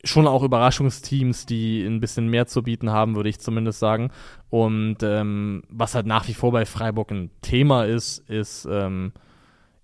schon 0.04 0.26
auch 0.26 0.42
Überraschungsteams, 0.42 1.46
die 1.46 1.82
ein 1.84 2.00
bisschen 2.00 2.28
mehr 2.28 2.46
zu 2.46 2.62
bieten 2.62 2.90
haben, 2.90 3.16
würde 3.16 3.28
ich 3.28 3.40
zumindest 3.40 3.78
sagen. 3.78 4.10
Und 4.50 4.98
ähm, 5.02 5.62
was 5.68 5.94
halt 5.94 6.06
nach 6.06 6.28
wie 6.28 6.34
vor 6.34 6.52
bei 6.52 6.66
Freiburg 6.66 7.10
ein 7.10 7.30
Thema 7.42 7.84
ist, 7.84 8.18
ist 8.28 8.68
ähm, 8.70 9.12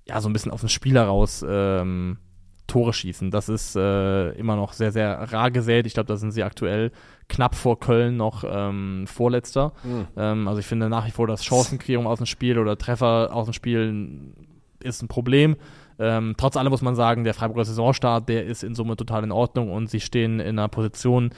ja 0.06 0.20
so 0.20 0.28
ein 0.28 0.32
bisschen 0.32 0.52
auf 0.52 0.60
den 0.60 0.68
Spieler 0.68 1.04
raus 1.04 1.44
ähm, 1.48 2.18
Tore 2.66 2.92
schießen. 2.92 3.30
Das 3.30 3.48
ist 3.48 3.74
äh, 3.74 4.30
immer 4.32 4.54
noch 4.54 4.74
sehr, 4.74 4.92
sehr 4.92 5.32
rar 5.32 5.50
gesät. 5.50 5.86
Ich 5.86 5.94
glaube, 5.94 6.06
da 6.06 6.16
sind 6.16 6.30
sie 6.30 6.44
aktuell 6.44 6.92
knapp 7.28 7.56
vor 7.56 7.80
Köln 7.80 8.16
noch 8.16 8.44
ähm, 8.46 9.06
Vorletzter. 9.08 9.72
Mhm. 9.82 10.46
Also 10.46 10.60
ich 10.60 10.66
finde 10.66 10.88
nach 10.88 11.06
wie 11.06 11.10
vor, 11.10 11.26
dass 11.26 11.44
Chancenkreierung 11.44 12.06
aus 12.06 12.18
dem 12.18 12.26
Spiel 12.26 12.58
oder 12.58 12.78
Treffer 12.78 13.30
aus 13.32 13.46
dem 13.46 13.54
Spiel 13.54 14.34
ist 14.82 15.02
ein 15.02 15.08
Problem. 15.08 15.56
Ähm, 16.00 16.34
trotz 16.36 16.56
allem 16.56 16.70
muss 16.70 16.82
man 16.82 16.96
sagen, 16.96 17.24
der 17.24 17.34
Freiburger 17.34 17.64
Saisonstart, 17.64 18.28
der 18.28 18.46
ist 18.46 18.64
in 18.64 18.74
Summe 18.74 18.96
total 18.96 19.22
in 19.22 19.32
Ordnung 19.32 19.70
und 19.70 19.90
sie 19.90 20.00
stehen 20.00 20.40
in 20.40 20.58
einer 20.58 20.68
Position, 20.68 21.30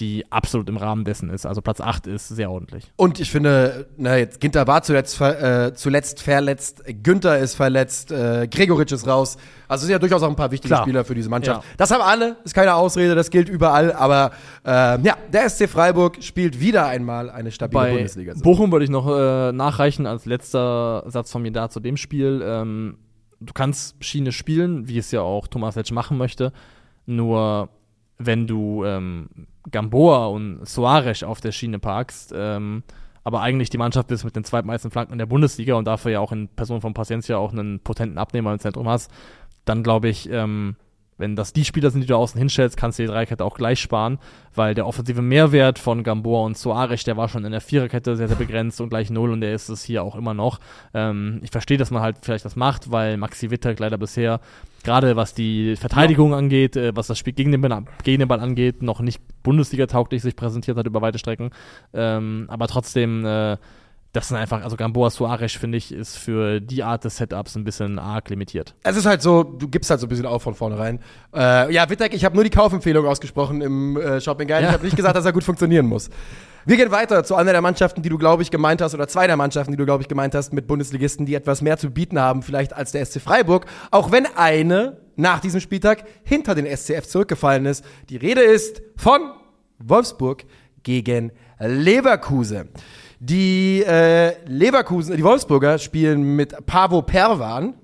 die 0.00 0.24
absolut 0.30 0.68
im 0.68 0.76
Rahmen 0.76 1.04
dessen 1.04 1.30
ist. 1.30 1.46
Also 1.46 1.60
Platz 1.60 1.80
8 1.80 2.06
ist 2.06 2.28
sehr 2.28 2.50
ordentlich. 2.50 2.90
Und 2.96 3.20
ich 3.20 3.30
finde, 3.30 3.88
na 3.96 4.16
jetzt, 4.16 4.40
Ginter 4.40 4.66
war 4.66 4.82
zuletzt, 4.82 5.20
äh, 5.20 5.72
zuletzt 5.74 6.22
verletzt, 6.22 6.82
Günther 7.02 7.38
ist 7.38 7.54
verletzt, 7.54 8.12
äh, 8.12 8.46
Gregoritsch 8.48 8.92
ist 8.92 9.06
raus. 9.06 9.36
Also 9.66 9.82
es 9.82 9.86
sind 9.86 9.92
ja 9.92 9.98
durchaus 9.98 10.22
auch 10.22 10.28
ein 10.28 10.36
paar 10.36 10.50
wichtige 10.50 10.68
Klar. 10.68 10.82
Spieler 10.82 11.04
für 11.04 11.14
diese 11.14 11.28
Mannschaft. 11.28 11.62
Ja. 11.62 11.74
Das 11.76 11.90
haben 11.90 12.02
alle, 12.02 12.36
ist 12.44 12.54
keine 12.54 12.74
Ausrede, 12.74 13.14
das 13.14 13.30
gilt 13.30 13.48
überall. 13.48 13.92
Aber 13.92 14.30
äh, 14.64 15.00
ja, 15.00 15.16
der 15.32 15.48
SC 15.48 15.68
Freiburg 15.68 16.22
spielt 16.22 16.60
wieder 16.60 16.86
einmal 16.86 17.30
eine 17.30 17.50
stabile 17.50 17.82
Bei 17.82 17.90
Bundesliga. 17.92 18.32
-Saison. 18.32 18.42
Bochum 18.42 18.72
würde 18.72 18.84
ich 18.84 18.90
noch 18.90 19.08
äh, 19.08 19.52
nachreichen 19.52 20.06
als 20.06 20.26
letzter 20.26 21.04
Satz 21.06 21.32
von 21.32 21.42
mir 21.42 21.52
da 21.52 21.70
zu 21.70 21.80
dem 21.80 21.96
Spiel. 21.96 22.42
Ähm, 22.44 22.98
du 23.40 23.52
kannst 23.52 24.02
Schiene 24.04 24.32
spielen, 24.32 24.88
wie 24.88 24.98
es 24.98 25.10
ja 25.10 25.20
auch 25.20 25.46
Thomas 25.46 25.76
Letsch 25.76 25.92
machen 25.92 26.18
möchte. 26.18 26.52
Nur 27.06 27.68
wenn 28.18 28.46
du 28.46 28.84
ähm, 28.84 29.28
Gamboa 29.70 30.26
und 30.26 30.66
Soares 30.66 31.22
auf 31.22 31.40
der 31.40 31.52
Schiene 31.52 31.78
parkst, 31.78 32.32
ähm, 32.34 32.82
aber 33.24 33.42
eigentlich 33.42 33.70
die 33.70 33.78
Mannschaft 33.78 34.08
bist 34.08 34.24
mit 34.24 34.36
den 34.36 34.44
zweitmeisten 34.44 34.90
Flanken 34.90 35.12
in 35.12 35.18
der 35.18 35.26
Bundesliga 35.26 35.74
und 35.74 35.86
dafür 35.86 36.12
ja 36.12 36.20
auch 36.20 36.32
in 36.32 36.48
Person 36.48 36.80
von 36.80 36.94
Paciencia 36.94 37.36
auch 37.36 37.52
einen 37.52 37.80
potenten 37.80 38.18
Abnehmer 38.18 38.52
im 38.52 38.58
Zentrum 38.58 38.88
hast, 38.88 39.10
dann 39.64 39.82
glaube 39.82 40.08
ich, 40.08 40.28
ähm, 40.30 40.76
wenn 41.18 41.36
das 41.36 41.52
die 41.52 41.64
Spieler 41.64 41.90
sind, 41.90 42.00
die 42.00 42.06
du 42.06 42.16
außen 42.16 42.38
hinstellst, 42.38 42.76
kannst 42.76 42.98
du 42.98 43.02
die 43.02 43.08
Dreikette 43.08 43.44
auch 43.44 43.56
gleich 43.56 43.80
sparen, 43.80 44.18
weil 44.54 44.74
der 44.74 44.86
offensive 44.86 45.20
Mehrwert 45.20 45.78
von 45.78 46.02
Gamboa 46.02 46.46
und 46.46 46.56
Soares, 46.56 47.04
der 47.04 47.16
war 47.16 47.28
schon 47.28 47.44
in 47.44 47.52
der 47.52 47.60
Viererkette 47.60 48.16
sehr, 48.16 48.28
sehr 48.28 48.36
begrenzt 48.36 48.80
und 48.80 48.88
gleich 48.88 49.10
null 49.10 49.30
und 49.30 49.40
der 49.40 49.52
ist 49.52 49.68
es 49.68 49.82
hier 49.82 50.02
auch 50.02 50.14
immer 50.14 50.32
noch. 50.32 50.60
Ähm, 50.94 51.40
ich 51.42 51.50
verstehe, 51.50 51.76
dass 51.76 51.90
man 51.90 52.02
halt 52.02 52.18
vielleicht 52.22 52.44
das 52.44 52.56
macht, 52.56 52.90
weil 52.90 53.16
Maxi 53.16 53.50
Wittek 53.50 53.78
leider 53.78 53.98
bisher, 53.98 54.40
gerade 54.84 55.16
was 55.16 55.34
die 55.34 55.76
Verteidigung 55.76 56.30
ja. 56.30 56.38
angeht, 56.38 56.76
äh, 56.76 56.96
was 56.96 57.08
das 57.08 57.18
Spiel 57.18 57.32
gegen 57.32 57.52
den, 57.52 57.60
Ball, 57.60 57.84
gegen 58.04 58.20
den 58.20 58.28
Ball 58.28 58.40
angeht, 58.40 58.82
noch 58.82 59.00
nicht 59.00 59.20
Bundesliga-tauglich 59.42 60.22
sich 60.22 60.36
präsentiert 60.36 60.76
hat 60.76 60.86
über 60.86 61.02
weite 61.02 61.18
Strecken. 61.18 61.50
Ähm, 61.92 62.46
aber 62.48 62.68
trotzdem, 62.68 63.26
äh, 63.26 63.56
das 64.12 64.28
sind 64.28 64.38
einfach, 64.38 64.64
also 64.64 64.76
Gamboa 64.76 65.10
Suarez, 65.10 65.52
finde 65.52 65.76
ich, 65.76 65.92
ist 65.92 66.16
für 66.16 66.60
die 66.60 66.82
Art 66.82 67.04
des 67.04 67.18
Setups 67.18 67.56
ein 67.56 67.64
bisschen 67.64 67.98
arg 67.98 68.30
limitiert. 68.30 68.74
Es 68.82 68.96
ist 68.96 69.04
halt 69.04 69.20
so, 69.20 69.42
du 69.42 69.68
gibst 69.68 69.90
halt 69.90 70.00
so 70.00 70.06
ein 70.06 70.08
bisschen 70.08 70.24
auf 70.24 70.42
von 70.42 70.54
vornherein. 70.54 71.00
Äh, 71.34 71.72
ja, 71.72 71.88
Wittek, 71.90 72.14
ich 72.14 72.24
habe 72.24 72.34
nur 72.34 72.44
die 72.44 72.50
Kaufempfehlung 72.50 73.06
ausgesprochen 73.06 73.60
im 73.60 73.96
äh, 73.98 74.20
Shopping 74.20 74.48
Guide. 74.48 74.62
Ja. 74.62 74.68
Ich 74.68 74.74
habe 74.74 74.84
nicht 74.84 74.96
gesagt, 74.96 75.14
dass 75.14 75.26
er 75.26 75.32
gut 75.32 75.44
funktionieren 75.44 75.86
muss. 75.86 76.08
Wir 76.64 76.76
gehen 76.76 76.90
weiter 76.90 77.22
zu 77.22 77.34
einer 77.34 77.52
der 77.52 77.60
Mannschaften, 77.60 78.02
die 78.02 78.08
du, 78.08 78.18
glaube 78.18 78.42
ich, 78.42 78.50
gemeint 78.50 78.80
hast, 78.80 78.94
oder 78.94 79.08
zwei 79.08 79.26
der 79.26 79.36
Mannschaften, 79.36 79.72
die 79.72 79.76
du, 79.76 79.84
glaube 79.84 80.02
ich, 80.02 80.08
gemeint 80.08 80.34
hast, 80.34 80.52
mit 80.52 80.66
Bundesligisten, 80.66 81.26
die 81.26 81.34
etwas 81.34 81.60
mehr 81.60 81.76
zu 81.76 81.90
bieten 81.90 82.18
haben, 82.18 82.42
vielleicht 82.42 82.72
als 82.72 82.92
der 82.92 83.04
SC 83.04 83.20
Freiburg. 83.20 83.66
Auch 83.90 84.10
wenn 84.10 84.26
eine 84.36 84.98
nach 85.16 85.40
diesem 85.40 85.60
Spieltag 85.60 86.04
hinter 86.24 86.54
den 86.54 86.64
SCF 86.64 87.06
zurückgefallen 87.06 87.66
ist. 87.66 87.84
Die 88.08 88.16
Rede 88.16 88.40
ist 88.40 88.80
von 88.96 89.20
Wolfsburg 89.78 90.44
gegen 90.82 91.32
Leverkusen. 91.58 92.68
Die 93.20 93.82
äh, 93.82 94.34
Leverkusen, 94.46 95.16
die 95.16 95.24
Wolfsburger 95.24 95.78
spielen 95.78 96.36
mit 96.36 96.54
Pavo 96.66 97.02
Perwan. 97.02 97.74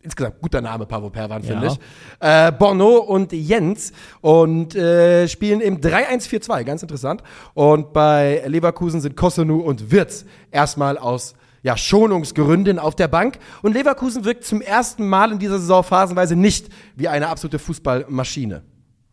Insgesamt 0.00 0.40
guter 0.40 0.60
Name, 0.60 0.84
Pavo 0.84 1.10
Perwan, 1.10 1.42
finde 1.42 1.66
ja. 1.66 1.72
ich. 1.72 1.78
Äh, 2.20 2.52
Borno 2.52 2.98
und 2.98 3.32
Jens 3.32 3.92
und 4.20 4.74
äh, 4.74 5.26
spielen 5.28 5.60
im 5.60 5.80
3-1-4-2, 5.80 6.64
ganz 6.64 6.82
interessant. 6.82 7.22
Und 7.54 7.92
bei 7.92 8.42
Leverkusen 8.46 9.00
sind 9.00 9.16
Kosunu 9.16 9.60
und 9.60 9.90
Wirtz 9.90 10.24
erstmal 10.50 10.98
aus 10.98 11.34
ja, 11.62 11.76
Schonungsgründen 11.76 12.78
auf 12.78 12.94
der 12.94 13.08
Bank. 13.08 13.38
Und 13.62 13.72
Leverkusen 13.72 14.24
wirkt 14.24 14.44
zum 14.44 14.60
ersten 14.60 15.08
Mal 15.08 15.32
in 15.32 15.38
dieser 15.38 15.58
Saison 15.58 15.82
phasenweise 15.82 16.36
nicht 16.36 16.68
wie 16.96 17.08
eine 17.08 17.28
absolute 17.28 17.58
Fußballmaschine. 17.58 18.62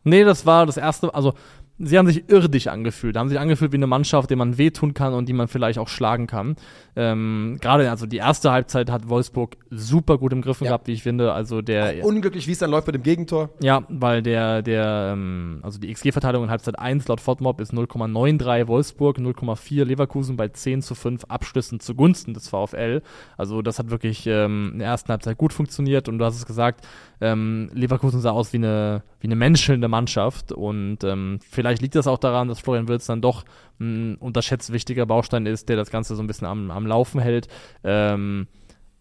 Nee, 0.04 0.24
das 0.24 0.46
war 0.46 0.66
das 0.66 0.78
erste, 0.78 1.14
also 1.14 1.34
sie 1.80 1.98
haben 1.98 2.08
sich 2.08 2.30
irdisch 2.30 2.68
angefühlt. 2.68 3.18
Haben 3.18 3.30
sich 3.30 3.40
angefühlt 3.40 3.72
wie 3.72 3.78
eine 3.78 3.88
Mannschaft, 3.88 4.30
der 4.30 4.38
man 4.38 4.58
wehtun 4.58 4.94
kann 4.94 5.14
und 5.14 5.30
die 5.30 5.34
man 5.34 5.48
vielleicht 5.48 5.80
auch 5.80 5.88
schlagen 5.88 6.28
kann. 6.28 6.56
Ähm, 6.96 7.58
Gerade 7.62 7.90
also 7.90 8.06
die 8.06 8.18
erste 8.18 8.52
Halbzeit 8.52 8.92
hat 8.92 9.08
Wolfsburg 9.08 9.56
super 9.70 10.18
gut 10.18 10.34
im 10.34 10.42
Griff 10.42 10.60
ja. 10.62 10.68
gehabt, 10.68 10.88
wie 10.88 10.94
ich 10.94 11.04
finde. 11.04 11.34
Also 11.34 11.62
der 11.62 12.02
auch 12.02 12.08
unglücklich, 12.08 12.48
wie 12.48 12.52
es 12.52 12.60
dann 12.60 12.72
läuft 12.72 12.88
mit 12.88 12.96
dem 12.96 13.04
Gegentor. 13.04 13.50
Ja, 13.62 13.84
weil 13.88 14.22
der 14.22 14.62
der 14.62 15.12
ähm, 15.14 15.60
also 15.62 15.80
die 15.80 15.92
XG-Verteilung 15.94 16.44
in 16.44 16.50
Halbzeit 16.50 16.78
1 16.78 17.08
laut 17.08 17.22
Fortmob 17.22 17.62
ist 17.62 17.74
0,93 17.74 18.68
Wolfsburg, 18.68 19.18
0,4 19.18 19.86
Leverkusen 19.86 20.36
bei 20.36 20.50
10 20.50 20.82
zu 20.82 20.96
5 20.96 21.26
Abschlüssen 21.26 21.80
zugunsten 21.80 22.34
des 22.34 22.50
VfL. 22.50 23.02
Also 23.38 23.62
das 23.62 23.80
hat 23.80 23.90
wirklich 23.90 24.28
ähm, 24.28 24.72
in 24.74 24.80
der 24.80 24.90
ersten 24.90 25.10
Halbzeit 25.10 25.38
gut 25.38 25.54
funktioniert 25.54 26.10
und 26.10 26.18
du 26.18 26.26
hast 26.26 26.36
es 26.36 26.46
gesagt, 26.46 26.86
ähm, 27.22 27.70
Leverkusen 27.74 28.20
sah 28.20 28.32
aus 28.32 28.52
wie 28.54 28.58
eine 28.58 29.04
wie 29.20 29.28
eine 29.28 29.36
menschelnde 29.36 29.88
Mannschaft 29.88 30.52
und 30.52 31.04
ähm, 31.04 31.40
vielleicht 31.50 31.82
liegt 31.82 31.96
das 31.96 32.08
auch 32.08 32.18
daran, 32.18 32.48
dass 32.48 32.60
Florian 32.60 32.88
Wirtz 32.88 33.06
dann 33.06 33.22
doch 33.22 33.44
ein 33.80 34.16
unterschätzt 34.16 34.72
wichtiger 34.72 35.06
Baustein 35.06 35.46
ist, 35.46 35.70
der 35.70 35.76
das 35.76 35.92
Ganze 35.92 36.16
so 36.16 36.24
ein 36.24 36.28
bisschen 36.28 36.48
am, 36.48 36.72
am 36.72 36.88
Laufen 36.88 37.20
hält. 37.20 37.48
Ähm, 37.84 38.48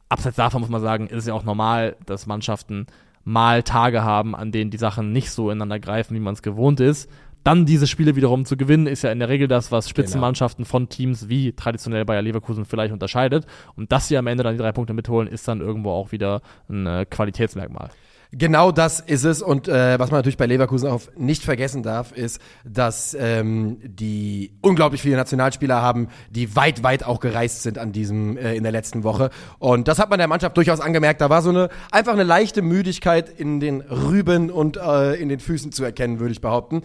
abseits 0.09 0.37
davon 0.37 0.61
muss 0.61 0.71
man 0.71 0.81
sagen, 0.81 1.07
ist 1.07 1.19
es 1.19 1.27
ja 1.27 1.35
auch 1.35 1.45
normal, 1.45 1.97
dass 2.07 2.27
Mannschaften 2.27 2.87
mal 3.25 3.63
Tage 3.63 4.03
haben, 4.03 4.35
an 4.35 4.53
denen 4.53 4.71
die 4.71 4.79
Sachen 4.79 5.13
nicht 5.13 5.31
so 5.31 5.51
ineinander 5.51 5.79
greifen, 5.79 6.15
wie 6.15 6.21
man 6.21 6.35
es 6.35 6.43
gewohnt 6.43 6.81
ist. 6.81 7.11
Dann 7.45 7.67
diese 7.67 7.87
Spiele 7.87 8.17
wiederum 8.17 8.45
zu 8.45 8.57
gewinnen, 8.57 8.87
ist 8.87 9.03
ja 9.03 9.13
in 9.13 9.21
der 9.21 9.29
Regel 9.29 9.49
das, 9.49 9.71
was 9.71 9.85
genau. 9.85 9.91
Spitzenmannschaften 9.91 10.65
genau. 10.65 10.71
von 10.71 10.89
Teams 10.89 11.29
wie 11.29 11.53
traditionell 11.53 12.05
Bayer 12.05 12.23
Leverkusen 12.23 12.65
vielleicht 12.65 12.93
unterscheidet. 12.93 13.47
Und 13.77 13.93
dass 13.93 14.09
sie 14.09 14.19
am 14.19 14.27
Ende 14.27 14.43
dann 14.43 14.55
die 14.55 14.61
drei 14.61 14.73
Punkte 14.73 14.93
mitholen, 14.93 15.29
ist 15.29 15.47
dann 15.47 15.61
irgendwo 15.61 15.91
auch 15.91 16.11
wieder 16.11 16.43
ein 16.69 16.87
äh, 16.87 17.07
Qualitätsmerkmal. 17.09 17.91
Genau 18.31 18.73
das 18.73 19.01
ist 19.01 19.25
es. 19.25 19.41
Und 19.41 19.69
äh, 19.69 19.99
was 19.99 20.11
man 20.11 20.19
natürlich 20.19 20.37
bei 20.37 20.45
Leverkusen 20.45 20.91
auch 20.91 21.01
nicht 21.17 21.43
vergessen 21.43 21.83
darf, 21.83 22.13
ist, 22.13 22.43
dass 22.63 23.17
ähm, 23.19 23.79
die 23.83 24.53
unglaublich 24.61 25.01
viele 25.01 25.17
Nationalspieler 25.17 25.81
haben, 25.81 26.09
die 26.29 26.55
weit, 26.55 26.83
weit 26.83 27.05
auch 27.05 27.21
gereist 27.21 27.63
sind 27.63 27.79
an 27.79 27.93
diesem 27.93 28.37
äh, 28.37 28.55
in 28.55 28.65
der 28.65 28.73
letzten 28.73 29.03
Woche. 29.03 29.31
Und 29.59 29.89
das 29.89 29.99
hat 29.99 30.11
man 30.11 30.19
der 30.19 30.29
Mannschaft 30.29 30.59
durchaus 30.59 30.81
angemerkt. 30.81 31.23
Da 31.23 31.31
war 31.31 31.41
so 31.41 31.49
eine 31.49 31.71
einfach 31.91 32.13
eine 32.13 32.25
leichte 32.25 32.61
Müdigkeit 32.61 33.31
in 33.31 33.61
den 33.61 33.81
Rüben 33.81 34.51
und 34.51 34.77
äh, 34.77 35.15
in 35.15 35.31
den 35.31 35.41
Füßen 35.41 35.73
zu 35.73 35.83
erkennen, 35.83 36.21
würde 36.21 36.33
ich 36.33 36.43
behaupten. 36.43 36.83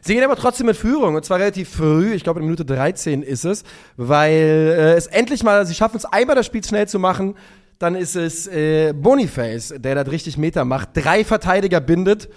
Sie 0.00 0.14
gehen 0.14 0.24
aber 0.24 0.36
trotzdem 0.36 0.66
mit 0.66 0.76
Führung 0.76 1.16
und 1.16 1.24
zwar 1.24 1.40
relativ 1.40 1.68
früh, 1.68 2.14
ich 2.14 2.22
glaube 2.22 2.38
in 2.38 2.46
Minute 2.46 2.64
13 2.64 3.22
ist 3.22 3.44
es, 3.44 3.64
weil 3.96 4.32
äh, 4.32 4.94
es 4.94 5.08
endlich 5.08 5.42
mal, 5.42 5.66
sie 5.66 5.74
schaffen 5.74 5.96
es 5.96 6.04
einmal 6.06 6.36
das 6.36 6.46
Spiel 6.46 6.64
schnell 6.64 6.86
zu 6.86 7.00
machen, 7.00 7.34
dann 7.78 7.94
ist 7.94 8.16
es 8.16 8.46
äh, 8.46 8.92
Boniface, 8.92 9.74
der 9.78 9.94
da 9.94 10.02
richtig 10.02 10.38
Meter 10.38 10.64
macht, 10.64 10.90
drei 10.94 11.24
Verteidiger 11.24 11.80
bindet, 11.80 12.28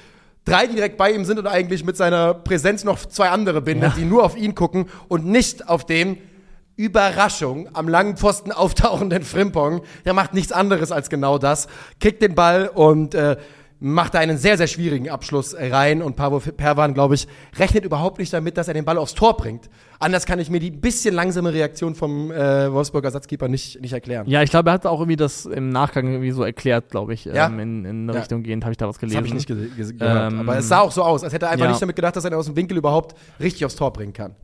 drei 0.45 0.67
die 0.67 0.75
direkt 0.75 0.97
bei 0.97 1.11
ihm 1.11 1.25
sind 1.25 1.39
und 1.39 1.47
eigentlich 1.47 1.83
mit 1.83 1.97
seiner 1.97 2.33
Präsenz 2.33 2.83
noch 2.83 3.05
zwei 3.05 3.29
andere 3.29 3.61
bindet, 3.61 3.91
ja. 3.91 3.95
die 3.97 4.05
nur 4.05 4.23
auf 4.23 4.35
ihn 4.37 4.55
gucken 4.55 4.87
und 5.07 5.25
nicht 5.25 5.67
auf 5.67 5.85
den 5.85 6.17
Überraschung 6.75 7.67
am 7.73 7.89
langen 7.89 8.15
Pfosten 8.15 8.51
auftauchenden 8.51 9.23
Frimpong. 9.23 9.81
Der 10.05 10.13
macht 10.13 10.33
nichts 10.33 10.53
anderes 10.53 10.91
als 10.91 11.09
genau 11.09 11.37
das. 11.37 11.67
Kickt 11.99 12.21
den 12.21 12.35
Ball 12.35 12.69
und 12.73 13.15
äh, 13.15 13.35
macht 13.81 14.13
da 14.13 14.19
einen 14.19 14.37
sehr, 14.37 14.57
sehr 14.57 14.67
schwierigen 14.67 15.09
Abschluss 15.09 15.55
rein. 15.57 16.01
Und 16.01 16.15
Pavo 16.15 16.39
Perwan, 16.39 16.93
glaube 16.93 17.15
ich, 17.15 17.27
rechnet 17.57 17.85
überhaupt 17.85 18.19
nicht 18.19 18.33
damit, 18.33 18.57
dass 18.57 18.67
er 18.67 18.73
den 18.73 18.85
Ball 18.85 18.97
aufs 18.97 19.13
Tor 19.13 19.37
bringt. 19.37 19.69
Anders 19.99 20.25
kann 20.25 20.39
ich 20.39 20.49
mir 20.49 20.59
die 20.59 20.71
bisschen 20.71 21.13
langsame 21.15 21.53
Reaktion 21.53 21.95
vom 21.95 22.31
äh, 22.31 22.71
Wolfsburger 22.71 23.07
Ersatzkeeper 23.07 23.47
nicht, 23.47 23.81
nicht 23.81 23.93
erklären. 23.93 24.27
Ja, 24.29 24.41
ich 24.43 24.49
glaube, 24.49 24.69
er 24.69 24.73
hat 24.73 24.85
auch 24.85 24.99
irgendwie 24.99 25.15
das 25.17 25.45
im 25.45 25.69
Nachgang 25.69 26.07
irgendwie 26.07 26.31
so 26.31 26.43
erklärt, 26.43 26.89
glaube 26.89 27.13
ich. 27.13 27.25
Ja? 27.25 27.47
Ähm, 27.47 27.59
in, 27.59 27.85
in 27.85 28.03
eine 28.03 28.13
Ja. 28.13 28.19
Richtung 28.19 28.43
gehend 28.43 28.63
habe 28.65 28.71
ich 28.73 28.77
da 28.77 28.87
was 28.87 28.95
Das 28.95 28.99
gelesen. 29.01 29.17
habe 29.17 29.27
ich 29.27 29.33
nicht 29.33 29.47
ge 29.47 29.69
ge 29.75 29.93
gehört. 29.97 30.33
Ähm, 30.33 30.39
Aber 30.41 30.57
es 30.57 30.67
sah 30.67 30.79
auch 30.81 30.91
so 30.91 31.03
aus, 31.03 31.23
als 31.23 31.33
hätte 31.33 31.45
er 31.45 31.51
einfach 31.51 31.65
ja. 31.65 31.71
nicht 31.71 31.81
damit 31.81 31.95
gedacht, 31.95 32.15
dass 32.15 32.25
er 32.25 32.37
aus 32.37 32.45
dem 32.47 32.55
Winkel 32.55 32.77
überhaupt 32.77 33.15
richtig 33.39 33.65
aufs 33.65 33.75
Tor 33.75 33.91
bringen 33.93 34.13
kann. 34.13 34.35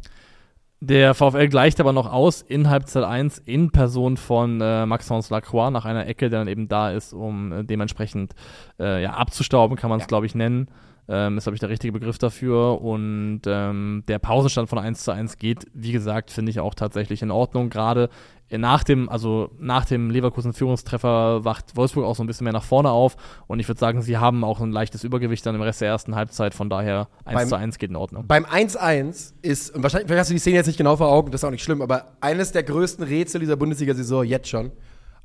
Der 0.81 1.13
VfL 1.15 1.47
gleicht 1.47 1.79
aber 1.79 1.93
noch 1.93 2.11
aus 2.11 2.41
in 2.41 2.69
Halbzeit 2.69 3.03
1 3.03 3.39
in 3.39 3.71
Person 3.71 4.17
von 4.17 4.59
äh, 4.61 4.85
Maxence 4.85 5.29
Lacroix 5.29 5.71
nach 5.71 5.85
einer 5.85 6.05
Ecke, 6.05 6.29
der 6.29 6.39
dann 6.39 6.47
eben 6.47 6.67
da 6.67 6.91
ist, 6.91 7.13
um 7.13 7.51
äh, 7.51 7.63
dementsprechend 7.63 8.33
äh, 8.79 9.01
ja, 9.01 9.13
abzustauben, 9.13 9.77
kann 9.77 9.89
man 9.89 9.99
es 9.99 10.03
Ja. 10.03 10.07
glaube 10.07 10.25
ich 10.25 10.35
nennen. 10.35 10.67
Ähm, 11.07 11.37
ist, 11.37 11.43
glaube 11.43 11.55
ich, 11.55 11.59
der 11.59 11.69
richtige 11.69 11.93
Begriff 11.93 12.17
dafür. 12.17 12.81
Und 12.81 13.41
ähm, 13.45 14.03
der 14.07 14.19
Pausenstand 14.19 14.69
von 14.69 14.79
1 14.79 15.03
zu 15.03 15.11
1 15.11 15.37
geht, 15.37 15.65
wie 15.73 15.91
gesagt, 15.91 16.31
finde 16.31 16.49
ich 16.49 16.59
auch 16.59 16.73
tatsächlich 16.73 17.21
in 17.21 17.31
Ordnung. 17.31 17.69
Gerade 17.69 18.09
nach 18.51 18.83
dem, 18.83 19.09
also 19.09 19.49
nach 19.59 19.85
dem 19.85 20.09
Leverkusen-Führungstreffer 20.11 21.45
wacht 21.45 21.75
Wolfsburg 21.75 22.05
auch 22.05 22.15
so 22.15 22.23
ein 22.23 22.27
bisschen 22.27 22.45
mehr 22.45 22.53
nach 22.53 22.63
vorne 22.63 22.89
auf. 22.89 23.15
Und 23.47 23.59
ich 23.59 23.67
würde 23.67 23.79
sagen, 23.79 24.01
sie 24.01 24.17
haben 24.17 24.43
auch 24.43 24.61
ein 24.61 24.71
leichtes 24.71 25.03
Übergewicht 25.03 25.45
dann 25.45 25.55
im 25.55 25.61
Rest 25.61 25.81
der 25.81 25.89
ersten 25.89 26.15
Halbzeit. 26.15 26.53
Von 26.53 26.69
daher 26.69 27.07
1 27.25 27.35
Beim- 27.39 27.49
zu 27.49 27.55
1 27.55 27.77
geht 27.77 27.89
in 27.89 27.95
Ordnung. 27.95 28.25
Beim 28.27 28.45
1-1 28.45 29.33
ist, 29.41 29.75
und 29.75 29.83
wahrscheinlich 29.83 30.07
vielleicht 30.07 30.21
hast 30.21 30.29
du 30.29 30.33
die 30.35 30.39
Szene 30.39 30.57
jetzt 30.57 30.67
nicht 30.67 30.77
genau 30.77 30.95
vor 30.95 31.07
Augen, 31.09 31.31
das 31.31 31.41
ist 31.41 31.45
auch 31.45 31.51
nicht 31.51 31.63
schlimm, 31.63 31.81
aber 31.81 32.13
eines 32.21 32.51
der 32.51 32.63
größten 32.63 33.03
Rätsel 33.05 33.39
dieser 33.39 33.55
Bundesliga-Saison 33.57 34.23
jetzt 34.23 34.47
schon, 34.47 34.71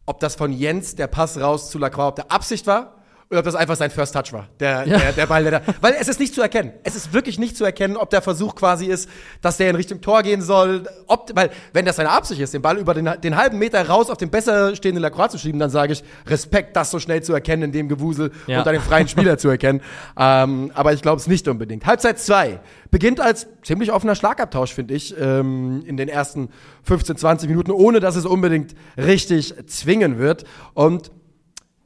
ob 0.06 0.20
das 0.20 0.34
von 0.34 0.52
Jens 0.52 0.94
der 0.94 1.06
Pass 1.06 1.38
raus 1.40 1.70
zu 1.70 1.78
Lacroix, 1.78 2.08
ob 2.08 2.16
der 2.16 2.32
Absicht 2.32 2.66
war 2.66 2.94
oder 3.30 3.38
ob 3.38 3.44
das 3.44 3.54
einfach 3.54 3.76
sein 3.76 3.90
First 3.92 4.12
Touch 4.12 4.32
war. 4.32 4.48
Der, 4.58 4.84
Ja. 4.88 4.98
der, 4.98 5.12
der 5.12 5.26
Ball, 5.26 5.44
der 5.44 5.60
da. 5.60 5.74
Weil 5.80 5.94
es 6.00 6.08
ist 6.08 6.18
nicht 6.18 6.34
zu 6.34 6.42
erkennen. 6.42 6.72
Es 6.82 6.96
ist 6.96 7.12
wirklich 7.12 7.38
nicht 7.38 7.56
zu 7.56 7.64
erkennen, 7.64 7.96
ob 7.96 8.10
der 8.10 8.22
Versuch 8.22 8.56
quasi 8.56 8.86
ist, 8.86 9.08
dass 9.40 9.56
der 9.56 9.70
in 9.70 9.76
Richtung 9.76 10.00
Tor 10.00 10.24
gehen 10.24 10.42
soll. 10.42 10.82
Ob, 11.06 11.30
weil, 11.36 11.50
wenn 11.72 11.84
das 11.84 11.94
seine 11.96 12.10
Absicht 12.10 12.40
ist, 12.40 12.54
den 12.54 12.62
Ball 12.62 12.76
über 12.76 12.92
den, 12.92 13.08
den 13.22 13.36
halben 13.36 13.58
Meter 13.58 13.86
raus 13.88 14.10
auf 14.10 14.18
den 14.18 14.30
besser 14.30 14.74
stehenden 14.74 15.00
Lacroix 15.00 15.30
zu 15.30 15.38
schieben, 15.38 15.60
dann 15.60 15.70
sage 15.70 15.92
ich, 15.92 16.02
Respekt, 16.26 16.74
das 16.74 16.90
so 16.90 16.98
schnell 16.98 17.22
zu 17.22 17.32
erkennen 17.32 17.62
in 17.62 17.72
dem 17.72 17.88
Gewusel 17.88 18.32
Ja. 18.48 18.58
und 18.58 18.66
dann 18.66 18.74
den 18.74 18.82
freien 18.82 19.06
Spieler 19.06 19.38
zu 19.38 19.48
erkennen. 19.48 19.80
Ähm, 20.18 20.70
aber 20.74 20.92
ich 20.92 21.02
glaube 21.02 21.18
es 21.20 21.26
nicht 21.28 21.46
unbedingt. 21.48 21.86
Halbzeit 21.86 22.18
2 22.18 22.60
beginnt 22.90 23.20
als 23.20 23.46
ziemlich 23.62 23.92
offener 23.92 24.14
Schlagabtausch, 24.14 24.74
finde 24.74 24.92
ich, 24.94 25.14
ähm, 25.18 25.82
in 25.86 25.96
den 25.96 26.08
ersten 26.08 26.50
15, 26.82 27.16
20 27.16 27.48
Minuten, 27.48 27.70
ohne 27.70 28.00
dass 28.00 28.16
es 28.16 28.26
unbedingt 28.26 28.74
richtig 28.98 29.54
zwingen 29.66 30.18
wird. 30.18 30.44
Und 30.74 31.10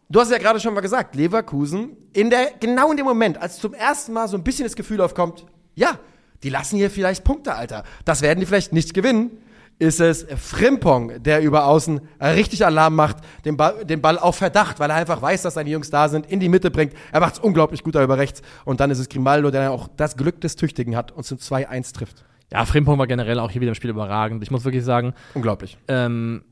Du 0.09 0.21
hast 0.21 0.29
es 0.29 0.33
ja 0.33 0.39
gerade 0.39 0.61
schon 0.61 0.75
mal 0.75 0.81
gesagt, 0.81 1.15
Leverkusen, 1.15 1.97
in 2.13 2.31
der, 2.31 2.53
genau 2.61 2.91
in 2.91 2.97
dem 2.97 3.07
Moment, 3.07 3.41
als 3.41 3.59
zum 3.59 3.75
ersten 3.75 4.13
Mal 4.13 4.29
so 4.29 4.37
ein 4.37 4.45
bisschen 4.45 4.65
das 4.65 4.77
Gefühl 4.77 5.01
aufkommt, 5.01 5.47
ja, 5.75 5.99
die 6.43 6.51
lassen 6.51 6.77
hier 6.77 6.91
vielleicht 6.91 7.25
Punkte, 7.25 7.55
Alter. 7.55 7.85
Das 8.05 8.21
werden 8.23 8.41
die 8.41 8.47
vielleicht 8.47 8.73
nicht 8.73 8.93
gewinnen. 8.95 9.39
Ist 9.81 9.99
es 10.01 10.25
Frimpong, 10.37 11.21
der 11.23 11.41
über 11.43 11.65
außen 11.67 12.01
richtig 12.21 12.65
Alarm 12.65 12.95
macht, 12.95 13.17
den 13.45 13.57
Ball, 13.57 13.85
den 13.85 14.01
Ball 14.01 14.19
auf 14.19 14.37
Verdacht, 14.37 14.79
weil 14.79 14.89
er 14.89 14.97
einfach 14.97 15.21
weiß, 15.21 15.43
dass 15.43 15.55
seine 15.55 15.71
Jungs 15.71 15.91
da 15.91 16.09
sind, 16.09 16.27
in 16.27 16.39
die 16.39 16.49
Mitte 16.49 16.71
bringt. 16.71 16.93
Er 17.11 17.19
macht 17.19 17.35
es 17.35 17.41
unglaublich 17.41 17.83
gut 17.83 17.97
da 17.97 18.05
über 18.05 18.17
rechts. 18.17 18.41
Und 18.65 18.79
dann 18.79 18.93
ist 18.93 19.01
es 19.01 19.09
Grimaldo, 19.09 19.51
der 19.51 19.73
auch 19.73 19.89
das 19.97 20.17
Glück 20.17 20.41
des 20.41 20.55
Tüchtigen 20.55 20.95
hat 20.97 21.11
und 21.11 21.25
zum 21.25 21.39
2-1 21.39 21.93
trifft. 21.93 22.25
Ja, 22.53 22.65
Frimpong 22.67 22.99
war 23.01 23.09
generell 23.09 23.41
auch 23.41 23.51
hier 23.51 23.63
wieder 23.63 23.71
im 23.71 23.75
Spiel 23.75 23.91
überragend. 23.91 24.45
Ich 24.45 24.51
muss 24.53 24.65
wirklich 24.65 24.85
sagen, 24.85 25.13
Unglaublich. 25.35 25.77
ähm, 25.89 26.45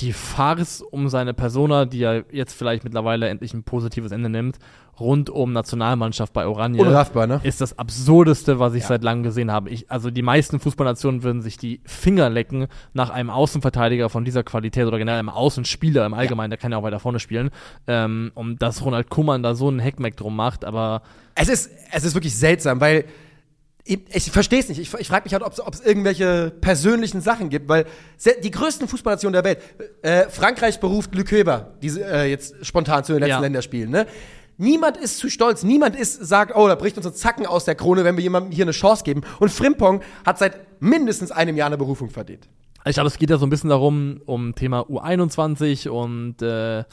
die 0.00 0.12
Farce 0.12 0.80
um 0.82 1.08
seine 1.08 1.34
Persona, 1.34 1.84
die 1.84 1.98
ja 1.98 2.22
jetzt 2.30 2.54
vielleicht 2.54 2.84
mittlerweile 2.84 3.28
endlich 3.28 3.52
ein 3.54 3.62
positives 3.62 4.12
Ende 4.12 4.28
nimmt, 4.28 4.58
rund 4.98 5.30
um 5.30 5.52
Nationalmannschaft 5.52 6.32
bei 6.32 6.46
Oranje, 6.46 6.80
Unraffbar, 6.82 7.26
ne? 7.26 7.40
ist 7.42 7.60
das 7.60 7.78
absurdeste, 7.78 8.58
was 8.58 8.74
ich 8.74 8.82
Ja. 8.82 8.88
seit 8.88 9.02
langem 9.02 9.22
gesehen 9.22 9.50
habe. 9.50 9.70
Ich, 9.70 9.90
also 9.90 10.10
die 10.10 10.22
meisten 10.22 10.60
Fußballnationen 10.60 11.22
würden 11.22 11.42
sich 11.42 11.56
die 11.56 11.80
Finger 11.84 12.28
lecken 12.30 12.66
nach 12.92 13.10
einem 13.10 13.30
Außenverteidiger 13.30 14.08
von 14.08 14.24
dieser 14.24 14.42
Qualität 14.42 14.86
oder 14.86 14.98
generell 14.98 15.18
einem 15.18 15.28
Außenspieler 15.30 16.04
im 16.06 16.14
Allgemeinen, 16.14 16.50
der 16.50 16.58
kann 16.58 16.72
ja 16.72 16.78
auch 16.78 16.82
weiter 16.82 17.00
vorne 17.00 17.20
spielen, 17.20 17.50
ähm, 17.86 18.32
um 18.34 18.58
dass 18.58 18.84
Ronald 18.84 19.08
Koeman 19.10 19.42
da 19.42 19.54
so 19.54 19.68
einen 19.68 19.78
Heckmeck 19.78 20.16
drum 20.16 20.36
macht, 20.36 20.64
aber 20.64 21.02
Es 21.34 21.48
ist, 21.48 21.70
es 21.90 22.04
ist 22.04 22.14
wirklich 22.14 22.36
seltsam, 22.36 22.80
weil 22.80 23.04
ich, 23.84 24.30
verstehe 24.30 24.60
es 24.60 24.68
nicht. 24.68 24.78
Ich, 24.78 24.94
ich 24.94 25.08
frage 25.08 25.24
mich 25.24 25.32
halt, 25.32 25.42
ob 25.42 25.74
es 25.74 25.80
irgendwelche 25.80 26.52
persönlichen 26.60 27.20
Sachen 27.20 27.48
gibt, 27.48 27.68
weil 27.68 27.86
die 28.42 28.50
größten 28.50 28.86
Fußballnationen 28.86 29.32
der 29.32 29.44
Welt, 29.44 29.58
äh, 30.02 30.28
Frankreich 30.28 30.78
beruft 30.78 31.14
Luc 31.14 31.26
Köber, 31.26 31.74
diese 31.82 32.04
äh, 32.04 32.30
jetzt 32.30 32.64
spontan 32.64 33.02
zu 33.04 33.12
den 33.12 33.20
letzten 33.20 33.30
Ja. 33.30 33.40
Länderspielen, 33.40 33.90
ne? 33.90 34.06
Niemand 34.58 34.98
ist 34.98 35.18
zu 35.18 35.28
stolz, 35.30 35.64
niemand 35.64 35.96
ist, 35.96 36.24
sagt, 36.24 36.54
oh, 36.54 36.68
da 36.68 36.76
bricht 36.76 36.96
uns 36.96 37.06
ein 37.06 37.14
Zacken 37.14 37.46
aus 37.46 37.64
der 37.64 37.74
Krone, 37.74 38.04
wenn 38.04 38.16
wir 38.16 38.22
jemandem 38.22 38.52
hier 38.52 38.64
eine 38.64 38.72
Chance 38.72 39.02
geben. 39.02 39.22
Und 39.40 39.50
Frimpong 39.50 40.02
hat 40.24 40.38
seit 40.38 40.80
mindestens 40.80 41.32
einem 41.32 41.56
Jahr 41.56 41.66
eine 41.66 41.78
Berufung 41.78 42.10
verdient. 42.10 42.48
Ich 42.84 42.94
glaube, 42.94 43.08
es 43.08 43.18
geht 43.18 43.30
ja 43.30 43.38
so 43.38 43.46
ein 43.46 43.50
bisschen 43.50 43.70
darum, 43.70 44.20
um 44.26 44.54
Thema 44.54 44.80
U21 44.82 45.88
und 45.88 46.42
äh, 46.42 46.84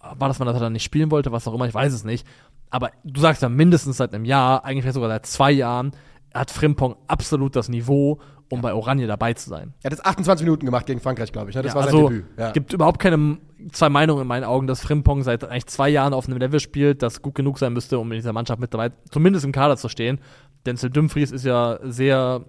war 0.00 0.28
das, 0.28 0.40
wann 0.40 0.48
er 0.48 0.54
dann 0.54 0.72
nicht 0.72 0.84
spielen 0.84 1.10
wollte, 1.10 1.32
was 1.32 1.46
auch 1.46 1.54
immer, 1.54 1.66
ich 1.66 1.74
weiß 1.74 1.92
es 1.92 2.04
nicht. 2.04 2.26
Aber 2.70 2.90
du 3.04 3.20
sagst 3.20 3.42
ja 3.42 3.48
mindestens 3.48 3.98
seit 3.98 4.14
einem 4.14 4.24
Jahr, 4.24 4.64
eigentlich 4.64 4.82
vielleicht 4.82 4.94
sogar 4.94 5.10
seit 5.10 5.26
zwei 5.26 5.50
Jahren, 5.52 5.92
hat 6.34 6.50
Frimpong 6.50 6.96
absolut 7.06 7.56
das 7.56 7.68
Niveau, 7.68 8.20
um 8.50 8.60
bei 8.60 8.74
Oranje 8.74 9.06
dabei 9.06 9.34
zu 9.34 9.48
sein. 9.48 9.72
Er 9.82 9.90
hat 9.90 9.98
jetzt 9.98 10.06
28 10.06 10.44
Minuten 10.44 10.66
gemacht 10.66 10.86
gegen 10.86 11.00
Frankreich, 11.00 11.32
glaube 11.32 11.50
ich. 11.50 11.56
Ne? 11.56 11.62
Das 11.62 11.72
Ja, 11.72 11.76
war 11.76 11.84
sein 11.84 11.94
also, 11.94 12.08
Debüt. 12.08 12.24
Ja. 12.36 12.50
gibt 12.52 12.72
überhaupt 12.72 13.00
keine 13.00 13.38
zwei 13.72 13.88
Meinungen 13.88 14.22
in 14.22 14.28
meinen 14.28 14.44
Augen, 14.44 14.66
dass 14.66 14.82
Frimpong 14.82 15.22
seit 15.22 15.44
eigentlich 15.44 15.66
zwei 15.66 15.88
Jahren 15.88 16.12
auf 16.12 16.26
einem 16.28 16.38
Level 16.38 16.60
spielt, 16.60 17.02
das 17.02 17.22
gut 17.22 17.34
genug 17.34 17.58
sein 17.58 17.72
müsste, 17.72 17.98
um 17.98 18.10
in 18.12 18.16
dieser 18.18 18.32
Mannschaft 18.32 18.60
mit 18.60 18.74
dabei, 18.74 18.90
zumindest 19.10 19.44
im 19.44 19.52
Kader 19.52 19.76
zu 19.76 19.88
stehen. 19.88 20.20
Denzel 20.66 20.90
Dumfries 20.90 21.30
ist 21.30 21.44
ja 21.44 21.78
sehr 21.82 22.44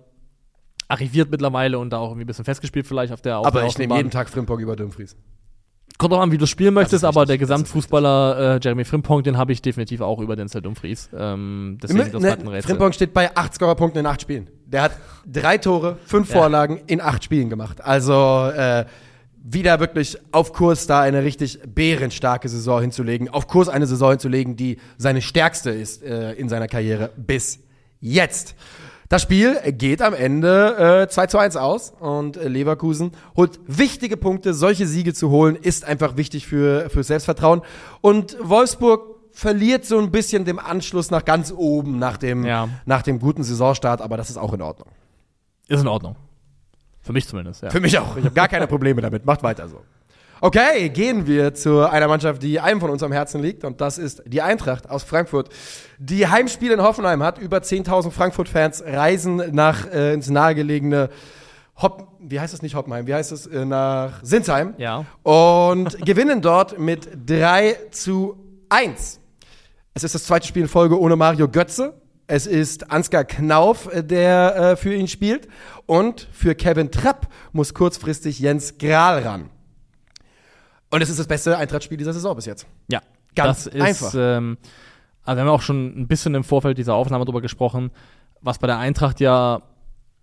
arriviert 0.88 1.32
mittlerweile 1.32 1.80
und 1.80 1.92
da 1.92 1.98
auch 1.98 2.10
irgendwie 2.10 2.26
ein 2.26 2.28
bisschen 2.28 2.46
festgespielt 2.46 2.86
vielleicht 2.86 3.12
auf 3.12 3.22
der 3.22 3.40
auf 3.40 3.48
Aber 3.48 3.62
der 3.62 3.70
ich 3.70 3.78
nehme 3.78 3.96
jeden 3.96 4.12
Tag 4.12 4.30
Frimpong 4.30 4.60
über 4.60 4.76
Dumfries. 4.76 5.16
Kommt 5.98 6.12
drauf 6.12 6.22
an, 6.22 6.32
wie 6.32 6.38
du 6.38 6.46
spielen 6.46 6.74
möchtest, 6.74 7.06
aber 7.06 7.26
der 7.26 7.38
Gesamtfußballer 7.38 8.56
äh, 8.56 8.60
Jeremy 8.62 8.84
Frimpong, 8.84 9.24
den 9.24 9.38
habe 9.38 9.54
ich 9.54 9.62
definitiv 9.62 10.02
auch 10.02 10.20
über 10.20 10.36
Denzel 10.36 10.62
Dumfries. 10.62 11.10
Ähm, 11.18 11.78
deswegen 11.82 12.12
das 12.12 12.22
bleibt 12.22 12.40
ein 12.42 12.46
Ne, 12.48 12.52
Rätsel. 12.52 12.70
Frimpong 12.70 12.92
steht 12.92 13.14
bei 13.14 13.34
acht 13.36 13.54
Scorerpunkten 13.54 14.02
in 14.02 14.06
acht 14.06 14.22
Spielen. 14.22 14.50
Der 14.66 14.82
hat 14.82 14.92
drei 15.26 15.58
Tore, 15.58 15.98
fünf 16.06 16.30
Ja. 16.30 16.36
Vorlagen 16.42 16.82
in 16.88 17.00
acht 17.00 17.24
Spielen 17.24 17.50
gemacht. 17.50 17.80
Also 17.82 18.50
äh, 18.54 18.84
wieder 19.42 19.80
wirklich 19.80 20.18
auf 20.34 20.52
Kurs, 20.52 20.86
da 20.88 21.02
eine 21.02 21.24
richtig 21.24 21.60
bärenstarke 21.66 22.50
Saison 22.50 22.82
hinzulegen. 22.82 23.30
Auf 23.30 23.48
Kurs 23.48 23.70
eine 23.70 23.88
Saison 23.88 24.10
hinzulegen, 24.12 24.56
die 24.58 24.80
seine 24.98 25.22
stärkste 25.22 25.70
ist 25.70 26.04
äh, 26.04 26.34
in 26.34 26.50
seiner 26.50 26.68
Karriere 26.68 27.12
bis 27.16 27.60
jetzt. 28.02 28.56
Das 29.10 29.22
Spiel 29.22 29.60
geht 29.74 30.02
am 30.02 30.14
Ende 30.16 31.04
äh, 31.04 31.08
2 31.08 31.28
zu 31.28 31.38
1 31.38 31.56
aus 31.58 31.94
und 32.00 32.38
äh, 32.38 32.48
Leverkusen 32.48 33.12
holt 33.36 33.60
wichtige 33.68 34.18
Punkte. 34.18 34.54
Solche 34.54 34.88
Siege 34.88 35.14
zu 35.14 35.30
holen, 35.30 35.56
ist 35.56 35.86
einfach 35.86 36.18
wichtig 36.18 36.48
für, 36.48 36.90
für 36.90 37.04
Selbstvertrauen. 37.04 37.62
Und 38.02 38.36
Wolfsburg 38.42 39.16
verliert 39.32 39.86
so 39.86 40.00
ein 40.00 40.12
bisschen 40.12 40.46
dem 40.46 40.58
Anschluss 40.60 41.12
nach 41.12 41.24
ganz 41.26 41.54
oben, 41.56 42.00
nach 42.00 42.18
dem, 42.18 42.46
Ja. 42.46 42.70
nach 42.86 43.04
dem 43.04 43.20
guten 43.20 43.44
Saisonstart, 43.44 44.02
aber 44.02 44.18
das 44.18 44.30
ist 44.30 44.38
auch 44.38 44.54
in 44.54 44.62
Ordnung. 44.62 44.88
Ist 45.68 45.82
in 45.82 45.88
Ordnung. 45.88 46.16
Für 47.02 47.14
mich 47.14 47.28
zumindest, 47.28 47.62
ja. 47.62 47.70
Für 47.70 47.80
mich 47.82 48.00
auch. 48.00 48.18
Ich 48.18 48.26
habe 48.26 48.34
gar 48.34 48.48
keine 48.48 48.66
Probleme 48.66 49.02
damit. 49.02 49.26
Macht 49.26 49.44
weiter 49.44 49.68
so. 49.68 49.82
Okay, 50.46 50.90
gehen 50.90 51.26
wir 51.26 51.56
zu 51.56 51.90
einer 51.90 52.08
Mannschaft, 52.08 52.44
die 52.44 52.60
einem 52.60 52.80
von 52.80 52.92
uns 52.92 53.02
am 53.02 53.12
Herzen 53.12 53.42
liegt. 53.42 53.64
Und 53.64 53.82
das 53.82 53.98
ist 53.98 54.22
die 54.28 54.44
Eintracht 54.44 54.88
aus 54.88 55.02
Frankfurt, 55.02 55.50
die 55.98 56.28
Heimspiel 56.28 56.72
in 56.72 56.84
Hoffenheim 56.84 57.24
hat. 57.24 57.40
Über 57.40 57.58
10.000 57.58 58.12
Frankfurt-Fans 58.12 58.84
reisen 58.86 59.42
nach 59.54 59.92
äh, 59.92 60.14
ins 60.14 60.30
nahegelegene 60.30 61.10
Hopp, 61.82 62.10
wie 62.20 62.40
heißt 62.40 62.54
es 62.54 62.62
nicht 62.62 62.76
Hoppenheim, 62.76 63.08
wie 63.08 63.16
heißt 63.16 63.32
es 63.32 63.48
äh, 63.48 63.66
nach 63.66 64.20
Sinsheim. 64.22 64.76
Ja. 64.78 65.06
Und 65.24 65.98
gewinnen 66.06 66.44
dort 66.44 66.78
mit 66.78 67.10
3 67.26 67.78
zu 67.90 68.38
1. 68.70 69.20
Es 69.96 70.04
ist 70.04 70.14
das 70.14 70.26
zweite 70.26 70.46
Spiel 70.46 70.62
in 70.62 70.70
Folge 70.70 71.00
ohne 71.00 71.16
Mario 71.16 71.50
Götze. 71.50 72.00
Es 72.28 72.46
ist 72.46 72.92
Ansgar 72.92 73.24
Knauf, 73.24 73.92
äh, 73.92 74.04
der 74.04 74.56
äh, 74.56 74.76
für 74.76 74.94
ihn 74.94 75.08
spielt. 75.08 75.48
Und 75.88 76.28
für 76.32 76.54
Kevin 76.54 76.92
Trapp 76.92 77.30
muss 77.52 77.74
kurzfristig 77.74 78.38
Jens 78.38 78.78
Grahl 78.78 79.24
ran. 79.24 79.50
Und 80.96 81.02
es 81.02 81.10
ist 81.10 81.20
das 81.20 81.28
beste 81.28 81.58
Eintrachtspiel 81.58 81.98
dieser 81.98 82.14
Saison 82.14 82.36
bis 82.36 82.46
jetzt. 82.46 82.66
Ja, 82.90 83.02
Ganz 83.36 83.66
ist, 83.66 83.82
einfach. 83.82 84.14
Ähm, 84.18 84.58
also 85.26 85.38
wir 85.38 85.42
haben 85.42 85.50
auch 85.50 85.62
schon 85.62 85.88
ein 86.00 86.08
bisschen 86.08 86.36
im 86.36 86.46
Vorfeld 86.46 86.78
dieser 86.78 86.96
Aufnahme 86.96 87.26
drüber 87.26 87.42
gesprochen, 87.42 87.92
was 88.40 88.60
bei 88.60 88.68
der 88.68 88.78
Eintracht 88.78 89.20
ja 89.20 89.62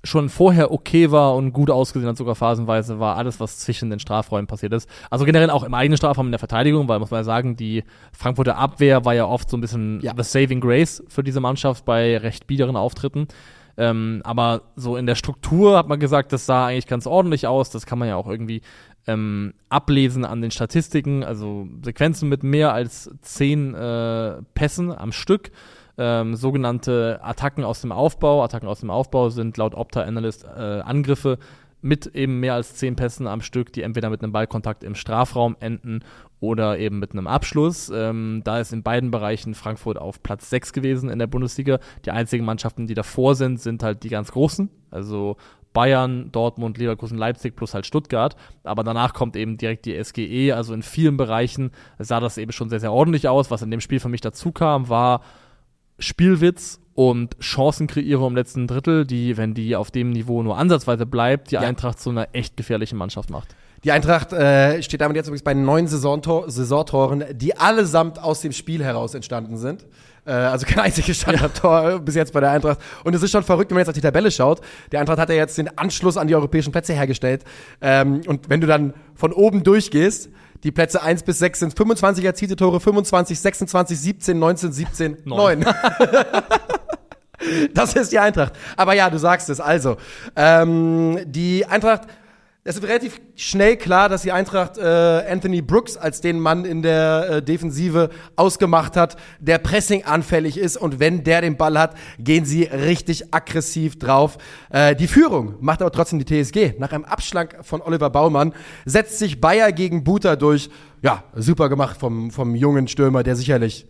schon 0.04 0.30
vorher 0.30 0.72
okay 0.72 1.10
war 1.10 1.36
und 1.36 1.52
gut 1.52 1.70
ausgesehen 1.70 2.08
hat, 2.08 2.16
sogar 2.16 2.34
phasenweise, 2.34 2.98
war 2.98 3.16
alles, 3.16 3.38
was 3.38 3.58
zwischen 3.58 3.90
den 3.90 4.00
Strafräumen 4.00 4.46
passiert 4.46 4.72
ist. 4.72 4.88
Also 5.10 5.26
generell 5.26 5.50
auch 5.50 5.62
im 5.62 5.74
eigenen 5.74 5.98
Strafraum 5.98 6.26
in 6.26 6.32
der 6.32 6.38
Verteidigung, 6.38 6.88
weil 6.88 6.98
muss 6.98 7.10
man 7.10 7.20
ja 7.20 7.24
sagen, 7.24 7.54
die 7.54 7.84
Frankfurter 8.12 8.56
Abwehr 8.56 9.04
war 9.04 9.14
ja 9.14 9.26
oft 9.26 9.50
so 9.50 9.58
ein 9.58 9.60
bisschen 9.60 10.00
Ja. 10.00 10.14
the 10.16 10.24
saving 10.24 10.60
grace 10.60 11.04
für 11.08 11.22
diese 11.22 11.40
Mannschaft 11.40 11.84
bei 11.84 12.16
recht 12.16 12.46
biederen 12.46 12.76
Auftritten. 12.76 13.28
Ähm, 13.76 14.20
aber 14.24 14.62
so 14.76 14.96
in 14.96 15.06
der 15.06 15.14
Struktur 15.14 15.78
hat 15.78 15.88
man 15.88 15.98
gesagt, 16.00 16.32
das 16.32 16.46
sah 16.46 16.66
eigentlich 16.66 16.86
ganz 16.86 17.06
ordentlich 17.06 17.46
aus. 17.46 17.70
Das 17.70 17.86
kann 17.86 17.98
man 17.98 18.08
ja 18.08 18.16
auch 18.16 18.28
irgendwie 18.28 18.62
ähm, 19.06 19.54
ablesen 19.68 20.24
an 20.24 20.40
den 20.40 20.50
Statistiken. 20.50 21.24
Also 21.24 21.66
Sequenzen 21.82 22.28
mit 22.28 22.42
mehr 22.42 22.72
als 22.72 23.10
zehn 23.20 23.74
äh, 23.74 24.42
Pässen 24.54 24.92
am 24.92 25.12
Stück. 25.12 25.50
Ähm, 25.98 26.34
sogenannte 26.34 27.20
Attacken 27.22 27.64
aus 27.64 27.80
dem 27.80 27.92
Aufbau. 27.92 28.42
Attacken 28.42 28.68
aus 28.68 28.80
dem 28.80 28.90
Aufbau 28.90 29.28
sind 29.28 29.56
laut 29.56 29.74
Opta 29.74 30.02
Analyst 30.02 30.44
äh, 30.44 30.80
Angriffe 30.80 31.38
mit 31.82 32.06
eben 32.14 32.38
mehr 32.40 32.54
als 32.54 32.76
zehn 32.76 32.96
Pässen 32.96 33.26
am 33.26 33.40
Stück, 33.40 33.72
die 33.72 33.82
entweder 33.82 34.08
mit 34.08 34.22
einem 34.22 34.32
Ballkontakt 34.32 34.84
im 34.84 34.94
Strafraum 34.94 35.56
enden 35.58 36.00
oder 36.38 36.78
eben 36.78 37.00
mit 37.00 37.12
einem 37.12 37.26
Abschluss. 37.26 37.90
Ähm, 37.92 38.40
da 38.44 38.60
ist 38.60 38.72
in 38.72 38.84
beiden 38.84 39.10
Bereichen 39.10 39.54
Frankfurt 39.54 39.98
auf 39.98 40.22
Platz 40.22 40.48
6 40.48 40.72
gewesen 40.72 41.10
in 41.10 41.18
der 41.18 41.26
Bundesliga. 41.26 41.80
Die 42.04 42.12
einzigen 42.12 42.44
Mannschaften, 42.44 42.86
die 42.86 42.94
davor 42.94 43.34
sind, 43.34 43.60
sind 43.60 43.82
halt 43.82 44.04
die 44.04 44.08
ganz 44.08 44.30
großen. 44.30 44.70
Also 44.90 45.36
Bayern, 45.72 46.30
Dortmund, 46.32 46.78
Leverkusen, 46.78 47.18
Leipzig 47.18 47.56
plus 47.56 47.74
halt 47.74 47.86
Stuttgart. 47.86 48.36
Aber 48.62 48.84
danach 48.84 49.14
kommt 49.14 49.36
eben 49.36 49.56
direkt 49.56 49.86
die 49.86 50.02
SGE. 50.02 50.52
Also 50.52 50.74
in 50.74 50.82
vielen 50.82 51.16
Bereichen 51.16 51.70
sah 51.98 52.20
das 52.20 52.38
eben 52.38 52.52
schon 52.52 52.68
sehr, 52.68 52.80
sehr 52.80 52.92
ordentlich 52.92 53.28
aus. 53.28 53.50
Was 53.50 53.62
in 53.62 53.70
dem 53.70 53.80
Spiel 53.80 54.00
für 54.00 54.08
mich 54.08 54.20
dazu 54.20 54.52
kam, 54.52 54.88
war 54.88 55.22
Spielwitz 55.98 56.80
und 56.94 57.36
Chancenkreierung 57.40 58.28
im 58.28 58.36
letzten 58.36 58.66
Drittel, 58.66 59.06
die, 59.06 59.36
wenn 59.36 59.54
die 59.54 59.76
auf 59.76 59.90
dem 59.90 60.10
Niveau 60.10 60.42
nur 60.42 60.58
ansatzweise 60.58 61.06
bleibt, 61.06 61.50
die 61.50 61.54
ja. 61.54 61.60
Eintracht 61.60 61.98
zu 61.98 62.10
einer 62.10 62.28
echt 62.32 62.56
gefährlichen 62.56 62.98
Mannschaft 62.98 63.30
macht. 63.30 63.54
Die 63.84 63.90
Eintracht 63.90 64.32
äh, 64.32 64.80
steht 64.82 65.00
damit 65.00 65.16
jetzt 65.16 65.26
übrigens 65.26 65.42
bei 65.42 65.54
neun 65.54 65.88
Saisontor 65.88 66.48
Saisontoren, 66.48 67.24
die 67.32 67.56
allesamt 67.56 68.22
aus 68.22 68.40
dem 68.40 68.52
Spiel 68.52 68.84
heraus 68.84 69.14
entstanden 69.14 69.56
sind. 69.56 69.84
Äh, 70.24 70.32
also 70.32 70.66
kein 70.66 70.78
einziges 70.78 71.16
Standardtor 71.20 71.90
ja. 71.90 71.98
bis 71.98 72.14
jetzt 72.14 72.32
bei 72.32 72.38
der 72.40 72.52
Eintracht. 72.52 72.78
Und 73.02 73.14
es 73.14 73.22
ist 73.24 73.32
schon 73.32 73.42
verrückt, 73.42 73.70
wenn 73.70 73.74
man 73.74 73.80
jetzt 73.80 73.88
auf 73.88 73.94
die 73.94 74.00
Tabelle 74.00 74.30
schaut. 74.30 74.60
Die 74.92 74.98
Eintracht 74.98 75.18
hat 75.18 75.28
ja 75.30 75.34
jetzt 75.34 75.58
den 75.58 75.76
Anschluss 75.76 76.16
an 76.16 76.28
die 76.28 76.34
europäischen 76.36 76.70
Plätze 76.70 76.92
hergestellt. 76.92 77.42
Ähm, 77.80 78.20
und 78.26 78.48
wenn 78.48 78.60
du 78.60 78.68
dann 78.68 78.94
von 79.16 79.32
oben 79.32 79.64
durchgehst, 79.64 80.30
die 80.62 80.70
Plätze 80.70 81.02
1 81.02 81.24
bis 81.24 81.40
6 81.40 81.58
sind 81.58 81.76
25 81.76 82.24
erzielte 82.24 82.54
Tore, 82.54 82.78
25, 82.78 83.40
26, 83.40 83.98
17, 83.98 84.38
19, 84.38 84.72
17, 84.72 85.16
9. 85.24 85.58
9. 85.58 85.74
das 87.74 87.94
ist 87.94 88.12
die 88.12 88.20
Eintracht. 88.20 88.52
Aber 88.76 88.94
ja, 88.94 89.10
du 89.10 89.18
sagst 89.18 89.50
es. 89.50 89.58
Also, 89.58 89.96
ähm, 90.36 91.18
die 91.26 91.66
Eintracht 91.66 92.02
es 92.64 92.76
ist 92.76 92.84
relativ 92.84 93.20
schnell 93.34 93.76
klar, 93.76 94.08
dass 94.08 94.22
die 94.22 94.30
Eintracht 94.30 94.78
äh, 94.78 94.82
Anthony 94.82 95.62
Brooks 95.62 95.96
als 95.96 96.20
den 96.20 96.38
Mann 96.38 96.64
in 96.64 96.80
der 96.82 97.28
äh, 97.28 97.42
Defensive 97.42 98.08
ausgemacht 98.36 98.96
hat, 98.96 99.16
der 99.40 99.58
Pressing 99.58 100.04
anfällig 100.04 100.56
ist 100.56 100.76
und 100.76 101.00
wenn 101.00 101.24
der 101.24 101.40
den 101.40 101.56
Ball 101.56 101.76
hat, 101.76 101.96
gehen 102.20 102.44
sie 102.44 102.62
richtig 102.62 103.34
aggressiv 103.34 103.98
drauf. 103.98 104.38
Äh, 104.70 104.94
die 104.94 105.08
Führung 105.08 105.56
macht 105.60 105.82
aber 105.82 105.90
trotzdem 105.90 106.20
die 106.20 106.24
TSG. 106.24 106.74
Nach 106.78 106.92
einem 106.92 107.04
Abschlag 107.04 107.64
von 107.64 107.82
Oliver 107.82 108.10
Baumann 108.10 108.54
setzt 108.84 109.18
sich 109.18 109.40
Bayer 109.40 109.72
gegen 109.72 110.04
Buta 110.04 110.36
durch. 110.36 110.70
Ja, 111.02 111.24
super 111.34 111.68
gemacht 111.68 111.98
vom, 111.98 112.30
vom 112.30 112.54
jungen 112.54 112.86
Stürmer, 112.86 113.24
der 113.24 113.34
sicherlich 113.34 113.88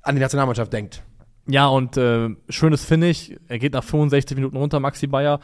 an 0.00 0.14
die 0.14 0.22
Nationalmannschaft 0.22 0.72
denkt. 0.72 1.02
Ja, 1.46 1.66
und 1.66 1.98
äh, 1.98 2.30
schönes 2.48 2.82
Finish. 2.82 3.32
Er 3.46 3.58
geht 3.58 3.74
nach 3.74 3.84
65 3.84 4.38
Minuten 4.38 4.56
runter, 4.56 4.80
Maxi 4.80 5.06
Bayer 5.06 5.40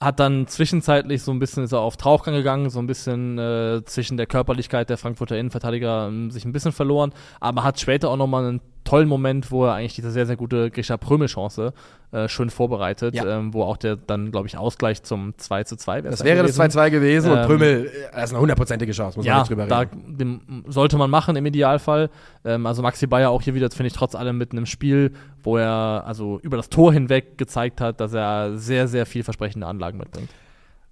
hat 0.00 0.18
dann 0.18 0.46
zwischenzeitlich 0.46 1.22
so 1.22 1.30
ein 1.30 1.38
bisschen 1.38 1.64
ist 1.64 1.72
er 1.72 1.80
auf 1.80 1.98
Tauchgang 1.98 2.34
gegangen, 2.34 2.70
so 2.70 2.78
ein 2.78 2.86
bisschen 2.86 3.38
äh, 3.38 3.82
zwischen 3.84 4.16
der 4.16 4.26
Körperlichkeit 4.26 4.88
der 4.88 4.96
Frankfurter 4.96 5.36
Innenverteidiger 5.36 6.08
ähm, 6.08 6.30
sich 6.30 6.46
ein 6.46 6.52
bisschen 6.52 6.72
verloren, 6.72 7.12
aber 7.38 7.64
hat 7.64 7.78
später 7.78 8.08
auch 8.08 8.16
nochmal 8.16 8.46
einen 8.46 8.60
tollen 8.90 9.08
Moment, 9.08 9.52
wo 9.52 9.66
er 9.66 9.74
eigentlich 9.74 9.94
diese 9.94 10.10
sehr, 10.10 10.26
sehr 10.26 10.36
gute 10.36 10.68
Grisha 10.70 10.96
Prömel-Chance 10.96 11.72
äh, 12.10 12.28
schön 12.28 12.50
vorbereitet, 12.50 13.14
ja. 13.14 13.38
ähm, 13.38 13.54
wo 13.54 13.62
auch 13.62 13.76
der 13.76 13.94
dann, 13.94 14.32
glaube 14.32 14.48
ich, 14.48 14.56
Ausgleich 14.56 15.04
zum 15.04 15.32
2 15.36 15.62
zu 15.62 15.76
2 15.76 16.02
wäre. 16.02 16.10
Das 16.10 16.24
wäre 16.24 16.42
gewesen. 16.42 16.58
das 16.58 16.74
2-2 16.76 16.90
gewesen 16.90 17.30
ähm, 17.30 17.38
und 17.38 17.46
Prömel, 17.46 17.86
äh, 17.86 17.90
das 18.12 18.24
ist 18.24 18.30
eine 18.32 18.40
hundertprozentige 18.40 18.90
Chance, 18.90 19.18
muss 19.18 19.26
ja, 19.26 19.34
man 19.34 19.42
nicht 19.42 19.50
drüber 19.50 19.80
reden. 19.80 20.42
Da, 20.64 20.72
sollte 20.72 20.98
man 20.98 21.08
machen 21.08 21.36
im 21.36 21.46
Idealfall. 21.46 22.10
Ähm, 22.44 22.66
also 22.66 22.82
Maxi 22.82 23.06
Bayer 23.06 23.30
auch 23.30 23.42
hier 23.42 23.54
wieder, 23.54 23.70
finde 23.70 23.86
ich, 23.86 23.92
trotz 23.92 24.16
allem 24.16 24.38
mit 24.38 24.50
einem 24.50 24.66
Spiel, 24.66 25.12
wo 25.44 25.56
er 25.56 26.02
also 26.04 26.40
über 26.42 26.56
das 26.56 26.68
Tor 26.68 26.92
hinweg 26.92 27.38
gezeigt 27.38 27.80
hat, 27.80 28.00
dass 28.00 28.12
er 28.12 28.56
sehr, 28.58 28.88
sehr 28.88 29.06
vielversprechende 29.06 29.68
Anlagen 29.68 29.98
mitbringt. 29.98 30.30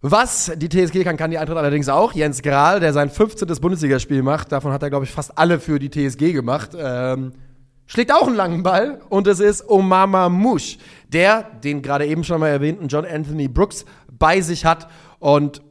Was 0.02 0.52
die 0.54 0.68
TSG 0.68 1.02
kann, 1.02 1.16
kann 1.16 1.32
die 1.32 1.38
Eintracht 1.38 1.58
allerdings 1.58 1.88
auch. 1.88 2.12
Jens 2.12 2.42
Grahl, 2.42 2.78
der 2.78 2.92
sein 2.92 3.10
15. 3.10 3.48
Bundesligaspiel 3.60 4.22
macht, 4.22 4.52
davon 4.52 4.70
hat 4.70 4.84
er, 4.84 4.90
glaube 4.90 5.04
ich, 5.04 5.10
fast 5.10 5.36
alle 5.36 5.58
für 5.58 5.80
die 5.80 5.90
TSG 5.90 6.32
gemacht. 6.32 6.70
Ähm, 6.78 7.32
schlägt 7.88 8.12
auch 8.12 8.28
einen 8.28 8.36
langen 8.36 8.62
Ball 8.62 9.00
und 9.08 9.26
es 9.26 9.40
ist 9.40 9.68
Omama 9.68 10.28
Mush, 10.28 10.78
der 11.08 11.42
den 11.64 11.82
gerade 11.82 12.06
eben 12.06 12.22
schon 12.22 12.38
mal 12.38 12.48
erwähnten 12.48 12.86
John 12.86 13.04
Anthony 13.04 13.48
Brooks 13.48 13.84
bei 14.16 14.40
sich 14.40 14.64
hat 14.64 14.88
und 15.18 15.62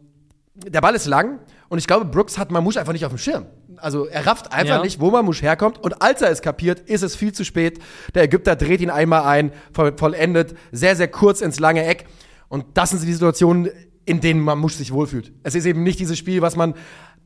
der 0.56 0.82
Ball 0.82 0.96
ist 0.96 1.06
lang 1.06 1.40
und 1.70 1.78
ich 1.78 1.88
glaube, 1.88 2.06
Brooks 2.06 2.38
hat 2.38 2.52
Mamouche 2.52 2.80
einfach 2.80 2.94
nicht 2.94 3.06
auf 3.06 3.12
dem 3.12 3.20
Schirm. 3.20 3.46
Also 3.78 4.08
er 4.08 4.26
rafft 4.26 4.52
einfach 4.52 4.78
ja. 4.78 4.82
nicht, 4.82 5.00
wo 5.00 5.12
Mamouche 5.12 5.44
herkommt 5.44 5.78
und 5.84 6.02
als 6.02 6.22
er 6.22 6.32
es 6.32 6.42
kapiert, 6.42 6.80
ist 6.80 7.04
es 7.04 7.16
viel 7.16 7.32
zu 7.32 7.46
spät. 7.46 7.80
Der 8.16 8.24
Ägypter 8.24 8.56
dreht 8.56 8.82
ihn 8.82 8.90
einmal 8.90 9.24
ein, 9.24 9.52
vollendet, 9.72 10.58
sehr, 10.72 10.96
sehr 10.96 11.08
kurz 11.08 11.42
ins 11.42 11.60
lange 11.60 11.86
Eck 11.86 12.08
und 12.50 12.66
das 12.74 12.90
sind 12.90 13.04
die 13.04 13.14
Situationen, 13.14 13.70
in 14.06 14.22
denen 14.22 14.40
Mamouche 14.40 14.78
sich 14.78 14.92
wohlfühlt. 14.92 15.32
Es 15.44 15.54
ist 15.54 15.66
eben 15.66 15.84
nicht 15.84 16.00
dieses 16.00 16.18
Spiel, 16.18 16.42
was 16.42 16.56
man 16.56 16.74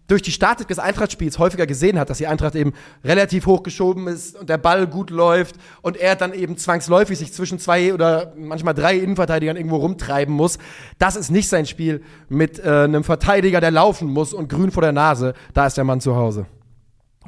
durch 0.07 0.21
die 0.21 0.31
Statik 0.31 0.67
des 0.67 0.79
Eintrachtspiels 0.79 1.39
häufiger 1.39 1.65
gesehen 1.65 1.97
hat, 1.97 2.09
dass 2.09 2.17
die 2.17 2.27
Eintracht 2.27 2.55
eben 2.55 2.73
relativ 3.03 3.45
hochgeschoben 3.45 4.07
ist 4.07 4.37
und 4.37 4.49
der 4.49 4.57
Ball 4.57 4.87
gut 4.87 5.09
läuft 5.09 5.55
und 5.81 5.97
er 5.97 6.15
dann 6.15 6.33
eben 6.33 6.57
zwangsläufig 6.57 7.17
sich 7.17 7.33
zwischen 7.33 7.59
zwei 7.59 7.93
oder 7.93 8.33
manchmal 8.35 8.73
drei 8.73 8.97
Innenverteidigern 8.97 9.55
irgendwo 9.55 9.77
rumtreiben 9.77 10.33
muss. 10.33 10.57
Das 10.99 11.15
ist 11.15 11.31
nicht 11.31 11.47
sein 11.47 11.65
Spiel 11.65 12.01
mit 12.27 12.59
äh, 12.59 12.83
einem 12.83 13.03
Verteidiger, 13.03 13.61
der 13.61 13.71
laufen 13.71 14.09
muss 14.09 14.33
und 14.33 14.49
grün 14.49 14.71
vor 14.71 14.81
der 14.81 14.91
Nase. 14.91 15.33
Da 15.53 15.67
ist 15.67 15.77
der 15.77 15.83
Mann 15.83 16.01
zu 16.01 16.15
Hause. 16.15 16.45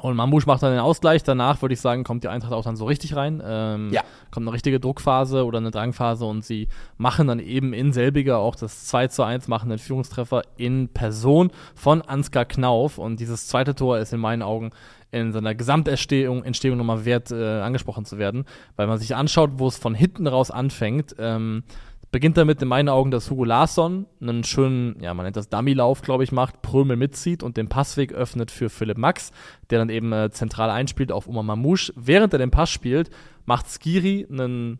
Und 0.04 0.16
Mambusch 0.16 0.44
macht 0.44 0.62
dann 0.62 0.72
den 0.72 0.80
Ausgleich. 0.80 1.22
Danach 1.22 1.62
würde 1.62 1.72
ich 1.72 1.80
sagen, 1.80 2.04
kommt 2.04 2.24
die 2.24 2.28
Eintracht 2.28 2.52
auch 2.52 2.64
dann 2.64 2.76
so 2.76 2.84
richtig 2.84 3.16
rein. 3.16 3.42
Ähm, 3.42 3.90
ja. 3.90 4.02
Kommt 4.30 4.46
eine 4.46 4.52
richtige 4.52 4.78
Druckphase 4.78 5.46
oder 5.46 5.56
eine 5.56 5.70
Drangphase 5.70 6.26
und 6.26 6.44
sie 6.44 6.68
machen 6.98 7.26
dann 7.26 7.38
eben 7.38 7.72
in 7.72 7.94
selbiger 7.94 8.36
auch 8.36 8.54
das 8.54 8.84
2 8.84 9.08
zu 9.08 9.22
1, 9.22 9.48
machen 9.48 9.70
den 9.70 9.78
Führungstreffer 9.78 10.42
in 10.58 10.90
Person 10.90 11.50
von 11.74 12.02
Ansgar 12.02 12.44
Knauf. 12.44 12.98
Und 12.98 13.18
dieses 13.18 13.48
zweite 13.48 13.74
Tor 13.74 13.96
ist 13.96 14.12
in 14.12 14.20
meinen 14.20 14.42
Augen 14.42 14.72
in 15.10 15.32
seiner 15.32 15.54
Gesamtentstehung 15.54 16.44
Entstehung 16.44 16.76
nochmal 16.76 17.06
wert, 17.06 17.30
äh, 17.30 17.62
angesprochen 17.62 18.04
zu 18.04 18.18
werden. 18.18 18.44
Weil 18.76 18.86
man 18.86 18.98
sich 18.98 19.16
anschaut, 19.16 19.52
wo 19.56 19.68
es 19.68 19.78
von 19.78 19.94
hinten 19.94 20.26
raus 20.26 20.50
anfängt. 20.50 21.16
Ähm, 21.18 21.62
Beginnt 22.14 22.36
damit 22.36 22.62
in 22.62 22.68
meinen 22.68 22.88
Augen, 22.88 23.10
dass 23.10 23.28
Hugo 23.28 23.42
Larsson 23.42 24.06
einen 24.20 24.44
schönen, 24.44 25.02
ja, 25.02 25.12
man 25.14 25.24
nennt 25.24 25.34
das 25.34 25.48
Dummy-Lauf, 25.48 26.00
glaube 26.00 26.22
ich, 26.22 26.30
macht, 26.30 26.62
Prömel 26.62 26.96
mitzieht 26.96 27.42
und 27.42 27.56
den 27.56 27.68
Passweg 27.68 28.12
öffnet 28.12 28.52
für 28.52 28.70
Philipp 28.70 28.98
Max, 28.98 29.32
der 29.68 29.80
dann 29.80 29.88
eben 29.88 30.12
äh, 30.12 30.30
zentral 30.30 30.70
einspielt 30.70 31.10
auf 31.10 31.26
Oma 31.26 31.42
Mamouche. 31.42 31.92
Während 31.96 32.32
er 32.32 32.38
den 32.38 32.52
Pass 32.52 32.70
spielt, 32.70 33.10
macht 33.46 33.68
Skiri 33.68 34.28
einen 34.30 34.78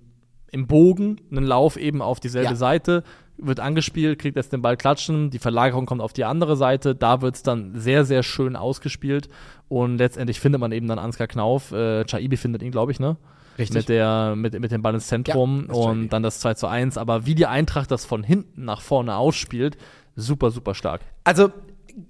im 0.53 0.69
Bogen 0.69 1.23
einen 1.33 1.45
Lauf 1.45 1.77
eben 1.77 2.03
auf 2.03 2.21
dieselbe 2.21 2.51
ja. 2.51 2.55
Seite, 2.55 3.03
wird 3.37 3.59
angespielt, 3.59 4.21
kriegt 4.21 4.37
jetzt 4.37 4.53
den 4.53 4.63
Ball 4.63 4.77
klatschen, 4.77 5.31
die 5.31 5.41
Verlagerung 5.41 5.87
kommt 5.87 6.03
auf 6.03 6.13
die 6.13 6.25
andere 6.25 6.55
Seite, 6.57 6.95
da 6.95 7.21
wird 7.21 7.35
es 7.35 7.43
dann 7.43 7.73
sehr, 7.75 8.05
sehr 8.05 8.23
schön 8.23 8.55
ausgespielt 8.55 9.29
und 9.67 9.99
letztendlich 9.99 10.39
findet 10.39 10.61
man 10.61 10.71
eben 10.71 10.87
dann 10.87 11.01
Ansgar 11.01 11.27
Knauf, 11.27 11.73
äh, 11.73 12.05
Chaibi 12.05 12.37
findet 12.37 12.63
ihn, 12.63 12.71
glaube 12.71 12.93
ich, 12.93 13.01
ne? 13.01 13.17
Richtig. 13.59 13.77
Mit, 13.77 13.89
der, 13.89 14.35
mit, 14.37 14.59
mit 14.59 14.73
dem 14.73 14.83
Ball 14.83 14.95
ins 14.95 15.07
Zentrum 15.07 15.67
ja, 15.69 15.75
und 15.75 16.09
dann 16.09 16.23
das 16.23 16.41
2 16.41 16.55
zu 16.55 16.67
1. 16.67 16.99
Aber 16.99 17.27
wie 17.27 17.35
die 17.35 17.47
Eintracht 17.47 17.91
das 17.91 18.05
von 18.05 18.23
hinten 18.23 18.65
nach 18.65 18.81
vorne 18.81 19.17
ausspielt, 19.17 19.77
super, 20.17 20.51
super 20.51 20.75
stark. 20.75 21.03
Also 21.25 21.51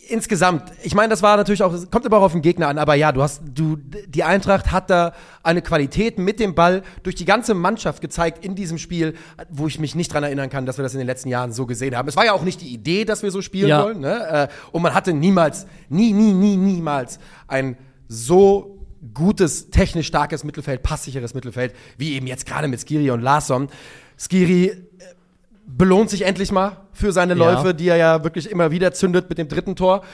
insgesamt, 0.08 0.72
ich 0.82 0.94
meine, 0.94 1.10
das 1.10 1.22
war 1.22 1.36
natürlich 1.36 1.62
auch, 1.62 1.72
kommt 1.90 2.06
aber 2.06 2.18
auch 2.18 2.22
auf 2.22 2.32
den 2.32 2.42
Gegner 2.42 2.68
an, 2.68 2.78
aber 2.78 2.94
ja, 2.94 3.12
du 3.12 3.22
hast, 3.22 3.42
du, 3.54 3.76
die 3.76 4.24
Eintracht 4.24 4.72
hat 4.72 4.88
da 4.88 5.12
eine 5.42 5.60
Qualität 5.62 6.18
mit 6.18 6.40
dem 6.40 6.54
Ball 6.54 6.82
durch 7.02 7.14
die 7.14 7.24
ganze 7.24 7.54
Mannschaft 7.54 8.00
gezeigt 8.00 8.44
in 8.44 8.54
diesem 8.54 8.78
Spiel, 8.78 9.14
wo 9.50 9.66
ich 9.66 9.78
mich 9.78 9.94
nicht 9.94 10.12
dran 10.12 10.24
erinnern 10.24 10.48
kann, 10.48 10.64
dass 10.64 10.78
wir 10.78 10.82
das 10.82 10.94
in 10.94 10.98
den 10.98 11.06
letzten 11.06 11.28
Jahren 11.28 11.52
so 11.52 11.66
gesehen 11.66 11.96
haben. 11.96 12.08
Es 12.08 12.16
war 12.16 12.24
ja 12.24 12.32
auch 12.32 12.42
nicht 12.42 12.60
die 12.62 12.72
Idee, 12.72 13.04
dass 13.04 13.22
wir 13.22 13.30
so 13.30 13.42
spielen 13.42 13.68
ja. 13.68 13.84
wollen, 13.84 14.00
ne? 14.00 14.26
Äh, 14.26 14.48
und 14.72 14.82
man 14.82 14.94
hatte 14.94 15.12
niemals, 15.12 15.66
nie, 15.88 16.12
nie, 16.12 16.32
nie, 16.32 16.56
niemals 16.56 17.18
ein 17.46 17.76
so 18.08 18.73
gutes, 19.12 19.70
technisch 19.70 20.06
starkes 20.06 20.44
Mittelfeld, 20.44 20.82
passsicheres 20.82 21.34
Mittelfeld, 21.34 21.74
wie 21.98 22.14
eben 22.14 22.26
jetzt 22.26 22.46
gerade 22.46 22.68
mit 22.68 22.80
Skiri 22.80 23.10
und 23.10 23.20
Larsson. 23.20 23.68
Skiri 24.18 24.68
äh, 24.68 24.76
belohnt 25.66 26.10
sich 26.10 26.22
endlich 26.22 26.52
mal 26.52 26.78
für 26.92 27.12
seine 27.12 27.34
Läufe, 27.34 27.68
ja. 27.68 27.72
die 27.72 27.88
er 27.88 27.96
ja 27.96 28.24
wirklich 28.24 28.50
immer 28.50 28.70
wieder 28.70 28.92
zündet 28.92 29.28
mit 29.28 29.38
dem 29.38 29.48
dritten 29.48 29.76
Tor, 29.76 30.04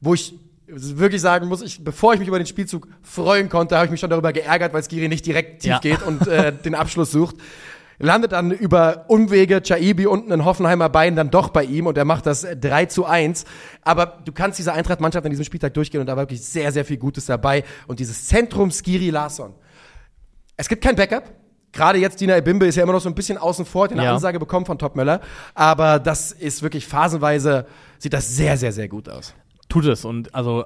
wo 0.00 0.14
ich 0.14 0.34
wirklich 0.66 1.20
sagen 1.20 1.48
muss, 1.48 1.62
ich, 1.62 1.82
bevor 1.82 2.14
ich 2.14 2.20
mich 2.20 2.28
über 2.28 2.38
den 2.38 2.46
Spielzug 2.46 2.88
freuen 3.02 3.48
konnte, 3.48 3.76
habe 3.76 3.86
ich 3.86 3.90
mich 3.90 4.00
schon 4.00 4.10
darüber 4.10 4.32
geärgert, 4.32 4.72
weil 4.72 4.82
Skiri 4.82 5.08
nicht 5.08 5.26
direkt 5.26 5.62
tief 5.62 5.72
ja. 5.72 5.78
geht 5.78 6.02
und 6.02 6.26
äh, 6.26 6.52
den 6.64 6.74
Abschluss 6.74 7.10
sucht 7.10 7.36
landet 8.00 8.32
dann 8.32 8.50
über 8.50 9.04
Umwege 9.08 9.62
Chaibi 9.62 10.06
unten 10.06 10.32
in 10.32 10.44
Hoffenheimer 10.44 10.88
Bein 10.88 11.14
dann 11.16 11.30
doch 11.30 11.50
bei 11.50 11.62
ihm 11.64 11.86
und 11.86 11.96
er 11.96 12.04
macht 12.04 12.26
das 12.26 12.46
3 12.60 12.86
zu 12.86 13.04
1. 13.04 13.44
Aber 13.82 14.18
du 14.24 14.32
kannst 14.32 14.58
diese 14.58 14.72
Eintracht-Mannschaft 14.72 15.24
an 15.24 15.30
diesem 15.30 15.44
Spieltag 15.44 15.74
durchgehen 15.74 16.00
und 16.00 16.06
da 16.06 16.16
war 16.16 16.24
wirklich 16.24 16.42
sehr, 16.42 16.72
sehr 16.72 16.84
viel 16.84 16.96
Gutes 16.96 17.26
dabei. 17.26 17.62
Und 17.86 18.00
dieses 18.00 18.26
Zentrum 18.26 18.70
Skiri 18.70 19.10
Larsson. 19.10 19.54
Es 20.56 20.68
gibt 20.68 20.82
kein 20.82 20.96
Backup. 20.96 21.24
Gerade 21.72 21.98
jetzt 21.98 22.20
Dina 22.20 22.36
Ebimbe 22.36 22.66
ist 22.66 22.74
ja 22.76 22.82
immer 22.82 22.94
noch 22.94 23.00
so 23.00 23.08
ein 23.08 23.14
bisschen 23.14 23.38
außen 23.38 23.64
vor, 23.64 23.84
hat 23.84 23.92
eine 23.92 24.02
Ja. 24.02 24.12
Ansage 24.14 24.40
bekommen 24.40 24.66
von 24.66 24.76
Topmöller. 24.78 25.20
Aber 25.54 26.00
das 26.00 26.32
ist 26.32 26.62
wirklich 26.62 26.86
phasenweise, 26.86 27.66
sieht 27.98 28.12
das 28.12 28.34
sehr, 28.34 28.56
sehr, 28.56 28.72
sehr 28.72 28.88
gut 28.88 29.08
aus. 29.08 29.34
tut 29.68 29.84
es. 29.84 30.04
Und 30.04 30.34
also 30.34 30.64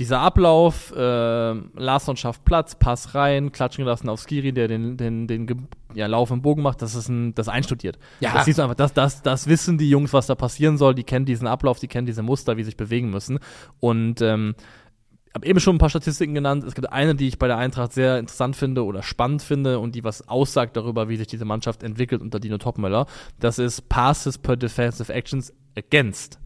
dieser 0.00 0.18
Ablauf, 0.20 0.92
äh, 0.96 1.52
Larsson 1.76 2.16
schafft 2.16 2.44
Platz, 2.44 2.74
Pass 2.74 3.14
rein, 3.14 3.52
klatschen 3.52 3.84
gelassen 3.84 4.08
auf 4.08 4.20
Skiri, 4.20 4.52
der 4.52 4.66
den, 4.66 4.96
den, 4.96 5.28
den 5.28 5.68
ja, 5.94 6.06
Lauf 6.06 6.30
im 6.30 6.42
Bogen 6.42 6.62
macht, 6.62 6.82
das 6.82 6.94
ist 6.94 7.08
ein, 7.08 7.34
das 7.34 7.48
einstudiert. 7.48 7.98
Ja. 8.20 8.32
Das 8.34 8.44
siehst 8.44 8.58
du 8.58 8.62
einfach, 8.62 8.74
das, 8.74 8.92
das, 8.92 9.22
das 9.22 9.46
wissen 9.46 9.78
die 9.78 9.88
Jungs, 9.88 10.12
was 10.12 10.26
da 10.26 10.34
passieren 10.34 10.78
soll, 10.78 10.94
die 10.94 11.04
kennen 11.04 11.24
diesen 11.26 11.46
Ablauf, 11.46 11.78
die 11.78 11.88
kennen 11.88 12.06
diese 12.06 12.22
Muster, 12.22 12.56
wie 12.56 12.62
sie 12.62 12.66
sich 12.66 12.76
bewegen 12.76 13.10
müssen. 13.10 13.38
Und 13.80 14.20
ähm, 14.20 14.54
habe 15.34 15.46
eben 15.46 15.60
schon 15.60 15.76
ein 15.76 15.78
paar 15.78 15.90
Statistiken 15.90 16.34
genannt. 16.34 16.64
Es 16.64 16.74
gibt 16.74 16.92
eine, 16.92 17.14
die 17.14 17.28
ich 17.28 17.38
bei 17.38 17.46
der 17.46 17.56
Eintracht 17.56 17.92
sehr 17.92 18.18
interessant 18.18 18.56
finde 18.56 18.84
oder 18.84 19.02
spannend 19.02 19.42
finde 19.42 19.78
und 19.78 19.94
die 19.94 20.04
was 20.04 20.28
aussagt 20.28 20.76
darüber, 20.76 21.08
wie 21.08 21.16
sich 21.16 21.26
diese 21.26 21.44
Mannschaft 21.44 21.82
entwickelt 21.82 22.20
unter 22.20 22.40
Dino 22.40 22.58
Topmöller. 22.58 23.06
Das 23.40 23.58
ist 23.58 23.88
Passes 23.88 24.38
per 24.38 24.56
Defensive 24.56 25.12
Actions 25.12 25.52
against. 25.76 26.38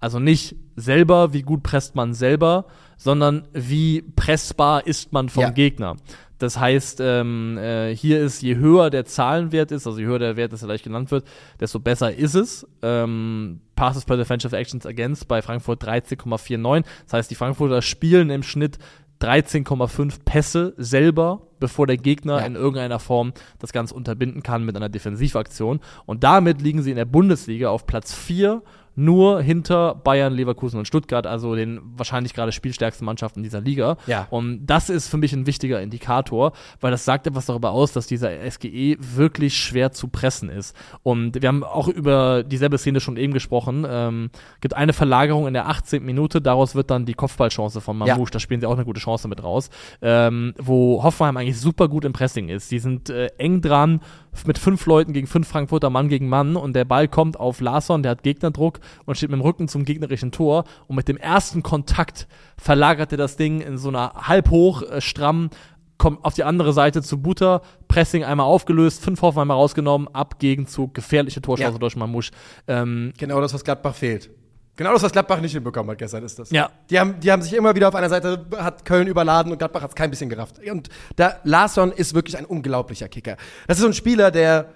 Also 0.00 0.18
nicht 0.18 0.56
selber, 0.74 1.32
wie 1.32 1.42
gut 1.42 1.62
presst 1.62 1.94
man 1.94 2.12
selber, 2.12 2.66
sondern 2.96 3.46
wie 3.52 4.02
pressbar 4.02 4.84
ist 4.86 5.12
man 5.12 5.28
vom 5.28 5.42
Ja. 5.44 5.50
Gegner. 5.50 5.96
Das 6.42 6.58
heißt, 6.58 6.98
ähm, 7.00 7.56
äh, 7.58 7.94
hier 7.94 8.20
ist, 8.20 8.42
je 8.42 8.56
höher 8.56 8.90
der 8.90 9.04
Zahlenwert 9.04 9.70
ist, 9.70 9.86
also 9.86 9.98
je 9.98 10.06
höher 10.06 10.18
der 10.18 10.36
Wert, 10.36 10.52
das 10.52 10.60
vielleicht 10.60 10.84
genannt 10.84 11.10
wird, 11.10 11.24
desto 11.60 11.78
besser 11.78 12.14
ist 12.14 12.34
es. 12.34 12.66
Ähm, 12.82 13.60
Passes 13.76 14.04
per 14.04 14.16
Defensive 14.16 14.56
Actions 14.56 14.84
Against 14.86 15.28
bei 15.28 15.40
Frankfurt 15.42 15.84
13,49. 15.84 16.84
Das 17.04 17.12
heißt, 17.12 17.30
die 17.30 17.34
Frankfurter 17.34 17.80
spielen 17.82 18.30
im 18.30 18.42
Schnitt 18.42 18.78
13,5 19.20 20.18
Pässe 20.24 20.74
selber, 20.76 21.42
bevor 21.60 21.86
der 21.86 21.96
Gegner 21.96 22.40
Ja. 22.40 22.46
in 22.46 22.56
irgendeiner 22.56 22.98
Form 22.98 23.32
das 23.60 23.72
Ganze 23.72 23.94
unterbinden 23.94 24.42
kann 24.42 24.64
mit 24.64 24.76
einer 24.76 24.88
Defensivaktion. 24.88 25.80
Und 26.06 26.24
damit 26.24 26.60
liegen 26.60 26.82
sie 26.82 26.90
in 26.90 26.96
der 26.96 27.04
Bundesliga 27.04 27.68
auf 27.70 27.86
Platz 27.86 28.12
4, 28.14 28.62
nur 28.94 29.40
hinter 29.40 29.94
Bayern, 29.94 30.34
Leverkusen 30.34 30.78
und 30.78 30.86
Stuttgart, 30.86 31.26
also 31.26 31.54
den 31.54 31.80
wahrscheinlich 31.96 32.34
gerade 32.34 32.52
spielstärksten 32.52 33.04
Mannschaften 33.04 33.42
dieser 33.42 33.60
Liga. 33.60 33.96
Ja. 34.06 34.26
Und 34.30 34.66
das 34.66 34.90
ist 34.90 35.08
für 35.08 35.16
mich 35.16 35.32
ein 35.32 35.46
wichtiger 35.46 35.80
Indikator, 35.80 36.52
weil 36.80 36.90
das 36.90 37.04
sagt 37.04 37.26
etwas 37.26 37.46
darüber 37.46 37.70
aus, 37.70 37.92
dass 37.92 38.06
dieser 38.06 38.30
SGE 38.50 38.96
wirklich 38.98 39.56
schwer 39.56 39.92
zu 39.92 40.08
pressen 40.08 40.50
ist. 40.50 40.76
Und 41.02 41.40
wir 41.40 41.48
haben 41.48 41.64
auch 41.64 41.88
über 41.88 42.42
dieselbe 42.42 42.78
Szene 42.78 43.00
schon 43.00 43.16
eben 43.16 43.32
gesprochen. 43.32 43.86
Ähm, 43.88 44.30
gibt 44.60 44.74
eine 44.74 44.92
Verlagerung 44.92 45.46
in 45.46 45.54
der 45.54 45.68
18. 45.68 46.04
Minute, 46.04 46.40
daraus 46.40 46.74
wird 46.74 46.90
dann 46.90 47.06
die 47.06 47.14
Kopfballchance 47.14 47.80
von 47.80 47.96
Mamouche, 47.96 48.30
da 48.32 48.40
spielen 48.40 48.60
sie 48.60 48.66
auch 48.66 48.74
eine 48.74 48.84
gute 48.84 49.00
Chance 49.00 49.28
mit 49.28 49.42
raus, 49.42 49.70
ähm, 50.02 50.54
wo 50.58 51.02
Hoffenheim 51.02 51.36
eigentlich 51.36 51.58
super 51.58 51.88
gut 51.88 52.04
im 52.04 52.12
Pressing 52.12 52.48
ist. 52.48 52.70
Die 52.70 52.78
sind 52.78 53.10
äh, 53.10 53.26
eng 53.38 53.60
dran 53.60 54.00
mit 54.46 54.58
fünf 54.58 54.86
Leuten 54.86 55.12
gegen 55.12 55.26
fünf 55.26 55.48
Frankfurter 55.48 55.90
Mann 55.90 56.08
gegen 56.08 56.28
Mann 56.28 56.56
und 56.56 56.74
der 56.74 56.84
Ball 56.84 57.08
kommt 57.08 57.38
auf 57.38 57.60
Larsson, 57.60 58.02
der 58.02 58.12
hat 58.12 58.22
Gegnerdruck 58.22 58.80
und 59.06 59.16
steht 59.16 59.30
mit 59.30 59.38
dem 59.38 59.42
Rücken 59.42 59.68
zum 59.68 59.84
gegnerischen 59.84 60.32
Tor 60.32 60.64
und 60.86 60.96
mit 60.96 61.08
dem 61.08 61.16
ersten 61.16 61.62
Kontakt 61.62 62.26
verlagert 62.56 63.12
er 63.12 63.18
das 63.18 63.36
Ding 63.36 63.60
in 63.60 63.78
so 63.78 63.88
einer 63.88 64.12
halb 64.14 64.50
hoch, 64.50 64.82
äh, 64.82 65.00
stramm, 65.00 65.50
kommt 65.98 66.24
auf 66.24 66.34
die 66.34 66.42
andere 66.44 66.72
Seite 66.72 67.00
zu 67.02 67.20
Butter, 67.22 67.62
Pressing 67.86 68.24
einmal 68.24 68.46
aufgelöst, 68.46 69.02
fünf 69.04 69.22
Hoffenheimer 69.22 69.54
rausgenommen, 69.54 70.08
ab 70.12 70.38
Gegenzug, 70.40 70.94
gefährliche 70.94 71.40
Torchance 71.40 71.74
Ja. 71.74 71.78
durch 71.78 71.94
Mamouche. 71.96 72.32
Ähm, 72.66 73.12
Genau 73.18 73.40
das, 73.40 73.54
was 73.54 73.62
Gladbach 73.62 73.94
fehlt. 73.94 74.30
Genau 74.74 74.92
das, 74.94 75.02
was 75.02 75.12
Gladbach 75.12 75.38
nicht 75.40 75.52
hinbekommen 75.52 75.90
hat 75.90 75.98
gestern, 75.98 76.24
ist 76.24 76.38
das. 76.38 76.50
Ja. 76.50 76.70
Die 76.88 76.98
haben, 76.98 77.20
die 77.20 77.30
haben 77.30 77.42
sich 77.42 77.52
immer 77.52 77.74
wieder 77.74 77.88
auf 77.88 77.94
einer 77.94 78.08
Seite, 78.08 78.46
hat 78.56 78.84
Köln 78.86 79.06
überladen 79.06 79.52
und 79.52 79.58
Gladbach 79.58 79.82
hat 79.82 79.90
es 79.90 79.94
kein 79.94 80.08
bisschen 80.10 80.30
gerafft. 80.30 80.56
Und 80.66 80.88
da, 81.16 81.36
Larsson 81.44 81.92
ist 81.92 82.14
wirklich 82.14 82.38
ein 82.38 82.46
unglaublicher 82.46 83.06
Kicker. 83.08 83.36
Das 83.68 83.76
ist 83.76 83.82
so 83.82 83.86
ein 83.88 83.92
Spieler, 83.92 84.30
der, 84.30 84.70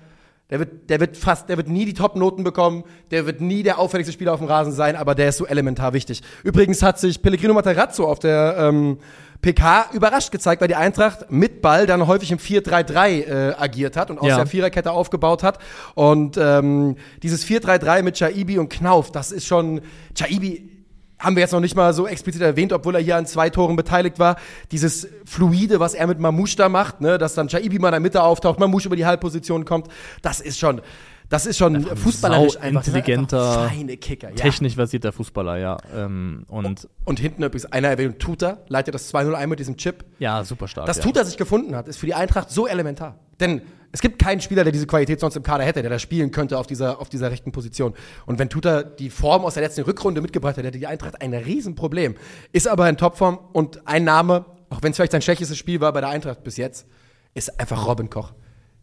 der 0.51 0.61
wird, 0.61 0.89
der 0.91 1.01
wird 1.01 1.17
fast, 1.17 1.49
der 1.49 1.57
wird 1.57 1.69
nie 1.69 1.85
die 1.85 1.95
Top-Noten 1.95 2.45
bekommen, 2.45 2.85
der 3.11 3.27
wird 3.27 3.41
nie 3.41 3.63
der 3.65 3.79
auffälligste 3.79 4.13
Spieler 4.13 4.33
auf 4.33 4.39
dem 4.41 4.47
Rasen 4.49 4.73
sein, 4.73 4.95
aber 4.95 5.15
der 5.15 5.31
ist 5.31 5.39
so 5.39 5.47
elementar 5.47 5.93
wichtig. 5.93 6.23
Übrigens 6.45 6.83
hat 6.83 6.99
sich 7.01 7.21
Pellegrino 7.21 7.53
Materazzo 7.53 8.05
auf 8.07 8.21
der 8.21 8.57
ähm, 8.59 8.99
PK 9.43 9.91
überrascht 9.93 10.31
gezeigt, 10.31 10.61
weil 10.61 10.69
die 10.69 10.77
Eintracht 10.77 11.31
mit 11.31 11.63
Ball 11.63 11.87
dann 11.87 12.07
häufig 12.07 12.31
im 12.31 12.39
4-3-3 12.39 13.09
äh, 13.09 13.55
agiert 13.59 13.97
hat 13.97 14.11
und 14.11 14.19
aus 14.21 14.29
Ja. 14.29 14.37
der 14.37 14.47
Viererkette 14.47 14.93
aufgebaut 14.93 15.43
hat. 15.43 15.59
Und 15.95 16.37
ähm, 16.41 16.97
dieses 17.23 17.45
4-3-3 17.47 18.03
mit 18.03 18.15
Chaibi 18.17 18.59
und 18.59 18.69
Knauf, 18.69 19.11
das 19.13 19.33
ist 19.33 19.47
schon. 19.47 19.81
Chaibi 20.15 20.76
haben 21.19 21.37
wir 21.37 21.41
jetzt 21.41 21.53
noch 21.53 21.61
nicht 21.61 21.75
mal 21.75 21.93
so 21.93 22.07
explizit 22.07 22.43
erwähnt, 22.43 22.73
obwohl 22.73 22.95
er 22.95 23.01
hier 23.01 23.17
an 23.17 23.27
zwei 23.27 23.51
Toren 23.51 23.77
beteiligt 23.77 24.19
war. 24.19 24.37
Dieses 24.71 25.09
Fluide, 25.25 25.81
was 25.81 25.95
er 25.95 26.07
mit 26.07 26.19
Mamouche 26.19 26.57
da 26.57 26.69
macht, 26.69 27.01
ne, 27.01 27.19
dass 27.19 27.35
dann 27.35 27.49
Chaibi 27.49 27.79
mal 27.79 27.89
in 27.89 27.93
der 27.93 28.01
Mitte 28.01 28.23
auftaucht, 28.23 28.61
Mamouche 28.61 28.87
über 28.87 28.97
die 28.97 29.07
Halbposition 29.07 29.65
kommt, 29.65 29.89
das 30.23 30.41
ist 30.41 30.59
schon. 30.59 30.81
Das 31.29 31.45
ist 31.45 31.59
schon 31.59 31.83
fußballerisch 31.83 32.57
einfach, 32.59 32.83
das 32.83 32.93
sind 32.93 32.97
intelligenter, 32.99 33.59
einfach 33.59 33.73
feine 33.73 33.97
Kicker. 33.97 34.29
Ja. 34.29 34.37
Technisch 34.37 34.77
versierter 34.77 35.11
Fußballer, 35.11 35.59
ja. 35.59 35.77
Ähm, 35.93 36.45
und 36.47 36.89
Und 37.05 37.19
hinten 37.19 37.43
übrigens 37.43 37.67
einer 37.67 37.89
erwähnt, 37.89 38.21
Tuta, 38.21 38.59
leitet 38.69 38.95
das 38.95 39.13
2-0 39.13 39.33
ein 39.33 39.49
mit 39.49 39.59
diesem 39.59 39.77
Chip. 39.77 40.05
ja, 40.21 40.45
super 40.45 40.69
stark. 40.69 40.87
Das 40.87 40.99
ja. 40.99 41.03
Tuta 41.03 41.25
sich 41.25 41.37
gefunden 41.37 41.75
hat, 41.75 41.89
ist 41.89 41.97
für 41.97 42.07
die 42.07 42.15
Eintracht 42.15 42.51
so 42.51 42.69
elementar. 42.69 43.19
Denn 43.41 43.63
es 43.93 44.01
gibt 44.01 44.19
keinen 44.19 44.41
Spieler, 44.41 44.63
der 44.63 44.73
diese 44.73 44.87
Qualität 44.87 45.21
sonst 45.21 45.37
im 45.37 45.43
Kader 45.43 45.65
hätte, 45.65 45.81
der 45.81 45.91
da 45.91 45.99
spielen 45.99 46.31
könnte 46.31 46.59
auf 46.59 46.67
dieser, 46.67 47.01
auf 47.01 47.09
dieser 47.09 47.31
rechten 47.31 47.53
Position. 47.53 47.95
Und 48.27 48.39
wenn 48.39 48.51
Tuta 48.51 48.83
die 48.83 49.09
Form 49.09 49.45
aus 49.45 49.55
der 49.55 49.63
letzten 49.63 49.83
Rückrunde 49.83 50.21
mitgebracht 50.21 50.57
hätte, 50.57 50.69
hätte 50.69 50.79
die 50.79 50.87
Eintracht 50.87 51.23
ein 51.23 51.33
Riesenproblem. 51.33 52.15
Ist 52.53 52.69
aber 52.69 52.89
in 52.89 52.97
Topform 52.97 53.39
und 53.53 53.87
ein 53.87 54.05
Name, 54.05 54.45
auch 54.69 54.83
wenn 54.83 54.91
es 54.91 54.97
vielleicht 54.97 55.13
sein 55.13 55.23
schwächstes 55.23 55.57
Spiel 55.57 55.81
war 55.81 55.93
bei 55.93 56.01
der 56.01 56.11
Eintracht 56.11 56.45
bis 56.45 56.57
jetzt, 56.57 56.87
ist 57.33 57.59
einfach 57.59 57.87
Robin 57.87 58.11
Koch. 58.11 58.33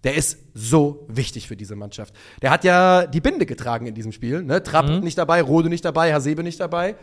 Der 0.03 0.15
ist 0.15 0.39
so 0.53 1.05
wichtig 1.07 1.47
für 1.47 1.55
diese 1.55 1.75
Mannschaft. 1.75 2.13
Der 2.41 2.49
hat 2.49 2.63
ja 2.63 3.05
die 3.05 3.21
Binde 3.21 3.45
getragen 3.45 3.85
in 3.85 3.95
diesem 3.95 4.11
Spiel. 4.11 4.43
Ne? 4.43 4.61
Trapp 4.63 4.89
nicht 5.01 5.17
dabei, 5.17 5.41
Rode 5.41 5.69
nicht 5.69 5.85
dabei, 5.85 6.13
Hasebe 6.13 6.43
nicht 6.43 6.59
dabei. 6.59 6.95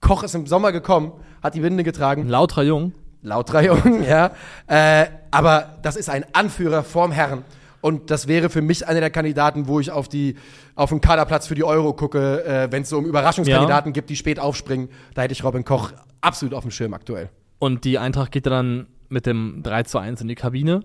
Koch 0.00 0.24
ist 0.24 0.34
im 0.34 0.46
Sommer 0.46 0.72
gekommen, 0.72 1.12
hat 1.42 1.54
die 1.54 1.60
Binde 1.60 1.84
getragen 1.84 2.22
Ein 2.22 2.28
lauterer 2.28 2.64
Jung. 2.64 2.92
Lauter 3.22 3.62
Jungen, 3.62 4.04
ja. 4.08 4.32
Äh, 4.66 5.06
aber 5.30 5.78
das 5.82 5.96
ist 5.96 6.10
ein 6.10 6.24
Anführer 6.32 6.82
vorm 6.82 7.12
Herren. 7.12 7.44
Und 7.80 8.10
das 8.10 8.28
wäre 8.28 8.48
für 8.48 8.62
mich 8.62 8.86
einer 8.86 9.00
der 9.00 9.10
Kandidaten, 9.10 9.66
wo 9.66 9.80
ich 9.80 9.90
auf 9.90 10.08
die 10.08 10.36
auf 10.74 10.90
den 10.90 11.00
Kaderplatz 11.00 11.48
für 11.48 11.54
die 11.54 11.64
Euro 11.64 11.92
gucke, 11.92 12.44
äh, 12.44 12.70
wenn 12.70 12.82
es 12.82 12.88
so 12.88 12.98
um 12.98 13.04
Überraschungskandidaten 13.04 13.92
gibt, 13.92 14.08
die 14.08 14.16
spät 14.16 14.38
aufspringen. 14.38 14.88
Da 15.14 15.22
hätte 15.22 15.32
ich 15.32 15.44
Robin 15.44 15.64
Koch 15.64 15.92
absolut 16.20 16.54
auf 16.54 16.62
dem 16.62 16.70
Schirm 16.70 16.94
aktuell. 16.94 17.28
Und 17.58 17.84
die 17.84 17.98
Eintracht 17.98 18.32
geht 18.32 18.46
dann 18.46 18.86
mit 19.08 19.26
dem 19.26 19.62
3 19.62 19.82
zu 19.82 19.98
1 19.98 20.20
in 20.20 20.28
die 20.28 20.34
Kabine. 20.34 20.82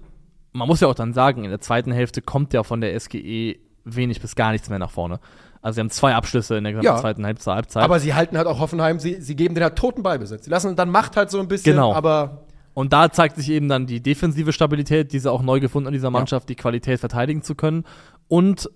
Man 0.51 0.67
muss 0.67 0.81
ja 0.81 0.88
auch 0.88 0.95
dann 0.95 1.13
sagen, 1.13 1.43
in 1.43 1.49
der 1.49 1.61
zweiten 1.61 1.91
Hälfte 1.91 2.21
kommt 2.21 2.53
ja 2.53 2.63
von 2.63 2.81
der 2.81 2.99
SGE 2.99 3.57
wenig 3.85 4.19
bis 4.19 4.35
gar 4.35 4.51
nichts 4.51 4.69
mehr 4.69 4.79
nach 4.79 4.91
vorne. 4.91 5.19
Also 5.68 5.76
sie 5.76 5.80
haben 5.82 5.89
zwei 5.89 6.15
Abschlüsse 6.15 6.55
in 6.57 6.63
der 6.63 6.72
gesamten 6.74 6.86
Ja. 6.95 7.01
zweiten 7.01 7.26
Halbzeit. 7.26 7.55
Halbzeit. 7.55 7.84
Aber 7.84 7.99
sie 7.99 8.13
halten 8.13 8.38
halt 8.38 8.47
auch 8.47 8.59
Hoffenheim, 8.59 8.99
sie, 8.99 9.22
sie 9.22 9.36
geben 9.36 9.53
den 9.53 9.63
halt 9.65 9.76
toten 9.76 10.01
Ballbesitz. 10.01 10.45
Sie 10.45 10.49
lassen 10.49 10.76
dann 10.78 10.89
macht 10.89 11.18
halt 11.18 11.30
so 11.30 11.39
ein 11.41 11.49
bisschen, 11.49 11.74
Genau. 11.74 11.93
aber 11.93 12.45
Und 12.74 12.93
da 12.93 13.11
zeigt 13.11 13.36
sich 13.36 13.49
eben 13.49 13.68
dann 13.68 13.86
die 13.86 14.01
defensive 14.01 14.53
Stabilität, 14.53 15.11
diese 15.11 15.30
auch 15.32 15.41
neu 15.41 15.59
gefunden 15.59 15.88
an 15.88 15.93
dieser 15.93 16.09
Mannschaft, 16.09 16.47
die 16.47 16.55
Qualität 16.55 16.99
verteidigen 17.01 17.41
zu 17.41 17.53
können 17.55 17.84
und 18.30 18.70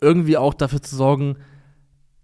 irgendwie 0.00 0.36
auch 0.36 0.54
dafür 0.54 0.82
zu 0.82 0.96
sorgen, 0.96 1.36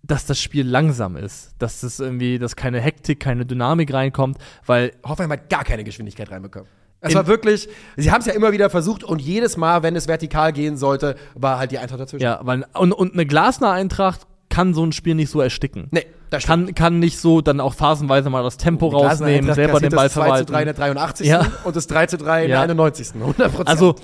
dass 0.03 0.27
das 0.27 0.41
Spiel 0.41 0.67
langsam 0.67 1.17
ist, 1.17 1.55
dass 1.59 1.81
das 1.83 2.01
irgendwie, 2.01 2.39
dass 2.41 2.57
keine 2.57 2.81
Hektik, 2.81 3.21
keine 3.21 3.47
Dynamik 3.47 3.93
reinkommt, 3.95 4.39
weil 4.67 4.91
Hoffenheim 5.07 5.31
hat 5.33 5.49
gar 5.49 5.63
keine 5.65 5.85
Geschwindigkeit 5.85 6.31
reinbekommen. 6.31 6.69
Es 7.05 7.15
war 7.15 7.27
wirklich, 7.27 7.69
sie 7.97 8.11
haben 8.11 8.21
es 8.21 8.27
ja 8.27 8.33
immer 8.33 8.53
wieder 8.53 8.71
versucht 8.71 9.05
und 9.05 9.21
jedes 9.21 9.57
Mal, 9.57 9.83
wenn 9.83 9.95
es 9.97 10.09
vertikal 10.09 10.53
gehen 10.53 10.77
sollte, 10.77 11.17
war 11.35 11.59
halt 11.59 11.71
die 11.71 11.79
Eintracht 11.79 12.01
dazwischen. 12.01 12.23
ja, 12.25 12.41
weil 12.43 12.65
und, 12.75 12.93
und 12.93 13.13
eine 13.15 13.27
Glasner 13.27 13.71
Eintracht 13.71 14.23
kann 14.49 14.75
so 14.75 14.85
ein 14.85 14.93
Spiel 14.93 15.15
nicht 15.15 15.31
so 15.31 15.41
ersticken. 15.41 15.89
Nee, 15.91 16.07
das 16.31 16.43
stimmt. 16.45 16.67
kann, 16.67 16.75
kann 16.75 16.99
nicht 17.01 17.19
so 17.19 17.41
dann 17.41 17.61
auch 17.61 17.75
phasenweise 17.75 18.31
mal 18.31 18.43
das 18.43 18.57
Tempo 18.57 18.89
rausnehmen, 18.89 19.53
selber 19.55 19.81
den 19.81 19.91
Ball 19.91 20.07
das 20.07 20.15
2 20.15 20.39
zu 20.39 20.45
3 20.47 20.59
in 20.61 20.65
der 20.67 20.75
83. 20.75 21.27
Ja. 21.27 21.47
und 21.65 21.75
das 21.75 21.87
3 21.89 22.07
zu 22.07 22.19
3 22.19 22.45
in 22.45 22.51
Ja. 22.51 22.57
der 22.57 22.63
91. 22.63 23.15
100 23.15 23.67
Also 23.67 23.97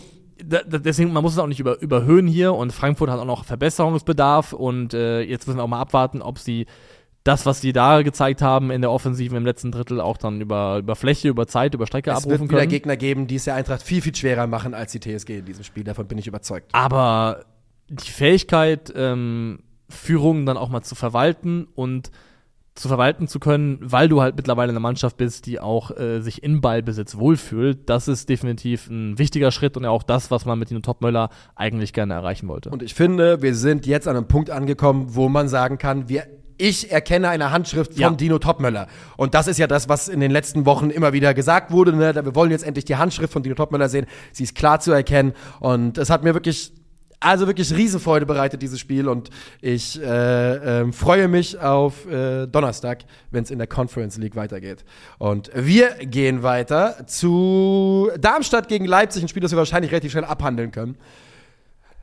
da, 0.43 0.61
da, 0.67 0.79
deswegen, 0.79 1.13
man 1.13 1.23
muss 1.23 1.35
es 1.35 1.39
auch 1.39 1.47
nicht 1.47 1.61
über, 1.61 1.81
überhöhen 1.83 2.27
hier 2.27 2.55
und 2.55 2.73
Frankfurt 2.73 3.11
hat 3.11 3.21
auch 3.21 3.27
noch 3.27 3.45
Verbesserungsbedarf 3.45 4.53
und 4.53 4.95
äh, 4.95 5.21
jetzt 5.21 5.47
müssen 5.47 5.59
wir 5.59 5.65
auch 5.65 5.69
mal 5.69 5.81
abwarten, 5.81 6.23
ob 6.23 6.39
sie 6.39 6.67
das, 7.25 7.45
was 7.45 7.61
sie 7.61 7.73
da 7.73 8.03
gezeigt 8.03 8.41
haben 8.41 8.71
in 8.71 8.81
der 8.81 8.91
Offensive 8.91 9.37
im 9.37 9.45
letzten 9.45 9.73
Drittel, 9.73 10.01
auch 10.01 10.17
dann 10.17 10.41
über, 10.41 10.79
über 10.79 10.97
Fläche, 10.97 11.29
über 11.29 11.47
Zeit, 11.47 11.75
über 11.75 11.87
Strecke 11.87 12.11
es 12.11 12.17
wird 12.17 12.27
abrufen 12.27 12.49
wieder 12.49 12.61
können. 12.61 12.71
Gegner 12.71 12.97
geben, 12.97 13.27
die 13.27 13.37
es 13.37 13.45
der 13.45 13.55
Eintracht 13.55 13.83
viel, 13.83 14.01
viel 14.01 14.15
schwerer 14.15 14.47
machen 14.47 14.75
als 14.75 14.93
die 14.93 15.01
TSG 15.01 15.39
in 15.39 15.45
diesem 15.45 15.65
Spiel. 15.65 15.85
Davon 15.85 16.07
bin 16.07 16.17
ich 16.19 16.27
überzeugt. 16.27 16.75
Aber 16.75 17.45
die 17.89 18.11
Fähigkeit, 18.11 18.93
ähm, 18.97 19.61
Führungen 19.89 20.47
dann 20.47 20.57
auch 20.57 20.71
mal 20.71 20.83
zu 20.83 20.95
verwalten 20.95 21.67
und 21.75 22.11
zu 22.75 22.89
verwalten 22.89 23.29
zu 23.29 23.41
können, 23.41 23.79
weil 23.83 24.09
du 24.09 24.23
halt 24.23 24.37
mittlerweile 24.37 24.71
eine 24.71 24.81
Mannschaft 24.81 25.17
bist, 25.17 25.45
die 25.47 25.61
auch 25.61 25.91
äh, 25.91 26.21
sich 26.21 26.43
in 26.43 26.61
Ballbesitz 26.61 27.17
wohlfühlt, 27.17 27.91
das 27.91 28.09
ist 28.09 28.29
definitiv 28.29 28.89
ein 28.89 29.19
wichtiger 29.19 29.51
Schritt 29.51 29.77
und 29.77 29.85
ja 29.85 29.91
auch 29.91 30.05
das, 30.05 30.31
was 30.31 30.47
man 30.47 30.59
mit 30.59 30.71
Dino 30.71 30.81
Topmöller 30.81 31.29
eigentlich 31.57 31.93
gerne 31.93 32.15
erreichen 32.15 32.49
wollte. 32.49 32.71
Und 32.71 32.83
ich 32.83 32.95
finde, 32.95 33.43
wir 33.43 33.55
sind 33.55 33.87
jetzt 33.87 34.09
an 34.09 34.17
einem 34.17 34.29
Punkt 34.29 34.51
angekommen, 34.51 35.09
wo 35.11 35.29
man 35.29 35.49
sagen 35.49 35.77
kann, 35.77 36.09
wir 36.09 36.27
ich 36.61 36.93
erkenne 36.93 37.31
eine 37.31 37.51
Handschrift 37.51 37.95
von 37.95 38.01
Ja. 38.01 38.11
Dino 38.11 38.39
Topmöller. 38.39 38.87
Und 39.17 39.35
das 39.35 39.47
ist 39.47 39.59
ja 39.59 39.67
das, 39.67 39.89
was 39.89 40.09
in 40.09 40.21
den 40.21 40.31
letzten 40.31 40.67
Wochen 40.67 40.91
immer 40.91 41.13
wieder 41.13 41.33
gesagt 41.33 41.73
wurde. 41.73 41.95
Ne? 41.95 42.15
Wir 42.15 42.35
wollen 42.35 42.51
jetzt 42.51 42.65
endlich 42.65 42.85
die 42.85 42.97
Handschrift 42.97 43.33
von 43.33 43.43
Dino 43.43 43.55
Topmöller 43.55 43.89
sehen. 43.89 44.07
Sie 44.33 44.45
ist 44.45 44.55
klar 44.55 44.79
zu 44.79 44.93
erkennen. 44.93 45.33
Und 45.59 45.97
es 45.97 46.11
hat 46.11 46.23
mir 46.23 46.35
wirklich, 46.35 46.73
also 47.19 47.47
wirklich 47.47 47.75
Riesenfreude 47.75 48.27
bereitet, 48.27 48.61
dieses 48.61 48.79
Spiel. 48.79 49.09
Und 49.09 49.31
ich 49.63 50.01
äh, 50.03 50.81
ähm, 50.81 50.93
freue 50.93 51.29
mich 51.29 51.59
auf 51.59 52.07
äh, 52.07 52.47
Donnerstag, 52.47 53.05
wenn 53.31 53.43
es 53.43 53.51
in 53.51 53.59
der 53.59 53.67
Conference 53.67 54.19
League 54.19 54.37
weitergeht. 54.37 54.85
Und 55.19 55.51
wir 55.55 55.95
gehen 56.01 56.43
weiter 56.43 57.07
zu 57.07 58.11
Darmstadt 58.21 58.69
gegen 58.69 58.85
Leipzig, 58.85 59.23
ein 59.23 59.29
Spiel, 59.29 59.43
das 59.43 59.53
wir 59.53 59.59
wahrscheinlich 59.59 59.93
relativ 59.93 60.13
schnell 60.13 60.25
abhandeln 60.25 60.73
können. 60.73 60.99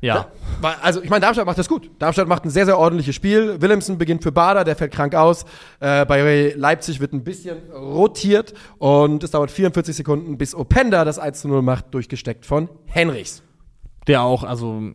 Ja. 0.02 0.28
Weil- 0.62 0.76
Also, 0.82 1.02
ich 1.02 1.10
meine, 1.10 1.22
Darmstadt 1.22 1.46
macht 1.48 1.58
das 1.58 1.68
gut. 1.68 1.90
Darmstadt 2.00 2.28
macht 2.28 2.46
ein 2.46 2.50
sehr, 2.52 2.66
sehr 2.66 2.78
ordentliches 2.78 3.16
Spiel. 3.16 3.60
Willemsen 3.62 3.98
beginnt 3.98 4.22
für 4.24 4.32
Bader, 4.32 4.64
der 4.64 4.76
fällt 4.76 4.92
krank 4.94 5.16
aus. 5.16 5.44
Äh, 5.80 6.06
bei 6.06 6.54
Leipzig 6.56 7.00
wird 7.00 7.14
ein 7.14 7.24
bisschen 7.24 7.58
rotiert 7.72 8.54
und 8.78 9.24
es 9.24 9.32
dauert 9.32 9.50
44 9.52 9.96
Sekunden, 9.96 10.38
bis 10.38 10.54
Openda 10.54 11.04
das 11.04 11.18
1 11.20 11.42
zu 11.42 11.48
0 11.48 11.62
macht, 11.64 11.94
durchgesteckt 11.94 12.46
von 12.46 12.70
Henrichs. 12.86 13.42
der 14.08 14.22
auch, 14.22 14.44
also 14.44 14.92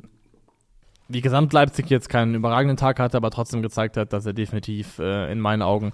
wie 1.09 1.21
Gesamt 1.21 1.53
Leipzig 1.53 1.91
jetzt 1.91 2.09
keinen 2.09 2.35
überragenden 2.35 2.77
Tag 2.79 2.99
hatte, 2.99 3.17
aber 3.19 3.31
trotzdem 3.31 3.61
gezeigt 3.61 3.97
hat, 3.99 4.13
dass 4.15 4.25
er 4.25 4.33
definitiv 4.33 4.99
äh, 4.99 5.31
in 5.31 5.41
meinen 5.41 5.61
Augen, 5.61 5.93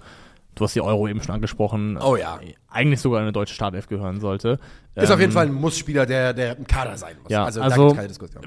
du 0.55 0.63
hast 0.63 0.75
die 0.75 0.81
Euro 0.81 1.07
eben 1.07 1.21
schon 1.21 1.35
angesprochen, 1.35 1.97
Oh 2.01 2.15
ja. 2.15 2.39
eigentlich 2.69 3.01
sogar 3.01 3.19
in 3.19 3.23
eine 3.23 3.31
deutsche 3.33 3.53
Startelf 3.55 3.87
gehören 3.87 4.21
sollte. 4.21 4.59
Ist 5.01 5.11
auf 5.11 5.19
jeden 5.19 5.31
Ähm, 5.31 5.35
Fall 5.35 5.45
ein 5.47 5.53
Muss-Spieler, 5.53 6.05
der, 6.05 6.33
der 6.33 6.57
im 6.57 6.65
Kader 6.67 6.97
sein 6.97 7.15
muss. 7.21 7.31
Ja, 7.31 7.45
also, 7.45 7.61
also, 7.61 7.97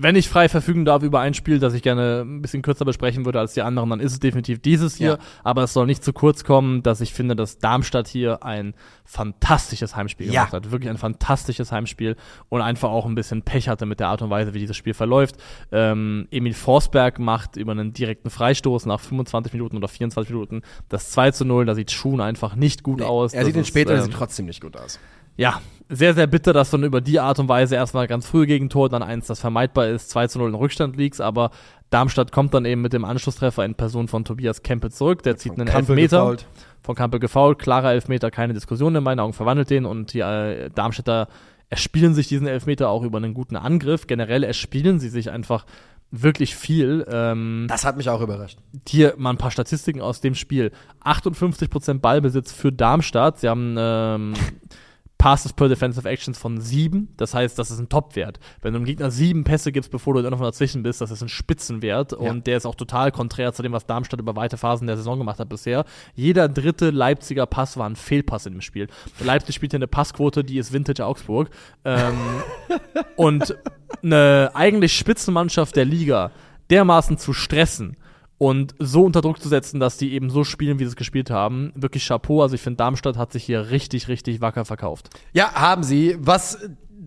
wenn 0.01 0.17
ich 0.17 0.29
frei 0.29 0.49
verfügen 0.49 0.85
darf 0.85 1.03
über 1.03 1.21
ein 1.21 1.35
Spiel, 1.35 1.59
das 1.59 1.75
ich 1.75 1.83
gerne 1.83 2.23
ein 2.23 2.43
bisschen 2.43 2.63
kürzer 2.63 2.85
besprechen 2.85 3.25
würde 3.25 3.39
als 3.41 3.55
die 3.55 3.63
anderen, 3.63 3.91
dann 3.91 4.01
ist 4.01 4.13
es 4.13 4.21
definitiv 4.21 4.61
dieses 4.61 4.97
hier. 4.97 5.11
Ja. 5.13 5.19
Aber 5.45 5.63
es 5.65 5.73
soll 5.73 5.87
nicht 5.87 6.03
zu 6.05 6.13
kurz 6.13 6.45
kommen, 6.45 6.83
dass 6.83 7.01
ich 7.01 7.13
finde, 7.15 7.37
dass 7.37 7.59
Darmstadt 7.59 8.09
hier 8.09 8.43
ein 8.45 8.75
fantastisches 9.05 9.95
Heimspiel 9.97 10.27
Ja. 10.27 10.43
gemacht 10.45 10.53
hat. 10.55 10.71
Wirklich 10.73 10.91
ein 10.91 10.99
fantastisches 10.99 11.71
Heimspiel 11.73 12.17
und 12.49 12.61
einfach 12.61 12.91
auch 12.91 13.07
ein 13.07 13.15
bisschen 13.15 13.43
Pech 13.43 13.69
hatte 13.69 13.87
mit 13.87 14.01
der 14.01 14.09
Art 14.09 14.23
und 14.23 14.31
Weise, 14.31 14.55
wie 14.55 14.59
dieses 14.59 14.77
Spiel 14.77 14.95
verläuft. 14.95 15.37
Ähm, 15.71 16.27
Emil 16.31 16.55
Forsberg 16.55 17.19
macht 17.19 17.57
über 17.57 17.73
einen 17.73 17.93
direkten 17.93 18.31
Freistoß 18.31 18.87
nach 18.87 19.01
25 19.01 19.53
Minuten 19.53 19.77
oder 19.77 19.89
24 19.89 20.33
Minuten 20.33 20.63
das 20.89 21.11
2 21.11 21.31
zu 21.33 21.45
0. 21.45 21.67
Da 21.67 21.75
sieht 21.75 21.91
Schuhen 21.91 22.21
einfach 22.21 22.57
nicht 22.57 22.83
gut 22.83 23.03
aus. 23.03 23.33
er 23.35 23.41
Das 23.41 23.47
sieht 23.47 23.57
ihn 23.57 23.65
später, 23.65 23.91
der 23.93 23.99
ähm, 24.01 24.05
sieht 24.07 24.15
trotzdem 24.15 24.47
nicht 24.47 24.61
gut 24.61 24.77
aus. 24.77 24.99
ja, 25.37 25.61
sehr, 25.93 26.15
sehr 26.15 26.27
bitter, 26.27 26.53
dass 26.53 26.71
dann 26.71 26.85
über 26.85 27.01
die 27.01 27.21
Art 27.21 27.39
und 27.39 27.49
Weise 27.49 27.75
erstmal 27.77 28.07
ganz 28.07 28.27
früh 28.27 28.47
Gegentor, 28.47 28.89
dann 28.89 29.03
eins, 29.03 29.27
das 29.27 29.41
vermeidbar 29.41 29.89
ist, 29.89 30.11
2 30.11 30.27
zu 30.29 30.39
0 30.39 30.49
in 30.49 30.55
Rückstand 30.55 30.97
liegst, 30.97 31.21
aber 31.21 31.51
Darmstadt 31.91 32.33
kommt 32.33 32.55
dann 32.55 32.65
eben 32.65 32.81
mit 32.81 32.93
dem 32.93 33.05
Anschlusstreffer 33.05 33.65
in 33.65 33.75
Person 33.75 34.09
von 34.09 34.25
Tobias 34.25 34.63
Kempe 34.63 34.91
zurück, 34.91 35.23
der 35.23 35.37
zieht 35.37 35.53
einen 35.53 35.67
Kampel 35.67 35.99
Elfmeter, 35.99 36.21
gefoult. 36.21 36.47
von 36.83 36.95
Kampel 36.95 37.21
gefault, 37.21 37.59
klarer 37.59 37.93
Elfmeter, 37.93 38.31
keine 38.31 38.55
Diskussion 38.55 38.95
in 38.95 39.05
meinen 39.05 39.21
Augen, 39.21 39.35
verwandelt 39.35 39.71
den 39.71 39.85
und 39.85 40.15
die 40.15 40.21
äh, 40.21 40.71
Darmstädter 40.75 41.29
erspielen 41.69 42.15
sich 42.15 42.29
diesen 42.29 42.47
Elfmeter 42.47 42.89
auch 42.89 43.03
über 43.03 43.19
einen 43.19 43.35
guten 43.35 43.57
Angriff, 43.57 44.07
generell 44.07 44.45
erspielen 44.45 44.99
sie 44.99 45.09
sich 45.09 45.31
einfach 45.31 45.67
wirklich 46.11 46.55
viel, 46.55 47.07
ähm, 47.11 47.67
Das 47.69 47.85
hat 47.85 47.97
mich 47.97 48.09
auch 48.11 48.21
überrascht. 48.21 48.59
hier 48.87 49.15
mal 49.17 49.31
ein 49.31 49.39
paar 49.39 49.51
Statistiken 49.51 50.03
aus 50.03 50.21
dem 50.21 50.35
Spiel. 50.35 50.71
58% 51.05 52.01
Ballbesitz 52.01 52.53
für 52.53 52.71
Darmstadt. 52.71 53.41
Sie 53.41 53.49
haben 53.49 53.77
ähm, 53.79 54.35
Passes 55.23 55.53
per 55.53 55.69
Defensive 55.69 56.09
Actions 56.09 56.37
von 56.37 56.61
sieben. 56.61 57.15
Das 57.17 57.33
heißt, 57.33 57.57
das 57.57 57.71
ist 57.71 57.79
ein 57.79 57.89
Topwert. 57.89 58.41
Wenn 58.61 58.73
du 58.73 58.81
dem 58.81 58.85
Gegner 58.85 59.13
sieben 59.13 59.45
Pässe 59.45 59.71
gibst, 59.71 59.93
bevor 59.93 60.15
du 60.15 60.23
dann 60.23 60.33
noch 60.33 60.41
dazwischen 60.41 60.83
bist, 60.83 61.01
das 61.01 61.13
ist 61.13 61.23
ein 61.23 61.29
Spitzenwert. 61.29 62.13
Und 62.13 62.49
der 62.49 62.57
ist 62.57 62.67
auch 62.67 62.75
total 62.75 63.13
konträr 63.13 63.53
zu 63.53 63.63
dem, 63.63 63.71
was 63.71 63.87
Darmstadt 63.87 64.19
über 64.19 64.35
weite 64.35 64.57
Phasen 64.57 64.89
der 64.89 64.97
Saison 64.97 65.21
gemacht 65.21 65.39
hat 65.39 65.49
bisher. 65.49 65.85
Jeder 66.17 66.49
dritte 66.49 66.91
Leipziger 66.91 67.47
Pass 67.47 67.77
war 67.77 67.89
ein 67.89 67.95
Fehlpass 67.95 68.47
in 68.47 68.55
dem 68.55 68.63
Spiel. 68.63 68.89
Leipzig 69.21 69.55
spielt 69.55 69.71
hier 69.71 69.79
eine 69.79 69.87
Passquote, 69.87 70.43
die 70.43 70.59
ist 70.59 70.73
Vintage 70.73 71.07
Augsburg. 71.07 71.51
Ähm, 71.85 72.19
und 73.17 73.57
eine 74.03 74.51
eigentlich 74.55 74.97
Spitzenmannschaft 74.97 75.77
der 75.77 75.85
Liga 75.85 76.33
dermaßen 76.69 77.17
zu 77.17 77.33
stressen 77.33 77.97
und 78.43 78.75
so 78.81 79.05
unter 79.05 79.21
Druck 79.21 79.41
zu 79.41 79.49
setzen, 79.49 79.79
dass 79.79 79.99
die 79.99 80.15
eben 80.15 80.29
so 80.29 80.43
spielen, 80.43 80.81
wie 80.81 80.85
sie 80.85 80.89
es 80.89 80.97
gespielt 80.97 81.31
haben. 81.31 81.73
Wirklich 81.77 82.05
Chapeau. 82.09 82.43
Also 82.43 82.57
ich 82.57 82.61
finde, 82.61 82.79
Darmstadt 82.79 83.17
hat 83.17 83.31
sich 83.31 83.45
hier 83.45 83.71
richtig, 83.71 84.09
richtig 84.09 84.41
wacker 84.41 84.65
verkauft. 84.65 85.11
Ja, 85.33 85.53
haben 85.55 85.85
sie. 85.85 86.17
Was 86.19 86.59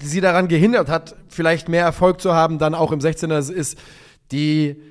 sie 0.01 0.21
daran 0.21 0.47
gehindert 0.47 0.87
hat, 0.87 1.17
vielleicht 1.27 1.67
mehr 1.67 1.83
Erfolg 1.83 2.21
zu 2.21 2.33
haben, 2.33 2.57
dann 2.57 2.73
auch 2.73 2.93
im 2.93 2.99
16er, 3.01 3.51
ist 3.51 3.77
die, 4.31 4.81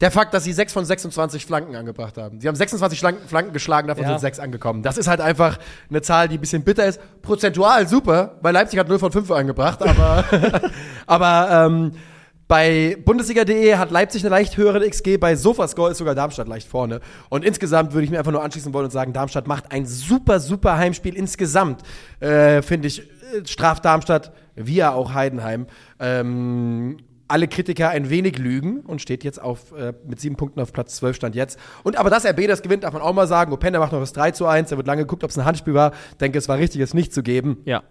der 0.00 0.10
Fakt, 0.10 0.34
dass 0.34 0.42
sie 0.42 0.52
6 0.52 0.72
von 0.72 0.84
26 0.84 1.46
Flanken 1.46 1.76
angebracht 1.76 2.18
haben. 2.18 2.40
Sie 2.40 2.48
haben 2.48 2.56
26 2.56 2.98
Flanken, 2.98 3.52
geschlagen, 3.52 3.86
davon 3.86 4.02
Ja. 4.02 4.08
sind 4.08 4.22
6 4.22 4.40
angekommen. 4.40 4.82
Das 4.82 4.98
ist 4.98 5.06
halt 5.06 5.20
einfach 5.20 5.56
eine 5.88 6.02
Zahl, 6.02 6.26
die 6.26 6.36
ein 6.36 6.40
bisschen 6.40 6.64
bitter 6.64 6.84
ist. 6.84 7.00
Prozentual 7.22 7.86
super, 7.86 8.38
weil 8.42 8.52
Leipzig 8.52 8.80
hat 8.80 8.88
0 8.88 8.98
von 8.98 9.12
5 9.12 9.30
angebracht, 9.30 9.80
aber, 9.84 10.24
aber 11.06 11.66
ähm, 11.66 11.92
bei 12.48 12.96
Bundesliga.de 13.04 13.74
hat 13.74 13.90
Leipzig 13.90 14.22
eine 14.22 14.30
leicht 14.30 14.56
höhere 14.56 14.88
XG, 14.88 15.16
bei 15.16 15.34
Sofascore 15.34 15.90
ist 15.90 15.98
sogar 15.98 16.14
Darmstadt 16.14 16.46
leicht 16.46 16.68
vorne. 16.68 17.00
Und 17.28 17.44
insgesamt 17.44 17.92
würde 17.92 18.04
ich 18.04 18.10
mir 18.10 18.18
einfach 18.18 18.32
nur 18.32 18.42
anschließen 18.42 18.72
wollen 18.72 18.84
und 18.84 18.92
sagen, 18.92 19.12
Darmstadt 19.12 19.48
macht 19.48 19.72
ein 19.72 19.84
super, 19.84 20.38
super 20.38 20.76
Heimspiel. 20.76 21.16
Insgesamt, 21.16 21.82
äh, 22.20 22.62
finde 22.62 22.88
ich, 22.88 23.00
äh, 23.00 23.46
straft 23.46 23.84
Darmstadt, 23.84 24.32
ja 24.54 24.92
auch 24.92 25.12
Heidenheim, 25.12 25.66
ähm, 25.98 26.98
alle 27.28 27.48
Kritiker 27.48 27.88
ein 27.88 28.10
wenig 28.10 28.38
lügen 28.38 28.80
und 28.80 29.02
steht 29.02 29.24
jetzt 29.24 29.42
auf, 29.42 29.72
äh, 29.72 29.92
mit 30.06 30.20
sieben 30.20 30.36
Punkten 30.36 30.60
auf 30.60 30.72
Platz 30.72 30.96
12 30.96 31.16
stand 31.16 31.34
jetzt. 31.34 31.58
Und 31.82 31.96
aber 31.96 32.10
dass 32.10 32.24
RB 32.24 32.46
das 32.46 32.62
gewinnt, 32.62 32.84
darf 32.84 32.92
man 32.92 33.02
auch 33.02 33.12
mal 33.12 33.26
sagen. 33.26 33.52
Openda 33.52 33.80
macht 33.80 33.90
noch 33.90 33.98
das 33.98 34.12
3 34.12 34.30
zu 34.30 34.46
1. 34.46 34.70
Da 34.70 34.76
wird 34.76 34.86
lange 34.86 35.02
geguckt, 35.02 35.24
ob 35.24 35.30
es 35.30 35.38
ein 35.38 35.44
Handspiel 35.44 35.74
war. 35.74 35.92
Denke, 36.20 36.38
es 36.38 36.48
war 36.48 36.58
richtig, 36.58 36.80
es 36.80 36.94
nicht 36.94 37.12
zu 37.12 37.24
geben. 37.24 37.58
Ja, 37.64 37.82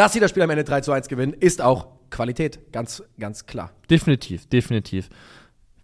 Dass 0.00 0.14
sie 0.14 0.20
das 0.20 0.30
Spiel 0.30 0.42
am 0.42 0.48
Ende 0.48 0.64
3 0.64 0.80
zu 0.80 0.92
1 0.92 1.08
gewinnen, 1.08 1.34
ist 1.34 1.60
auch 1.60 1.88
Qualität. 2.08 2.72
Ganz, 2.72 3.02
ganz 3.18 3.44
klar. 3.44 3.72
definitiv, 3.90 4.46
definitiv. 4.46 5.10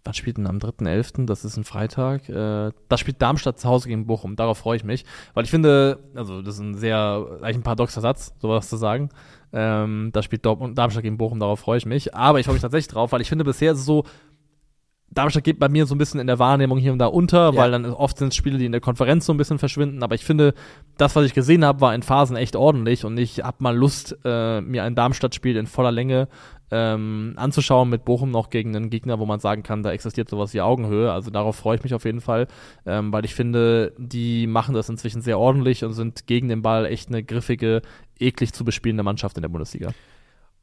Wann 0.03 0.15
spielt 0.15 0.37
denn 0.37 0.47
am 0.47 0.57
3.11.? 0.57 1.27
Das 1.27 1.45
ist 1.45 1.55
ein 1.55 1.63
Freitag. 1.63 2.27
Äh, 2.27 2.71
da 2.89 2.97
spielt 2.97 3.21
Darmstadt 3.21 3.59
zu 3.59 3.69
Hause 3.69 3.89
gegen 3.89 4.07
Bochum. 4.07 4.35
Darauf 4.35 4.57
freue 4.57 4.75
ich 4.75 4.83
mich. 4.83 5.05
Weil 5.35 5.43
ich 5.43 5.51
finde, 5.51 5.99
also 6.15 6.41
das 6.41 6.55
ist 6.55 6.61
ein 6.61 6.73
sehr, 6.73 7.27
eigentlich 7.43 7.57
ein 7.57 7.61
paradoxer 7.61 8.01
Satz, 8.01 8.33
sowas 8.39 8.67
zu 8.67 8.77
sagen. 8.77 9.09
Ähm, 9.53 10.09
da 10.13 10.23
spielt 10.23 10.43
Dortmund, 10.47 10.75
Darmstadt 10.79 11.03
gegen 11.03 11.19
Bochum, 11.19 11.39
darauf 11.39 11.59
freue 11.59 11.77
ich 11.77 11.85
mich. 11.85 12.15
Aber 12.15 12.39
ich 12.39 12.47
freue 12.47 12.55
mich 12.55 12.63
tatsächlich 12.63 12.87
drauf, 12.87 13.11
weil 13.11 13.21
ich 13.21 13.29
finde, 13.29 13.45
bisher 13.45 13.73
ist 13.73 13.79
es 13.81 13.85
so, 13.85 14.03
Darmstadt 15.09 15.43
geht 15.45 15.57
bei 15.57 15.69
mir 15.69 15.85
so 15.85 15.95
ein 15.95 15.97
bisschen 15.97 16.19
in 16.19 16.27
der 16.27 16.37
Wahrnehmung 16.37 16.77
hier 16.77 16.91
und 16.91 16.99
da 16.99 17.07
unter, 17.07 17.51
Ja. 17.53 17.55
weil 17.55 17.71
dann 17.71 17.85
oft 17.85 18.17
sind 18.17 18.29
es 18.29 18.35
Spiele, 18.35 18.57
die 18.57 18.65
in 18.65 18.71
der 18.73 18.81
Konferenz 18.81 19.25
so 19.25 19.33
ein 19.33 19.37
bisschen 19.37 19.57
verschwinden. 19.57 20.03
Aber 20.03 20.15
ich 20.15 20.25
finde, 20.25 20.53
das, 20.97 21.15
was 21.15 21.25
ich 21.25 21.33
gesehen 21.33 21.63
habe, 21.65 21.81
war 21.81 21.95
in 21.95 22.01
Phasen 22.03 22.35
echt 22.35 22.55
ordentlich 22.55 23.05
und 23.05 23.17
ich 23.17 23.39
habe 23.43 23.57
mal 23.59 23.75
Lust, 23.75 24.17
äh, 24.25 24.61
mir 24.61 24.83
ein 24.83 24.95
Darmstadt-Spiel 24.95 25.55
in 25.55 25.65
voller 25.65 25.91
Länge 25.91 26.27
ähm, 26.69 27.33
anzuschauen 27.37 27.89
mit 27.89 28.03
Bochum 28.03 28.29
noch 28.31 28.49
gegen 28.49 28.75
einen 28.75 28.89
Gegner, 28.89 29.19
wo 29.19 29.25
man 29.25 29.39
sagen 29.39 29.63
kann, 29.63 29.83
da 29.83 29.91
existiert 29.93 30.29
sowas 30.29 30.53
wie 30.53 30.59
Augenhöhe. 30.59 31.11
Also 31.13 31.31
darauf 31.31 31.55
freue 31.55 31.77
ich 31.77 31.83
mich 31.83 31.93
auf 31.93 32.03
jeden 32.03 32.19
Fall, 32.19 32.47
ähm, 32.85 33.13
weil 33.13 33.23
ich 33.23 33.33
finde, 33.33 33.93
die 33.97 34.45
machen 34.47 34.75
das 34.75 34.89
inzwischen 34.89 35.21
sehr 35.21 35.39
ordentlich 35.39 35.85
und 35.85 35.93
sind 35.93 36.27
gegen 36.27 36.49
den 36.49 36.61
Ball 36.61 36.85
echt 36.85 37.07
eine 37.07 37.23
griffige, 37.23 37.81
eklig 38.19 38.51
zu 38.53 38.65
bespielende 38.65 39.03
Mannschaft 39.03 39.37
in 39.37 39.43
der 39.43 39.49
Bundesliga. 39.49 39.91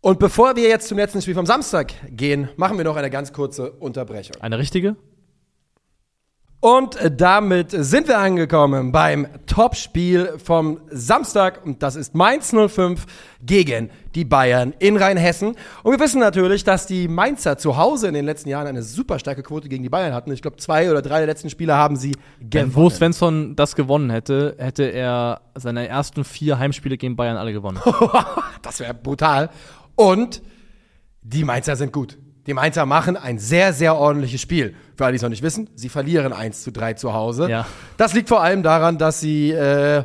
Und 0.05 0.19
bevor 0.19 0.55
wir 0.55 0.69
jetzt 0.69 0.89
zum 0.89 0.99
letzten 0.99 1.23
Spiel 1.23 1.33
vom 1.33 1.47
Samstag 1.47 1.95
gehen, 2.11 2.51
machen 2.57 2.77
wir 2.77 2.85
noch 2.85 2.97
eine 2.97 3.09
ganz 3.09 3.33
kurze 3.33 3.71
Unterbrechung. 3.71 4.37
Eine 4.43 4.59
richtige? 4.59 4.97
Und 6.61 6.99
damit 7.11 7.71
sind 7.71 8.09
wir 8.09 8.19
angekommen 8.19 8.93
beim 8.93 9.27
Topspiel 9.47 10.35
vom 10.37 10.81
Samstag. 10.91 11.65
Und 11.65 11.83
das 11.83 11.97
ist 11.97 12.15
Mainz 12.15 12.55
05 12.55 13.07
gegen 13.43 13.89
die 14.15 14.27
Bayern 14.27 14.75
in 14.79 14.99
Rheinhessen. 14.99 15.57
Und 15.83 15.93
wir 15.93 16.01
wissen 16.01 16.21
natürlich, 16.21 16.65
dass 16.65 16.87
die 16.87 17.09
Mainzer 17.09 17.57
zu 17.57 17.79
Hause 17.79 18.09
in 18.09 18.15
den 18.15 18.27
letzten 18.27 18.51
Jahren 18.51 18.67
eine 18.67 18.83
super 18.83 19.19
starke 19.19 19.43
Quote 19.43 19.71
gegen 19.71 19.83
die 19.83 19.89
Bayern 19.89 20.13
hatten. 20.13 20.33
Ich 20.33 20.43
glaube, 20.43 20.59
zwei 20.59 20.91
oder 20.91 21.01
drei 21.01 21.19
der 21.19 21.27
letzten 21.27 21.49
Spiele 21.49 21.75
haben 21.75 21.97
sie 21.97 22.13
Wenn 22.41 22.69
Bo 22.69 22.75
gewonnen. 22.75 22.91
Svensson 22.91 23.57
das 23.57 23.75
gewonnen 23.75 24.11
hätte, 24.11 24.55
hätte 24.59 24.85
er 24.85 25.41
seine 25.55 25.89
ersten 25.89 26.25
vier 26.25 26.59
Heimspiele 26.59 26.99
gegen 26.99 27.17
Bayern 27.17 27.39
alle 27.39 27.55
gewonnen. 27.55 27.81
das 28.63 28.81
wäre 28.81 28.93
brutal. 28.93 29.49
Und 29.97 30.43
die 31.23 31.45
Mainzer 31.45 31.77
sind 31.77 31.93
gut. 31.93 32.19
Die 32.47 32.53
Mainzer 32.53 32.85
machen 32.85 33.17
ein 33.17 33.39
sehr, 33.39 33.73
sehr 33.73 33.97
ordentliches 33.97 34.41
Spiel. 34.41 34.75
Für 34.97 35.07
alle, 35.07 35.13
die 35.13 35.17
es 35.17 35.23
noch 35.23 35.31
nicht 35.31 35.43
wissen, 35.43 35.71
sie 35.75 35.89
verlieren 35.89 36.33
1 36.33 36.63
zu 36.63 36.73
3 36.73 36.95
zu 36.95 37.15
Hause. 37.15 37.49
Ja. 37.49 37.67
Das 37.97 38.13
liegt 38.13 38.29
vor 38.29 38.43
allem 38.43 38.63
daran, 38.63 38.99
dass 38.99 39.21
sie, 39.21 39.51
äh, 39.51 40.05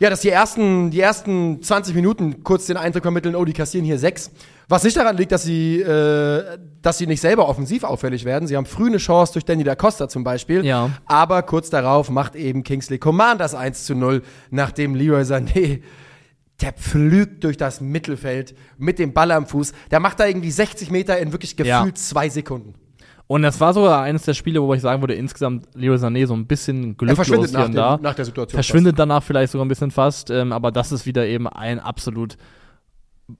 ja, 0.00 0.10
dass 0.10 0.20
die 0.20 0.30
ersten, 0.30 0.90
die 0.90 1.00
ersten 1.00 1.62
20 1.62 1.94
Minuten 1.94 2.42
kurz 2.42 2.66
den 2.66 2.76
Eindruck 2.76 3.02
vermitteln, 3.02 3.36
oh, 3.36 3.44
die 3.44 3.52
kassieren 3.52 3.84
hier 3.84 3.98
sechs. 3.98 4.32
Was 4.68 4.82
nicht 4.82 4.96
daran 4.96 5.16
liegt, 5.16 5.30
dass 5.30 5.44
sie, 5.44 5.80
äh, 5.80 6.58
dass 6.82 6.98
sie 6.98 7.06
nicht 7.06 7.20
selber 7.20 7.48
offensiv 7.48 7.84
auffällig 7.84 8.24
werden. 8.24 8.48
Sie 8.48 8.56
haben 8.56 8.66
früh 8.66 8.86
eine 8.86 8.98
Chance 8.98 9.32
durch 9.34 9.44
Danny 9.44 9.62
da 9.62 9.76
Costa 9.76 10.08
zum 10.08 10.24
Beispiel. 10.24 10.64
Ja. 10.64 10.90
Aber 11.06 11.42
kurz 11.42 11.70
darauf 11.70 12.10
macht 12.10 12.34
eben 12.34 12.64
Kingsley 12.64 12.98
Coman 12.98 13.38
das 13.38 13.54
1 13.54 13.84
zu 13.84 13.94
0, 13.94 14.22
nachdem 14.50 14.94
Leroy 14.94 15.22
Sané 15.22 15.82
der 16.62 16.72
pflügt 16.72 17.44
durch 17.44 17.56
das 17.56 17.80
Mittelfeld 17.80 18.54
mit 18.78 18.98
dem 18.98 19.12
Ball 19.12 19.30
am 19.30 19.46
Fuß. 19.46 19.72
Der 19.90 20.00
macht 20.00 20.20
da 20.20 20.26
irgendwie 20.26 20.50
60 20.50 20.90
Meter 20.90 21.18
in 21.18 21.32
wirklich 21.32 21.56
Ja. 21.58 21.78
gefühlt 21.80 21.98
zwei 21.98 22.28
Sekunden. 22.28 22.74
Und 23.26 23.42
das 23.42 23.60
war 23.60 23.72
sogar 23.72 24.02
eines 24.02 24.24
der 24.24 24.34
Spiele, 24.34 24.60
wo 24.60 24.74
ich 24.74 24.80
sagen 24.80 25.00
würde, 25.02 25.14
insgesamt 25.14 25.68
Leo 25.74 25.94
Sané 25.94 26.26
so 26.26 26.34
ein 26.34 26.46
bisschen 26.48 26.90
Er 26.90 26.94
glücklos 26.94 27.14
verschwindet 27.16 27.50
hier 27.50 27.58
nach, 27.60 27.66
dem, 27.66 27.74
da. 27.74 27.98
nach 28.02 28.14
der 28.14 28.24
Situation. 28.24 28.56
Verschwindet 28.56 28.98
danach 28.98 29.22
vielleicht 29.22 29.52
sogar 29.52 29.64
ein 29.64 29.68
bisschen 29.68 29.92
fast, 29.92 30.30
ähm, 30.30 30.52
aber 30.52 30.72
das 30.72 30.90
ist 30.90 31.06
wieder 31.06 31.24
eben 31.26 31.46
ein 31.46 31.78
absolut 31.78 32.36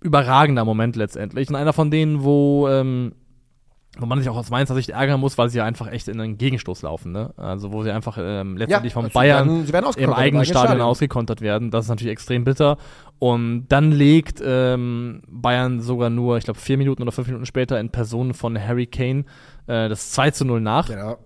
überragender 0.00 0.64
Moment 0.64 0.96
letztendlich. 0.96 1.48
Und 1.48 1.56
einer 1.56 1.72
von 1.72 1.90
denen, 1.90 2.22
wo, 2.22 2.68
ähm, 2.68 3.14
wo 3.98 4.06
man 4.06 4.18
sich 4.20 4.28
auch 4.28 4.36
aus 4.36 4.50
meiner 4.50 4.66
Sicht 4.74 4.90
ärgern 4.90 5.18
muss, 5.20 5.36
weil 5.36 5.48
sie 5.50 5.58
ja 5.58 5.64
einfach 5.64 5.88
echt 5.90 6.06
in 6.08 6.20
einen 6.20 6.38
Gegenstoß 6.38 6.82
laufen. 6.82 7.10
Ne? 7.12 7.34
Also 7.36 7.72
wo 7.72 7.82
sie 7.82 7.90
einfach 7.90 8.16
ähm, 8.20 8.56
letztendlich 8.56 8.92
vom 8.92 9.06
sie 9.06 9.10
Bayern 9.10 9.48
werden- 9.48 9.72
werden 9.72 9.92
im 9.96 10.12
eigenen 10.12 10.44
Stadion 10.44 10.66
Stadion. 10.68 10.86
ausgekontert 10.86 11.40
werden. 11.40 11.70
Das 11.72 11.86
ist 11.86 11.88
natürlich 11.88 12.12
extrem 12.12 12.44
bitter. 12.44 12.78
Und 13.18 13.66
dann 13.68 13.90
legt 13.90 14.40
ähm, 14.44 15.22
Bayern 15.28 15.80
sogar 15.80 16.08
nur, 16.08 16.36
ich 16.38 16.44
glaube, 16.44 16.60
vier 16.60 16.78
Minuten 16.78 17.02
oder 17.02 17.10
fünf 17.12 17.26
Minuten 17.26 17.46
später 17.46 17.80
in 17.80 17.90
Person 17.90 18.32
von 18.32 18.56
Harry 18.58 18.86
Kane 18.86 19.24
äh, 19.66 19.88
das 19.88 20.12
2 20.12 20.30
zu 20.30 20.44
0 20.44 20.60
nach. 20.60 20.88
Ja. 20.88 21.16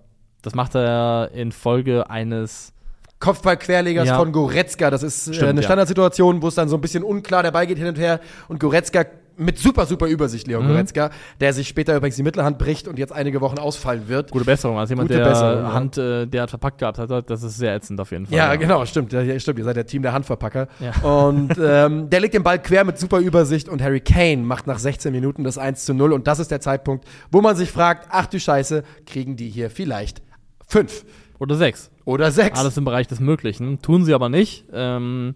Das 0.42 0.54
macht 0.54 0.74
er 0.74 1.30
in 1.34 1.52
Folge 1.52 2.08
eines 2.10 2.72
Kopfball-Querlegers 3.20 4.08
Ja. 4.08 4.18
von 4.18 4.32
Goretzka. 4.32 4.90
Das 4.90 5.02
ist 5.02 5.28
äh, 5.28 5.34
Stimmt, 5.34 5.50
eine 5.50 5.60
ja. 5.60 5.64
Standardsituation, 5.64 6.42
wo 6.42 6.48
es 6.48 6.54
dann 6.54 6.68
so 6.68 6.76
ein 6.76 6.80
bisschen 6.80 7.04
unklar, 7.04 7.42
Ball 7.52 7.66
geht 7.66 7.78
hin 7.78 7.86
und 7.86 7.98
her 7.98 8.20
und 8.48 8.58
Goretzka 8.60 9.04
mit 9.36 9.58
super, 9.58 9.86
super 9.86 10.06
Übersicht, 10.06 10.46
Mhm. 10.46 10.52
Leon 10.52 10.68
Goretzka, 10.68 11.10
der 11.40 11.52
sich 11.52 11.68
später 11.68 11.96
übrigens 11.96 12.16
die 12.16 12.22
Mittelhand 12.22 12.58
bricht 12.58 12.88
und 12.88 12.98
jetzt 12.98 13.12
einige 13.12 13.40
Wochen 13.40 13.58
ausfallen 13.58 14.08
wird. 14.08 14.30
Gute 14.30 14.44
Besserung. 14.44 14.78
Also 14.78 14.92
jemand, 14.92 15.08
Gute 15.08 15.20
der 15.20 15.28
Besserung, 15.28 15.62
ja. 15.64 15.72
Hand 15.72 15.98
äh, 15.98 16.26
derart 16.26 16.50
verpackt 16.50 16.78
gehabt 16.78 16.98
hat, 16.98 17.30
das 17.30 17.42
ist 17.42 17.56
sehr 17.56 17.74
ätzend 17.74 18.00
auf 18.00 18.10
jeden 18.10 18.26
Fall. 18.26 18.36
Ja, 18.36 18.54
genau, 18.56 18.84
stimmt. 18.86 19.12
Ja, 19.12 19.22
ja, 19.22 19.38
stimmt. 19.38 19.58
Ihr 19.58 19.64
seid 19.64 19.76
der 19.76 19.86
Team 19.86 20.02
der 20.02 20.12
Handverpacker. 20.12 20.68
Ja. 20.80 20.92
Und 21.08 21.54
ähm, 21.60 22.10
der 22.10 22.20
legt 22.20 22.34
den 22.34 22.42
Ball 22.42 22.60
quer 22.60 22.84
mit 22.84 22.98
super 22.98 23.18
Übersicht 23.18 23.68
und 23.68 23.82
Harry 23.82 24.00
Kane 24.00 24.38
macht 24.42 24.66
nach 24.66 24.78
16 24.78 25.12
Minuten 25.12 25.44
das 25.44 25.58
1 25.58 25.84
zu 25.84 25.94
0. 25.94 26.12
Und 26.12 26.26
das 26.26 26.38
ist 26.38 26.50
der 26.50 26.60
Zeitpunkt, 26.60 27.04
wo 27.30 27.40
man 27.40 27.56
sich 27.56 27.70
fragt, 27.70 28.08
ach 28.10 28.26
du 28.26 28.38
Scheiße, 28.38 28.82
kriegen 29.06 29.36
die 29.36 29.48
hier 29.48 29.70
vielleicht 29.70 30.22
fünf 30.66 31.04
Oder 31.38 31.56
sechs. 31.56 31.90
oder 32.04 32.30
sechs? 32.30 32.58
Alles 32.58 32.76
im 32.76 32.84
Bereich 32.84 33.06
des 33.06 33.20
Möglichen. 33.20 33.82
Tun 33.82 34.04
sie 34.04 34.14
aber 34.14 34.28
nicht. 34.28 34.64
Ähm, 34.72 35.34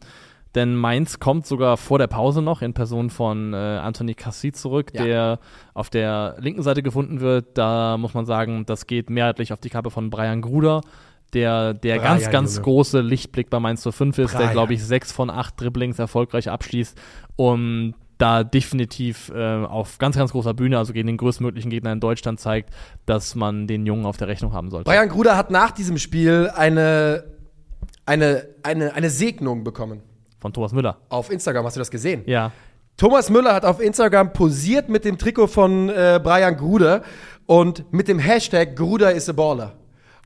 denn 0.55 0.75
Mainz 0.75 1.21
kommt 1.21 1.47
sogar 1.47 1.77
vor 1.77 1.99
der 1.99 2.07
Pause 2.07 2.43
noch 2.43 2.63
in 2.63 2.73
Person 2.75 3.11
von 3.11 3.53
äh, 3.53 3.57
Anthony 3.57 4.15
Cassi 4.15 4.53
zurück, 4.53 4.91
Ja. 4.95 5.05
der 5.05 5.39
auf 5.75 5.91
der 5.91 6.37
linken 6.39 6.63
Seite 6.63 6.83
gefunden 6.83 7.21
wird. 7.21 7.59
Da 7.59 7.97
muss 7.99 8.15
man 8.15 8.25
sagen, 8.27 8.65
das 8.67 8.87
geht 8.87 9.11
mehrheitlich 9.11 9.53
auf 9.53 9.61
die 9.61 9.71
Kappe 9.71 9.91
von 9.91 10.11
Brian 10.11 10.41
Gruder, 10.43 10.81
der 11.35 11.75
der 11.75 11.97
Brian, 11.99 12.05
ganz, 12.19 12.31
ganz 12.31 12.55
Junge. 12.57 12.65
große 12.65 13.01
Lichtblick 13.03 13.51
bei 13.51 13.61
Mainz 13.61 13.83
05 13.83 14.17
ist, 14.19 14.33
der, 14.33 14.39
Brian. 14.39 14.53
glaube 14.53 14.75
ich, 14.75 14.83
sechs 14.83 15.13
von 15.13 15.29
acht 15.31 15.61
Dribblings 15.61 15.99
erfolgreich 15.99 16.49
abschließt. 16.51 16.99
Und 17.37 17.95
da 18.17 18.43
definitiv 18.43 19.31
äh, 19.33 19.65
auf 19.65 19.99
ganz, 19.99 20.17
ganz 20.17 20.33
großer 20.33 20.53
Bühne, 20.55 20.77
also 20.79 20.93
gegen 20.93 21.07
den 21.07 21.19
größtmöglichen 21.19 21.71
Gegner 21.71 21.93
in 21.93 22.01
Deutschland 22.01 22.41
zeigt, 22.41 22.71
dass 23.07 23.37
man 23.37 23.69
den 23.69 23.87
Jungen 23.87 24.07
auf 24.07 24.17
der 24.17 24.27
Rechnung 24.27 24.53
haben 24.55 24.71
sollte. 24.71 24.91
Brian 24.91 25.09
Gruder 25.09 25.37
hat 25.37 25.53
nach 25.53 25.71
diesem 25.71 25.99
Spiel 25.99 26.51
eine, 26.53 27.23
eine, 28.07 28.47
eine, 28.65 28.95
eine 28.95 29.11
Segnung 29.11 29.63
bekommen. 29.63 30.03
Von 30.39 30.53
Thomas 30.53 30.73
Müller. 30.73 30.99
Auf 31.09 31.31
Instagram, 31.31 31.65
hast 31.65 31.77
du 31.77 31.81
das 31.81 31.91
gesehen? 31.91 32.23
Ja. 32.27 32.53
Thomas 32.97 33.31
Müller 33.31 33.55
hat 33.55 33.65
auf 33.65 33.81
Instagram 33.81 34.33
posiert 34.33 34.89
mit 34.89 35.05
dem 35.05 35.19
Trikot 35.19 35.47
von 35.49 35.89
äh, 35.89 36.21
Brian 36.23 36.57
Gruder 36.57 37.03
und 37.47 37.93
mit 37.93 38.09
dem 38.09 38.19
Hashtag 38.19 38.77
Gruder 38.77 39.13
is 39.13 39.29
a 39.29 39.33
Baller. 39.33 39.75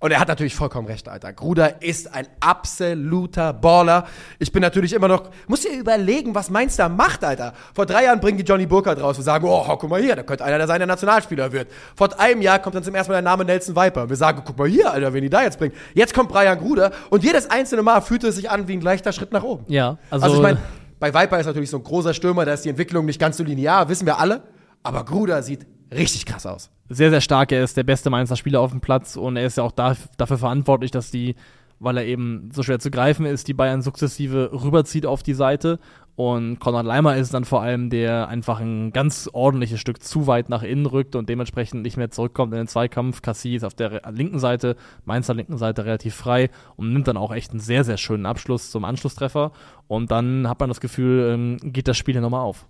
Und 0.03 0.11
er 0.11 0.18
hat 0.18 0.26
natürlich 0.26 0.57
vollkommen 0.57 0.88
recht, 0.88 1.09
Alter. 1.09 1.32
Gruder 1.32 1.80
ist 1.80 2.12
ein 2.12 2.26
absoluter 2.40 3.53
Baller. 3.53 4.05
Ich 4.40 4.50
bin 4.50 4.61
natürlich 4.61 4.94
immer 4.94 5.07
noch, 5.07 5.30
muss 5.46 5.61
dir 5.61 5.78
überlegen, 5.78 6.34
was 6.34 6.50
Mainz 6.50 6.74
da 6.74 6.88
macht, 6.88 7.22
Alter. 7.22 7.53
Vor 7.72 7.86
drei 7.86 8.05
Jahren 8.05 8.18
bringen 8.18 8.36
die 8.36 8.42
Johnny 8.42 8.66
Burkhardt 8.66 9.00
raus 9.00 9.16
und 9.16 9.22
sagen, 9.22 9.46
oh, 9.48 9.64
guck 9.78 9.88
mal 9.88 10.03
hier, 10.03 10.16
da 10.16 10.24
könnte 10.24 10.44
einer 10.44 10.59
der 10.59 10.66
sein, 10.66 10.80
der 10.80 10.88
Nationalspieler 10.88 11.53
wird. 11.53 11.68
Vor 11.94 12.18
einem 12.18 12.42
Jahr 12.42 12.59
kommt 12.59 12.74
dann 12.74 12.82
zum 12.82 12.96
ersten 12.96 13.12
Mal 13.12 13.22
der 13.22 13.30
Name 13.30 13.44
Nelson 13.44 13.76
Viper. 13.76 14.09
Wir 14.09 14.16
sagen, 14.16 14.42
guck 14.44 14.59
mal 14.59 14.66
hier, 14.66 14.90
Alter, 14.92 15.12
wen 15.12 15.22
die 15.22 15.30
da 15.30 15.44
jetzt 15.44 15.61
bringen. 15.61 15.74
Jetzt 15.94 16.14
kommt 16.14 16.30
Brian 16.30 16.59
Gruder 16.59 16.90
und 17.11 17.22
jedes 17.22 17.48
einzelne 17.48 17.82
Mal 17.82 18.00
fühlt 18.00 18.24
es 18.24 18.34
sich 18.34 18.50
an 18.50 18.66
wie 18.66 18.72
ein 18.72 18.80
leichter 18.80 19.12
Schritt 19.12 19.32
nach 19.32 19.44
oben. 19.44 19.64
Ja, 19.68 19.98
also, 20.11 20.24
Also, 20.24 20.36
ich 20.38 20.42
meine, 20.42 20.59
bei 20.98 21.14
Viper 21.14 21.38
ist 21.38 21.46
natürlich 21.46 21.70
so 21.70 21.76
ein 21.76 21.84
großer 21.84 22.12
Stürmer, 22.12 22.44
da 22.44 22.55
ist 22.55 22.64
die 22.64 22.70
Entwicklung 22.70 23.07
nicht 23.07 23.20
ganz 23.20 23.36
so 23.36 23.44
linear, 23.44 23.88
wissen 23.88 24.07
wir 24.07 24.18
alle. 24.18 24.42
Aber 24.82 25.05
Gruder 25.05 25.44
sieht 25.44 25.64
richtig 25.93 26.26
krass 26.26 26.47
aus. 26.47 26.70
sehr, 26.88 27.11
sehr 27.11 27.20
stark. 27.20 27.53
Er 27.53 27.64
ist 27.64 27.76
der 27.76 27.84
beste 27.84 28.11
Mainzer 28.11 28.36
Spieler 28.36 28.61
auf 28.61 28.70
dem 28.70 28.80
Platz 28.80 29.16
und 29.16 29.36
er 29.36 29.47
ist 29.47 29.57
ja 29.57 29.64
auch 29.64 29.72
da, 29.72 29.97
dafür 30.16 30.38
verantwortlich, 30.38 30.90
dass 30.90 31.11
die, 31.11 31.34
weil 31.78 31.97
er 31.97 32.05
eben 32.05 32.51
so 32.53 32.62
schwer 32.62 32.78
zu 32.78 32.90
greifen 32.90 33.26
ist, 33.26 33.49
die 33.49 33.55
Bayern 33.55 33.82
sukzessive 33.82 34.51
rüberzieht 34.53 35.07
auf 35.07 35.22
die 35.22 35.34
Seite. 35.34 35.78
Und 36.14 36.59
Konrad 36.61 36.84
Leimer 36.84 37.16
ist 37.16 37.32
dann 37.32 37.47
vor 37.47 37.62
allem, 37.62 37.88
der 37.88 38.28
einfach 38.28 38.61
ein 38.61 38.93
ganz 38.93 39.30
ordentliches 39.32 39.80
Stück 39.80 40.03
zu 40.03 40.26
weit 40.26 40.51
nach 40.51 40.62
innen 40.62 40.84
rückt 40.84 41.16
und 41.16 41.28
dementsprechend 41.28 41.82
nicht 41.82 41.97
mehr 41.97 42.11
zurückkommt 42.11 42.53
in 42.53 42.59
den 42.59 42.68
Zweikampf. 42.68 43.22
Cassie 43.22 43.55
ist 43.57 43.64
auf 43.64 43.72
der 43.72 44.03
linken 44.11 44.38
Seite, 44.38 44.76
Mainzer 45.07 45.32
linken 45.32 45.57
Seite 45.57 45.86
relativ 45.86 46.14
frei 46.14 46.51
und 46.76 46.93
nimmt 46.93 47.09
dann 47.09 47.16
auch 47.16 47.32
echt 47.32 47.53
einen 47.53 47.61
sehr, 47.61 47.82
sehr 47.84 47.97
schönen 47.97 48.26
Abschluss 48.26 48.70
zum 48.70 48.84
Anschlusstreffer. 48.84 49.53
Und 49.88 50.11
dann 50.11 50.49
hat 50.49 50.61
man 50.61 50.68
das 50.68 50.82
Gefühl, 50.82 51.30
ähm, 51.32 51.72
geht 51.72 51.88
das 51.88 51.97
Spiel 51.97 52.14
hier 52.14 52.20
nochmal 52.20 52.43
auf. 52.43 52.66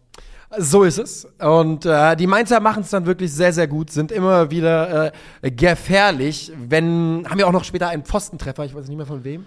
So 0.58 0.82
ist 0.82 0.98
es. 0.98 1.26
Und 1.38 1.86
äh, 1.86 2.14
die 2.16 2.26
Mainzer 2.26 2.60
machen 2.60 2.82
es 2.82 2.90
dann 2.90 3.06
wirklich 3.06 3.32
sehr, 3.32 3.52
sehr 3.52 3.66
gut, 3.66 3.90
sind 3.90 4.12
immer 4.12 4.50
wieder 4.50 5.12
äh, 5.42 5.50
gefährlich. 5.50 6.52
Wenn, 6.68 7.26
haben 7.28 7.38
wir 7.38 7.46
auch 7.46 7.52
noch 7.52 7.64
später 7.64 7.88
einen 7.88 8.04
Pfostentreffer, 8.04 8.64
ich 8.64 8.74
weiß 8.74 8.86
nicht 8.88 8.96
mehr 8.96 9.06
von 9.06 9.24
wem. 9.24 9.46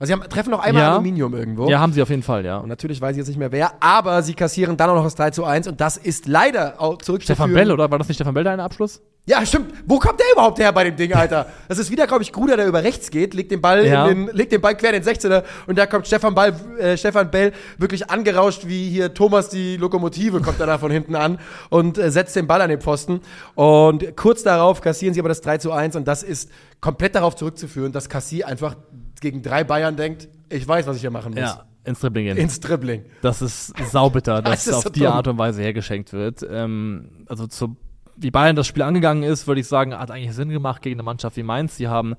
Also 0.00 0.14
sie 0.14 0.18
haben, 0.18 0.28
treffen 0.30 0.50
noch 0.50 0.60
einmal 0.60 0.82
Ja. 0.82 0.92
Aluminium 0.92 1.34
irgendwo. 1.34 1.68
Ja, 1.68 1.78
haben 1.78 1.92
sie 1.92 2.00
auf 2.00 2.08
jeden 2.08 2.22
Fall, 2.22 2.44
ja. 2.44 2.56
Und 2.56 2.68
natürlich 2.70 3.00
weiß 3.00 3.12
ich 3.12 3.18
jetzt 3.18 3.28
nicht 3.28 3.38
mehr 3.38 3.52
wer, 3.52 3.72
aber 3.80 4.22
sie 4.22 4.32
kassieren 4.34 4.76
dann 4.76 4.88
auch 4.90 4.94
noch 4.94 5.04
das 5.04 5.14
3 5.14 5.30
zu 5.30 5.44
1 5.44 5.68
und 5.68 5.80
das 5.80 5.98
ist 5.98 6.26
leider 6.26 6.80
auch 6.80 6.98
zurückzuführen. 6.98 7.36
Stefan 7.36 7.52
Bell, 7.52 7.70
oder? 7.70 7.90
War 7.90 7.98
das 7.98 8.08
nicht 8.08 8.16
Stefan 8.16 8.32
Bell, 8.34 8.44
dein 8.44 8.60
Abschluss? 8.60 9.02
Ja, 9.30 9.46
stimmt. 9.46 9.72
Wo 9.86 10.00
kommt 10.00 10.18
der 10.18 10.26
überhaupt 10.32 10.58
her 10.58 10.72
bei 10.72 10.82
dem 10.82 10.96
Ding, 10.96 11.12
Alter? 11.14 11.46
Das 11.68 11.78
ist 11.78 11.88
wieder, 11.90 12.08
glaube 12.08 12.24
ich, 12.24 12.32
Gruder, 12.32 12.56
der 12.56 12.66
über 12.66 12.82
rechts 12.82 13.10
geht, 13.12 13.32
legt 13.32 13.52
den 13.52 13.60
Ball, 13.60 13.86
Ja. 13.86 14.08
in 14.08 14.26
den, 14.26 14.36
legt 14.36 14.50
den 14.50 14.60
Ball 14.60 14.76
quer 14.76 14.92
in 14.92 15.00
den 15.00 15.08
16er 15.08 15.44
und 15.68 15.78
da 15.78 15.86
kommt 15.86 16.08
Stefan, 16.08 16.34
Ball, 16.34 16.52
äh, 16.80 16.96
Stefan 16.96 17.30
Bell 17.30 17.52
wirklich 17.78 18.10
angerauscht 18.10 18.62
wie 18.66 18.88
hier 18.88 19.14
Thomas 19.14 19.48
die 19.48 19.76
Lokomotive, 19.76 20.40
kommt 20.40 20.58
er 20.58 20.66
da 20.66 20.78
von 20.78 20.90
hinten 20.90 21.14
an 21.14 21.38
und 21.68 21.96
äh, 21.96 22.10
setzt 22.10 22.34
den 22.34 22.48
Ball 22.48 22.60
an 22.60 22.70
den 22.70 22.80
Pfosten. 22.80 23.20
Und 23.54 24.16
kurz 24.16 24.42
darauf 24.42 24.80
kassieren 24.80 25.14
sie 25.14 25.20
aber 25.20 25.28
das 25.28 25.40
3 25.42 25.58
zu 25.58 25.70
1 25.70 25.94
und 25.94 26.08
das 26.08 26.24
ist 26.24 26.50
komplett 26.80 27.14
darauf 27.14 27.36
zurückzuführen, 27.36 27.92
dass 27.92 28.08
Cassie 28.08 28.42
einfach 28.42 28.74
gegen 29.20 29.42
drei 29.42 29.62
Bayern 29.62 29.94
denkt, 29.96 30.28
ich 30.48 30.66
weiß, 30.66 30.86
was 30.88 30.96
ich 30.96 31.02
hier 31.02 31.10
machen 31.12 31.30
muss. 31.34 31.40
Ja, 31.40 31.64
ins 31.84 32.00
Dribbling 32.00 32.24
gehen. 32.24 32.36
Ins 32.36 32.58
Dribbling. 32.58 33.04
Das 33.22 33.42
ist 33.42 33.72
saubitter, 33.92 34.42
dass 34.42 34.64
Das 34.64 34.74
auf 34.74 34.82
so 34.84 34.90
die 34.90 35.00
dumm. 35.00 35.12
Art 35.12 35.28
und 35.28 35.38
Weise 35.38 35.62
hergeschenkt 35.62 36.12
wird. 36.12 36.44
Ähm, 36.50 37.24
also 37.28 37.46
zu, 37.46 37.76
wie 38.20 38.30
Bayern 38.30 38.56
das 38.56 38.66
Spiel 38.66 38.82
angegangen 38.82 39.22
ist, 39.22 39.46
würde 39.46 39.60
ich 39.60 39.66
sagen, 39.66 39.96
hat 39.96 40.10
eigentlich 40.10 40.34
Sinn 40.34 40.50
gemacht 40.50 40.82
gegen 40.82 40.96
eine 40.96 41.02
Mannschaft 41.02 41.36
wie 41.36 41.42
Mainz. 41.42 41.76
Sie 41.76 41.88
haben 41.88 42.16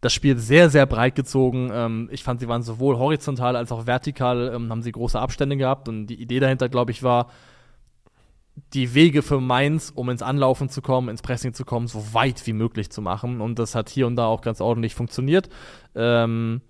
das 0.00 0.12
Spiel 0.12 0.36
sehr, 0.38 0.70
sehr 0.70 0.86
breit 0.86 1.14
gezogen. 1.14 1.70
Ähm, 1.72 2.08
ich 2.10 2.22
fand, 2.22 2.40
sie 2.40 2.48
waren 2.48 2.62
sowohl 2.62 2.98
horizontal 2.98 3.56
als 3.56 3.72
auch 3.72 3.86
vertikal, 3.86 4.52
ähm, 4.54 4.70
haben 4.70 4.82
sie 4.82 4.92
große 4.92 5.18
Abstände 5.18 5.56
gehabt. 5.56 5.88
Und 5.88 6.06
die 6.06 6.20
Idee 6.20 6.40
dahinter, 6.40 6.68
glaube 6.68 6.90
ich, 6.90 7.02
war, 7.02 7.28
die 8.74 8.94
Wege 8.94 9.22
für 9.22 9.40
Mainz, 9.40 9.92
um 9.94 10.10
ins 10.10 10.22
Anlaufen 10.22 10.68
zu 10.68 10.82
kommen, 10.82 11.08
ins 11.08 11.22
Pressing 11.22 11.54
zu 11.54 11.64
kommen, 11.64 11.86
so 11.86 12.14
weit 12.14 12.46
wie 12.46 12.52
möglich 12.52 12.90
zu 12.90 13.02
machen. 13.02 13.40
Und 13.40 13.58
das 13.58 13.74
hat 13.74 13.88
hier 13.88 14.06
und 14.06 14.16
da 14.16 14.26
auch 14.26 14.42
ganz 14.42 14.60
ordentlich 14.60 14.94
funktioniert. 14.94 15.48
Ähm, 15.94 16.60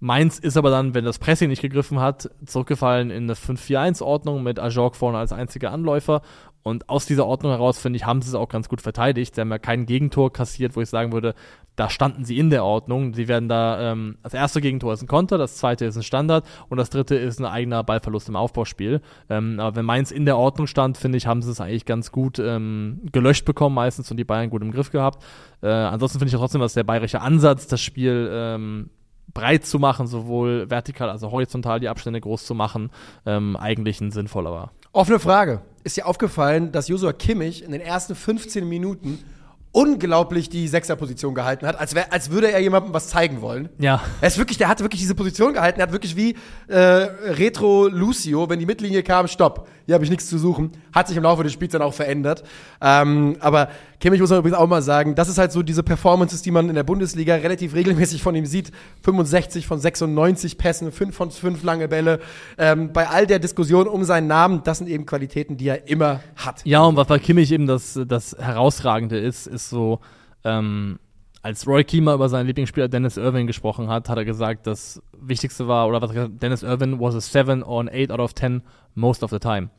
Mainz 0.00 0.38
ist 0.38 0.56
aber 0.56 0.70
dann, 0.70 0.94
wenn 0.94 1.04
das 1.04 1.18
Pressing 1.18 1.50
nicht 1.50 1.60
gegriffen 1.60 2.00
hat, 2.00 2.30
zurückgefallen 2.46 3.10
in 3.10 3.24
eine 3.24 3.34
5-4-1-Ordnung 3.34 4.42
mit 4.42 4.58
Ajorg 4.58 4.96
vorne 4.96 5.18
als 5.18 5.32
einziger 5.32 5.72
Anläufer. 5.72 6.22
Und 6.62 6.88
aus 6.88 7.06
dieser 7.06 7.26
Ordnung 7.26 7.52
heraus, 7.52 7.78
finde 7.78 7.96
ich, 7.96 8.04
haben 8.04 8.20
sie 8.20 8.28
es 8.28 8.34
auch 8.34 8.48
ganz 8.48 8.68
gut 8.68 8.82
verteidigt. 8.82 9.34
Sie 9.34 9.40
haben 9.40 9.50
ja 9.50 9.58
kein 9.58 9.86
Gegentor 9.86 10.32
kassiert, 10.32 10.76
wo 10.76 10.80
ich 10.80 10.88
sagen 10.88 11.12
würde, 11.12 11.34
da 11.76 11.88
standen 11.88 12.24
sie 12.24 12.38
in 12.38 12.50
der 12.50 12.64
Ordnung. 12.64 13.14
Sie 13.14 13.28
werden 13.28 13.48
da, 13.48 13.92
ähm, 13.92 14.18
das 14.22 14.34
erste 14.34 14.60
Gegentor 14.60 14.92
ist 14.92 15.02
ein 15.02 15.06
Konter, 15.06 15.38
das 15.38 15.56
zweite 15.56 15.86
ist 15.86 15.96
ein 15.96 16.02
Standard 16.02 16.44
und 16.68 16.76
das 16.76 16.90
dritte 16.90 17.14
ist 17.14 17.40
ein 17.40 17.46
eigener 17.46 17.82
Ballverlust 17.82 18.28
im 18.28 18.36
Aufbauspiel. 18.36 19.00
Ähm, 19.30 19.58
aber 19.58 19.76
wenn 19.76 19.86
Mainz 19.86 20.10
in 20.10 20.26
der 20.26 20.36
Ordnung 20.36 20.66
stand, 20.66 20.98
finde 20.98 21.16
ich, 21.16 21.26
haben 21.26 21.40
sie 21.40 21.50
es 21.50 21.60
eigentlich 21.60 21.86
ganz 21.86 22.12
gut 22.12 22.38
ähm, 22.38 23.00
gelöscht 23.10 23.46
bekommen 23.46 23.74
meistens 23.74 24.10
und 24.10 24.18
die 24.18 24.24
Bayern 24.24 24.50
gut 24.50 24.60
im 24.60 24.72
Griff 24.72 24.90
gehabt. 24.90 25.24
Äh, 25.62 25.68
ansonsten 25.68 26.18
finde 26.18 26.34
ich 26.34 26.38
trotzdem, 26.38 26.60
dass 26.60 26.74
der 26.74 26.84
bayerische 26.84 27.22
Ansatz, 27.22 27.66
das 27.66 27.80
Spiel 27.80 28.28
ähm, 28.30 28.90
breit 29.32 29.64
zu 29.64 29.78
machen, 29.78 30.06
sowohl 30.06 30.68
vertikal 30.68 31.08
als 31.08 31.22
auch 31.22 31.32
horizontal 31.32 31.80
die 31.80 31.88
Abstände 31.88 32.20
groß 32.20 32.44
zu 32.44 32.54
machen, 32.54 32.90
ähm, 33.24 33.56
eigentlich 33.56 34.00
ein 34.00 34.10
sinnvoller 34.10 34.50
war. 34.50 34.72
Offene 34.92 35.20
Frage. 35.20 35.60
Ist 35.84 35.96
dir 35.96 36.06
aufgefallen, 36.06 36.72
dass 36.72 36.88
Josua 36.88 37.12
Kimmich 37.12 37.62
in 37.62 37.70
den 37.70 37.80
ersten 37.80 38.16
15 38.16 38.68
Minuten 38.68 39.22
unglaublich 39.70 40.48
die 40.48 40.66
Sechserposition 40.66 41.32
gehalten 41.32 41.64
hat, 41.64 41.78
als, 41.78 41.94
wär, 41.94 42.12
als 42.12 42.30
würde 42.30 42.50
er 42.50 42.58
jemandem 42.58 42.92
was 42.92 43.08
zeigen 43.08 43.40
wollen? 43.40 43.68
Ja. 43.78 44.02
Er 44.20 44.26
ist 44.26 44.36
wirklich, 44.36 44.58
der 44.58 44.66
hat 44.66 44.80
wirklich 44.80 45.00
diese 45.00 45.14
Position 45.14 45.52
gehalten, 45.52 45.78
er 45.78 45.84
hat 45.84 45.92
wirklich 45.92 46.16
wie 46.16 46.34
äh, 46.66 46.76
Retro 46.76 47.86
Lucio, 47.86 48.50
wenn 48.50 48.58
die 48.58 48.66
Mittellinie 48.66 49.04
kam, 49.04 49.28
stopp, 49.28 49.68
hier 49.90 49.96
habe 49.96 50.04
ich 50.04 50.10
nichts 50.10 50.28
zu 50.28 50.38
suchen. 50.38 50.70
Hat 50.92 51.08
sich 51.08 51.16
im 51.16 51.24
Laufe 51.24 51.42
des 51.42 51.52
Spiels 51.52 51.72
dann 51.72 51.82
auch 51.82 51.94
verändert. 51.94 52.44
Ähm, 52.80 53.36
aber 53.40 53.70
Kimmich 53.98 54.20
muss 54.20 54.30
man 54.30 54.38
übrigens 54.38 54.56
auch 54.56 54.68
mal 54.68 54.82
sagen, 54.82 55.16
das 55.16 55.28
ist 55.28 55.36
halt 55.36 55.50
so 55.50 55.64
diese 55.64 55.82
Performances, 55.82 56.42
die 56.42 56.52
man 56.52 56.68
in 56.68 56.76
der 56.76 56.84
Bundesliga 56.84 57.34
relativ 57.34 57.74
regelmäßig 57.74 58.22
von 58.22 58.36
ihm 58.36 58.46
sieht. 58.46 58.70
65 59.02 59.66
von 59.66 59.80
96 59.80 60.58
Pässen, 60.58 60.92
5 60.92 61.16
von 61.16 61.32
5 61.32 61.64
lange 61.64 61.88
Bälle. 61.88 62.20
Ähm, 62.56 62.92
bei 62.92 63.08
all 63.08 63.26
der 63.26 63.40
Diskussion 63.40 63.88
um 63.88 64.04
seinen 64.04 64.28
Namen, 64.28 64.62
das 64.62 64.78
sind 64.78 64.88
eben 64.88 65.06
Qualitäten, 65.06 65.56
die 65.56 65.66
er 65.66 65.88
immer 65.88 66.20
hat. 66.36 66.60
Ja, 66.64 66.82
und 66.82 66.94
was 66.94 67.08
bei 67.08 67.18
Kimmich 67.18 67.50
eben 67.50 67.66
das, 67.66 67.98
das 68.06 68.36
Herausragende 68.38 69.18
ist, 69.18 69.48
ist 69.48 69.70
so, 69.70 69.98
Ähm, 70.44 70.98
als 71.42 71.66
Roy 71.66 71.84
Kiemer 71.84 72.14
über 72.14 72.28
seinen 72.28 72.46
Lieblingsspieler 72.46 72.88
Dennis 72.88 73.16
Irwin 73.16 73.46
gesprochen 73.46 73.88
hat, 73.88 74.08
hat 74.08 74.18
er 74.18 74.24
gesagt, 74.24 74.66
das 74.66 75.02
Wichtigste 75.18 75.68
war, 75.68 75.88
oder 75.88 76.02
was 76.02 76.12
Dennis 76.12 76.62
Irwin 76.62 77.00
was 77.00 77.14
a 77.14 77.20
7 77.20 77.62
or 77.62 77.80
an 77.80 77.88
8 77.88 78.10
out 78.10 78.20
of 78.20 78.34
10 78.34 78.62
most 78.94 79.22
of 79.22 79.30
the 79.30 79.38
time. 79.38 79.70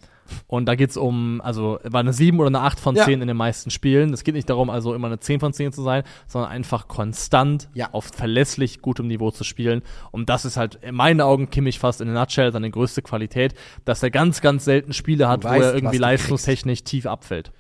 Und 0.48 0.66
da 0.66 0.76
geht's 0.76 0.98
um, 0.98 1.42
also 1.44 1.80
war 1.84 2.00
eine 2.00 2.14
7 2.14 2.40
oder 2.40 2.48
eine 2.48 2.62
8 2.62 2.80
von 2.80 2.96
10 2.96 3.10
ja. 3.10 3.22
in 3.22 3.28
den 3.28 3.38
meisten 3.38 3.70
Spielen. 3.70 4.14
Es 4.14 4.24
geht 4.24 4.36
nicht 4.36 4.50
darum, 4.50 4.70
also 4.70 4.94
immer 4.94 5.08
eine 5.08 5.20
10 5.20 5.40
von 5.40 5.54
10 5.54 5.74
zu 5.74 5.82
sein, 5.82 6.04
sondern 6.28 6.52
einfach 6.52 6.88
konstant 6.88 7.70
ja. 7.74 7.90
auf 7.92 8.06
verlässlich 8.06 8.82
gutem 8.82 9.08
Niveau 9.08 9.32
zu 9.32 9.44
spielen. 9.44 9.82
Und 10.12 10.30
das 10.30 10.46
ist 10.46 10.58
halt 10.58 10.76
in 10.76 10.96
meinen 10.96 11.22
Augen 11.22 11.50
Kimmich 11.50 11.80
fast 11.80 12.02
in 12.02 12.08
der 12.08 12.16
Nutshell 12.16 12.52
seine 12.52 12.72
größte 12.72 13.02
Qualität, 13.02 13.54
dass 13.84 14.04
er 14.04 14.10
ganz, 14.12 14.42
ganz 14.42 14.66
selten 14.66 14.94
Spiele 14.94 15.28
hat, 15.28 15.44
weißt, 15.44 15.60
wo 15.60 15.64
er 15.64 15.76
irgendwie 15.76 15.98
leistungstechnisch 15.98 16.84
tief 16.84 17.06
abfällt. 17.06 17.52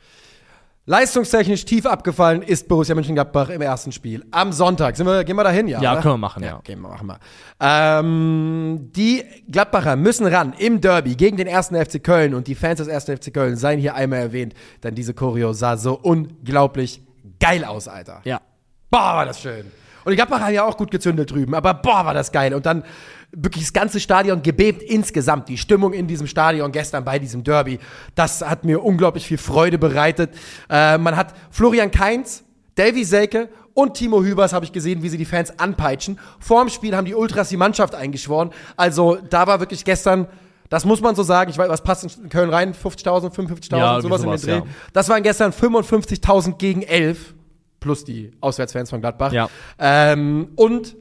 Leistungstechnisch 0.86 1.64
tief 1.66 1.86
abgefallen 1.86 2.42
ist 2.42 2.68
Borussia 2.68 2.96
Mönchengladbach 2.96 3.50
im 3.50 3.62
ersten 3.62 3.92
Spiel. 3.92 4.26
Am 4.32 4.52
Sonntag. 4.52 4.98
Sind 4.98 5.06
wir, 5.06 5.24
gehen 5.24 5.36
wir 5.36 5.44
da 5.44 5.52
hin, 5.52 5.68
ja? 5.68 5.80
Ja, 5.80 5.94
oder? 5.94 6.02
können 6.02 6.16
wir 6.16 6.18
machen, 6.18 6.42
ja. 6.42 6.50
ja. 6.50 6.62
Gehen 6.64 6.82
wir, 6.82 6.90
machen 6.90 7.08
wir. 7.08 7.20
Ähm, 7.60 8.90
die 8.96 9.24
Gladbacher 9.48 9.96
müssen 9.96 10.26
ran 10.26 10.54
im 10.58 10.82
Derby 10.82 11.16
gegen 11.16 11.38
den 11.38 11.46
ersten 11.46 11.76
FC 11.76 12.04
Köln 12.04 12.34
und 12.34 12.48
die 12.48 12.56
Fans 12.56 12.80
des 12.80 12.88
ersten 12.88 13.16
FC 13.16 13.32
Köln 13.32 13.58
seien 13.58 13.80
hier 13.80 13.94
einmal 13.94 14.20
erwähnt, 14.20 14.56
denn 14.84 14.96
diese 14.96 15.14
Choreo 15.14 15.54
sah 15.54 15.78
so 15.78 15.94
unglaublich 15.94 17.04
geil 17.40 17.64
aus, 17.64 17.88
Alter. 17.88 18.22
Ja. 18.24 18.42
Boah, 18.90 19.18
war 19.18 19.26
das 19.26 19.40
schön. 19.40 19.72
Und 20.04 20.12
die 20.12 20.16
Gladbacher 20.16 20.46
haben 20.46 20.54
ja 20.54 20.66
auch 20.66 20.78
gut 20.78 20.92
gezündet 20.92 21.32
drüben, 21.32 21.54
aber 21.54 21.74
boah, 21.74 22.06
war 22.06 22.14
das 22.14 22.32
geil. 22.32 22.54
Und 22.54 22.66
dann 22.66 22.84
wirklich 23.32 23.64
das 23.64 23.74
ganze 23.74 24.00
Stadion 24.00 24.42
gebebt 24.42 24.84
insgesamt. 24.84 25.48
Die 25.50 25.58
Stimmung 25.58 25.94
in 25.94 26.08
diesem 26.08 26.28
Stadion 26.28 26.72
gestern 26.72 27.04
bei 27.04 27.20
diesem 27.20 27.44
Derby, 27.44 27.80
das 28.16 28.42
hat 28.42 28.66
mir 28.66 28.84
unglaublich 28.84 29.26
viel 29.26 29.38
Freude 29.38 29.78
bereitet. 29.78 30.32
Äh, 30.70 30.98
man 30.98 31.16
hat 31.16 31.34
Florian 31.50 31.92
Kainz, 31.92 32.44
Davy 32.76 33.04
Selke 33.04 33.50
und 33.74 33.94
Timo 33.94 34.22
Hübers 34.24 34.54
habe 34.54 34.66
ich 34.66 34.74
gesehen, 34.74 35.02
wie 35.02 35.10
sie 35.10 35.18
die 35.18 35.26
Fans 35.26 35.58
anpeitschen. 35.60 36.20
Vorm 36.40 36.70
Spiel 36.70 36.96
haben 36.96 37.06
die 37.06 37.16
Ultras 37.16 37.50
die 37.50 37.58
Mannschaft 37.58 37.96
eingeschworen. 37.96 38.52
Also 38.76 39.18
da 39.30 39.48
war 39.48 39.60
wirklich 39.60 39.86
gestern 39.86 40.28
das 40.72 40.86
muss 40.86 41.02
man 41.02 41.16
so 41.16 41.24
sagen. 41.24 41.52
Ich 41.52 41.58
weiß, 41.58 41.68
was 41.68 41.82
passt 41.84 42.18
in 42.18 42.30
Köln 42.30 42.50
rein? 42.50 42.74
50.000, 42.74 43.34
55.000, 43.36 43.78
ja, 43.78 44.00
sowas, 44.00 44.22
sowas, 44.22 44.44
in 44.44 44.50
den 44.50 44.62
Dreh. 44.62 44.70
Ja. 44.70 44.76
Das 44.94 45.10
waren 45.10 45.22
gestern 45.22 45.52
55.000 45.52 46.58
gegen 46.58 46.82
11. 46.82 47.34
Plus 47.82 48.06
die 48.06 48.32
Auswärtsfans 48.40 48.90
von 48.90 49.02
Gladbach. 49.02 49.34
Ja. 49.34 49.50
Ähm, 49.78 50.52
und 50.56 50.96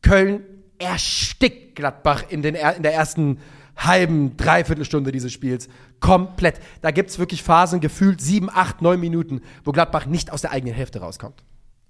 Köln 0.00 0.44
erstickt 0.78 1.76
Gladbach 1.76 2.24
in, 2.30 2.40
den, 2.40 2.54
in 2.54 2.82
der 2.82 2.94
ersten 2.94 3.38
halben, 3.76 4.36
dreiviertel 4.36 5.12
dieses 5.12 5.32
Spiels. 5.32 5.68
Komplett. 6.00 6.60
Da 6.80 6.92
gibt 6.92 7.10
es 7.10 7.18
wirklich 7.18 7.42
Phasen, 7.42 7.80
gefühlt 7.80 8.20
sieben, 8.20 8.48
acht, 8.48 8.80
neun 8.80 9.00
Minuten, 9.00 9.42
wo 9.64 9.72
Gladbach 9.72 10.06
nicht 10.06 10.32
aus 10.32 10.40
der 10.40 10.52
eigenen 10.52 10.74
Hälfte 10.74 11.00
rauskommt. 11.00 11.42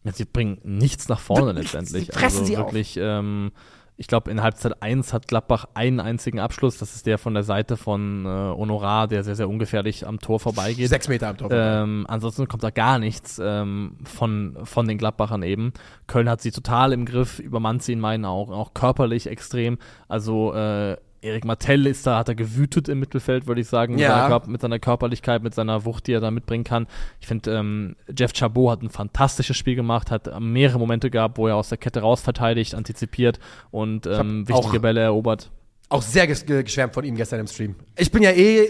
Ja, 0.04 0.12
sie 0.12 0.24
bringen 0.24 0.58
nichts 0.64 1.08
nach 1.08 1.20
vorne 1.20 1.52
letztendlich. 1.52 2.06
Sie 2.06 2.12
fressen 2.12 2.40
also 2.40 2.44
sie 2.52 2.56
wirklich, 2.56 2.96
ähm, 2.98 3.52
ich 4.00 4.06
glaube, 4.06 4.30
in 4.30 4.42
Halbzeit 4.42 4.82
1 4.82 5.12
hat 5.12 5.28
Gladbach 5.28 5.66
einen 5.74 6.00
einzigen 6.00 6.40
Abschluss. 6.40 6.78
Das 6.78 6.94
ist 6.94 7.04
der 7.04 7.18
von 7.18 7.34
der 7.34 7.42
Seite 7.42 7.76
von 7.76 8.24
äh, 8.24 8.28
Honorar, 8.28 9.08
der 9.08 9.22
sehr, 9.24 9.36
sehr 9.36 9.46
ungefährlich 9.46 10.06
am 10.06 10.18
Tor 10.20 10.40
vorbeigeht. 10.40 10.88
Sechs 10.88 11.06
Meter 11.06 11.28
am 11.28 11.36
Tor. 11.36 11.50
Ähm, 11.52 12.06
ansonsten 12.08 12.48
kommt 12.48 12.62
da 12.62 12.70
gar 12.70 12.98
nichts 12.98 13.38
ähm, 13.44 13.98
von, 14.04 14.56
von 14.64 14.88
den 14.88 14.96
Gladbachern 14.96 15.42
eben. 15.42 15.74
Köln 16.06 16.30
hat 16.30 16.40
sie 16.40 16.50
total 16.50 16.94
im 16.94 17.04
Griff, 17.04 17.40
übermannt 17.40 17.82
sie 17.82 17.92
in 17.92 18.00
meinen 18.00 18.24
Augen 18.24 18.54
auch 18.54 18.72
körperlich 18.72 19.26
extrem. 19.26 19.76
Also 20.08 20.54
äh, 20.54 20.96
Erik 21.22 21.44
Martell 21.44 21.86
ist 21.86 22.06
da, 22.06 22.18
hat 22.18 22.28
er 22.28 22.34
gewütet 22.34 22.88
im 22.88 22.98
Mittelfeld, 22.98 23.46
würde 23.46 23.60
ich 23.60 23.68
sagen, 23.68 23.94
mit, 23.94 24.02
ja. 24.02 24.28
seiner 24.28 24.48
mit, 24.48 24.60
seiner 24.60 24.78
Körperlichkeit, 24.78 25.42
mit 25.42 25.54
seiner 25.54 25.84
Wucht, 25.84 26.06
die 26.06 26.12
er 26.12 26.20
da 26.20 26.30
mitbringen 26.30 26.64
kann. 26.64 26.86
Ich 27.20 27.26
finde, 27.26 27.54
ähm, 27.54 27.96
Jeff 28.16 28.32
Chabot 28.32 28.70
hat 28.70 28.82
ein 28.82 28.90
fantastisches 28.90 29.56
Spiel 29.56 29.74
gemacht, 29.74 30.10
hat 30.10 30.30
mehrere 30.40 30.78
Momente 30.78 31.10
gehabt, 31.10 31.36
wo 31.36 31.46
er 31.46 31.56
aus 31.56 31.68
der 31.68 31.78
Kette 31.78 32.00
raus 32.00 32.22
verteidigt, 32.22 32.74
antizipiert 32.74 33.38
und 33.70 34.06
ähm, 34.06 34.48
wichtige 34.48 34.80
Bälle 34.80 35.00
erobert. 35.00 35.50
Auch 35.90 36.02
sehr 36.02 36.26
ges 36.26 36.46
geschwärmt 36.46 36.94
von 36.94 37.04
ihm 37.04 37.16
gestern 37.16 37.40
im 37.40 37.46
Stream. 37.48 37.74
Ich 37.96 38.10
bin 38.10 38.22
ja 38.22 38.30
eh, 38.30 38.68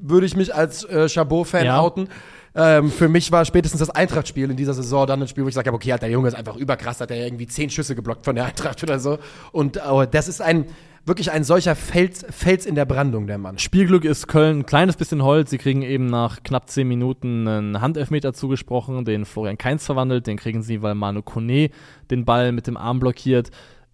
würde 0.00 0.26
ich 0.26 0.36
mich 0.36 0.54
als 0.54 0.84
äh, 0.84 1.08
Chabot-Fan 1.08 1.64
ja. 1.64 1.80
outen. 1.80 2.08
Ähm, 2.54 2.90
für 2.90 3.08
mich 3.08 3.30
war 3.30 3.44
spätestens 3.44 3.78
das 3.78 3.90
Eintracht-Spiel 3.90 4.50
in 4.50 4.56
dieser 4.56 4.74
Saison 4.74 5.06
dann 5.06 5.22
ein 5.22 5.28
Spiel, 5.28 5.44
wo 5.44 5.48
ich 5.48 5.54
sage, 5.54 5.72
okay, 5.72 5.92
hat 5.92 6.02
der 6.02 6.10
Junge 6.10 6.28
ist 6.28 6.34
einfach 6.34 6.56
überkrass, 6.56 7.00
hat 7.00 7.12
er 7.12 7.24
irgendwie 7.24 7.46
zehn 7.46 7.70
Schüsse 7.70 7.94
geblockt 7.94 8.24
von 8.24 8.34
der 8.34 8.46
Eintracht 8.46 8.82
oder 8.82 8.98
so. 8.98 9.18
Und 9.52 9.80
oh, 9.88 10.04
das 10.04 10.26
ist 10.26 10.42
ein, 10.42 10.66
wirklich 11.04 11.30
ein 11.30 11.44
solcher 11.44 11.74
Fels, 11.76 12.24
Fels 12.30 12.66
in 12.66 12.74
der 12.74 12.84
Brandung, 12.84 13.26
der 13.26 13.38
Mann. 13.38 13.58
Spielglück 13.58 14.04
ist 14.04 14.28
Köln 14.28 14.60
ein 14.60 14.66
kleines 14.66 14.96
bisschen 14.96 15.22
Holz. 15.22 15.50
Sie 15.50 15.58
kriegen 15.58 15.82
eben 15.82 16.06
nach 16.06 16.42
knapp 16.42 16.68
zehn 16.68 16.88
Minuten 16.88 17.48
einen 17.48 17.80
Handelfmeter 17.80 18.32
zugesprochen, 18.32 19.04
den 19.04 19.24
Florian 19.24 19.58
Kainz 19.58 19.86
verwandelt. 19.86 20.26
Den 20.26 20.36
kriegen 20.36 20.62
sie, 20.62 20.82
weil 20.82 20.94
Manu 20.94 21.22
Kone 21.22 21.70
den 22.10 22.24
Ball 22.24 22.52
mit 22.52 22.66
dem 22.66 22.76
Arm 22.76 23.00
blockiert 23.00 23.50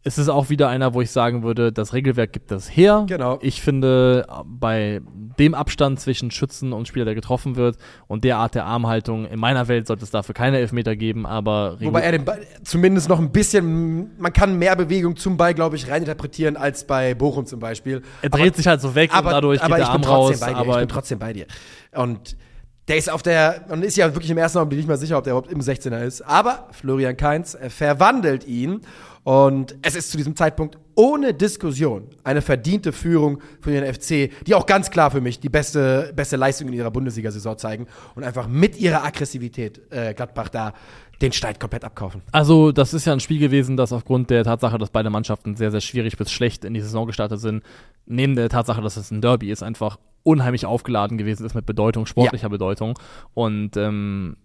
es 0.06 0.18
ist 0.18 0.28
auch 0.28 0.50
wieder 0.50 0.68
einer, 0.68 0.94
wo 0.94 1.00
ich 1.00 1.10
sagen 1.10 1.42
würde, 1.42 1.72
das 1.72 1.92
Regelwerk 1.92 2.32
gibt 2.32 2.52
das 2.52 2.68
her. 2.68 3.06
Genau. 3.08 3.40
Ich 3.42 3.60
finde, 3.60 4.24
bei 4.44 5.00
dem 5.36 5.52
Abstand 5.52 5.98
zwischen 5.98 6.30
Schützen 6.30 6.72
und 6.72 6.86
Spieler, 6.86 7.04
der 7.04 7.16
getroffen 7.16 7.56
wird 7.56 7.76
und 8.06 8.22
der 8.22 8.36
Art 8.36 8.54
der 8.54 8.66
Armhaltung, 8.66 9.26
in 9.26 9.40
meiner 9.40 9.66
Welt 9.66 9.88
sollte 9.88 10.04
es 10.04 10.12
dafür 10.12 10.32
keine 10.32 10.58
Elfmeter 10.58 10.94
geben, 10.94 11.26
aber 11.26 11.76
Wobei 11.80 12.02
er 12.02 12.12
den 12.12 12.24
Ball 12.24 12.38
zumindest 12.62 13.08
noch 13.08 13.18
ein 13.18 13.32
bisschen, 13.32 14.12
man 14.16 14.32
kann 14.32 14.56
mehr 14.56 14.76
Bewegung 14.76 15.16
zum 15.16 15.36
Ball, 15.36 15.54
glaube 15.54 15.74
ich, 15.74 15.90
reininterpretieren 15.90 16.56
als 16.56 16.86
bei 16.86 17.14
Bochum 17.14 17.44
zum 17.44 17.58
Beispiel. 17.58 18.02
Er 18.22 18.30
dreht 18.30 18.46
aber, 18.46 18.56
sich 18.56 18.66
halt 18.68 18.80
so 18.80 18.94
weg 18.94 19.10
aber, 19.12 19.30
und 19.30 19.34
dadurch 19.34 19.60
aber 19.60 19.74
geht 19.74 19.86
der 19.86 19.90
Arm 19.90 20.04
raus. 20.04 20.40
aber 20.40 20.74
ich 20.74 20.78
bin 20.78 20.88
trotzdem 20.88 21.18
bei 21.18 21.32
dir. 21.32 21.46
Und 21.92 22.36
der 22.88 22.96
ist 22.96 23.10
auf 23.10 23.22
der, 23.22 23.64
man 23.68 23.82
ist 23.82 23.96
ja 23.96 24.14
wirklich 24.14 24.30
im 24.30 24.38
ersten 24.38 24.58
Augenblick 24.58 24.78
nicht 24.78 24.88
mal 24.88 24.96
sicher, 24.96 25.18
ob 25.18 25.24
der 25.24 25.32
überhaupt 25.32 25.50
im 25.50 25.60
16er 25.60 26.04
ist. 26.04 26.22
Aber 26.22 26.68
Florian 26.72 27.16
Kainz 27.16 27.56
verwandelt 27.68 28.46
ihn 28.46 28.80
und 29.24 29.74
es 29.82 29.96
ist 29.96 30.12
zu 30.12 30.16
diesem 30.16 30.36
Zeitpunkt 30.36 30.78
ohne 30.94 31.34
Diskussion 31.34 32.06
eine 32.22 32.42
verdiente 32.42 32.92
Führung 32.92 33.40
für 33.60 33.72
den 33.72 33.92
FC, 33.92 34.30
die 34.46 34.54
auch 34.54 34.66
ganz 34.66 34.88
klar 34.88 35.10
für 35.10 35.20
mich 35.20 35.40
die 35.40 35.48
beste, 35.48 36.12
beste 36.14 36.36
Leistung 36.36 36.68
in 36.68 36.74
ihrer 36.74 36.92
Bundesliga-Saison 36.92 37.58
zeigen 37.58 37.88
und 38.14 38.22
einfach 38.22 38.46
mit 38.46 38.78
ihrer 38.78 39.04
Aggressivität 39.04 39.80
äh, 39.90 40.14
Gladbach 40.14 40.48
da 40.48 40.74
den 41.20 41.32
Streit 41.32 41.58
komplett 41.58 41.84
abkaufen. 41.84 42.22
Also, 42.30 42.70
das 42.70 42.94
ist 42.94 43.04
ja 43.04 43.14
ein 43.14 43.20
Spiel 43.20 43.40
gewesen, 43.40 43.76
das 43.76 43.92
aufgrund 43.92 44.30
der 44.30 44.44
Tatsache, 44.44 44.78
dass 44.78 44.90
beide 44.90 45.10
Mannschaften 45.10 45.56
sehr, 45.56 45.72
sehr 45.72 45.80
schwierig 45.80 46.16
bis 46.16 46.30
schlecht 46.30 46.64
in 46.64 46.74
die 46.74 46.80
Saison 46.80 47.06
gestartet 47.06 47.40
sind, 47.40 47.64
neben 48.04 48.36
der 48.36 48.48
Tatsache, 48.48 48.80
dass 48.80 48.96
es 48.96 49.10
ein 49.10 49.22
Derby 49.22 49.50
ist, 49.50 49.64
einfach 49.64 49.98
unheimlich 50.26 50.66
aufgeladen 50.66 51.18
gewesen 51.18 51.46
ist 51.46 51.54
mit 51.54 51.66
Bedeutung, 51.66 52.04
sportlicher 52.06 52.46
ja. 52.46 52.48
Bedeutung. 52.48 52.98
Und 53.32 53.76
ähm, 53.76 54.36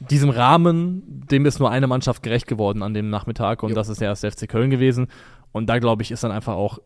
diesem 0.00 0.30
Rahmen, 0.30 1.02
dem 1.30 1.46
ist 1.46 1.60
nur 1.60 1.70
eine 1.70 1.86
Mannschaft 1.86 2.22
gerecht 2.22 2.48
geworden 2.48 2.82
an 2.82 2.94
dem 2.94 3.08
Nachmittag 3.08 3.62
und 3.62 3.70
jo. 3.70 3.74
das 3.76 3.88
ist 3.88 4.00
der 4.00 4.08
erste 4.08 4.30
FC 4.30 4.48
Köln 4.48 4.70
gewesen. 4.70 5.06
Und 5.52 5.68
da 5.68 5.78
glaube 5.78 6.02
ich, 6.02 6.10
ist 6.10 6.24
dann 6.24 6.32
einfach 6.32 6.54
auch 6.54 6.78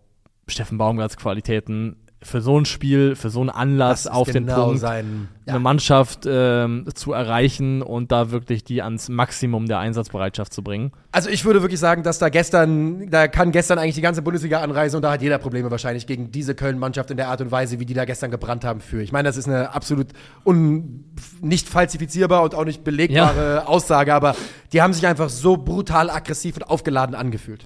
Steffen 0.47 0.77
Baumgarts 0.77 1.17
Qualitäten 1.17 1.97
für 2.23 2.41
so 2.41 2.59
ein 2.59 2.65
Spiel, 2.65 3.17
für 3.17 3.31
so 3.31 3.41
einen 3.41 3.51
Anlass 3.51 4.07
auf 4.07 4.29
genau 4.29 4.55
den 4.55 4.65
Punkt, 4.65 4.81
sein, 4.81 5.29
ja. 5.47 5.55
eine 5.55 5.61
Mannschaft 5.61 6.21
ähm, 6.27 6.87
zu 6.95 7.13
erreichen 7.13 7.83
und 7.83 8.13
da 8.13 8.31
wirklich 8.31 8.65
die 8.65 8.83
ans 8.83 9.09
Maximum 9.09 9.67
der 9.67 9.79
Einsatzbereitschaft 9.79 10.53
zu 10.53 10.63
bringen. 10.63 10.93
Also 11.11 11.31
ich 11.31 11.45
würde 11.45 11.63
wirklich 11.63 11.81
sagen, 11.81 12.03
dass 12.03 12.19
da 12.19 12.29
gestern, 12.29 13.11
da 13.11 13.29
kann 13.29 13.53
gestern 13.53 13.79
eigentlich 13.79 13.97
die 13.97 14.03
ganze 14.03 14.23
Bundesliga 14.23 14.61
anreisen 14.61 14.97
und 14.97 15.03
da 15.03 15.13
hat 15.13 15.23
jeder 15.23 15.39
Probleme 15.39 15.71
wahrscheinlich 15.71 16.07
gegen 16.07 16.31
diese 16.31 16.55
Köln-Mannschaft 16.55 17.11
in 17.11 17.17
der 17.17 17.29
Art 17.29 17.41
und 17.41 17.51
Weise, 17.51 17.81
wie 17.81 17.87
die 17.87 17.95
da 17.95 18.05
gestern 18.05 18.31
gebrannt 18.31 18.65
haben 18.65 18.81
für. 18.81 19.03
Ich 19.03 19.13
meine, 19.13 19.29
das 19.29 19.37
ist 19.37 19.49
eine 19.49 19.75
absolut 19.75 20.09
un 20.45 21.05
nicht 21.41 21.69
falsifizierbar 21.69 22.43
und 22.43 22.55
auch 22.55 22.65
nicht 22.65 22.85
belegbare 22.85 23.55
ja. 23.55 23.67
Aussage, 23.67 24.15
aber 24.15 24.37
die 24.73 24.81
haben 24.81 24.93
sich 24.93 25.07
einfach 25.07 25.29
so 25.29 25.57
brutal 25.57 26.09
aggressiv 26.11 26.57
und 26.57 26.65
aufgeladen 26.65 27.15
angefühlt. 27.15 27.65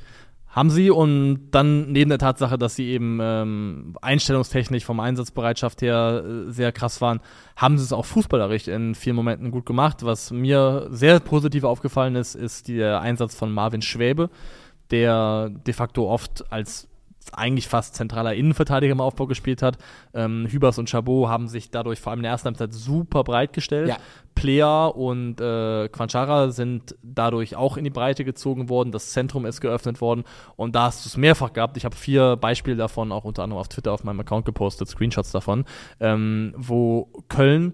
Haben 0.56 0.70
sie 0.70 0.90
und 0.90 1.50
dann 1.50 1.92
neben 1.92 2.08
der 2.08 2.18
Tatsache, 2.18 2.56
dass 2.56 2.76
sie 2.76 2.86
eben 2.86 3.18
ähm, 3.20 3.94
einstellungstechnisch 4.00 4.86
vom 4.86 5.00
Einsatzbereitschaft 5.00 5.82
her 5.82 6.24
äh, 6.24 6.50
sehr 6.50 6.72
krass 6.72 7.02
waren, 7.02 7.20
haben 7.56 7.76
sie 7.76 7.84
es 7.84 7.92
auch 7.92 8.06
fußballerisch 8.06 8.66
in 8.68 8.94
vielen 8.94 9.16
Momenten 9.16 9.50
gut 9.50 9.66
gemacht. 9.66 10.02
Was 10.02 10.30
mir 10.30 10.86
sehr 10.90 11.20
positiv 11.20 11.64
aufgefallen 11.64 12.16
ist, 12.16 12.34
ist 12.34 12.68
der 12.68 13.02
Einsatz 13.02 13.34
von 13.34 13.52
Marvin 13.52 13.82
Schwäbe, 13.82 14.30
der 14.90 15.50
de 15.50 15.74
facto 15.74 16.10
oft 16.10 16.50
als 16.50 16.88
eigentlich 17.32 17.68
fast 17.68 17.94
zentraler 17.94 18.34
Innenverteidiger 18.34 18.92
im 18.92 19.00
Aufbau 19.00 19.26
gespielt 19.26 19.62
hat. 19.62 19.78
Ähm, 20.14 20.46
Hübers 20.48 20.78
und 20.78 20.88
Chabot 20.88 21.28
haben 21.28 21.48
sich 21.48 21.70
dadurch 21.70 22.00
vor 22.00 22.10
allem 22.10 22.20
in 22.20 22.24
der 22.24 22.32
ersten 22.32 22.46
Halbzeit 22.46 22.72
super 22.72 23.24
breit 23.24 23.52
gestellt. 23.52 23.88
Ja. 23.88 23.96
Player 24.34 24.94
und 24.94 25.40
äh, 25.40 25.88
Quanchara 25.88 26.50
sind 26.50 26.94
dadurch 27.02 27.56
auch 27.56 27.76
in 27.76 27.84
die 27.84 27.90
Breite 27.90 28.24
gezogen 28.24 28.68
worden. 28.68 28.92
Das 28.92 29.10
Zentrum 29.10 29.46
ist 29.46 29.60
geöffnet 29.60 30.00
worden 30.00 30.24
und 30.56 30.76
da 30.76 30.84
hast 30.84 31.04
du 31.04 31.08
es 31.08 31.16
mehrfach 31.16 31.52
gehabt. 31.52 31.76
Ich 31.76 31.84
habe 31.84 31.96
vier 31.96 32.36
Beispiele 32.36 32.76
davon, 32.76 33.12
auch 33.12 33.24
unter 33.24 33.42
anderem 33.42 33.60
auf 33.60 33.68
Twitter 33.68 33.92
auf 33.92 34.04
meinem 34.04 34.20
Account 34.20 34.44
gepostet, 34.44 34.88
Screenshots 34.88 35.32
davon, 35.32 35.64
ähm, 36.00 36.54
wo 36.56 37.08
Köln 37.28 37.72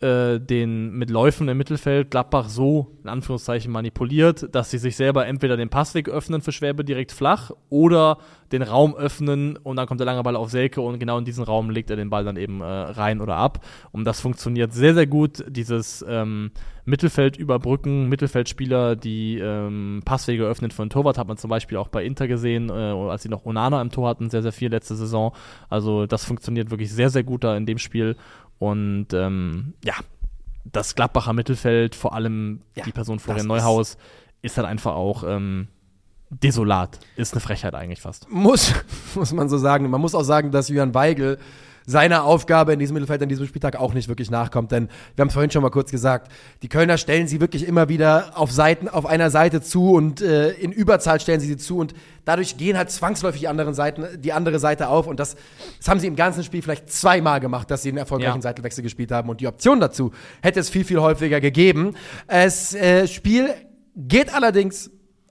äh, 0.00 0.40
den 0.40 0.92
mit 0.92 1.10
Läufen 1.10 1.48
im 1.48 1.58
Mittelfeld 1.58 2.10
Gladbach 2.10 2.48
so 2.48 2.96
in 3.02 3.10
Anführungszeichen 3.10 3.70
manipuliert, 3.70 4.54
dass 4.54 4.70
sie 4.70 4.78
sich 4.78 4.96
selber 4.96 5.26
entweder 5.26 5.56
den 5.56 5.68
Passweg 5.68 6.08
öffnen 6.08 6.40
für 6.40 6.52
Schwäbe 6.52 6.84
direkt 6.84 7.12
flach 7.12 7.50
oder 7.68 8.18
den 8.52 8.62
Raum 8.62 8.94
öffnen 8.94 9.56
und 9.56 9.76
dann 9.76 9.86
kommt 9.86 10.00
der 10.00 10.06
lange 10.06 10.22
Ball 10.22 10.36
auf 10.36 10.50
Selke 10.50 10.80
und 10.80 10.98
genau 10.98 11.18
in 11.18 11.24
diesen 11.24 11.44
Raum 11.44 11.70
legt 11.70 11.90
er 11.90 11.96
den 11.96 12.10
Ball 12.10 12.24
dann 12.24 12.36
eben 12.36 12.60
äh, 12.60 12.64
rein 12.64 13.20
oder 13.20 13.36
ab. 13.36 13.64
Und 13.92 14.04
das 14.04 14.20
funktioniert 14.20 14.72
sehr, 14.72 14.94
sehr 14.94 15.06
gut, 15.06 15.44
dieses 15.48 16.04
ähm, 16.08 16.50
Mittelfeld 16.84 17.36
überbrücken, 17.36 18.08
Mittelfeldspieler, 18.08 18.96
die 18.96 19.38
ähm, 19.38 20.02
Passwege 20.04 20.44
öffnen 20.44 20.70
für 20.70 20.82
einen 20.82 20.90
Torwart, 20.90 21.18
hat 21.18 21.28
man 21.28 21.36
zum 21.36 21.50
Beispiel 21.50 21.78
auch 21.78 21.88
bei 21.88 22.04
Inter 22.04 22.26
gesehen, 22.26 22.70
äh, 22.70 22.72
als 22.72 23.22
sie 23.22 23.28
noch 23.28 23.44
Onana 23.44 23.80
im 23.80 23.90
Tor 23.90 24.08
hatten, 24.08 24.30
sehr, 24.30 24.42
sehr 24.42 24.52
viel 24.52 24.70
letzte 24.70 24.96
Saison. 24.96 25.32
Also 25.68 26.06
das 26.06 26.24
funktioniert 26.24 26.70
wirklich 26.70 26.92
sehr, 26.92 27.10
sehr 27.10 27.22
gut 27.22 27.44
da 27.44 27.56
in 27.56 27.66
dem 27.66 27.78
Spiel. 27.78 28.16
Und 28.60 29.08
ähm, 29.14 29.72
ja, 29.82 29.94
das 30.64 30.94
Gladbacher 30.94 31.32
Mittelfeld, 31.32 31.96
vor 31.96 32.14
allem 32.14 32.60
Ja, 32.76 32.84
die 32.84 32.92
Person 32.92 33.18
Florian 33.18 33.46
ist- 33.46 33.48
Neuhaus, 33.48 33.96
ist 34.42 34.56
halt 34.58 34.68
einfach 34.68 34.94
auch 34.94 35.24
ähm, 35.26 35.66
desolat. 36.30 37.00
Ist 37.16 37.32
eine 37.32 37.40
Frechheit 37.40 37.74
eigentlich 37.74 38.00
fast. 38.00 38.30
muss, 38.30 38.72
muss 39.16 39.32
man 39.32 39.48
so 39.48 39.58
sagen. 39.58 39.88
Man 39.90 40.00
muss 40.00 40.14
auch 40.14 40.22
sagen, 40.22 40.50
dass 40.52 40.68
Julian 40.68 40.94
Weigel 40.94 41.38
seiner 41.90 42.24
Aufgabe 42.24 42.72
in 42.72 42.78
diesem 42.78 42.94
Mittelfeld 42.94 43.20
an 43.22 43.28
diesem 43.28 43.46
Spieltag 43.46 43.76
auch 43.76 43.94
nicht 43.94 44.08
wirklich 44.08 44.30
nachkommt, 44.30 44.70
denn 44.70 44.88
wir 45.16 45.22
haben 45.22 45.28
es 45.28 45.34
vorhin 45.34 45.50
schon 45.50 45.62
mal 45.62 45.70
kurz 45.70 45.90
gesagt, 45.90 46.30
die 46.62 46.68
Kölner 46.68 46.98
stellen 46.98 47.26
sie 47.26 47.40
wirklich 47.40 47.66
immer 47.66 47.88
wieder 47.88 48.32
auf 48.36 48.52
Seiten, 48.52 48.88
auf 48.88 49.06
einer 49.06 49.30
Seite 49.30 49.60
zu 49.60 49.92
und 49.92 50.22
äh, 50.22 50.50
in 50.50 50.70
Überzahl 50.70 51.18
stellen 51.20 51.40
sie 51.40 51.48
sie 51.48 51.56
zu 51.56 51.78
und 51.78 51.94
dadurch 52.24 52.56
gehen 52.56 52.78
halt 52.78 52.90
zwangsläufig 52.90 53.40
die 53.40 53.48
anderen 53.48 53.74
Seiten, 53.74 54.06
die 54.20 54.32
andere 54.32 54.60
Seite 54.60 54.88
auf 54.88 55.08
und 55.08 55.18
das, 55.18 55.36
das 55.78 55.88
haben 55.88 55.98
sie 55.98 56.06
im 56.06 56.16
ganzen 56.16 56.44
Spiel 56.44 56.62
vielleicht 56.62 56.90
zweimal 56.92 57.40
gemacht, 57.40 57.70
dass 57.70 57.82
sie 57.82 57.88
einen 57.88 57.98
erfolgreichen 57.98 58.36
Ja. 58.36 58.42
Seitenwechsel 58.42 58.82
gespielt 58.84 59.10
haben 59.10 59.28
und 59.28 59.40
die 59.40 59.48
Option 59.48 59.80
dazu 59.80 60.12
hätte 60.42 60.60
es 60.60 60.70
viel, 60.70 60.84
viel 60.84 61.00
häufiger 61.00 61.40
gegeben. 61.40 61.94
Das 62.28 62.72
äh, 62.74 63.08
Spiel 63.08 63.50
geht 63.96 64.32
allerdings 64.32 64.90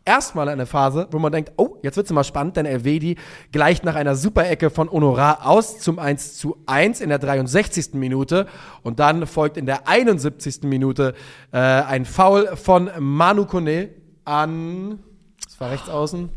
erstmal 0.10 0.50
eine 0.50 0.66
Phase, 0.66 1.08
wo 1.12 1.20
man 1.20 1.32
denkt, 1.32 1.52
oh, 1.58 1.78
jetzt 1.84 1.96
wird's 1.96 2.12
mal 2.12 2.24
spannend, 2.24 2.58
denn 2.58 2.66
Elvedi 2.66 3.16
gleicht 3.52 3.84
nach 3.84 3.94
einer 3.94 4.16
Super-Ecke 4.16 4.72
von 4.72 4.92
Honorar 4.92 5.46
aus 5.46 5.78
zum 5.78 6.00
1 6.00 6.36
zu 6.36 6.58
1 6.66 7.00
in 7.00 7.10
der 7.10 7.20
63. 7.20 7.94
Minute 7.94 8.48
und 8.82 9.00
dann 9.00 9.28
folgt 9.28 9.56
in 9.56 9.68
der 9.68 9.88
71. 9.88 10.64
Minute 10.64 11.14
äh, 11.52 11.58
ein 11.60 12.06
Foul 12.06 12.58
von 12.58 12.90
Manu 12.98 13.46
Kone 13.46 13.90
an, 14.26 14.98
das 15.46 15.60
war 15.60 15.70
rechts 15.70 15.90
außen. 15.90 16.30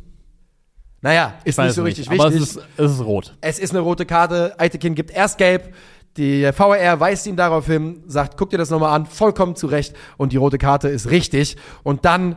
Naja, 1.01 1.35
ist 1.45 1.59
nicht 1.59 1.73
so 1.73 1.83
richtig 1.83 2.11
aber 2.11 2.31
wichtig. 2.31 2.43
es 2.43 2.57
ist, 2.57 2.67
es 2.77 2.93
ist 2.93 3.01
rot. 3.01 3.35
Es 3.41 3.59
ist 3.59 3.71
eine 3.71 3.81
rote 3.81 4.05
Karte. 4.05 4.55
Eitekin 4.59 4.95
gibt 4.95 5.11
erst 5.11 5.39
gelb. 5.39 5.75
Die 6.19 6.45
VAR 6.45 7.01
weist 7.01 7.27
ihn 7.27 7.37
darauf 7.37 7.67
hin, 7.67 8.05
sagt, 8.07 8.37
guck 8.37 8.51
dir 8.51 8.59
das 8.59 8.69
nochmal 8.69 8.95
an, 8.95 9.07
vollkommen 9.07 9.57
zu 9.57 9.67
Recht. 9.67 9.97
Und 10.19 10.33
die 10.33 10.37
rote 10.37 10.59
Karte 10.59 10.89
ist 10.89 11.11
richtig. 11.11 11.57
Und 11.83 12.05
dann 12.05 12.37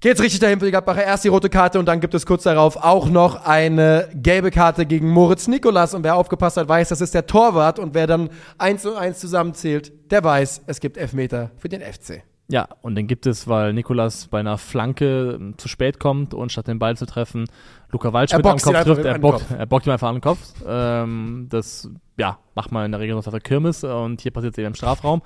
geht's 0.00 0.20
richtig 0.20 0.40
dahin 0.40 0.58
für 0.58 0.66
die 0.66 0.70
Gladbacher. 0.70 1.02
Erst 1.02 1.24
die 1.24 1.28
rote 1.28 1.48
Karte 1.48 1.78
und 1.78 1.86
dann 1.86 2.00
gibt 2.00 2.14
es 2.14 2.26
kurz 2.26 2.42
darauf 2.42 2.76
auch 2.76 3.08
noch 3.08 3.44
eine 3.44 4.08
gelbe 4.14 4.50
Karte 4.50 4.86
gegen 4.86 5.10
Moritz 5.10 5.48
Nikolas. 5.48 5.94
Und 5.94 6.04
wer 6.04 6.16
aufgepasst 6.16 6.56
hat, 6.56 6.68
weiß, 6.68 6.90
das 6.90 7.00
ist 7.00 7.14
der 7.14 7.26
Torwart. 7.26 7.78
Und 7.78 7.94
wer 7.94 8.06
dann 8.06 8.30
eins 8.58 8.84
und 8.86 8.96
eins 8.96 9.18
zusammenzählt, 9.18 10.10
der 10.10 10.22
weiß, 10.22 10.62
es 10.66 10.80
gibt 10.80 10.96
Elfmeter 10.96 11.50
für 11.56 11.68
den 11.68 11.80
FC. 11.80 12.22
Ja, 12.48 12.68
und 12.82 12.94
den 12.94 13.06
gibt 13.06 13.24
es, 13.26 13.48
weil 13.48 13.72
Nikolas 13.72 14.28
bei 14.28 14.40
einer 14.40 14.58
Flanke 14.58 15.38
ähm, 15.40 15.54
zu 15.56 15.66
spät 15.66 15.98
kommt 15.98 16.34
und 16.34 16.52
statt 16.52 16.68
den 16.68 16.78
Ball 16.78 16.94
zu 16.96 17.06
treffen, 17.06 17.46
Luca 17.90 18.12
Waldschmidt 18.12 18.44
am 18.44 18.58
Kopf 18.58 18.82
trifft. 18.82 19.04
Er 19.04 19.18
bockt, 19.18 19.48
Kopf. 19.48 19.58
er 19.58 19.66
bockt 19.66 19.86
ihm 19.86 19.92
einfach 19.92 20.08
an 20.08 20.16
den 20.16 20.20
Kopf. 20.20 20.40
Ähm, 20.66 21.46
das, 21.48 21.88
ja, 22.18 22.38
macht 22.54 22.70
man 22.70 22.84
in 22.84 22.92
der 22.92 23.00
Regel 23.00 23.14
noch 23.16 23.26
auf 23.26 23.32
der 23.32 23.40
Kirmes 23.40 23.82
und 23.82 24.20
hier 24.20 24.30
passiert 24.30 24.52
es 24.52 24.58
eben 24.58 24.68
im 24.68 24.74
Strafraum. 24.74 25.22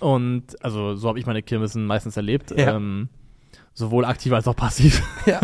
Und 0.00 0.62
also 0.64 0.94
so 0.94 1.08
habe 1.08 1.18
ich 1.18 1.26
meine 1.26 1.42
Kirmesen 1.42 1.84
meistens 1.84 2.16
erlebt. 2.16 2.52
Ja. 2.56 2.76
Ähm, 2.76 3.10
sowohl 3.74 4.04
aktiv 4.04 4.32
als 4.32 4.46
auch 4.48 4.56
passiv. 4.56 5.02
Ja. 5.26 5.40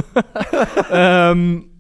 ähm, 1.31 1.71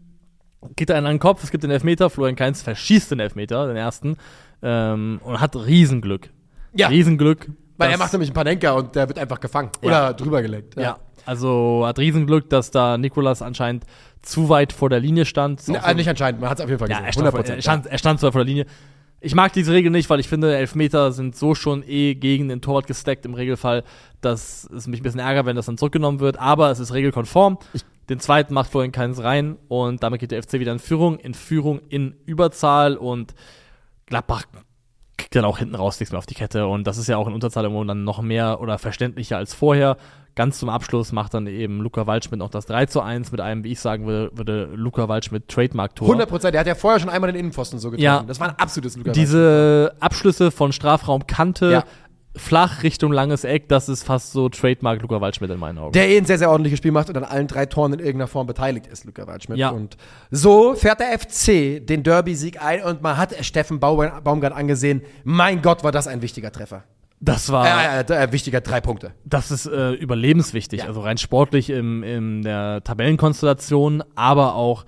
geht 0.76 0.90
er 0.90 0.98
in 0.98 1.04
den 1.04 1.18
Kopf, 1.18 1.42
es 1.42 1.50
gibt 1.50 1.64
den 1.64 1.70
Elfmeter, 1.70 2.10
Florian 2.10 2.36
Kainz 2.36 2.62
verschießt 2.62 3.10
den 3.10 3.20
Elfmeter, 3.20 3.66
den 3.66 3.76
ersten, 3.76 4.16
ähm, 4.62 5.20
und 5.24 5.40
hat 5.40 5.56
Riesenglück. 5.56 6.30
Ja. 6.74 6.88
Riesenglück. 6.88 7.48
Weil 7.76 7.90
er 7.90 7.98
macht 7.98 8.12
nämlich 8.12 8.28
einen 8.30 8.34
Panenka 8.34 8.72
und 8.72 8.94
der 8.94 9.08
wird 9.08 9.18
einfach 9.18 9.40
gefangen. 9.40 9.70
Ja. 9.82 9.88
Oder 9.88 10.14
drüber 10.14 10.42
gelenkt. 10.42 10.76
Ja. 10.76 10.98
also 11.26 11.84
hat 11.86 11.98
Riesenglück, 11.98 12.50
dass 12.50 12.70
da 12.70 12.98
Nikolas 12.98 13.42
anscheinend 13.42 13.84
zu 14.22 14.48
weit 14.48 14.72
vor 14.72 14.90
der 14.90 15.00
Linie 15.00 15.24
stand. 15.24 15.66
Ne, 15.68 15.80
so- 15.84 15.94
nicht 15.94 16.08
anscheinend, 16.08 16.40
man 16.40 16.50
hat 16.50 16.58
es 16.58 16.64
auf 16.64 16.68
jeden 16.68 16.78
Fall 16.78 16.90
ja, 16.90 16.98
gesehen. 16.98 17.06
er 17.06 17.12
stand, 17.12 17.30
vor, 17.30 17.40
er, 17.40 17.56
100%, 17.56 17.62
stand, 17.62 17.86
er 17.86 17.98
stand 17.98 18.20
zu 18.20 18.26
weit 18.26 18.32
vor 18.32 18.44
der 18.44 18.46
Linie. 18.46 18.66
Ich 19.20 19.34
mag 19.34 19.52
diese 19.52 19.72
Regel 19.72 19.90
nicht, 19.90 20.08
weil 20.10 20.20
ich 20.20 20.28
finde, 20.28 20.56
Elfmeter 20.56 21.10
sind 21.10 21.34
so 21.34 21.54
schon 21.54 21.82
eh 21.86 22.14
gegen 22.14 22.48
den 22.48 22.60
Torwart 22.60 22.86
gesteckt 22.86 23.26
im 23.26 23.34
Regelfall, 23.34 23.82
dass 24.20 24.64
es 24.64 24.86
mich 24.86 25.00
ein 25.00 25.02
bisschen 25.02 25.20
ärgert, 25.20 25.44
wenn 25.44 25.56
das 25.56 25.66
dann 25.66 25.76
zurückgenommen 25.76 26.20
wird. 26.20 26.38
Aber 26.38 26.70
es 26.70 26.78
ist 26.78 26.94
regelkonform. 26.94 27.58
Den 28.08 28.20
zweiten 28.20 28.54
macht 28.54 28.70
vorhin 28.70 28.92
keins 28.92 29.22
rein 29.22 29.56
und 29.68 30.02
damit 30.02 30.20
geht 30.20 30.30
der 30.30 30.42
FC 30.42 30.54
wieder 30.54 30.72
in 30.72 30.78
Führung, 30.78 31.18
in 31.18 31.34
Führung 31.34 31.80
in 31.88 32.14
Überzahl 32.26 32.96
und 32.96 33.34
Gladbach 34.06 34.44
kriegt 35.18 35.34
dann 35.34 35.44
auch 35.44 35.58
hinten 35.58 35.74
raus 35.74 36.00
nichts 36.00 36.12
mehr 36.12 36.18
auf 36.18 36.26
die 36.26 36.34
Kette 36.34 36.66
und 36.66 36.86
das 36.86 36.96
ist 36.96 37.08
ja 37.08 37.18
auch 37.18 37.26
in 37.26 37.34
Unterzahl 37.34 37.64
irgendwo 37.64 37.84
dann 37.84 38.04
noch 38.04 38.22
mehr 38.22 38.60
oder 38.60 38.78
verständlicher 38.78 39.36
als 39.36 39.52
vorher. 39.52 39.98
Ganz 40.38 40.60
zum 40.60 40.68
Abschluss 40.68 41.10
macht 41.10 41.34
dann 41.34 41.48
eben 41.48 41.80
Luca 41.80 42.06
Waldschmidt 42.06 42.38
noch 42.38 42.48
das 42.48 42.64
3 42.66 42.86
zu 42.86 43.00
1 43.00 43.32
mit 43.32 43.40
einem, 43.40 43.64
wie 43.64 43.72
ich 43.72 43.80
sagen 43.80 44.06
würde, 44.06 44.30
würde 44.38 44.68
Luca 44.72 45.08
Waldschmidt 45.08 45.48
Trademark-Tor. 45.48 46.06
100 46.06 46.28
Prozent. 46.28 46.54
Der 46.54 46.60
hat 46.60 46.68
ja 46.68 46.76
vorher 46.76 47.00
schon 47.00 47.08
einmal 47.08 47.32
den 47.32 47.40
Innenpfosten 47.40 47.80
so 47.80 47.90
getroffen. 47.90 48.04
Ja. 48.04 48.22
Das 48.24 48.38
war 48.38 48.50
ein 48.50 48.54
absolutes 48.56 48.96
Luca 48.96 49.10
Diese 49.10 49.92
Abschlüsse 49.98 50.52
von 50.52 50.70
Strafraumkante, 50.70 51.72
Ja. 51.72 51.84
flach 52.36 52.84
Richtung 52.84 53.10
langes 53.10 53.42
Eck, 53.42 53.68
das 53.68 53.88
ist 53.88 54.04
fast 54.04 54.30
so 54.30 54.48
Trademark 54.48 55.02
Luca 55.02 55.20
Waldschmidt 55.20 55.50
in 55.50 55.58
meinen 55.58 55.76
Augen. 55.78 55.90
Der 55.92 56.08
eh 56.08 56.18
ein 56.18 56.24
sehr, 56.24 56.38
sehr 56.38 56.50
ordentliches 56.50 56.78
Spiel 56.78 56.92
macht 56.92 57.08
und 57.08 57.16
an 57.16 57.24
allen 57.24 57.48
drei 57.48 57.66
Toren 57.66 57.94
in 57.94 57.98
irgendeiner 57.98 58.28
Form 58.28 58.46
beteiligt 58.46 58.86
ist, 58.86 59.04
Luca 59.06 59.26
Waldschmidt. 59.26 59.58
Ja. 59.58 59.70
Und 59.70 59.96
so 60.30 60.74
fährt 60.76 61.00
der 61.00 61.18
FC 61.18 61.84
den 61.84 62.04
Derby-Sieg 62.04 62.62
ein 62.62 62.84
und 62.84 63.02
man 63.02 63.16
hat 63.16 63.34
Steffen 63.44 63.80
Baum- 63.80 64.22
Baumgart 64.22 64.52
angesehen. 64.54 65.02
Mein 65.24 65.62
Gott, 65.62 65.82
war 65.82 65.90
das 65.90 66.06
ein 66.06 66.22
wichtiger 66.22 66.52
Treffer. 66.52 66.84
Das 67.20 67.50
war, 67.50 67.66
Äh, 67.66 68.00
äh, 68.02 68.24
äh, 68.24 68.32
wichtiger 68.32 68.60
drei 68.60 68.80
Punkte. 68.80 69.12
das 69.24 69.50
ist 69.50 69.66
äh, 69.66 69.90
überlebenswichtig, 69.92 70.80
Ja. 70.80 70.86
also 70.86 71.00
rein 71.00 71.18
sportlich 71.18 71.70
im, 71.70 72.02
in 72.02 72.42
der 72.42 72.82
Tabellenkonstellation, 72.84 74.02
aber 74.14 74.54
auch, 74.54 74.84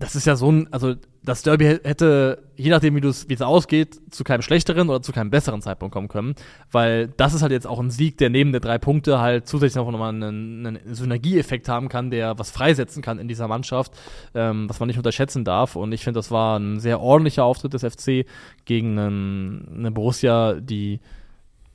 das 0.00 0.16
ist 0.16 0.26
ja 0.26 0.34
so 0.34 0.50
ein, 0.50 0.72
also 0.72 0.94
das 1.22 1.42
Derby 1.42 1.64
hä- 1.66 1.80
hätte, 1.84 2.42
je 2.56 2.70
nachdem 2.70 2.96
wie 2.96 3.06
es 3.06 3.42
ausgeht, 3.42 4.00
zu 4.10 4.24
keinem 4.24 4.40
schlechteren 4.40 4.88
oder 4.88 5.02
zu 5.02 5.12
keinem 5.12 5.30
besseren 5.30 5.60
Zeitpunkt 5.60 5.92
kommen 5.92 6.08
können, 6.08 6.34
weil 6.72 7.08
das 7.18 7.34
ist 7.34 7.42
halt 7.42 7.52
jetzt 7.52 7.66
auch 7.66 7.78
ein 7.78 7.90
Sieg, 7.90 8.16
der 8.16 8.30
neben 8.30 8.52
der 8.52 8.60
drei 8.62 8.78
Punkte 8.78 9.20
halt 9.20 9.46
zusätzlich 9.46 9.76
noch 9.76 9.90
mal 9.90 10.08
einen, 10.08 10.66
einen 10.66 10.94
Synergieeffekt 10.94 11.68
haben 11.68 11.88
kann, 11.88 12.10
der 12.10 12.38
was 12.38 12.50
freisetzen 12.50 13.02
kann 13.02 13.18
in 13.18 13.28
dieser 13.28 13.46
Mannschaft, 13.46 13.92
ähm, 14.34 14.68
was 14.70 14.80
man 14.80 14.86
nicht 14.86 14.96
unterschätzen 14.96 15.44
darf. 15.44 15.76
Und 15.76 15.92
ich 15.92 16.02
finde, 16.02 16.18
das 16.18 16.30
war 16.30 16.58
ein 16.58 16.80
sehr 16.80 17.00
ordentlicher 17.00 17.44
Auftritt 17.44 17.74
des 17.74 17.84
FC 17.84 18.24
gegen 18.64 18.98
einen, 18.98 19.68
eine 19.76 19.90
Borussia, 19.90 20.54
die 20.54 21.00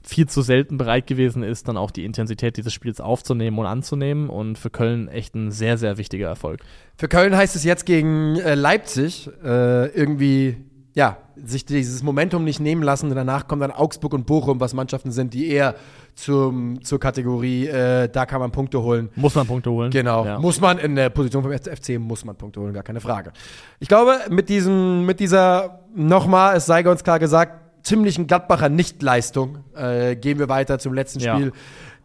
viel 0.05 0.27
zu 0.27 0.41
selten 0.41 0.77
bereit 0.77 1.07
gewesen 1.07 1.43
ist, 1.43 1.67
dann 1.67 1.77
auch 1.77 1.91
die 1.91 2.05
Intensität 2.05 2.57
dieses 2.57 2.73
Spiels 2.73 3.01
aufzunehmen 3.01 3.57
und 3.57 3.65
anzunehmen. 3.65 4.29
Und 4.29 4.57
für 4.57 4.69
Köln 4.69 5.07
echt 5.07 5.35
ein 5.35 5.51
sehr, 5.51 5.77
sehr 5.77 5.97
wichtiger 5.97 6.27
Erfolg. 6.27 6.61
Für 6.95 7.07
Köln 7.07 7.35
heißt 7.35 7.55
es 7.55 7.63
jetzt 7.63 7.85
gegen 7.85 8.35
äh, 8.37 8.55
Leipzig 8.55 9.29
äh, 9.43 9.87
irgendwie, 9.87 10.57
ja, 10.93 11.17
sich 11.35 11.65
dieses 11.65 12.03
Momentum 12.03 12.43
nicht 12.43 12.59
nehmen 12.59 12.83
lassen. 12.83 13.09
Und 13.09 13.15
danach 13.15 13.47
kommen 13.47 13.61
dann 13.61 13.71
Augsburg 13.71 14.13
und 14.13 14.25
Bochum, 14.25 14.59
was 14.59 14.73
Mannschaften 14.73 15.11
sind, 15.11 15.33
die 15.33 15.47
eher 15.47 15.75
zum, 16.13 16.81
zur 16.83 16.99
Kategorie, 16.99 17.67
äh, 17.67 18.07
da 18.07 18.25
kann 18.25 18.39
man 18.39 18.51
Punkte 18.51 18.81
holen. 18.81 19.09
Muss 19.15 19.35
man 19.35 19.45
Punkte 19.45 19.71
holen. 19.71 19.91
Genau. 19.91 20.25
Ja. 20.25 20.39
Muss 20.39 20.61
man 20.61 20.77
in 20.77 20.95
der 20.95 21.09
Position 21.09 21.43
vom 21.43 21.51
FC 21.51 21.99
muss 21.99 22.23
man 22.23 22.35
Punkte 22.35 22.61
holen, 22.61 22.73
gar 22.73 22.83
keine 22.83 23.01
Frage. 23.01 23.33
Ich 23.79 23.87
glaube, 23.87 24.19
mit 24.29 24.47
diesem, 24.49 25.05
mit 25.05 25.19
dieser, 25.19 25.79
nochmal, 25.93 26.55
es 26.55 26.65
sei 26.65 26.83
ganz 26.83 27.03
klar 27.03 27.19
gesagt, 27.19 27.64
ziemlichen 27.85 28.27
Gladbacher 28.27 28.69
Nichtleistung, 28.69 29.59
äh, 29.75 30.15
gehen 30.15 30.39
wir 30.39 30.49
weiter 30.49 30.79
zum 30.79 30.93
letzten 30.93 31.19
Ja. 31.19 31.35
Spiel. 31.35 31.53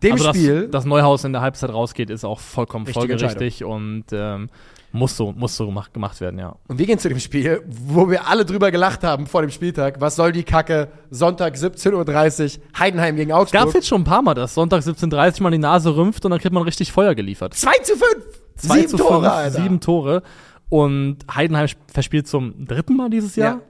Dem 0.02 0.12
also, 0.12 0.28
Spiel. 0.30 0.62
Dass, 0.62 0.70
dass 0.70 0.84
Neuhaus 0.86 1.24
in 1.24 1.32
der 1.32 1.42
Halbzeit 1.42 1.70
rausgeht, 1.72 2.10
ist 2.10 2.24
auch 2.24 2.40
vollkommen 2.40 2.86
folgerichtig 2.86 3.64
und 3.64 4.04
ähm, 4.12 4.48
muss 4.92 5.16
so, 5.16 5.32
muss 5.32 5.56
so 5.56 5.66
gemacht, 5.66 5.92
gemacht 5.94 6.20
werden, 6.20 6.38
ja. 6.40 6.56
und 6.66 6.78
wir 6.78 6.86
gehen 6.86 6.98
zu 6.98 7.08
dem 7.08 7.20
Spiel, 7.20 7.62
wo 7.68 8.08
wir 8.10 8.26
alle 8.26 8.44
drüber 8.44 8.70
gelacht 8.72 9.04
haben 9.04 9.26
vor 9.26 9.42
dem 9.42 9.50
Spieltag. 9.50 10.00
Was 10.00 10.16
soll 10.16 10.32
die 10.32 10.42
Kacke? 10.42 10.88
Sonntag 11.10 11.54
17.30 11.54 12.56
Uhr, 12.58 12.62
Heidenheim 12.78 13.14
gegen 13.16 13.30
Gab 13.30 13.40
Augsburg. 13.42 13.74
jetzt 13.74 13.86
schon 13.86 14.00
ein 14.00 14.04
paar 14.04 14.22
Mal, 14.22 14.34
dass 14.34 14.54
Sonntag 14.54 14.82
17.30 14.82 15.42
mal 15.42 15.50
die 15.50 15.58
Nase 15.58 15.94
rümpft 15.94 16.24
und 16.24 16.30
dann 16.32 16.40
kriegt 16.40 16.54
man 16.54 16.64
richtig 16.64 16.92
Feuer 16.92 17.14
geliefert. 17.14 17.54
2 17.54 17.70
zu 17.82 17.92
5! 17.96 18.40
Zwei 18.56 18.74
Sieben 18.76 18.88
zu 18.88 18.96
Tore, 18.98 19.14
fünf, 19.20 19.26
Alter. 19.32 19.62
sieben 19.62 19.80
Tore. 19.80 20.22
Und 20.68 21.18
Heidenheim 21.34 21.64
sp- 21.70 21.80
verspielt 21.92 22.28
zum 22.28 22.66
dritten 22.66 22.96
Mal 22.96 23.10
dieses 23.10 23.36
Jahr. 23.36 23.54
Ja. 23.56 23.60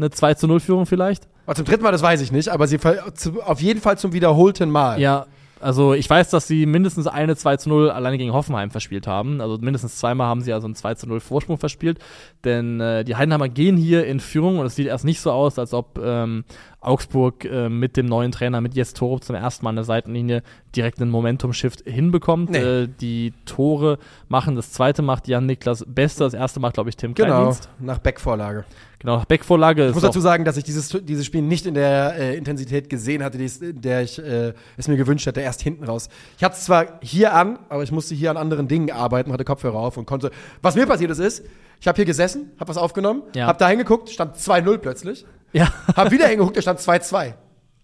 Eine 0.00 0.10
2 0.10 0.34
zu 0.34 0.46
0 0.46 0.60
Führung 0.60 0.86
vielleicht. 0.86 1.28
Aber 1.46 1.54
zum 1.54 1.64
dritten 1.64 1.82
Mal, 1.82 1.92
das 1.92 2.02
weiß 2.02 2.20
ich 2.20 2.32
nicht, 2.32 2.48
aber 2.48 2.66
sie 2.66 2.78
auf 3.44 3.60
jeden 3.60 3.80
Fall 3.80 3.98
zum 3.98 4.12
wiederholten 4.12 4.70
Mal. 4.70 5.00
Ja, 5.00 5.26
also 5.60 5.92
ich 5.92 6.08
weiß, 6.08 6.30
dass 6.30 6.46
sie 6.46 6.64
mindestens 6.64 7.06
eine 7.06 7.36
2 7.36 7.58
zu 7.58 7.68
0 7.68 7.90
alleine 7.90 8.16
gegen 8.16 8.32
Hoffenheim 8.32 8.70
verspielt 8.70 9.06
haben. 9.06 9.40
Also 9.40 9.58
mindestens 9.58 9.98
zweimal 9.98 10.26
haben 10.26 10.40
sie 10.40 10.52
also 10.54 10.66
einen 10.66 10.74
2 10.74 10.94
zu 10.94 11.06
0 11.06 11.20
Vorsprung 11.20 11.58
verspielt. 11.58 11.98
Denn 12.44 12.80
äh, 12.80 13.04
die 13.04 13.16
Heidenheimer 13.16 13.48
gehen 13.48 13.76
hier 13.76 14.06
in 14.06 14.20
Führung 14.20 14.58
und 14.58 14.66
es 14.66 14.74
sieht 14.74 14.86
erst 14.86 15.04
nicht 15.04 15.20
so 15.20 15.30
aus, 15.30 15.58
als 15.58 15.74
ob 15.74 16.00
ähm, 16.02 16.44
Augsburg 16.80 17.44
äh, 17.44 17.68
mit 17.68 17.98
dem 17.98 18.06
neuen 18.06 18.32
Trainer, 18.32 18.62
mit 18.62 18.74
Jes 18.74 18.94
Torup 18.94 19.22
zum 19.22 19.36
ersten 19.36 19.64
Mal 19.64 19.70
an 19.70 19.76
der 19.76 19.84
Seitenlinie 19.84 20.42
direkt 20.74 20.98
einen 21.00 21.10
Momentum-Shift 21.10 21.82
hinbekommt. 21.86 22.50
Nee. 22.50 22.58
Äh, 22.58 22.88
die 23.00 23.34
Tore 23.44 23.98
machen, 24.28 24.56
das 24.56 24.72
zweite 24.72 25.02
macht 25.02 25.28
Jan-Niklas 25.28 25.84
Beste, 25.86 26.24
das 26.24 26.32
erste 26.32 26.58
macht, 26.60 26.74
glaube 26.74 26.88
ich, 26.88 26.96
Tim 26.96 27.12
Genau, 27.12 27.28
Kleindienst. 27.28 27.68
nach 27.80 27.98
Backvorlage. 27.98 28.64
Genau, 29.00 29.22
Backvorlage. 29.26 29.82
Ich 29.84 29.88
ist 29.88 29.94
muss 29.94 30.04
auch- 30.04 30.08
dazu 30.08 30.20
sagen, 30.20 30.44
dass 30.44 30.56
ich 30.58 30.64
dieses, 30.64 30.88
dieses 31.02 31.24
Spiel 31.26 31.40
nicht 31.42 31.64
in 31.66 31.74
der 31.74 32.14
äh, 32.18 32.36
Intensität 32.36 32.88
gesehen 32.90 33.24
hatte, 33.24 33.38
die 33.38 33.46
es- 33.46 33.58
der 33.60 34.02
ich 34.02 34.18
äh, 34.18 34.52
es 34.76 34.88
mir 34.88 34.96
gewünscht 34.96 35.26
hätte, 35.26 35.40
erst 35.40 35.62
hinten 35.62 35.84
raus. 35.84 36.08
Ich 36.36 36.44
hatte 36.44 36.54
es 36.56 36.64
zwar 36.66 36.98
hier 37.02 37.34
an, 37.34 37.58
aber 37.70 37.82
ich 37.82 37.92
musste 37.92 38.14
hier 38.14 38.30
an 38.30 38.36
anderen 38.36 38.68
Dingen 38.68 38.90
arbeiten, 38.90 39.32
hatte 39.32 39.44
Kopfhörer 39.44 39.78
auf 39.78 39.96
und 39.96 40.04
konnte. 40.06 40.30
Was 40.62 40.74
mir 40.76 40.86
passiert 40.86 41.10
ist, 41.10 41.18
ist, 41.18 41.44
ich 41.80 41.88
habe 41.88 41.96
hier 41.96 42.04
gesessen, 42.04 42.50
habe 42.60 42.68
was 42.68 42.76
aufgenommen, 42.76 43.22
Ja. 43.34 43.46
habe 43.46 43.58
da 43.58 43.68
hingeguckt, 43.68 44.10
stand 44.10 44.36
2-0 44.36 44.76
plötzlich, 44.78 45.24
ja. 45.52 45.68
habe 45.96 46.10
wieder 46.10 46.26
hingeguckt, 46.26 46.58
da 46.58 46.62
stand 46.62 46.78
2-2. 46.80 47.28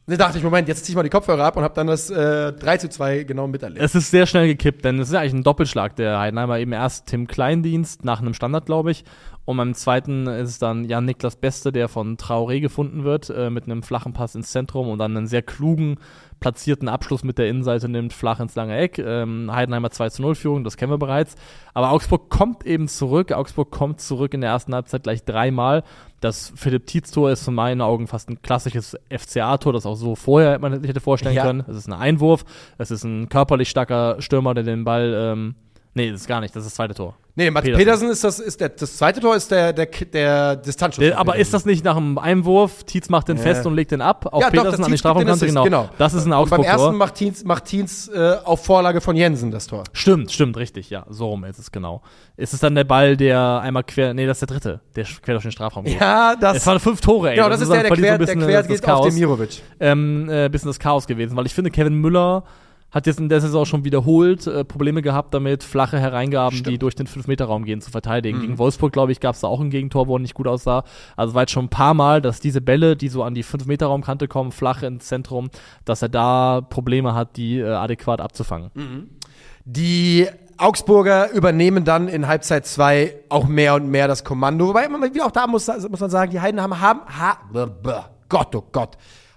Und 0.09 0.13
dann 0.13 0.19
dachte 0.19 0.39
ich, 0.39 0.45
Moment, 0.45 0.69
jetzt 0.69 0.85
zieh 0.85 0.93
ich 0.93 0.97
mal 0.97 1.03
die 1.03 1.09
Kopfhörer 1.11 1.43
ab 1.47 1.57
und 1.57 1.65
habe 1.65 1.75
dann 1.75 1.89
das 1.89 2.11
äh, 2.11 2.53
3 2.53 2.77
zu 2.77 2.89
2 2.89 3.25
genau 3.25 3.49
miterlebt. 3.49 3.83
Es 3.83 3.97
ist 3.97 4.11
sehr 4.13 4.27
schnell 4.27 4.47
gekippt, 4.47 4.85
denn 4.85 5.01
es 5.01 5.09
ist 5.09 5.15
ja 5.15 5.21
eigentlich 5.21 5.33
ein 5.33 5.43
Doppelschlag 5.43 5.97
der 5.97 6.21
Heidenheimer. 6.21 6.59
Eben 6.61 6.71
erst 6.73 7.07
Tim 7.07 7.27
Kleindienst 7.27 8.05
nach 8.05 8.21
einem 8.21 8.33
Standard, 8.35 8.67
glaube 8.67 8.93
ich. 8.93 9.03
Und 9.47 9.57
beim 9.57 9.75
zweiten 9.75 10.27
ist 10.27 10.51
es 10.51 10.59
dann 10.59 10.85
Jan-Niklas 10.85 11.37
Beste, 11.37 11.71
der 11.71 11.89
von 11.89 12.17
Traoré 12.17 12.61
gefunden 12.61 13.05
wird, 13.05 13.31
äh, 13.31 13.49
mit 13.49 13.65
einem 13.65 13.83
flachen 13.85 14.13
Pass 14.13 14.35
ins 14.35 14.51
Zentrum 14.51 14.89
und 14.89 14.99
dann 14.99 15.17
einen 15.17 15.29
sehr 15.29 15.41
klugen, 15.43 15.99
platzierten 16.41 16.89
Abschluss 16.89 17.23
mit 17.23 17.39
der 17.39 17.49
Innenseite 17.49 17.89
nimmt, 17.89 18.13
flach 18.13 18.41
ins 18.41 18.57
lange 18.57 18.77
Eck. 18.77 18.99
Ähm, 18.99 19.49
Heidenheimer 19.53 19.91
2 19.91 20.11
zu 20.11 20.23
0 20.23 20.35
Führung, 20.35 20.65
das 20.65 20.77
kennen 20.77 20.91
wir 20.93 20.99
bereits. 20.99 21.37
Aber 21.75 21.93
Augsburg 21.93 22.29
kommt 22.29 22.67
eben 22.67 22.89
zurück. 22.89 23.31
Augsburg 23.31 23.71
kommt 23.71 24.01
zurück 24.01 24.35
in 24.35 24.41
der 24.41 24.51
ersten 24.51 24.75
Halbzeit 24.75 25.05
gleich 25.05 25.25
dreimal. 25.25 25.85
Das 26.21 26.53
Philipp 26.57 26.87
Tietz-Tor 26.87 27.31
ist 27.31 27.47
in 27.47 27.55
meinen 27.55 27.81
Augen 27.83 28.09
fast 28.09 28.29
ein 28.29 28.43
klassisches 28.43 28.97
FCA-Tor, 29.11 29.73
das 29.73 29.87
auch 29.87 29.95
so 29.95 30.17
vorher 30.17 30.59
man 30.59 30.81
sich 30.81 30.89
hätte 30.91 31.01
vorstellen 31.01 31.37
Ja. 31.37 31.45
können. 31.45 31.63
Es 31.69 31.77
ist 31.77 31.87
ein 31.87 31.93
Einwurf, 31.93 32.45
es 32.79 32.91
ist 32.91 33.05
ein 33.05 33.29
körperlich 33.29 33.69
starker 33.71 34.17
Stürmer, 34.21 34.55
der 34.55 34.65
den 34.65 34.83
Ball, 34.83 35.15
ähm, 35.17 35.55
nee, 35.97 36.11
das 36.13 36.21
ist 36.23 36.27
gar 36.29 36.41
nicht, 36.41 36.55
das 36.55 36.63
ist 36.63 36.71
das 36.71 36.75
zweite 36.77 36.95
Tor. 36.95 37.17
nee, 37.35 37.51
Mats 37.51 37.65
Petersen. 37.65 37.79
Petersen, 37.85 38.11
ist 38.11 38.23
das, 38.25 38.39
ist 38.39 38.61
der, 38.61 38.69
das 38.69 38.97
zweite 38.97 39.21
Tor 39.21 39.35
ist 39.37 39.51
der, 39.51 39.73
der, 39.73 39.87
der 39.87 40.57
Distanzschuss. 40.57 41.05
Von 41.05 41.13
aber 41.15 41.33
Petersen. 41.33 41.41
ist 41.43 41.55
das 41.55 41.65
nicht 41.67 41.85
nach 41.85 41.97
einem 41.97 42.17
Einwurf, 42.19 42.85
Tietz 42.85 43.09
macht 43.09 43.29
den 43.29 43.37
Ja. 43.39 43.43
fest 43.43 43.67
und 43.67 43.75
legt 43.75 43.91
den 43.91 44.01
ab, 44.01 44.27
auf 44.31 44.41
Ja, 44.43 44.47
doch, 44.51 44.53
Petersen 44.53 44.71
das 44.71 44.81
an 44.81 44.85
die 44.85 44.91
Tietz 44.93 45.01
Strafraumkante, 45.01 45.47
genau. 45.47 45.65
genau. 45.65 45.89
Das 45.99 46.15
ist 46.15 46.25
ein 46.27 46.33
Und 46.33 46.51
beim 46.51 46.63
ersten 46.63 46.97
macht 46.97 47.15
Teens, 47.17 47.45
macht 47.45 47.65
Teens 47.65 48.09
äh, 48.09 48.37
auf 48.45 48.65
Vorlage 48.65 49.01
von 49.01 49.17
Jensen 49.17 49.51
das 49.51 49.67
Tor. 49.67 49.85
Stimmt, 49.93 50.31
stimmt, 50.33 50.57
richtig, 50.57 50.89
ja, 50.91 51.05
so 51.09 51.29
rum 51.31 51.45
ist 51.45 51.59
es 51.59 51.73
genau. 51.73 52.03
Ist 52.37 52.53
es 52.55 52.61
dann 52.61 52.75
der 52.75 52.85
Ball, 52.85 53.17
der 53.17 53.61
einmal 53.63 53.85
quer, 53.85 54.15
nee, 54.15 54.27
das 54.27 54.37
ist 54.41 54.49
der 54.49 54.55
dritte, 54.59 54.81
der 54.95 55.05
quer 55.05 55.35
durch 55.35 55.43
den 55.43 55.53
Strafraum 55.53 55.85
geht. 55.85 55.99
Ja, 56.01 56.37
das. 56.37 56.59
Es 56.59 56.67
waren 56.67 56.79
fünf 56.81 57.01
Tore, 57.01 57.31
ey. 57.31 57.37
genau, 57.37 57.49
das, 57.49 57.61
ist 57.61 57.71
der, 57.73 57.81
der 57.83 57.89
so 57.89 57.95
quer, 57.97 58.13
ein 58.15 58.19
bisschen 58.19 58.39
der 58.41 58.49
quer 58.49 58.59
das- 58.63 58.69
das 58.69 58.81
geht 58.81 58.91
auf. 58.91 59.07
Demirovic. 59.09 59.63
ähm, 59.81 60.29
äh, 60.31 60.49
bisschen 60.49 60.69
das 60.69 60.79
Chaos 60.79 61.07
gewesen, 61.07 61.37
weil 61.37 61.47
ich 61.47 61.55
finde, 61.55 61.71
Kevin 61.71 61.95
Müller 61.95 62.45
hat 62.91 63.07
jetzt 63.07 63.19
in 63.19 63.29
der 63.29 63.41
Saison 63.41 63.65
schon 63.65 63.85
wiederholt 63.85 64.47
äh, 64.47 64.65
Probleme 64.65 65.03
gehabt 65.03 65.35
damit, 65.35 65.63
flache 65.65 65.99
Hereingaben, 65.99 66.63
die 66.63 66.79
durch 66.79 66.95
den 66.95 67.07
5-Meter-Raum 67.07 67.65
gehen, 67.65 67.81
zu 67.81 67.91
verteidigen. 67.91 68.41
Gegen 68.41 68.59
Wolfsburg, 68.59 68.93
glaube 68.93 69.13
ich, 69.13 69.21
gab 69.21 69.35
es 69.35 69.41
da 69.41 69.49
auch 69.49 69.61
ein 69.61 69.71
Gegentor, 69.71 70.07
wo 70.07 70.17
er 70.17 70.21
nicht 70.21 70.35
gut 70.35 70.47
aussah. 70.47 70.85
Also 71.17 71.35
war 71.35 71.43
jetzt 71.43 71.53
schon 71.53 71.67
ein 71.67 71.71
paar 71.71 71.95
Mal, 71.95 72.23
dass 72.23 72.41
diese 72.41 72.61
Bälle, 72.61 72.97
die 72.97 73.09
so 73.09 73.23
an 73.23 73.35
die 73.35 73.45
5-Meter-Raumkante 73.45 74.29
kommen, 74.29 74.53
flach 74.53 74.83
ins 74.83 75.07
Zentrum, 75.07 75.51
dass 75.85 76.03
er 76.03 76.09
da 76.09 76.61
Probleme 76.61 77.15
hat, 77.15 77.37
die 77.37 77.59
äh, 77.59 77.67
adäquat 77.67 78.21
abzufangen. 78.21 78.71
Die 79.65 80.29
Augsburger 80.59 81.31
übernehmen 81.33 81.85
dann 81.85 82.09
in 82.09 82.27
Halbzeit 82.29 82.67
2 82.67 83.15
auch 83.29 83.47
mehr 83.47 83.75
und 83.75 83.89
mehr 83.89 84.09
das 84.09 84.25
Kommando. 84.25 84.69
Wobei 84.69 84.89
man 84.89 85.13
wie 85.13 85.21
auch 85.21 85.33
da 85.33 85.47
muss, 85.47 85.67
muss 85.67 86.01
man 86.01 86.11
sagen, 86.11 86.31
die 86.31 86.41
Heidenheimer 86.41 86.81
haben, 86.81 87.01
ha, 87.19 87.39
Gott, 88.29 88.55
oh 88.55 88.65
Gott, 88.73 88.97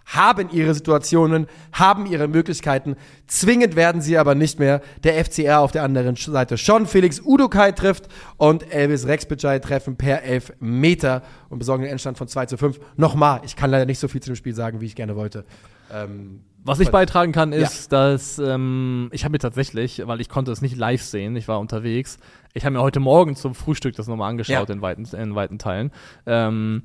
haben 0.09 0.49
ihre 0.51 0.73
Situationen, 0.73 1.45
haben 1.71 2.05
ihre 2.07 2.27
Möglichkeiten. 2.27 2.95
Zwingend 3.27 3.75
werden 3.75 4.01
sie 4.01 4.17
aber 4.17 4.33
nicht 4.33 4.57
mehr. 4.59 4.81
Der 5.03 5.23
FCR 5.23 5.59
auf 5.59 5.71
der 5.71 5.83
anderen 5.83 6.15
Seite 6.15 6.57
schon. 6.57 6.87
Felix 6.87 7.21
Udokai 7.23 7.71
trifft 7.73 8.07
und 8.37 8.73
Elvis 8.73 9.05
Rexbitschei 9.05 9.59
treffen 9.59 9.97
per 9.97 10.23
11 10.23 10.53
Meter 10.59 11.21
und 11.49 11.59
besorgen 11.59 11.83
den 11.83 11.91
Endstand 11.91 12.17
von 12.17 12.27
2 12.27 12.47
zu 12.47 12.57
5. 12.57 12.79
Nochmal, 12.97 13.41
ich 13.45 13.55
kann 13.55 13.69
leider 13.69 13.85
nicht 13.85 13.99
so 13.99 14.07
viel 14.07 14.21
zu 14.21 14.31
dem 14.31 14.35
Spiel 14.35 14.55
sagen, 14.55 14.81
wie 14.81 14.85
ich 14.87 14.95
gerne 14.95 15.15
wollte. 15.15 15.45
Ähm, 15.91 16.41
Was 16.63 16.79
ich 16.79 16.89
beitragen 16.89 17.31
kann, 17.31 17.53
ist, 17.53 17.91
dass 17.91 18.39
ähm, 18.39 19.09
ich 19.11 19.23
habe 19.23 19.33
mir 19.33 19.39
tatsächlich, 19.39 20.01
weil 20.05 20.21
ich 20.21 20.29
konnte 20.29 20.51
es 20.51 20.61
nicht 20.61 20.75
live 20.75 21.01
sehen, 21.03 21.35
ich 21.35 21.47
war 21.47 21.59
unterwegs, 21.59 22.17
ich 22.53 22.65
habe 22.65 22.73
mir 22.73 22.81
heute 22.81 22.99
Morgen 22.99 23.35
zum 23.35 23.53
Frühstück 23.53 23.95
das 23.95 24.07
nochmal 24.07 24.29
angeschaut 24.31 24.69
Ja. 24.69 24.73
in, 24.75 24.81
weiten, 24.81 25.05
in 25.15 25.35
weiten 25.35 25.59
Teilen. 25.59 25.91
Ähm, 26.25 26.81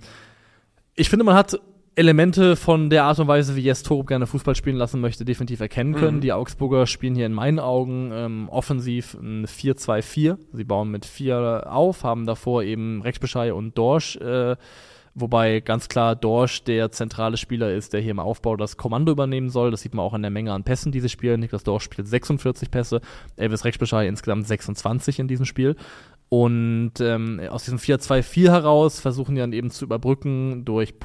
ich 0.94 1.08
finde, 1.10 1.24
man 1.24 1.34
hat 1.34 1.58
Elemente 1.96 2.56
von 2.56 2.90
der 2.90 3.04
Art 3.04 3.18
und 3.20 3.28
Weise, 3.28 3.54
wie 3.54 3.60
Jes 3.60 3.82
Torup 3.82 4.08
gerne 4.08 4.26
Fußball 4.26 4.56
spielen 4.56 4.76
lassen 4.76 5.00
möchte, 5.00 5.24
definitiv 5.24 5.60
erkennen 5.60 5.94
können. 5.94 6.20
Die 6.20 6.32
Augsburger 6.32 6.86
spielen 6.86 7.14
hier 7.14 7.26
in 7.26 7.32
meinen 7.32 7.60
Augen 7.60 8.10
ähm, 8.12 8.48
offensiv 8.48 9.14
ein 9.14 9.46
4-2-4. 9.46 10.38
Sie 10.52 10.64
bauen 10.64 10.90
mit 10.90 11.04
vier 11.04 11.64
auf, 11.66 12.02
haben 12.02 12.26
davor 12.26 12.64
eben 12.64 13.00
Rexbeschei 13.02 13.52
und 13.52 13.78
Dorsch 13.78 14.16
äh, 14.16 14.56
Wobei 15.16 15.60
ganz 15.60 15.88
klar 15.88 16.16
Dorsch 16.16 16.64
der 16.64 16.90
zentrale 16.90 17.36
Spieler 17.36 17.72
ist, 17.72 17.92
der 17.92 18.00
hier 18.00 18.10
im 18.10 18.18
Aufbau 18.18 18.56
das 18.56 18.76
Kommando 18.76 19.12
übernehmen 19.12 19.48
soll. 19.48 19.70
Das 19.70 19.82
sieht 19.82 19.94
man 19.94 20.04
auch 20.04 20.12
an 20.12 20.22
der 20.22 20.32
Menge 20.32 20.52
an 20.52 20.64
Pässen, 20.64 20.90
die 20.90 20.98
sie 20.98 21.08
spielen. 21.08 21.38
Niklas 21.38 21.62
Dorsch 21.62 21.84
spielt 21.84 22.08
46 22.08 22.68
Pässe, 22.68 23.00
Elvis 23.36 23.64
Rexbeschei 23.64 24.08
insgesamt 24.08 24.48
26 24.48 25.20
in 25.20 25.28
diesem 25.28 25.46
Spiel. 25.46 25.76
Und 26.30 26.94
ähm, 26.98 27.40
aus 27.48 27.62
diesem 27.62 27.78
4-2-4 27.78 28.50
heraus 28.50 28.98
versuchen 28.98 29.36
die 29.36 29.40
dann 29.40 29.52
eben 29.52 29.70
zu 29.70 29.84
überbrücken 29.84 30.64
durch 30.64 30.98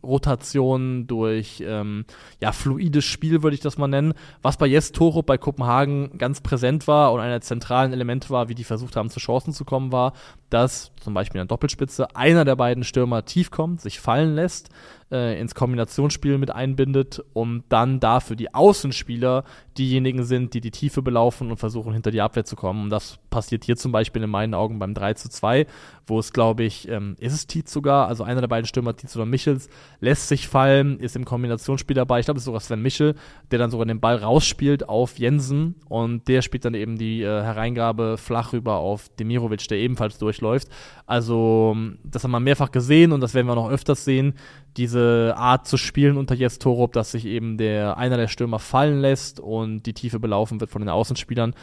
Positionsrotation, 0.00 1.06
durch 1.06 1.62
ähm, 1.66 2.04
ja, 2.40 2.52
fluides 2.52 3.04
Spiel, 3.04 3.42
würde 3.42 3.54
ich 3.54 3.60
das 3.60 3.78
mal 3.78 3.88
nennen. 3.88 4.14
Was 4.42 4.56
bei 4.56 4.66
Jes 4.66 4.92
Torup 4.92 5.26
bei 5.26 5.38
Kopenhagen 5.38 6.18
ganz 6.18 6.40
präsent 6.40 6.86
war 6.86 7.12
und 7.12 7.20
einer 7.20 7.32
der 7.32 7.40
zentralen 7.40 7.92
Elemente 7.92 8.30
war, 8.30 8.48
wie 8.48 8.54
die 8.54 8.64
versucht 8.64 8.96
haben, 8.96 9.10
zu 9.10 9.20
Chancen 9.20 9.52
zu 9.52 9.64
kommen, 9.64 9.92
war, 9.92 10.12
dass 10.50 10.92
zum 11.00 11.14
Beispiel 11.14 11.40
in 11.40 11.46
der 11.46 11.54
Doppelspitze 11.54 12.14
einer 12.16 12.44
der 12.44 12.56
beiden 12.56 12.84
Stürmer 12.84 13.24
tief 13.24 13.50
kommt, 13.50 13.80
sich 13.80 14.00
fallen 14.00 14.34
lässt, 14.34 14.70
äh, 15.10 15.38
ins 15.40 15.54
Kombinationsspiel 15.54 16.38
mit 16.38 16.50
einbindet 16.50 17.22
und 17.32 17.64
dann 17.68 18.00
dafür 18.00 18.36
die 18.36 18.54
Außenspieler 18.54 19.44
diejenigen 19.76 20.24
sind, 20.24 20.54
die 20.54 20.60
die 20.60 20.70
Tiefe 20.70 21.02
belaufen 21.02 21.50
und 21.50 21.56
versuchen, 21.58 21.92
hinter 21.92 22.10
die 22.10 22.20
Abwehr 22.20 22.44
zu 22.44 22.56
kommen. 22.56 22.84
Und 22.84 22.90
das 22.90 23.18
passiert 23.30 23.64
hier 23.64 23.76
zum 23.76 23.92
Beispiel 23.92 24.22
in 24.22 24.30
meinen 24.30 24.54
Augen 24.54 24.78
beim 24.78 24.94
3 24.94 25.14
zu 25.14 25.28
2, 25.28 25.66
wo 26.08 26.18
es, 26.18 26.32
glaube 26.32 26.64
ich, 26.64 26.88
ähm, 26.88 27.16
ist 27.18 27.32
es 27.32 27.46
Tietz 27.46 27.72
sogar, 27.72 28.08
also 28.08 28.24
einer 28.24 28.40
der 28.40 28.48
beiden 28.48 28.66
Stürmer, 28.66 28.96
Tietz 28.96 29.16
oder 29.16 29.26
Michels, 29.26 29.68
lässt 30.00 30.28
sich 30.28 30.48
fallen, 30.48 30.98
ist 31.00 31.16
im 31.16 31.24
Kombinationsspiel 31.24 31.94
dabei. 31.94 32.20
Ich 32.20 32.26
glaube, 32.26 32.38
es 32.38 32.42
ist 32.42 32.46
sogar 32.46 32.60
Sven 32.60 32.82
Michel, 32.82 33.14
der 33.50 33.58
dann 33.58 33.70
sogar 33.70 33.86
den 33.86 34.00
Ball 34.00 34.16
rausspielt 34.16 34.88
auf 34.88 35.18
Jensen 35.18 35.76
und 35.88 36.28
der 36.28 36.42
spielt 36.42 36.64
dann 36.64 36.74
eben 36.74 36.98
die 36.98 37.22
äh, 37.22 37.42
Hereingabe 37.42 38.16
flach 38.18 38.52
rüber 38.52 38.76
auf 38.76 39.08
Demirovic, 39.10 39.68
der 39.68 39.78
ebenfalls 39.78 40.18
durchläuft. 40.18 40.68
Also, 41.06 41.76
das 42.04 42.24
haben 42.24 42.30
wir 42.32 42.40
mehrfach 42.40 42.70
gesehen 42.70 43.12
und 43.12 43.20
das 43.20 43.34
werden 43.34 43.46
wir 43.46 43.54
noch 43.54 43.70
öfters 43.70 44.04
sehen, 44.04 44.34
diese 44.76 45.34
Art 45.36 45.66
zu 45.66 45.76
spielen 45.76 46.16
unter 46.16 46.34
Jes 46.34 46.58
Torup, 46.58 46.92
dass 46.92 47.10
sich 47.10 47.26
eben 47.26 47.58
der 47.58 47.98
einer 47.98 48.16
der 48.16 48.28
Stürmer 48.28 48.58
fallen 48.58 49.00
lässt 49.00 49.40
und 49.40 49.84
die 49.84 49.94
Tiefe 49.94 50.20
belaufen 50.20 50.60
wird 50.60 50.70
von 50.70 50.82
den 50.82 50.88
Außenspielern. 50.88 51.54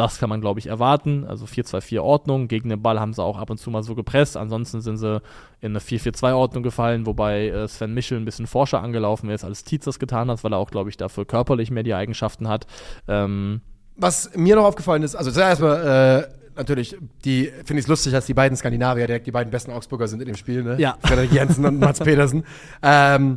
Das 0.00 0.18
kann 0.18 0.30
man, 0.30 0.40
glaube 0.40 0.58
ich, 0.60 0.66
erwarten. 0.66 1.26
Also 1.26 1.44
4-2-4 1.44 2.00
Ordnung. 2.00 2.48
Gegen 2.48 2.70
den 2.70 2.80
Ball 2.80 2.98
haben 2.98 3.12
sie 3.12 3.22
auch 3.22 3.36
ab 3.36 3.50
und 3.50 3.58
zu 3.58 3.70
mal 3.70 3.82
so 3.82 3.94
gepresst. 3.94 4.34
Ansonsten 4.34 4.80
sind 4.80 4.96
sie 4.96 5.20
in 5.60 5.72
eine 5.72 5.78
4-4-2 5.78 6.32
Ordnung 6.32 6.62
gefallen, 6.62 7.04
wobei 7.04 7.48
äh, 7.48 7.68
Sven 7.68 7.92
Michel 7.92 8.18
ein 8.18 8.24
bisschen 8.24 8.46
forscher 8.46 8.82
angelaufen 8.82 9.28
ist, 9.28 9.44
als 9.44 9.62
Tietz 9.62 9.84
das 9.84 9.98
getan 9.98 10.30
hat, 10.30 10.42
weil 10.42 10.54
er 10.54 10.56
auch, 10.56 10.70
glaube 10.70 10.88
ich, 10.88 10.96
dafür 10.96 11.26
körperlich 11.26 11.70
mehr 11.70 11.82
die 11.82 11.92
Eigenschaften 11.92 12.48
hat. 12.48 12.66
Ähm, 13.08 13.60
Was 13.96 14.34
mir 14.34 14.56
noch 14.56 14.64
aufgefallen 14.64 15.02
ist, 15.02 15.16
also 15.16 15.30
zuerst 15.30 15.60
mal, 15.60 16.24
äh, 16.26 16.34
natürlich, 16.56 16.96
die 17.26 17.52
finde 17.66 17.74
ich 17.74 17.80
es 17.80 17.88
lustig, 17.88 18.12
dass 18.14 18.24
die 18.24 18.32
beiden 18.32 18.56
Skandinavier 18.56 19.06
direkt 19.06 19.26
die 19.26 19.32
beiden 19.32 19.50
besten 19.50 19.70
Augsburger 19.70 20.08
sind 20.08 20.22
in 20.22 20.28
dem 20.28 20.36
Spiel, 20.36 20.62
ne? 20.62 20.76
Ja. 20.78 20.96
Frederik 21.02 21.30
Jensen 21.30 21.66
und 21.66 21.78
Mats 21.78 21.98
Petersen. 22.04 22.44
Ähm, 22.82 23.36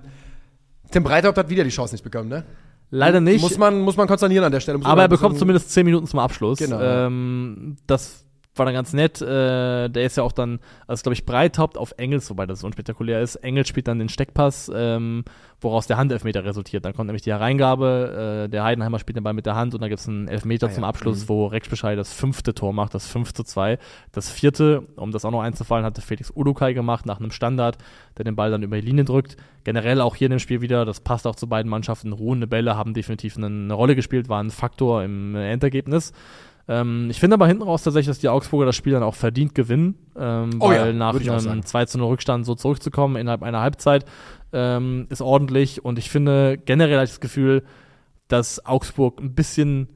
Tim 0.91 1.03
Breithaupt 1.03 1.37
hat 1.37 1.49
wieder 1.49 1.65
die 1.65 1.71
Chance 1.71 1.93
nicht 1.93 2.05
bekommen, 2.05 2.29
ne? 2.29 2.45
Leider 2.93 3.19
nicht. 3.21 3.41
Muss 3.41 3.57
man, 3.57 3.81
muss 3.81 3.97
man 3.97 4.07
konsternieren 4.07 4.45
an 4.45 4.51
der 4.51 4.59
Stelle. 4.59 4.77
Muss 4.77 4.87
Aber 4.87 5.01
er 5.01 5.07
bekommt 5.07 5.37
zumindest 5.37 5.71
10 5.71 5.85
Minuten 5.85 6.07
zum 6.07 6.19
Abschluss. 6.19 6.59
Genau. 6.59 6.79
Ähm, 6.79 7.77
das 7.87 8.22
war 8.55 8.65
dann 8.65 8.73
ganz 8.75 8.93
nett. 8.93 9.21
Äh, 9.21 9.89
der 9.89 10.05
ist 10.05 10.17
ja 10.17 10.23
auch 10.23 10.31
dann, 10.31 10.59
also 10.87 11.01
glaube 11.01 11.13
ich, 11.13 11.25
Breithaupt 11.25 11.77
auf 11.77 11.93
Engels, 11.97 12.29
wobei 12.29 12.45
das 12.45 12.59
so 12.59 12.67
unspektakulär 12.67 13.21
ist. 13.21 13.35
Engels 13.37 13.67
spielt 13.67 13.87
dann 13.87 13.99
den 13.99 14.09
Steckpass, 14.09 14.71
ähm, 14.73 15.23
woraus 15.59 15.87
der 15.87 15.97
Handelfmeter 15.97 16.43
resultiert. 16.43 16.85
Dann 16.85 16.93
kommt 16.93 17.07
nämlich 17.07 17.23
die 17.23 17.31
Hereingabe, 17.31 18.43
äh, 18.45 18.49
der 18.49 18.63
Heidenheimer 18.63 18.99
spielt 18.99 19.15
den 19.17 19.23
Ball 19.23 19.33
mit 19.33 19.45
der 19.45 19.55
Hand 19.55 19.73
und 19.73 19.81
dann 19.81 19.89
gibt 19.89 19.99
es 20.01 20.07
einen 20.07 20.27
Elfmeter 20.27 20.67
Ah, 20.67 20.69
ja. 20.69 20.75
zum 20.75 20.83
Abschluss, 20.83 21.23
Mhm. 21.23 21.29
wo 21.29 21.45
Rex 21.47 21.67
Bescheid 21.69 21.97
das 21.97 22.13
fünfte 22.13 22.53
Tor 22.53 22.73
macht, 22.73 22.93
das 22.93 23.07
5 23.07 23.33
zu 23.33 23.43
2. 23.43 23.79
Das 24.11 24.29
vierte, 24.29 24.83
um 24.97 25.11
das 25.11 25.25
auch 25.25 25.31
noch 25.31 25.41
einzufallen, 25.41 25.85
hatte 25.85 26.01
Felix 26.01 26.31
Udukai 26.35 26.73
gemacht 26.73 27.05
nach 27.05 27.19
einem 27.19 27.31
Standard, 27.31 27.77
der 28.17 28.25
den 28.25 28.35
Ball 28.35 28.51
dann 28.51 28.61
über 28.61 28.79
die 28.79 28.85
Linie 28.85 29.05
drückt. 29.05 29.35
Generell 29.63 30.01
auch 30.01 30.15
hier 30.15 30.27
in 30.27 30.31
dem 30.31 30.39
Spiel 30.39 30.61
wieder, 30.61 30.85
das 30.85 30.99
passt 30.99 31.25
auch 31.25 31.35
zu 31.35 31.47
beiden 31.47 31.69
Mannschaften. 31.71 32.11
Ruhende 32.13 32.45
Bälle 32.45 32.75
haben 32.75 32.93
definitiv 32.93 33.37
eine, 33.37 33.47
eine 33.47 33.73
Rolle 33.73 33.95
gespielt, 33.95 34.29
waren 34.29 34.47
ein 34.47 34.51
Faktor 34.51 35.03
im 35.03 35.35
äh, 35.35 35.51
Endergebnis. 35.51 36.11
Ähm, 36.67 37.09
ich 37.09 37.19
finde 37.19 37.33
aber 37.35 37.47
hinten 37.47 37.63
raus 37.63 37.83
tatsächlich, 37.83 38.07
dass 38.07 38.19
die 38.19 38.29
Augsburger 38.29 38.65
das 38.65 38.75
Spiel 38.75 38.93
dann 38.93 39.03
auch 39.03 39.15
verdient 39.15 39.53
gewinnen, 39.53 39.95
ähm, 40.17 40.51
Oh 40.59 40.69
weil 40.69 40.87
ja, 40.87 40.93
nach 40.93 41.15
einem 41.15 41.39
sagen. 41.39 41.63
2 41.63 41.85
zu 41.85 41.97
0 41.97 42.07
Rückstand 42.07 42.45
so 42.45 42.55
zurückzukommen 42.55 43.17
innerhalb 43.17 43.43
einer 43.43 43.59
Halbzeit 43.59 44.05
ähm, 44.53 45.07
ist 45.09 45.21
ordentlich 45.21 45.83
und 45.83 45.99
ich 45.99 46.09
finde 46.09 46.57
generell 46.57 46.95
habe 46.95 47.05
ich 47.05 47.11
das 47.11 47.19
Gefühl, 47.19 47.63
dass 48.29 48.65
Augsburg 48.65 49.19
ein 49.19 49.35
bisschen 49.35 49.89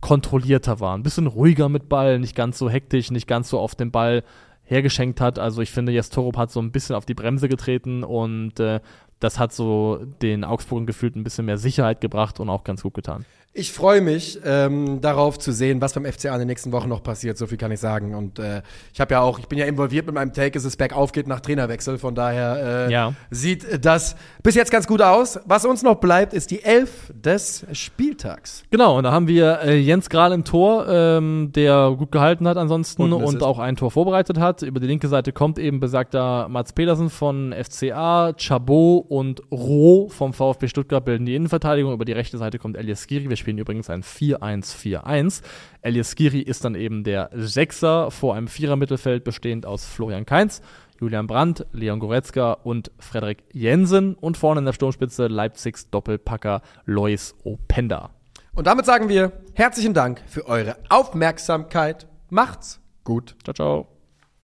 kontrollierter 0.00 0.80
war, 0.80 0.96
ein 0.96 1.02
bisschen 1.02 1.26
ruhiger 1.26 1.68
mit 1.68 1.88
Ball, 1.88 2.18
nicht 2.18 2.34
ganz 2.34 2.58
so 2.58 2.68
hektisch, 2.68 3.10
nicht 3.10 3.26
ganz 3.26 3.48
so 3.48 3.58
auf 3.58 3.74
den 3.74 3.90
Ball 3.90 4.22
hergeschenkt 4.62 5.20
hat. 5.20 5.38
Also 5.38 5.62
ich 5.62 5.70
finde, 5.70 5.92
Jes 5.92 6.10
Torup 6.10 6.36
hat 6.36 6.50
so 6.50 6.60
ein 6.60 6.70
bisschen 6.70 6.96
auf 6.96 7.04
die 7.04 7.14
Bremse 7.14 7.48
getreten 7.48 8.04
und 8.04 8.60
äh, 8.60 8.80
das 9.18 9.38
hat 9.38 9.52
so 9.52 10.00
den 10.22 10.44
Augsburgern 10.44 10.86
gefühlt 10.86 11.16
ein 11.16 11.24
bisschen 11.24 11.46
mehr 11.46 11.58
Sicherheit 11.58 12.00
gebracht 12.00 12.40
und 12.40 12.48
auch 12.48 12.64
ganz 12.64 12.82
gut 12.82 12.94
getan. 12.94 13.24
Ich 13.52 13.72
freue 13.72 14.00
mich 14.00 14.38
ähm, 14.44 15.00
darauf 15.00 15.36
zu 15.36 15.50
sehen, 15.50 15.80
was 15.80 15.94
beim 15.94 16.04
FCA 16.04 16.32
in 16.34 16.38
den 16.38 16.46
nächsten 16.46 16.70
Wochen 16.70 16.88
noch 16.88 17.02
passiert. 17.02 17.36
So 17.36 17.48
viel 17.48 17.58
kann 17.58 17.72
ich 17.72 17.80
sagen. 17.80 18.14
Und 18.14 18.38
äh, 18.38 18.62
ich 18.94 19.00
habe 19.00 19.14
ja 19.14 19.22
auch, 19.22 19.40
ich 19.40 19.48
bin 19.48 19.58
ja 19.58 19.66
involviert 19.66 20.06
mit 20.06 20.14
meinem 20.14 20.32
Take, 20.32 20.52
dass 20.52 20.64
es 20.64 20.76
bergauf 20.76 21.10
geht 21.10 21.26
nach 21.26 21.40
Trainerwechsel. 21.40 21.98
Von 21.98 22.14
daher 22.14 22.86
äh, 22.88 22.92
Ja. 22.92 23.12
sieht 23.30 23.84
das 23.84 24.14
bis 24.44 24.54
jetzt 24.54 24.70
ganz 24.70 24.86
gut 24.86 25.02
aus. 25.02 25.40
Was 25.46 25.64
uns 25.64 25.82
noch 25.82 25.96
bleibt, 25.96 26.32
ist 26.32 26.52
die 26.52 26.62
Elf 26.62 27.12
des 27.12 27.66
Spieltags. 27.72 28.62
Genau, 28.70 28.98
und 28.98 29.02
da 29.02 29.10
haben 29.10 29.26
wir 29.26 29.58
äh, 29.62 29.76
Jens 29.80 30.08
Grahl 30.10 30.30
im 30.30 30.44
Tor, 30.44 30.86
ähm, 30.88 31.50
der 31.52 31.92
gut 31.98 32.12
gehalten 32.12 32.46
hat 32.46 32.56
ansonsten 32.56 33.02
Und 33.02 33.12
und, 33.12 33.42
auch 33.42 33.58
ein 33.58 33.74
Tor 33.74 33.90
vorbereitet 33.90 34.38
hat. 34.38 34.62
Über 34.62 34.78
die 34.78 34.86
linke 34.86 35.08
Seite 35.08 35.32
kommt 35.32 35.58
eben 35.58 35.80
besagter 35.80 36.48
Mats 36.48 36.72
Pedersen 36.72 37.10
von 37.10 37.52
FCA, 37.52 38.32
Chabot 38.38 39.06
und 39.08 39.42
Roh 39.50 40.08
vom 40.08 40.32
VfB 40.32 40.68
Stuttgart 40.68 41.04
bilden 41.04 41.26
die 41.26 41.34
Innenverteidigung. 41.34 41.92
Über 41.92 42.04
die 42.04 42.12
rechte 42.12 42.38
Seite 42.38 42.60
kommt 42.60 42.76
Elias 42.76 43.02
Skiri. 43.02 43.28
Wir 43.28 43.39
spielen 43.40 43.58
übrigens 43.58 43.90
ein 43.90 44.02
4-1-4-1. 44.02 45.42
Elias 45.82 46.12
Skiri 46.12 46.40
ist 46.40 46.64
dann 46.64 46.74
eben 46.74 47.04
der 47.04 47.30
Sechser 47.32 48.10
vor 48.10 48.34
einem 48.34 48.48
Vierer-Mittelfeld 48.48 49.24
bestehend 49.24 49.66
aus 49.66 49.84
Florian 49.84 50.26
Kainz, 50.26 50.62
Julian 51.00 51.26
Brandt, 51.26 51.66
Leon 51.72 51.98
Goretzka 51.98 52.52
und 52.52 52.90
Frederik 52.98 53.42
Jensen 53.52 54.14
und 54.14 54.36
vorne 54.36 54.60
in 54.60 54.66
der 54.66 54.72
Sturmspitze 54.72 55.26
Leipzigs 55.26 55.90
Doppelpacker 55.90 56.62
Lois 56.84 57.34
Openda. 57.44 58.10
Und 58.54 58.66
damit 58.66 58.86
sagen 58.86 59.08
wir 59.08 59.32
herzlichen 59.54 59.94
Dank 59.94 60.22
für 60.26 60.46
eure 60.46 60.76
Aufmerksamkeit. 60.88 62.06
Macht's 62.28 62.80
gut. 63.04 63.34
Ciao, 63.42 63.54
ciao. 63.54 63.89